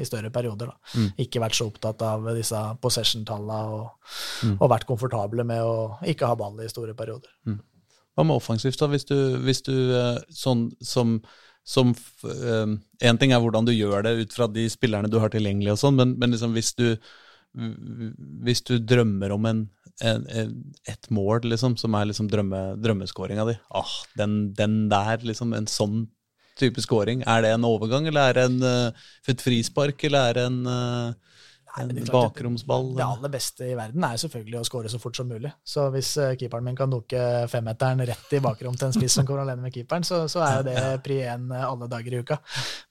i 0.00 0.06
større 0.08 0.30
perioder. 0.32 0.72
da. 0.72 0.94
Mm. 0.96 1.10
Ikke 1.26 1.42
vært 1.44 1.58
så 1.58 1.68
opptatt 1.68 2.04
av 2.06 2.24
disse 2.36 2.62
possession-tallene 2.82 3.58
og, 3.76 4.14
mm. 4.40 4.54
og, 4.56 4.70
vært 4.72 4.88
komfortable 4.88 5.44
med 5.48 5.60
å 5.64 5.74
ikke 6.08 6.30
ha 6.30 6.38
ball 6.38 6.56
i 6.64 6.70
store 6.72 6.96
perioder. 6.96 7.28
Mm. 7.48 7.60
Hva 8.16 8.26
med 8.26 8.40
offensivt, 8.40 8.80
da? 8.80 8.88
Hvis 8.90 9.04
du, 9.10 9.18
hvis 9.44 9.62
du 9.68 9.76
eh, 9.76 10.24
sånn 10.32 10.70
som 10.80 11.20
som 11.68 11.90
Én 12.24 13.10
um, 13.12 13.18
ting 13.20 13.34
er 13.36 13.42
hvordan 13.44 13.66
du 13.66 13.74
gjør 13.74 14.06
det 14.06 14.14
ut 14.22 14.32
fra 14.32 14.46
de 14.48 14.62
spillerne 14.72 15.10
du 15.12 15.18
har 15.20 15.28
tilgjengelig, 15.28 15.74
og 15.74 15.80
sånn, 15.82 15.98
men, 15.98 16.14
men 16.16 16.32
liksom 16.32 16.54
hvis 16.56 16.70
du 16.78 16.94
hvis 18.44 18.62
du 18.66 18.76
drømmer 18.78 19.32
om 19.34 19.46
en, 19.48 19.64
en, 20.04 20.26
en, 20.28 20.52
et 20.86 21.10
mål, 21.10 21.42
liksom, 21.48 21.76
som 21.80 21.96
er 21.98 22.10
liksom 22.10 22.28
drømme, 22.30 22.60
drømmeskåringa 22.82 23.46
di 23.48 23.56
ah, 23.74 23.94
den, 24.18 24.52
den, 24.58 24.80
der, 24.92 25.24
liksom, 25.26 25.54
en 25.56 25.66
sånn 25.70 26.04
type 26.58 26.82
scoring, 26.82 27.22
er 27.26 27.44
det 27.44 27.54
en 27.54 27.66
overgang, 27.66 28.08
eller 28.10 28.30
er 28.30 28.38
det 28.38 28.46
en, 28.48 28.60
uh, 28.62 29.10
et 29.30 29.42
frispark, 29.42 30.02
eller 30.08 30.30
er 30.30 30.38
det 30.38 30.46
en 30.50 30.60
uh, 30.66 31.27
en 31.80 31.92
Nei, 31.92 32.04
bakromsball? 32.12 32.90
Det 32.98 33.04
aller 33.04 33.32
beste 33.32 33.68
i 33.68 33.76
verden 33.78 34.04
er 34.06 34.20
selvfølgelig 34.20 34.60
å 34.60 34.66
skåre 34.68 34.90
så 34.92 35.00
fort 35.02 35.18
som 35.18 35.28
mulig. 35.30 35.52
Så 35.66 35.86
hvis 35.94 36.10
uh, 36.20 36.32
keeperen 36.38 36.66
min 36.66 36.78
kan 36.78 36.92
dukke 36.92 37.22
femmeteren 37.50 38.04
rett 38.08 38.34
i 38.36 38.42
bakrom 38.44 38.76
til 38.78 38.88
en 38.88 38.96
spiss 38.96 39.18
som 39.18 39.28
kommer 39.28 39.44
alene 39.44 39.64
med 39.66 39.74
keeperen, 39.74 40.06
så, 40.06 40.24
så 40.30 40.42
er 40.46 40.58
jo 40.58 40.66
det 40.70 40.82
pri 41.06 41.20
én 41.28 41.48
alle 41.58 41.88
dager 41.90 42.16
i 42.16 42.20
uka. 42.24 42.40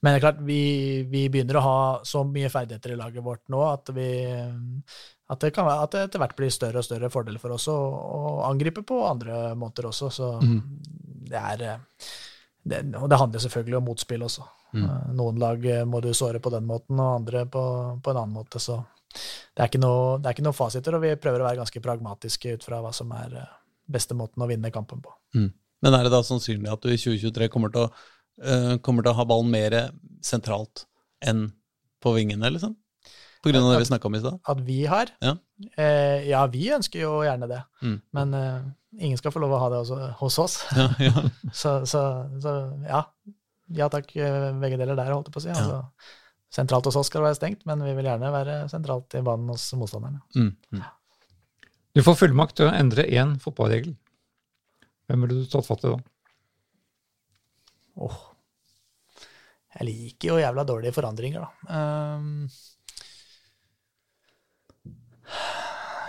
Men 0.00 0.14
det 0.14 0.18
er 0.18 0.26
klart, 0.26 0.42
vi, 0.48 0.62
vi, 1.10 1.26
begynner 1.32 1.60
å 1.60 1.66
ha 1.66 1.78
så 2.08 2.24
mye 2.26 2.50
ferdigheter 2.52 2.94
i 2.94 2.98
laget 2.98 3.24
vårt 3.24 3.46
nå 3.52 3.62
at 3.68 3.94
vi 3.96 4.08
at 5.28 5.42
det, 5.44 5.50
kan 5.52 5.68
at 5.68 5.92
det 5.92 6.06
etter 6.06 6.22
hvert 6.22 6.36
blir 6.38 6.52
større 6.52 6.80
og 6.80 6.86
større 6.86 7.10
fordeler 7.12 7.40
for 7.42 7.52
oss 7.52 7.66
å, 7.68 7.76
å 7.76 8.20
angripe 8.48 8.80
på 8.86 9.02
andre 9.04 9.52
måter 9.60 9.90
også. 9.90 10.08
Så 10.14 10.30
mm. 10.40 10.60
det 11.28 11.42
er 11.42 11.64
det, 12.64 12.84
Og 12.96 13.10
det 13.10 13.20
handler 13.20 13.44
selvfølgelig 13.44 13.76
om 13.80 13.90
motspill 13.90 14.24
også. 14.24 14.46
Mm. 14.74 14.84
Eh, 14.84 15.08
noen 15.18 15.40
lag 15.40 15.66
eh, 15.66 15.84
må 15.88 16.02
du 16.04 16.10
såre 16.16 16.40
på 16.44 16.52
den 16.54 16.66
måten, 16.68 16.98
og 17.00 17.22
andre 17.22 17.44
på, 17.50 17.62
på 18.02 18.12
en 18.12 18.20
annen 18.22 18.36
måte. 18.36 18.60
Så 18.62 18.80
det 19.08 19.64
er, 19.64 19.80
noe, 19.82 20.18
det 20.18 20.28
er, 20.28 20.36
ikke 20.36 20.46
noe, 20.46 20.56
fasiter, 20.56 20.96
og 20.96 21.04
vi 21.04 21.14
prøver 21.20 21.42
å 21.44 21.48
være 21.48 21.62
ganske 21.62 21.82
pragmatiske 21.84 22.58
ut 22.58 22.66
fra 22.68 22.82
hva 22.84 22.92
som 22.96 23.12
er 23.16 23.38
eh, 23.42 23.56
beste 23.88 24.16
måten 24.18 24.44
å 24.44 24.50
vinne 24.50 24.72
kampen 24.74 25.00
på. 25.04 25.14
Mm. 25.38 25.50
Men 25.84 25.94
er 25.94 26.06
det 26.06 26.12
da 26.12 26.24
sannsynlig 26.26 26.72
at 26.72 26.82
du 26.82 26.90
i 26.90 26.98
2023 26.98 27.48
kommer 27.54 27.70
til 27.70 27.86
å, 27.86 27.90
uh, 28.42 28.72
kommer 28.82 29.06
til 29.06 29.12
å 29.12 29.18
ha 29.20 29.24
ballen 29.30 29.52
mer 29.52 29.76
sentralt 30.26 30.82
enn 31.22 31.44
på 32.02 32.12
vingene, 32.16 32.50
liksom? 32.50 32.74
På 33.42 33.52
grunn 33.52 33.64
av 33.64 33.72
det 33.72 33.84
vi 33.84 33.88
snakka 33.92 34.08
om 34.08 34.16
i 34.18 34.20
stad? 34.20 34.38
At 34.50 34.60
vi 34.66 34.78
har? 34.90 35.10
Ja. 35.22 35.36
Eh, 35.78 36.26
ja, 36.28 36.42
vi 36.50 36.66
ønsker 36.74 37.04
jo 37.04 37.12
gjerne 37.22 37.48
det. 37.50 37.60
Mm. 37.82 37.96
Men 38.18 38.34
eh, 38.34 38.56
ingen 38.98 39.20
skal 39.20 39.34
få 39.34 39.42
lov 39.42 39.54
å 39.54 39.60
ha 39.62 39.68
det 39.72 39.82
også, 39.84 39.98
hos 40.18 40.38
oss. 40.42 40.56
Ja, 40.74 40.88
ja. 41.06 41.24
så, 41.60 41.74
så, 41.86 42.02
så, 42.42 42.54
ja, 42.88 43.04
ja 43.76 43.88
takk, 43.92 44.14
eh, 44.16 44.48
begge 44.62 44.78
deler 44.80 44.96
der, 44.98 45.12
holdt 45.12 45.28
jeg 45.28 45.34
på 45.36 45.42
å 45.42 45.44
si. 45.44 45.52
Altså, 45.54 45.80
sentralt 46.52 46.88
hos 46.88 46.96
oss 46.96 47.10
skal 47.10 47.22
det 47.22 47.30
være 47.30 47.38
stengt, 47.40 47.66
men 47.68 47.82
vi 47.84 47.92
vil 47.98 48.08
gjerne 48.08 48.32
være 48.32 48.60
sentralt 48.72 49.18
i 49.18 49.24
banen 49.24 49.52
hos 49.52 49.66
motstanderne. 49.78 50.22
Mm. 50.36 50.54
Mm. 50.72 50.86
Du 51.98 52.04
får 52.06 52.20
fullmakt 52.22 52.56
til 52.60 52.68
å 52.68 52.74
endre 52.76 53.04
én 53.10 53.36
fotballregel. 53.42 53.92
Hvem 55.08 55.24
ville 55.24 55.42
du 55.42 55.50
tatt 55.50 55.66
fatt 55.66 55.84
i 55.84 55.92
da? 55.92 56.00
Åh. 57.98 58.08
Oh. 58.08 58.24
Jeg 59.78 59.86
liker 59.86 60.32
jo 60.32 60.40
jævla 60.40 60.64
dårlige 60.66 60.94
forandringer, 60.96 61.44
da. 61.44 61.50
Um, 62.18 62.48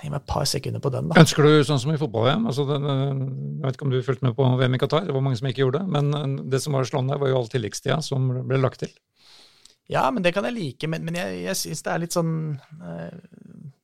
Gi 0.04 0.12
meg 0.12 0.22
et 0.22 0.30
par 0.30 0.48
sekunder 0.48 0.82
på 0.84 0.92
den, 0.94 1.10
da. 1.12 1.20
Ønsker 1.22 1.46
du 1.46 1.68
sånn 1.68 1.82
som 1.82 1.92
i 1.94 2.00
fotball-VM? 2.00 2.48
Altså 2.50 2.66
jeg 2.70 3.20
vet 3.66 3.78
ikke 3.78 3.88
om 3.88 3.94
du 3.94 4.00
fulgte 4.06 4.28
med 4.28 4.38
på 4.38 4.48
VM 4.62 4.78
i 4.78 4.82
Qatar, 4.82 5.06
det 5.08 5.16
var 5.16 5.26
mange 5.26 5.40
som 5.40 5.50
ikke 5.50 5.66
gjorde 5.66 5.84
det. 5.84 5.94
Men 5.98 6.12
eh, 6.16 6.42
det 6.54 6.64
som 6.64 6.78
var 6.78 6.88
slående, 6.88 7.20
var 7.20 7.32
jo 7.32 7.42
all 7.42 7.52
tilleggstida 7.52 8.02
som 8.06 8.32
ble 8.48 8.62
lagt 8.62 8.84
til. 8.86 8.94
Ja, 9.90 10.06
men 10.14 10.22
det 10.22 10.36
kan 10.36 10.46
jeg 10.46 10.54
like. 10.54 10.88
Men, 10.92 11.06
men 11.08 11.18
jeg, 11.18 11.42
jeg 11.48 11.58
syns 11.58 11.82
det 11.86 11.92
er 11.92 12.02
litt 12.04 12.14
sånn 12.14 12.34
eh, 12.54 13.16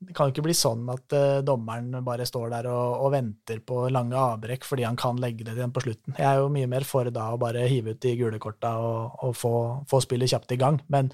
Det 0.05 0.13
kan 0.13 0.29
jo 0.29 0.35
ikke 0.35 0.43
bli 0.45 0.53
sånn 0.55 0.83
at 0.93 1.15
uh, 1.17 1.39
dommeren 1.41 1.97
bare 2.05 2.27
står 2.29 2.51
der 2.53 2.67
og, 2.69 2.99
og, 3.01 3.09
venter 3.15 3.63
på 3.65 3.87
lange 3.89 4.19
avbrekk 4.21 4.67
fordi 4.69 4.85
han 4.85 4.99
kan 5.01 5.17
legge 5.19 5.47
det 5.47 5.55
igjen 5.57 5.73
på 5.73 5.81
slutten. 5.81 6.13
Jeg 6.19 6.27
er 6.29 6.43
jo 6.43 6.51
mye 6.53 6.69
mer 6.69 6.85
for 6.85 7.09
da 7.09 7.31
å 7.33 7.41
bare 7.41 7.65
hive 7.71 7.95
ut 7.95 8.03
de 8.05 8.13
gule 8.19 8.39
korta 8.39 8.75
og, 8.77 9.17
og 9.25 9.33
få, 9.35 9.55
få, 9.89 10.03
spillet 10.05 10.29
kjapt 10.29 10.53
i 10.53 10.59
gang. 10.61 10.77
Men, 10.93 11.09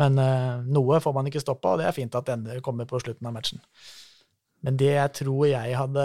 men 0.00 0.16
uh, 0.16 0.64
noe 0.64 1.02
får 1.04 1.18
man 1.18 1.28
ikke 1.28 1.44
stoppa, 1.44 1.74
og 1.74 1.82
det 1.82 1.90
er 1.90 1.98
fint 2.00 2.16
at 2.16 2.32
det 2.48 2.62
kommer 2.64 2.88
på 2.88 3.02
slutten 3.04 3.28
av 3.28 3.36
matchen. 3.36 3.60
Men 4.66 4.76
det 4.80 4.90
jeg 4.92 5.12
tror 5.22 5.46
jeg 5.48 5.76
hadde 5.76 6.04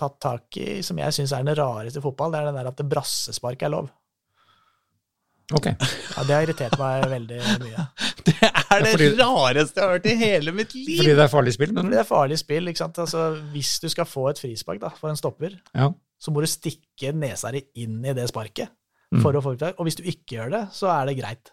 tatt 0.00 0.16
tak 0.22 0.56
i, 0.60 0.78
som 0.86 1.00
jeg 1.00 1.16
syns 1.16 1.34
er 1.36 1.44
det 1.44 1.58
rareste 1.58 2.00
i 2.00 2.04
fotball, 2.04 2.32
det 2.32 2.40
er 2.40 2.48
den 2.48 2.58
der 2.60 2.70
at 2.70 2.78
det 2.80 2.88
brassespark 2.88 3.64
er 3.66 3.74
lov. 3.74 3.90
Ok. 5.52 5.66
Ja, 5.68 6.22
Det 6.24 6.32
har 6.32 6.46
irritert 6.46 6.78
meg 6.80 7.04
veldig 7.10 7.40
mye. 7.60 7.88
Det 8.24 8.32
er 8.40 8.80
det 8.80 8.88
ja, 8.88 8.92
fordi, 8.96 9.06
rareste 9.18 9.76
jeg 9.76 9.84
har 9.84 9.90
hørt 9.92 10.06
i 10.08 10.14
hele 10.16 10.52
mitt 10.56 10.70
liv! 10.72 10.94
Fordi 10.96 11.12
det 11.12 11.24
er 11.26 11.28
farlig 11.28 11.52
spill? 11.52 11.74
Fordi 11.76 11.92
det 11.92 11.98
er 12.00 12.06
farlig 12.08 12.38
spill, 12.40 12.70
ikke 12.70 12.80
sant? 12.80 13.00
Altså, 13.02 13.26
Hvis 13.52 13.74
du 13.82 13.90
skal 13.92 14.08
få 14.08 14.24
et 14.30 14.40
frispark 14.40 14.80
da, 14.80 14.88
for 14.96 15.12
en 15.12 15.20
stopper, 15.20 15.58
ja. 15.76 15.90
så 16.16 16.32
må 16.32 16.40
du 16.40 16.48
stikke 16.48 17.12
nesa 17.12 17.52
di 17.52 17.60
inn 17.84 18.00
i 18.00 18.14
det 18.16 18.24
sparket. 18.32 18.72
Mm. 19.14 19.20
for 19.22 19.36
å 19.36 19.42
få 19.44 19.52
Og 19.54 19.84
hvis 19.86 20.00
du 20.00 20.06
ikke 20.08 20.38
gjør 20.38 20.54
det, 20.56 20.62
så 20.74 20.88
er 20.90 21.06
det 21.06 21.18
greit. 21.20 21.52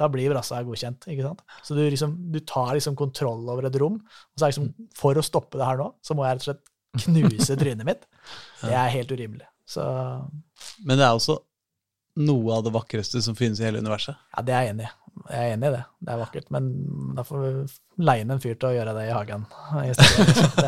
Da 0.00 0.08
blir 0.08 0.32
brassa 0.32 0.62
godkjent. 0.64 1.04
ikke 1.12 1.26
sant? 1.26 1.44
Så 1.66 1.76
du, 1.76 1.82
liksom, 1.92 2.16
du 2.32 2.40
tar 2.48 2.72
liksom 2.78 2.96
kontroll 2.98 3.44
over 3.52 3.68
et 3.68 3.76
rom. 3.80 4.00
og 4.00 4.40
så 4.40 4.46
er 4.48 4.54
liksom, 4.54 4.70
For 4.96 5.20
å 5.20 5.24
stoppe 5.24 5.60
det 5.60 5.68
her 5.68 5.80
nå, 5.80 5.90
så 6.00 6.16
må 6.16 6.24
jeg 6.26 6.38
rett 6.38 6.46
og 6.46 6.50
slett 6.50 7.04
knuse 7.04 7.56
trynet 7.60 7.86
mitt. 7.86 8.08
Det 8.64 8.72
er 8.74 8.94
helt 8.96 9.12
urimelig. 9.12 9.46
Så 9.70 9.84
Men 10.82 10.98
det 10.98 11.04
er 11.06 11.14
også 11.14 11.36
noe 12.20 12.56
av 12.56 12.64
det 12.66 12.72
vakreste 12.74 13.20
som 13.22 13.36
finnes 13.38 13.60
i 13.60 13.64
hele 13.68 13.78
universet? 13.78 14.18
Ja, 14.34 14.42
det 14.42 14.54
er 14.56 14.64
jeg 14.66 14.74
enig 14.74 14.88
i. 14.88 14.90
Jeg 15.30 15.44
er 15.44 15.52
enig 15.54 15.68
i 15.68 15.72
det. 15.76 15.82
Det 16.00 16.12
er 16.12 16.18
vakkert. 16.20 16.48
Men 16.54 16.66
da 17.16 17.22
får 17.26 17.44
vi 17.44 17.50
leie 18.08 18.24
inn 18.24 18.34
en 18.34 18.42
fyr 18.42 18.56
til 18.56 18.68
å 18.70 18.72
gjøre 18.74 18.94
det 18.96 19.04
i 19.06 19.14
hagen 19.14 19.46
i 19.84 19.92
stedet. 19.94 20.46
Det 20.60 20.66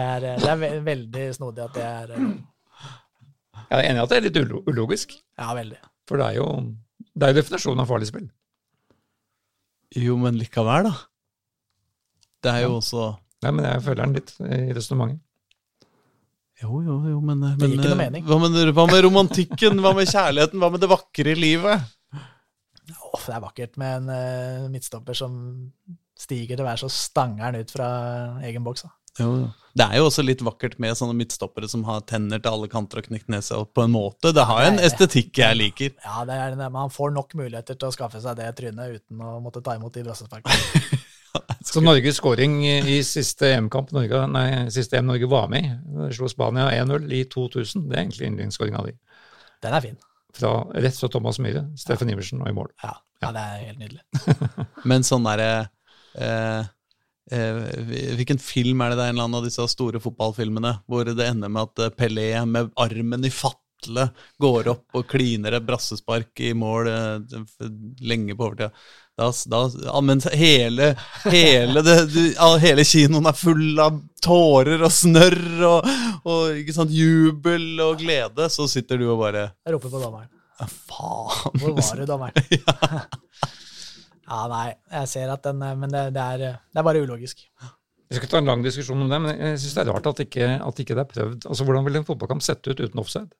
er, 0.00 0.22
det 0.22 0.28
er, 0.30 0.38
det 0.40 0.48
er 0.48 0.84
veldig 0.86 1.24
snodig 1.36 1.60
at 1.66 1.74
det 1.76 1.82
er 1.84 2.12
eh, 2.16 2.22
Jeg 3.58 3.74
er 3.76 3.82
enig 3.90 3.98
i 3.98 4.02
at 4.06 4.12
det 4.14 4.16
er 4.16 4.24
litt 4.24 4.38
ulogisk. 4.70 5.12
Ja, 5.36 5.50
veldig. 5.58 5.80
For 6.08 6.22
det 6.22 6.30
er 6.30 6.38
jo, 6.38 6.46
det 7.12 7.26
er 7.26 7.34
jo 7.34 7.38
definisjonen 7.42 7.82
av 7.84 7.90
farlig 7.90 8.08
spill. 8.08 8.30
Jo, 9.98 10.16
men 10.20 10.38
likevel, 10.40 10.88
da. 10.88 10.94
Det 12.42 12.52
er 12.52 12.64
jo 12.64 12.72
ja. 12.72 12.78
også 12.80 13.10
Nei, 13.42 13.50
men 13.50 13.66
jeg 13.66 13.82
føler 13.82 14.06
den 14.06 14.12
litt 14.14 14.28
i 14.38 14.74
resonnementet. 14.76 15.18
Jo, 16.62 16.76
jo, 16.78 16.96
jo, 17.10 17.16
men, 17.18 17.40
men 17.42 17.56
Det 17.58 17.68
gir 17.72 17.80
ikke 17.80 17.88
noe 17.88 17.96
eh, 17.96 18.00
mening. 18.04 18.26
Hva 18.28 18.36
med, 18.38 18.58
hva 18.76 18.84
med 18.86 19.00
romantikken? 19.02 19.80
hva 19.82 19.90
med 19.98 20.06
kjærligheten? 20.06 20.62
Hva 20.62 20.68
med 20.70 20.82
det 20.84 20.90
vakre 20.92 21.32
i 21.32 21.40
livet? 21.40 21.88
Oh, 23.02 23.18
det 23.18 23.34
er 23.34 23.42
vakkert 23.42 23.80
med 23.82 23.96
en 23.96 24.12
uh, 24.12 24.68
midtstopper 24.70 25.16
som 25.18 25.34
stiger 26.18 26.54
til 26.54 26.66
hver 26.66 26.78
så 26.78 26.90
stanger 26.92 27.50
den 27.50 27.66
ut 27.66 27.74
fra 27.74 27.88
egen 28.46 28.62
boks. 28.62 28.86
Jo, 29.20 29.32
ja. 29.42 29.50
Det 29.72 29.84
er 29.88 29.96
jo 30.02 30.08
også 30.10 30.20
litt 30.24 30.42
vakkert 30.44 30.74
med 30.84 30.92
sånne 30.98 31.14
midtstoppere 31.16 31.68
som 31.68 31.80
har 31.88 32.02
tenner 32.04 32.40
til 32.44 32.52
alle 32.52 32.68
kanter 32.68 33.00
og 33.00 33.06
knekt 33.06 33.30
nese 33.32 33.56
opp 33.56 33.70
på 33.72 33.86
en 33.86 33.94
måte. 33.94 34.32
Det 34.36 34.44
har 34.44 34.58
jo 34.60 34.68
en 34.68 34.76
det- 34.76 34.90
estetikk 34.90 35.38
jeg 35.40 35.56
liker. 35.56 35.94
Ja, 36.04 36.24
det 36.28 36.36
er 36.36 36.50
det, 36.52 36.58
men 36.66 36.76
han 36.76 36.92
får 36.92 37.14
nok 37.16 37.32
muligheter 37.40 37.78
til 37.78 37.88
å 37.88 37.94
skaffe 37.94 38.20
seg 38.20 38.36
det 38.36 38.50
trynet 38.58 38.98
uten 39.00 39.22
å 39.24 39.38
måtte 39.40 39.62
ta 39.64 39.76
imot 39.78 39.94
de 39.96 40.04
brassesparkene. 40.04 41.00
Så 41.64 41.80
Norges 41.80 42.18
skåring 42.18 42.58
i 42.66 42.98
siste 43.06 43.48
EM-kamp 43.54 43.92
Norge, 43.96 44.26
nei, 44.28 44.68
siste 44.74 44.98
EM 44.98 45.06
Norge 45.08 45.28
var 45.30 45.48
med 45.48 45.64
i, 45.64 46.08
slo 46.12 46.28
Spania 46.28 46.66
1-0 46.74 47.06
i 47.16 47.22
2000. 47.32 47.86
Det 47.88 47.96
er 47.96 48.02
egentlig 48.02 48.28
yndlingsskåringa 48.28 48.82
di. 48.90 48.92
Den 49.64 49.76
er 49.78 49.80
fin. 49.86 49.96
Fra, 50.36 50.50
rett 50.74 50.98
fra 50.98 51.08
Thomas 51.12 51.38
Myhre, 51.40 51.64
Steffen 51.80 52.10
Iversen 52.12 52.42
og 52.44 52.50
i 52.50 52.54
mål. 52.56 52.68
Ja, 52.84 52.92
ja, 53.24 53.32
det 53.32 53.40
er 53.46 53.64
helt 53.70 53.80
nydelig. 53.80 54.04
Men 54.92 55.06
sånn 55.06 55.24
derre 55.24 55.48
eh, 56.12 56.26
eh, 56.26 56.70
Hvilken 57.30 58.40
film 58.42 58.80
er 58.82 58.92
det 58.92 58.98
det 58.98 59.04
er 59.04 59.12
en 59.12 59.16
eller 59.16 59.28
annen 59.28 59.38
av 59.38 59.44
disse 59.46 59.66
store 59.70 60.00
fotballfilmene 60.02 60.72
hvor 60.90 61.06
det 61.06 61.28
ender 61.28 61.52
med 61.52 61.68
at 61.70 61.84
eh, 61.86 61.92
Pelé 61.94 62.30
med 62.48 62.72
armen 62.82 63.24
i 63.24 63.30
fatle 63.30 64.08
går 64.42 64.68
opp 64.72 64.98
og 64.98 65.06
kliner 65.10 65.54
et 65.56 65.64
brassespark 65.66 66.42
i 66.42 66.50
mål 66.58 66.90
eh, 66.90 67.38
lenge 68.02 68.34
på 68.34 68.48
overtida? 68.48 68.72
Da, 69.18 69.28
da, 69.52 69.58
ja, 69.84 70.00
mens 70.00 70.24
hele, 70.32 70.86
hele, 71.28 71.82
det, 71.84 71.96
hele 72.62 72.84
kinoen 72.88 73.28
er 73.28 73.36
full 73.36 73.78
av 73.84 73.98
tårer 74.24 74.82
og 74.82 74.92
snørr 74.94 75.66
og, 75.68 75.90
og 76.24 76.60
ikke 76.62 76.74
sant, 76.74 76.94
jubel 76.96 77.66
og 77.84 78.00
glede, 78.00 78.48
så 78.50 78.64
sitter 78.72 78.98
du 78.98 79.10
og 79.12 79.20
bare 79.20 79.50
Jeg 79.52 79.76
roper 79.76 79.92
på 79.92 80.00
dommeren. 80.00 80.30
ja, 80.58 80.70
Faen! 80.88 81.60
Hvor 81.60 81.76
var 81.76 82.00
du, 82.00 82.06
dommeren? 82.08 82.48
Ja, 82.56 83.04
nei, 84.52 84.66
jeg 84.92 85.08
ser 85.10 85.32
at 85.32 85.44
den 85.44 85.60
Men 85.60 85.90
det, 85.92 86.08
det, 86.16 86.22
er, 86.22 86.58
det 86.72 86.80
er 86.80 86.86
bare 86.86 87.02
ulogisk. 87.04 87.44
Vi 88.12 88.16
skal 88.16 88.26
ikke 88.26 88.32
ta 88.34 88.42
en 88.42 88.50
lang 88.50 88.64
diskusjon 88.64 89.00
om 89.04 89.08
det, 89.08 89.20
men 89.24 89.38
jeg 89.38 89.60
syns 89.62 89.76
det 89.78 89.84
er 89.84 89.92
rart 89.92 90.08
at 90.10 90.20
ikke, 90.24 90.48
at 90.60 90.82
ikke 90.84 90.96
det 90.98 91.04
er 91.04 91.12
prøvd. 91.12 91.46
Altså, 91.48 91.64
Hvordan 91.64 91.86
vil 91.86 92.00
en 92.00 92.08
fotballkamp 92.08 92.44
sette 92.44 92.74
ut 92.74 92.82
uten 92.82 93.00
offside? 93.00 93.30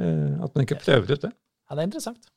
Eh, 0.00 0.32
at 0.44 0.54
man 0.54 0.64
ikke 0.64 0.80
prøver 0.80 1.12
ut 1.12 1.26
det. 1.26 1.32
Ja, 1.66 1.76
det 1.76 1.82
er 1.82 1.90
interessant. 1.90 2.30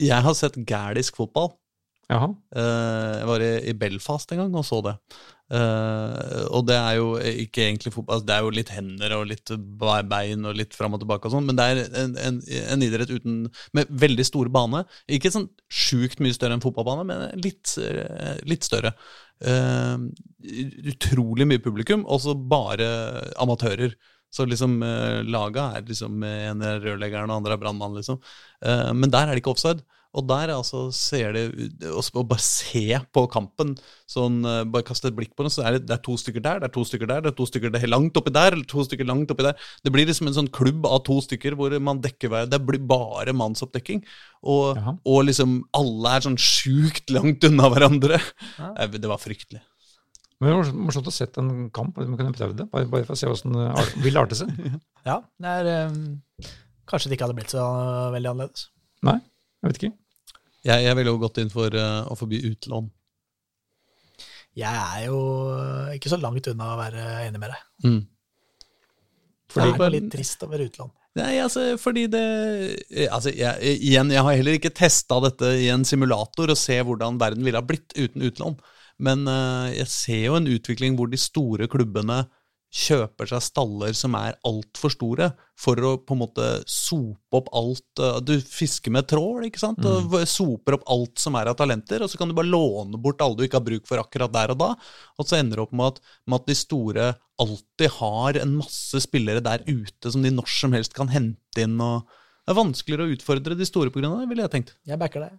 Jeg 0.00 0.24
har 0.24 0.32
sett 0.36 0.56
gælisk 0.64 1.18
fotball. 1.20 1.50
Jaha. 2.10 2.30
Eh, 2.58 3.12
jeg 3.20 3.28
var 3.28 3.44
i, 3.44 3.74
Belfast 3.78 4.32
en 4.34 4.42
gang 4.42 4.56
og 4.58 4.64
så 4.66 4.80
det. 4.82 4.96
Eh, 5.54 6.42
og 6.54 6.66
det 6.66 6.76
er 6.78 6.96
jo 6.98 7.06
ikke 7.18 7.64
egentlig 7.64 7.92
fotball, 7.94 8.18
altså 8.18 8.26
det 8.28 8.34
er 8.36 8.44
jo 8.44 8.52
litt 8.54 8.70
hender 8.74 9.14
og 9.16 9.24
litt 9.30 9.50
bein 10.10 10.46
og 10.46 10.58
litt 10.58 10.76
fram 10.78 10.94
og 10.94 11.02
tilbake 11.02 11.26
og 11.26 11.34
sånn, 11.34 11.48
men 11.48 11.58
det 11.58 11.66
er 11.66 11.80
en, 12.02 12.14
en, 12.22 12.38
en 12.60 12.84
idrett 12.86 13.10
uten, 13.10 13.40
med 13.74 13.90
veldig 13.90 14.26
stor 14.26 14.50
bane. 14.54 14.84
Ikke 15.10 15.32
sånn 15.34 15.48
sjukt 15.70 16.22
mye 16.22 16.34
større 16.34 16.58
enn 16.58 16.64
fotballbane, 16.64 17.06
men 17.06 17.42
litt, 17.42 17.76
eh, 17.82 18.38
litt 18.50 18.66
større. 18.66 18.94
Utrolig 20.90 21.46
mye 21.48 21.62
publikum, 21.62 22.02
og 22.10 22.22
så 22.26 22.34
bare 22.34 22.88
amatører. 23.40 23.94
Så 24.30 24.44
liksom 24.46 24.76
laga 25.26 25.72
er 25.74 25.88
liksom 25.88 26.20
en 26.22 26.60
er 26.62 26.82
rørleggeren 26.84 27.32
og 27.32 27.40
andre 27.40 27.56
er 27.56 27.62
brannmann, 27.62 27.96
liksom. 27.98 28.20
Men 28.94 29.10
der 29.10 29.24
er 29.24 29.32
det 29.34 29.40
ikke 29.42 29.56
offside. 29.56 29.82
Og 30.18 30.24
der 30.26 30.50
altså 30.50 30.88
ser 30.94 31.36
det 31.36 31.42
Å 31.86 32.22
bare 32.26 32.42
se 32.42 32.98
på 33.14 33.22
kampen, 33.30 33.76
sånn 34.10 34.40
eh, 34.42 34.64
bare 34.66 34.86
kaste 34.88 35.10
et 35.10 35.16
blikk 35.16 35.36
på 35.38 35.46
den, 35.46 35.52
så 35.54 35.62
er 35.62 35.76
det, 35.76 35.84
det 35.86 35.94
er 35.94 36.02
to 36.02 36.16
stykker 36.18 36.42
der, 36.42 36.58
det 36.62 36.70
er 36.70 36.74
to 36.74 36.84
stykker 36.88 37.10
der, 37.10 37.22
det 37.22 37.30
er 37.30 37.36
to 37.38 37.46
stykker 37.46 37.74
der, 37.76 37.86
langt 37.90 38.18
oppi 38.18 38.32
der, 38.34 38.56
eller 38.56 38.66
to 38.70 38.82
stykker 38.86 39.06
langt 39.06 39.30
oppi 39.30 39.46
der. 39.46 39.68
Det 39.86 39.94
blir 39.94 40.08
liksom 40.10 40.30
en 40.30 40.38
sånn 40.40 40.50
klubb 40.50 40.88
av 40.90 41.04
to 41.06 41.20
stykker 41.22 41.54
hvor 41.58 41.76
man 41.78 42.02
dekker 42.02 42.32
hver 42.32 42.50
Det 42.50 42.58
blir 42.66 42.82
bare 42.90 43.34
mannsoppdekking. 43.38 44.02
Og, 44.50 44.78
og 45.06 45.24
liksom 45.28 45.60
alle 45.76 46.16
er 46.16 46.26
sånn 46.26 46.38
sjukt 46.40 47.12
langt 47.14 47.46
unna 47.46 47.70
hverandre. 47.70 48.18
Ja. 48.58 48.72
Eh, 48.82 48.98
Det 48.98 49.06
var 49.10 49.22
fryktelig. 49.22 49.62
Men 50.40 50.48
det 50.48 50.56
var 50.56 50.76
morsomt 50.88 51.08
å 51.10 51.12
sette 51.12 51.42
en 51.44 51.68
kamp, 51.74 51.98
vi 52.00 52.08
man 52.08 52.16
kunne 52.18 52.32
prøvd 52.32 52.62
det, 52.62 52.66
bare, 52.72 52.88
bare 52.88 53.04
for 53.04 53.12
å 53.12 53.20
se 53.20 53.28
hvordan 53.28 53.58
det 53.60 54.04
vil 54.06 54.18
arte 54.18 54.38
seg. 54.38 54.50
Ja, 55.06 55.20
det 55.40 55.52
er 55.62 55.88
um, 55.88 56.00
Kanskje 56.88 57.08
det 57.10 57.16
ikke 57.16 57.28
hadde 57.28 57.36
blitt 57.38 57.52
så 57.54 57.62
veldig 58.12 58.30
annerledes. 58.32 58.66
Nei, 59.06 59.14
jeg 59.60 59.70
vet 59.70 59.80
ikke. 59.80 59.92
Jeg, 60.66 60.84
jeg 60.84 60.96
ville 60.98 61.12
jo 61.12 61.20
gått 61.22 61.38
inn 61.40 61.52
for 61.52 61.72
uh, 61.76 62.04
å 62.10 62.16
forby 62.18 62.40
utlån. 62.50 62.88
Jeg 64.58 64.80
er 64.82 65.04
jo 65.06 65.18
ikke 65.94 66.10
så 66.10 66.18
langt 66.20 66.48
unna 66.50 66.72
å 66.74 66.78
være 66.80 67.04
enig 67.28 67.40
med 67.40 67.52
deg. 67.52 67.66
Mm. 67.86 68.00
Det 69.50 69.54
Fordi 69.54 69.68
er 69.72 69.78
bare- 69.78 69.94
litt 69.96 70.10
trist 70.12 70.42
å 70.46 70.50
være 70.50 70.66
utlån. 70.70 70.90
Nei, 71.18 71.32
altså, 71.42 71.62
fordi 71.82 72.04
det 72.06 72.20
eh, 72.86 73.08
Altså, 73.10 73.32
jeg, 73.34 73.78
igjen, 73.82 74.12
jeg 74.14 74.22
har 74.22 74.36
heller 74.38 74.54
ikke 74.54 74.70
testa 74.70 75.16
dette 75.24 75.48
i 75.58 75.66
en 75.72 75.82
simulator 75.84 76.52
og 76.52 76.58
se 76.58 76.76
hvordan 76.86 77.18
verden 77.18 77.42
ville 77.42 77.58
ha 77.58 77.66
blitt 77.66 77.96
uten 77.98 78.22
utlån. 78.28 78.54
Men 79.02 79.24
uh, 79.26 79.66
jeg 79.74 79.88
ser 79.90 80.22
jo 80.28 80.36
en 80.38 80.46
utvikling 80.50 80.94
hvor 80.98 81.10
de 81.10 81.18
store 81.18 81.66
klubbene 81.72 82.20
kjøper 82.70 83.26
seg 83.26 83.42
staller 83.42 83.94
som 83.98 84.14
er 84.14 84.36
altfor 84.46 84.92
store, 84.94 85.30
for 85.58 85.80
å 85.84 85.90
på 86.06 86.14
en 86.14 86.20
måte 86.22 86.46
sope 86.70 87.36
opp 87.36 87.50
alt 87.58 88.00
eh, 88.00 88.20
Du 88.24 88.32
fisker 88.40 88.94
med 88.94 89.08
trål, 89.10 89.42
ikke 89.48 89.60
sant? 89.60 89.82
Og 89.84 90.14
soper 90.30 90.78
opp 90.78 90.86
alt 90.94 91.20
som 91.20 91.36
er 91.40 91.50
av 91.50 91.58
talenter, 91.58 92.04
og 92.04 92.12
så 92.12 92.20
kan 92.20 92.30
du 92.30 92.36
bare 92.38 92.50
låne 92.50 93.00
bort 93.02 93.20
alle 93.24 93.40
du 93.40 93.44
ikke 93.48 93.58
har 93.58 93.66
bruk 93.66 93.90
for 93.90 94.02
akkurat 94.02 94.32
der 94.36 94.54
og 94.54 94.62
da. 94.62 94.70
Og 95.18 95.26
så 95.26 95.40
ender 95.40 95.58
det 95.58 95.66
opp 95.66 95.74
med 95.74 95.96
at, 95.96 96.00
med 96.30 96.40
at 96.40 96.48
de 96.52 96.58
store 96.62 97.10
alltid 97.40 97.94
har 97.98 98.40
en 98.40 98.56
masse 98.60 99.02
spillere 99.02 99.42
der 99.44 99.66
ute 99.66 100.12
som 100.12 100.22
de 100.24 100.32
når 100.32 100.50
som 100.54 100.76
helst 100.76 100.94
kan 100.96 101.10
hente 101.10 101.64
inn. 101.64 101.78
og 101.82 102.06
Det 102.44 102.54
er 102.54 102.62
vanskeligere 102.62 103.08
å 103.08 103.14
utfordre 103.18 103.58
de 103.58 103.68
store 103.68 103.92
pga. 103.92 104.06
det, 104.14 104.28
ville 104.30 104.46
jeg 104.46 104.54
tenkt. 104.56 104.76
Jeg 104.86 105.00
backer 105.00 105.26
deg. 105.26 105.38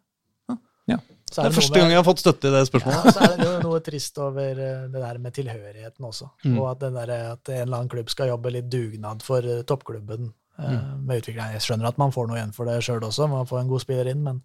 Ja. 0.88 0.98
Så 1.32 1.42
Det 1.46 1.48
er 1.52 1.56
første 1.62 1.80
gang 1.80 1.90
jeg 1.94 1.98
har 2.02 2.04
fått 2.04 2.20
støtte 2.20 2.50
i 2.50 2.52
det 2.52 2.62
spørsmålet. 2.68 3.06
Ja, 3.06 3.12
så 3.16 3.22
er 3.24 3.38
det 3.40 3.46
jo 3.48 3.60
noe 3.70 3.80
trist 3.86 4.18
over 4.20 4.50
eh, 4.60 4.88
det 4.92 5.00
der 5.02 5.18
med 5.24 5.34
tilhørigheten 5.38 6.04
også. 6.10 6.28
Mm. 6.44 6.58
Og 6.60 6.66
at, 6.74 6.80
den 6.82 6.94
der, 7.00 7.12
at 7.38 7.50
en 7.54 7.62
eller 7.62 7.78
annen 7.78 7.90
klubb 7.94 8.10
skal 8.12 8.28
jobbe 8.34 8.52
litt 8.52 8.68
dugnad 8.72 9.24
for 9.24 9.40
eh, 9.46 9.62
toppklubben 9.64 10.28
eh, 10.60 10.72
Mm. 10.72 11.06
med 11.08 11.22
utvikling. 11.24 11.54
Jeg 11.56 11.62
skjønner 11.64 11.88
at 11.88 11.98
man 11.98 12.12
får 12.12 12.28
noe 12.28 12.36
igjen 12.38 12.52
for 12.54 12.66
det 12.68 12.82
sjøl 12.84 13.00
også, 13.08 13.30
man 13.32 13.48
får 13.50 13.62
en 13.64 13.70
god 13.72 13.82
spiller 13.82 14.10
inn, 14.12 14.20
men 14.26 14.42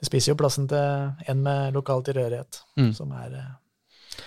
det 0.00 0.08
spiser 0.08 0.32
jo 0.32 0.38
plassen 0.40 0.64
til 0.66 1.28
en 1.30 1.42
med 1.44 1.74
lokal 1.76 2.02
tilhørighet, 2.08 2.62
Mm. 2.80 2.88
som 2.96 3.12
er 3.12 3.36
eh, 3.38 4.24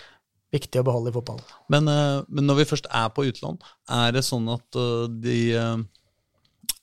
viktig 0.55 0.79
å 0.79 0.85
beholde 0.87 1.09
i 1.11 1.15
fotball. 1.17 1.41
Men, 1.67 1.87
eh, 1.89 2.21
men 2.29 2.45
når 2.47 2.61
vi 2.61 2.67
først 2.69 2.85
er 2.93 3.09
på 3.09 3.25
utlån, 3.27 3.57
er 3.89 4.11
det 4.15 4.23
sånn 4.23 4.47
at 4.53 4.75
eh, 4.79 5.07
de 5.25 5.39
eh, 5.55 5.77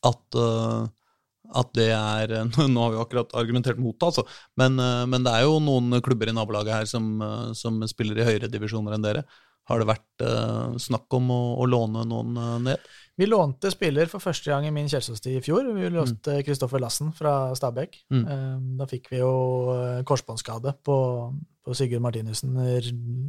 At, 0.02 0.34
eh, 0.34 0.88
at 1.58 1.70
det 1.76 1.90
er 1.94 2.34
eh, 2.40 2.58
Nå 2.72 2.86
har 2.86 2.94
vi 2.94 3.00
akkurat 3.02 3.32
argumentert 3.38 3.80
mot 3.82 3.96
det, 3.96 4.10
altså. 4.10 4.26
Men, 4.60 4.78
eh, 4.80 5.04
men 5.10 5.26
det 5.26 5.36
er 5.36 5.46
jo 5.46 5.60
noen 5.62 6.00
klubber 6.04 6.30
i 6.30 6.36
nabolaget 6.36 6.80
her 6.80 6.90
som, 6.90 7.14
eh, 7.22 7.48
som 7.58 7.80
spiller 7.90 8.20
i 8.20 8.28
høyere 8.28 8.52
divisjoner 8.52 8.96
enn 8.96 9.06
dere. 9.06 9.26
Har 9.70 9.78
det 9.78 9.86
vært 9.86 10.22
uh, 10.26 10.72
snakk 10.74 11.14
om 11.14 11.28
å, 11.30 11.36
å 11.62 11.66
låne 11.70 12.02
noen 12.10 12.34
ned? 12.64 12.88
Vi 13.14 13.28
lånte 13.28 13.70
spiller 13.70 14.08
for 14.10 14.24
første 14.24 14.50
gang 14.50 14.66
i 14.66 14.72
min 14.74 14.88
Kjelsås-tid 14.90 15.36
i 15.38 15.42
fjor. 15.44 15.68
Vi 15.76 15.86
lånte 15.94 16.40
Kristoffer 16.42 16.82
Lassen 16.82 17.12
fra 17.14 17.52
Stabæk. 17.54 17.94
Mm. 18.10 18.24
Eh, 18.26 18.56
Da 18.80 18.88
fikk 18.90 19.12
vi 19.12 19.20
jo 19.20 19.30
korsbåndskade 20.08 20.74
på, 20.82 20.96
på 21.64 21.74
Sigurd 21.78 22.02
Martinussen 22.02 22.56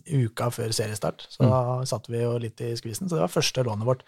uka 0.10 0.50
før 0.54 0.74
seriestart. 0.74 1.28
Så 1.30 1.44
Mm. 1.44 1.52
da 1.52 1.86
satt 1.86 2.10
vi 2.10 2.22
jo 2.24 2.38
litt 2.42 2.62
i 2.62 2.72
skvisen. 2.76 3.08
Så 3.10 3.16
det 3.16 3.22
var 3.26 3.28
første 3.34 3.64
lånet 3.64 3.86
vårt. 3.86 4.02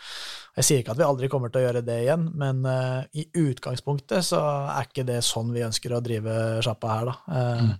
Jeg 0.57 0.65
sier 0.65 0.81
ikke 0.81 0.95
at 0.95 0.97
vi 0.97 1.07
aldri 1.07 1.29
kommer 1.29 1.51
til 1.53 1.61
å 1.61 1.67
gjøre 1.67 1.85
det 1.85 1.99
igjen, 2.05 2.31
men 2.33 2.65
uh, 2.65 3.03
i 3.13 3.27
utgangspunktet 3.35 4.25
så 4.25 4.41
er 4.73 4.89
ikke 4.89 5.05
det 5.05 5.21
sånn 5.23 5.53
vi 5.53 5.65
ønsker 5.67 5.93
å 5.93 6.01
drive 6.03 6.61
sjappa 6.65 6.87
her, 6.97 7.05
da. 7.05 7.15
Uh, 7.29 7.63
Mm. 7.65 7.79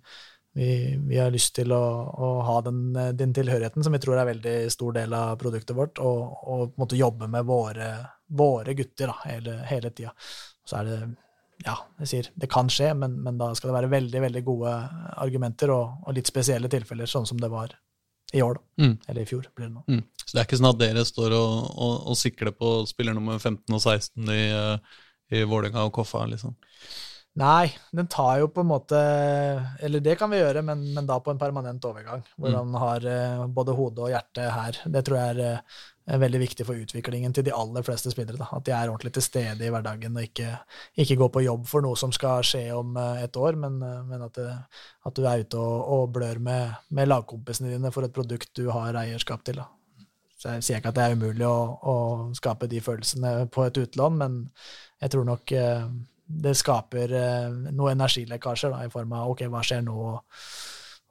Vi, 0.55 0.95
vi 1.07 1.17
har 1.19 1.33
lyst 1.33 1.51
til 1.57 1.73
å, 1.75 1.81
å 2.15 2.27
ha 2.47 2.61
den, 2.63 2.95
eh, 2.95 3.09
den 3.11 3.33
tilhørigheten, 3.35 3.83
som 3.83 3.91
vi 3.91 3.99
tror 3.99 4.15
er 4.15 4.21
en 4.21 4.29
veldig 4.29 4.71
stor 4.71 4.93
del 4.95 5.11
av 5.13 5.33
produktet 5.41 5.75
vårt, 5.75 5.99
og, 5.99 6.21
og 6.47 6.61
på 6.69 6.77
en 6.77 6.83
måte 6.85 6.95
jobbe 6.95 7.27
med 7.27 7.43
våre, 7.43 7.89
våre 8.31 8.73
gutter 8.73 9.11
da, 9.11 9.17
hele, 9.27 9.57
hele 9.67 9.91
tida. 9.91 10.13
Så 10.63 10.77
er 10.79 10.87
det 10.87 10.99
ja, 11.63 11.75
jeg 12.01 12.11
sier 12.11 12.29
det 12.35 12.49
kan 12.51 12.69
skje, 12.71 12.91
men, 12.99 13.15
men 13.23 13.39
da 13.39 13.51
skal 13.55 13.71
det 13.71 13.77
være 13.77 13.91
veldig 13.93 14.21
veldig 14.25 14.43
gode 14.45 14.73
argumenter 15.23 15.71
og, 15.73 16.01
og 16.05 16.17
litt 16.17 16.29
spesielle 16.29 16.69
tilfeller, 16.71 17.09
sånn 17.09 17.27
som 17.29 17.39
det 17.41 17.51
var 17.53 17.73
i 18.35 18.41
år, 18.43 18.57
da. 18.57 18.83
Mm. 18.83 18.93
Eller 19.07 19.21
i 19.21 19.29
fjor, 19.29 19.47
blir 19.55 19.69
det 19.69 19.73
nå. 19.73 19.83
Mm. 19.87 20.03
Så 20.25 20.31
det 20.33 20.41
er 20.41 20.47
ikke 20.47 20.59
sånn 20.59 20.71
at 20.71 20.81
dere 20.81 21.05
står 21.07 21.35
og, 21.37 21.51
og, 21.71 21.95
og 22.11 22.19
sikler 22.19 22.55
på 22.57 22.71
spiller 22.89 23.15
nummer 23.15 23.39
15 23.39 23.63
og 23.69 23.81
16 23.81 24.31
i, 24.33 24.41
eh, 24.51 24.95
i 25.37 25.43
Vålerenga 25.47 25.85
og 25.87 25.93
Koffa, 25.95 26.25
liksom? 26.31 26.55
Nei, 27.35 27.65
den 27.91 28.07
tar 28.07 28.37
jo 28.39 28.45
på 28.47 28.63
en 28.63 28.69
måte 28.69 28.99
Eller 29.83 29.99
det 29.99 30.13
kan 30.15 30.29
vi 30.31 30.37
gjøre, 30.39 30.61
men, 30.63 30.85
men 30.95 31.07
da 31.09 31.17
på 31.19 31.33
en 31.33 31.41
permanent 31.41 31.83
overgang. 31.83 32.21
Hvor 32.39 32.53
Mm. 32.53 32.55
han 32.61 32.77
har 32.79 33.05
eh, 33.11 33.43
både 33.51 33.75
hode 33.75 34.05
og 34.05 34.13
hjerte 34.13 34.45
her. 34.55 34.77
Det 34.87 35.01
tror 35.03 35.17
jeg 35.19 35.33
er, 35.35 35.41
eh, 35.57 35.81
er 36.15 36.21
veldig 36.21 36.39
viktig 36.39 36.65
for 36.69 36.79
utviklingen 36.79 37.33
til 37.35 37.43
de 37.43 37.51
aller 37.51 37.83
fleste 37.83 38.13
spillere. 38.13 38.37
Da. 38.39 38.47
At 38.55 38.63
de 38.63 38.71
er 38.71 38.87
ordentlig 38.87 39.11
til 39.17 39.25
stede 39.25 39.67
i 39.67 39.73
hverdagen 39.73 40.15
og 40.15 40.23
ikke, 40.23 40.53
ikke 41.03 41.17
går 41.19 41.33
på 41.35 41.43
jobb 41.43 41.67
for 41.67 41.83
noe 41.83 41.99
som 41.99 42.13
skal 42.15 42.39
skje 42.47 42.63
om 42.77 42.95
eh, 42.95 43.23
et 43.25 43.35
år, 43.35 43.59
men, 43.59 43.79
men 44.07 44.21
at, 44.29 44.39
det, 44.39 44.47
at 45.05 45.19
du 45.19 45.25
er 45.27 45.43
ute 45.43 45.59
og, 45.59 45.91
og 45.97 46.13
blør 46.15 46.39
med, 46.39 46.71
med 46.89 47.11
lagkompisene 47.11 47.75
dine 47.75 47.91
for 47.91 48.07
et 48.07 48.15
produkt 48.15 48.53
du 48.55 48.69
har 48.71 48.95
eierskap 49.03 49.43
til. 49.43 49.59
Da. 49.59 49.67
Så 50.39 50.55
jeg 50.55 50.63
sier 50.69 50.79
ikke 50.79 50.95
at 50.95 51.01
det 51.01 51.03
er 51.09 51.19
umulig 51.19 51.47
å, 51.51 51.59
å 51.83 51.99
skape 52.37 52.71
de 52.71 52.79
følelsene 52.79 53.49
på 53.51 53.67
et 53.67 53.83
utlån, 53.83 54.19
men 54.23 54.43
jeg 55.03 55.11
tror 55.11 55.27
nok 55.33 55.51
det 56.25 56.55
skaper 56.57 57.11
eh, 57.13 57.51
noe 57.75 57.93
energilekkasjer 57.93 58.73
da, 58.73 58.85
i 58.85 58.91
form 58.93 59.13
av 59.17 59.33
ok, 59.33 59.45
hva 59.51 59.61
skjer 59.65 59.83
nå, 59.85 59.97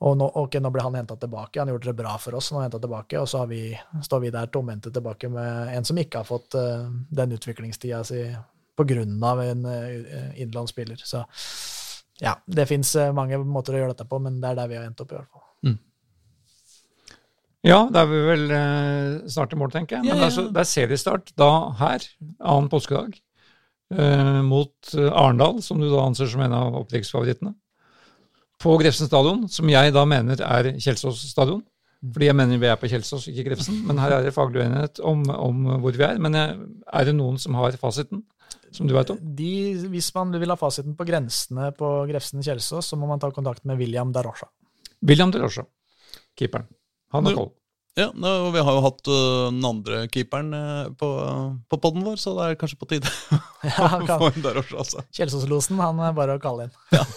og, 0.05 0.17
nå, 0.19 0.27
ok, 0.43 0.59
nå 0.61 0.73
ble 0.75 0.83
han 0.85 0.99
henta 0.99 1.17
tilbake. 1.21 1.61
Han 1.62 1.71
gjorde 1.71 1.93
det 1.93 1.99
bra 2.03 2.17
for 2.21 2.37
oss. 2.37 2.51
nå 2.53 2.61
er 2.61 2.67
han 2.67 2.75
tilbake, 2.75 3.21
Og 3.21 3.29
så 3.31 3.45
vi, 3.49 3.69
står 4.03 4.25
vi 4.25 4.33
der 4.35 4.51
tomhendte 4.53 4.91
tilbake 4.93 5.31
med 5.33 5.71
en 5.77 5.87
som 5.87 6.01
ikke 6.01 6.21
har 6.21 6.29
fått 6.29 6.59
uh, 6.59 6.91
den 7.15 7.33
utviklingstida 7.39 8.03
si 8.05 8.25
pga. 8.77 9.01
en 9.01 9.65
uh, 9.65 10.41
innlånsspiller. 10.41 10.99
Så 10.99 11.25
ja, 12.21 12.35
det 12.47 12.67
fins 12.67 12.97
uh, 12.97 13.12
mange 13.15 13.39
måter 13.39 13.75
å 13.75 13.81
gjøre 13.85 13.95
dette 13.95 14.09
på, 14.11 14.19
men 14.19 14.41
det 14.43 14.51
er 14.51 14.61
der 14.61 14.69
vi 14.69 14.77
har 14.77 14.85
endt 14.85 15.01
opp, 15.01 15.12
i 15.12 15.17
hvert 15.17 15.31
fall. 15.31 15.47
Mm. 15.65 15.79
Ja, 17.65 17.79
da 17.89 18.03
er 18.03 18.11
vi 18.11 18.25
vel 18.27 18.45
uh, 18.51 19.29
snart 19.31 19.55
i 19.55 19.61
mål, 19.62 19.73
tenker 19.73 19.97
jeg. 19.97 20.11
Men 20.11 20.19
ja, 20.19 20.27
ja. 20.27 20.33
så, 20.35 20.49
det 20.53 20.61
er 20.61 20.69
seriestart 20.69 21.33
da 21.41 21.53
her, 21.81 22.05
annen 22.43 22.69
påskedag, 22.69 23.17
mot 24.45 24.95
Arendal, 24.95 25.61
som 25.62 25.80
du 25.80 25.88
da 25.88 26.03
anser 26.05 26.30
som 26.30 26.42
en 26.45 26.57
av 26.57 26.80
opprykksfavorittene 26.82 27.55
på 28.64 28.74
Grefsen 28.80 29.09
stadion, 29.11 29.45
som 29.51 29.70
jeg 29.70 29.92
da 29.95 30.05
mener 30.09 30.40
er 30.40 30.74
Kjelsås 30.80 31.24
stadion. 31.28 31.62
Fordi 32.05 32.28
jeg 32.28 32.36
mener 32.36 32.61
vi 32.61 32.68
er 32.68 32.76
på 32.80 32.88
Kjelsås, 32.92 33.26
ikke 33.32 33.47
Grefsen. 33.49 33.80
Men 33.88 34.01
her 34.03 34.18
er 34.18 34.26
det 34.26 34.34
faglig 34.36 34.61
uenighet 34.61 35.01
om, 35.05 35.24
om, 35.32 35.62
hvor 35.80 35.97
vi 35.97 36.05
er. 36.05 36.20
Men 36.20 36.36
er 36.36 37.09
det 37.09 37.14
noen 37.16 37.38
som 37.40 37.57
har 37.57 37.76
fasiten, 37.80 38.22
som 38.74 38.88
du 38.88 38.92
vet 38.97 39.12
om? 39.14 39.20
De, 39.38 39.53
hvis 39.92 40.11
man 40.16 40.34
vil 40.40 40.53
ha 40.53 40.59
fasiten 40.61 40.97
på 40.99 41.07
grensene 41.09 41.70
på 41.78 41.90
Grefsen-Kjelsås, 42.11 42.92
så 42.92 43.01
må 43.01 43.09
man 43.09 43.22
ta 43.22 43.32
kontakt 43.32 43.64
med 43.68 43.80
William 43.80 44.12
Darosha. 44.12 44.51
William 45.05 45.32
Darosha, 45.32 45.64
keeperen. 46.36 46.68
Han 47.16 47.28
har 47.28 47.38
koll. 47.40 47.53
Ja, 47.95 48.09
og 48.11 48.49
vi 48.57 48.62
har 48.66 48.74
jo 48.74 48.82
hatt 48.82 49.07
uh, 49.07 49.51
den 49.55 49.62
andre 49.68 50.01
keeperen 50.11 50.49
uh, 50.51 50.88
på, 50.99 51.09
på 51.70 51.78
poden 51.78 52.03
vår, 52.03 52.18
så 52.18 52.32
det 52.34 52.49
er 52.49 52.59
kanskje 52.59 52.78
på 52.80 52.88
tide 52.90 53.11
ja, 53.68 53.86
å 54.01 54.18
få 54.18 54.32
inn 54.32 54.42
der 54.42 54.59
også. 54.59 54.80
altså. 54.82 55.05
Kjelsåslosen, 55.14 55.78
han 55.78 56.03
er 56.03 56.16
bare 56.16 56.34
å 56.34 56.42
kalle 56.42 56.68
inn. 56.68 56.74
ja. 56.95 57.07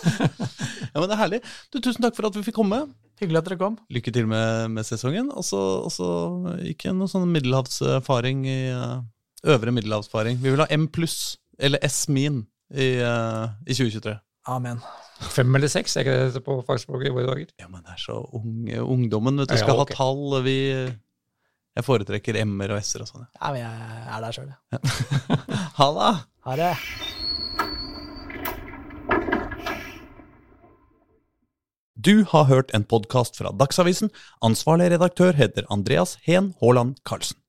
Ja, 0.98 1.02
men 1.02 1.12
det 1.12 1.16
er 1.18 1.20
herlig. 1.20 1.40
Du, 1.70 1.78
Tusen 1.84 2.02
takk 2.02 2.16
for 2.18 2.26
at 2.30 2.38
vi 2.38 2.42
fikk 2.46 2.56
komme. 2.58 2.80
Hyggelig 3.22 3.42
at 3.42 3.50
dere 3.50 3.58
kom. 3.60 3.76
Lykke 3.94 4.14
til 4.14 4.26
med, 4.30 4.72
med 4.74 4.86
sesongen. 4.88 5.28
Og 5.30 5.46
så 5.46 5.60
ikke 6.72 6.94
noe 6.96 7.10
sånn 7.12 7.28
middelhavsfaring 7.34 8.46
i 8.50 8.60
uh, 8.74 9.02
øvre 9.46 9.74
middelhavsfaring. 9.76 10.40
Vi 10.42 10.54
vil 10.54 10.64
ha 10.64 10.70
M 10.74 10.88
pluss, 10.94 11.36
eller 11.62 11.82
S-min, 11.86 12.44
i, 12.74 12.96
uh, 13.02 13.54
i 13.66 13.78
2023. 13.78 14.16
Amen. 14.48 14.80
Fem 15.34 15.56
eller 15.58 15.70
seks, 15.72 15.98
er 15.98 16.06
ikke 16.06 16.30
det 16.36 16.44
på 16.46 16.56
fagspråket 16.68 17.10
i 17.10 17.14
våre 17.16 17.28
dager? 17.32 17.50
Ja, 17.60 17.68
men 17.72 17.82
det 17.84 17.96
er 17.96 18.02
så 18.02 18.22
unge, 18.38 18.80
ungdommen. 18.84 19.42
vet 19.42 19.50
du, 19.52 19.58
skal 19.58 19.74
ja, 19.76 19.84
okay. 19.84 19.98
ha 19.98 20.06
tall. 20.06 20.38
Vi, 20.46 20.58
jeg 21.78 21.86
foretrekker 21.86 22.40
M-er 22.46 22.76
og 22.76 22.82
S-er 22.82 23.04
og 23.04 23.10
sånn. 23.10 23.28
Ja, 23.36 23.52
men 23.52 23.62
jeg 23.64 24.00
er 24.14 24.24
der 24.24 24.38
sjøl, 24.38 24.52
jeg. 24.54 24.60
Ja. 24.78 24.80
ha 25.80 25.90
det. 25.98 26.12
Ha 26.48 26.60
det. 26.62 26.74
Du 32.08 32.24
har 32.30 32.46
hørt 32.48 32.72
en 32.78 32.86
podkast 32.86 33.42
fra 33.42 33.52
Dagsavisen. 33.58 34.14
Ansvarlig 34.46 34.94
redaktør 34.94 35.34
heter 35.36 35.66
Andreas 35.74 36.16
Heen 36.24 36.54
Haaland 36.62 37.02
Karlsen. 37.04 37.42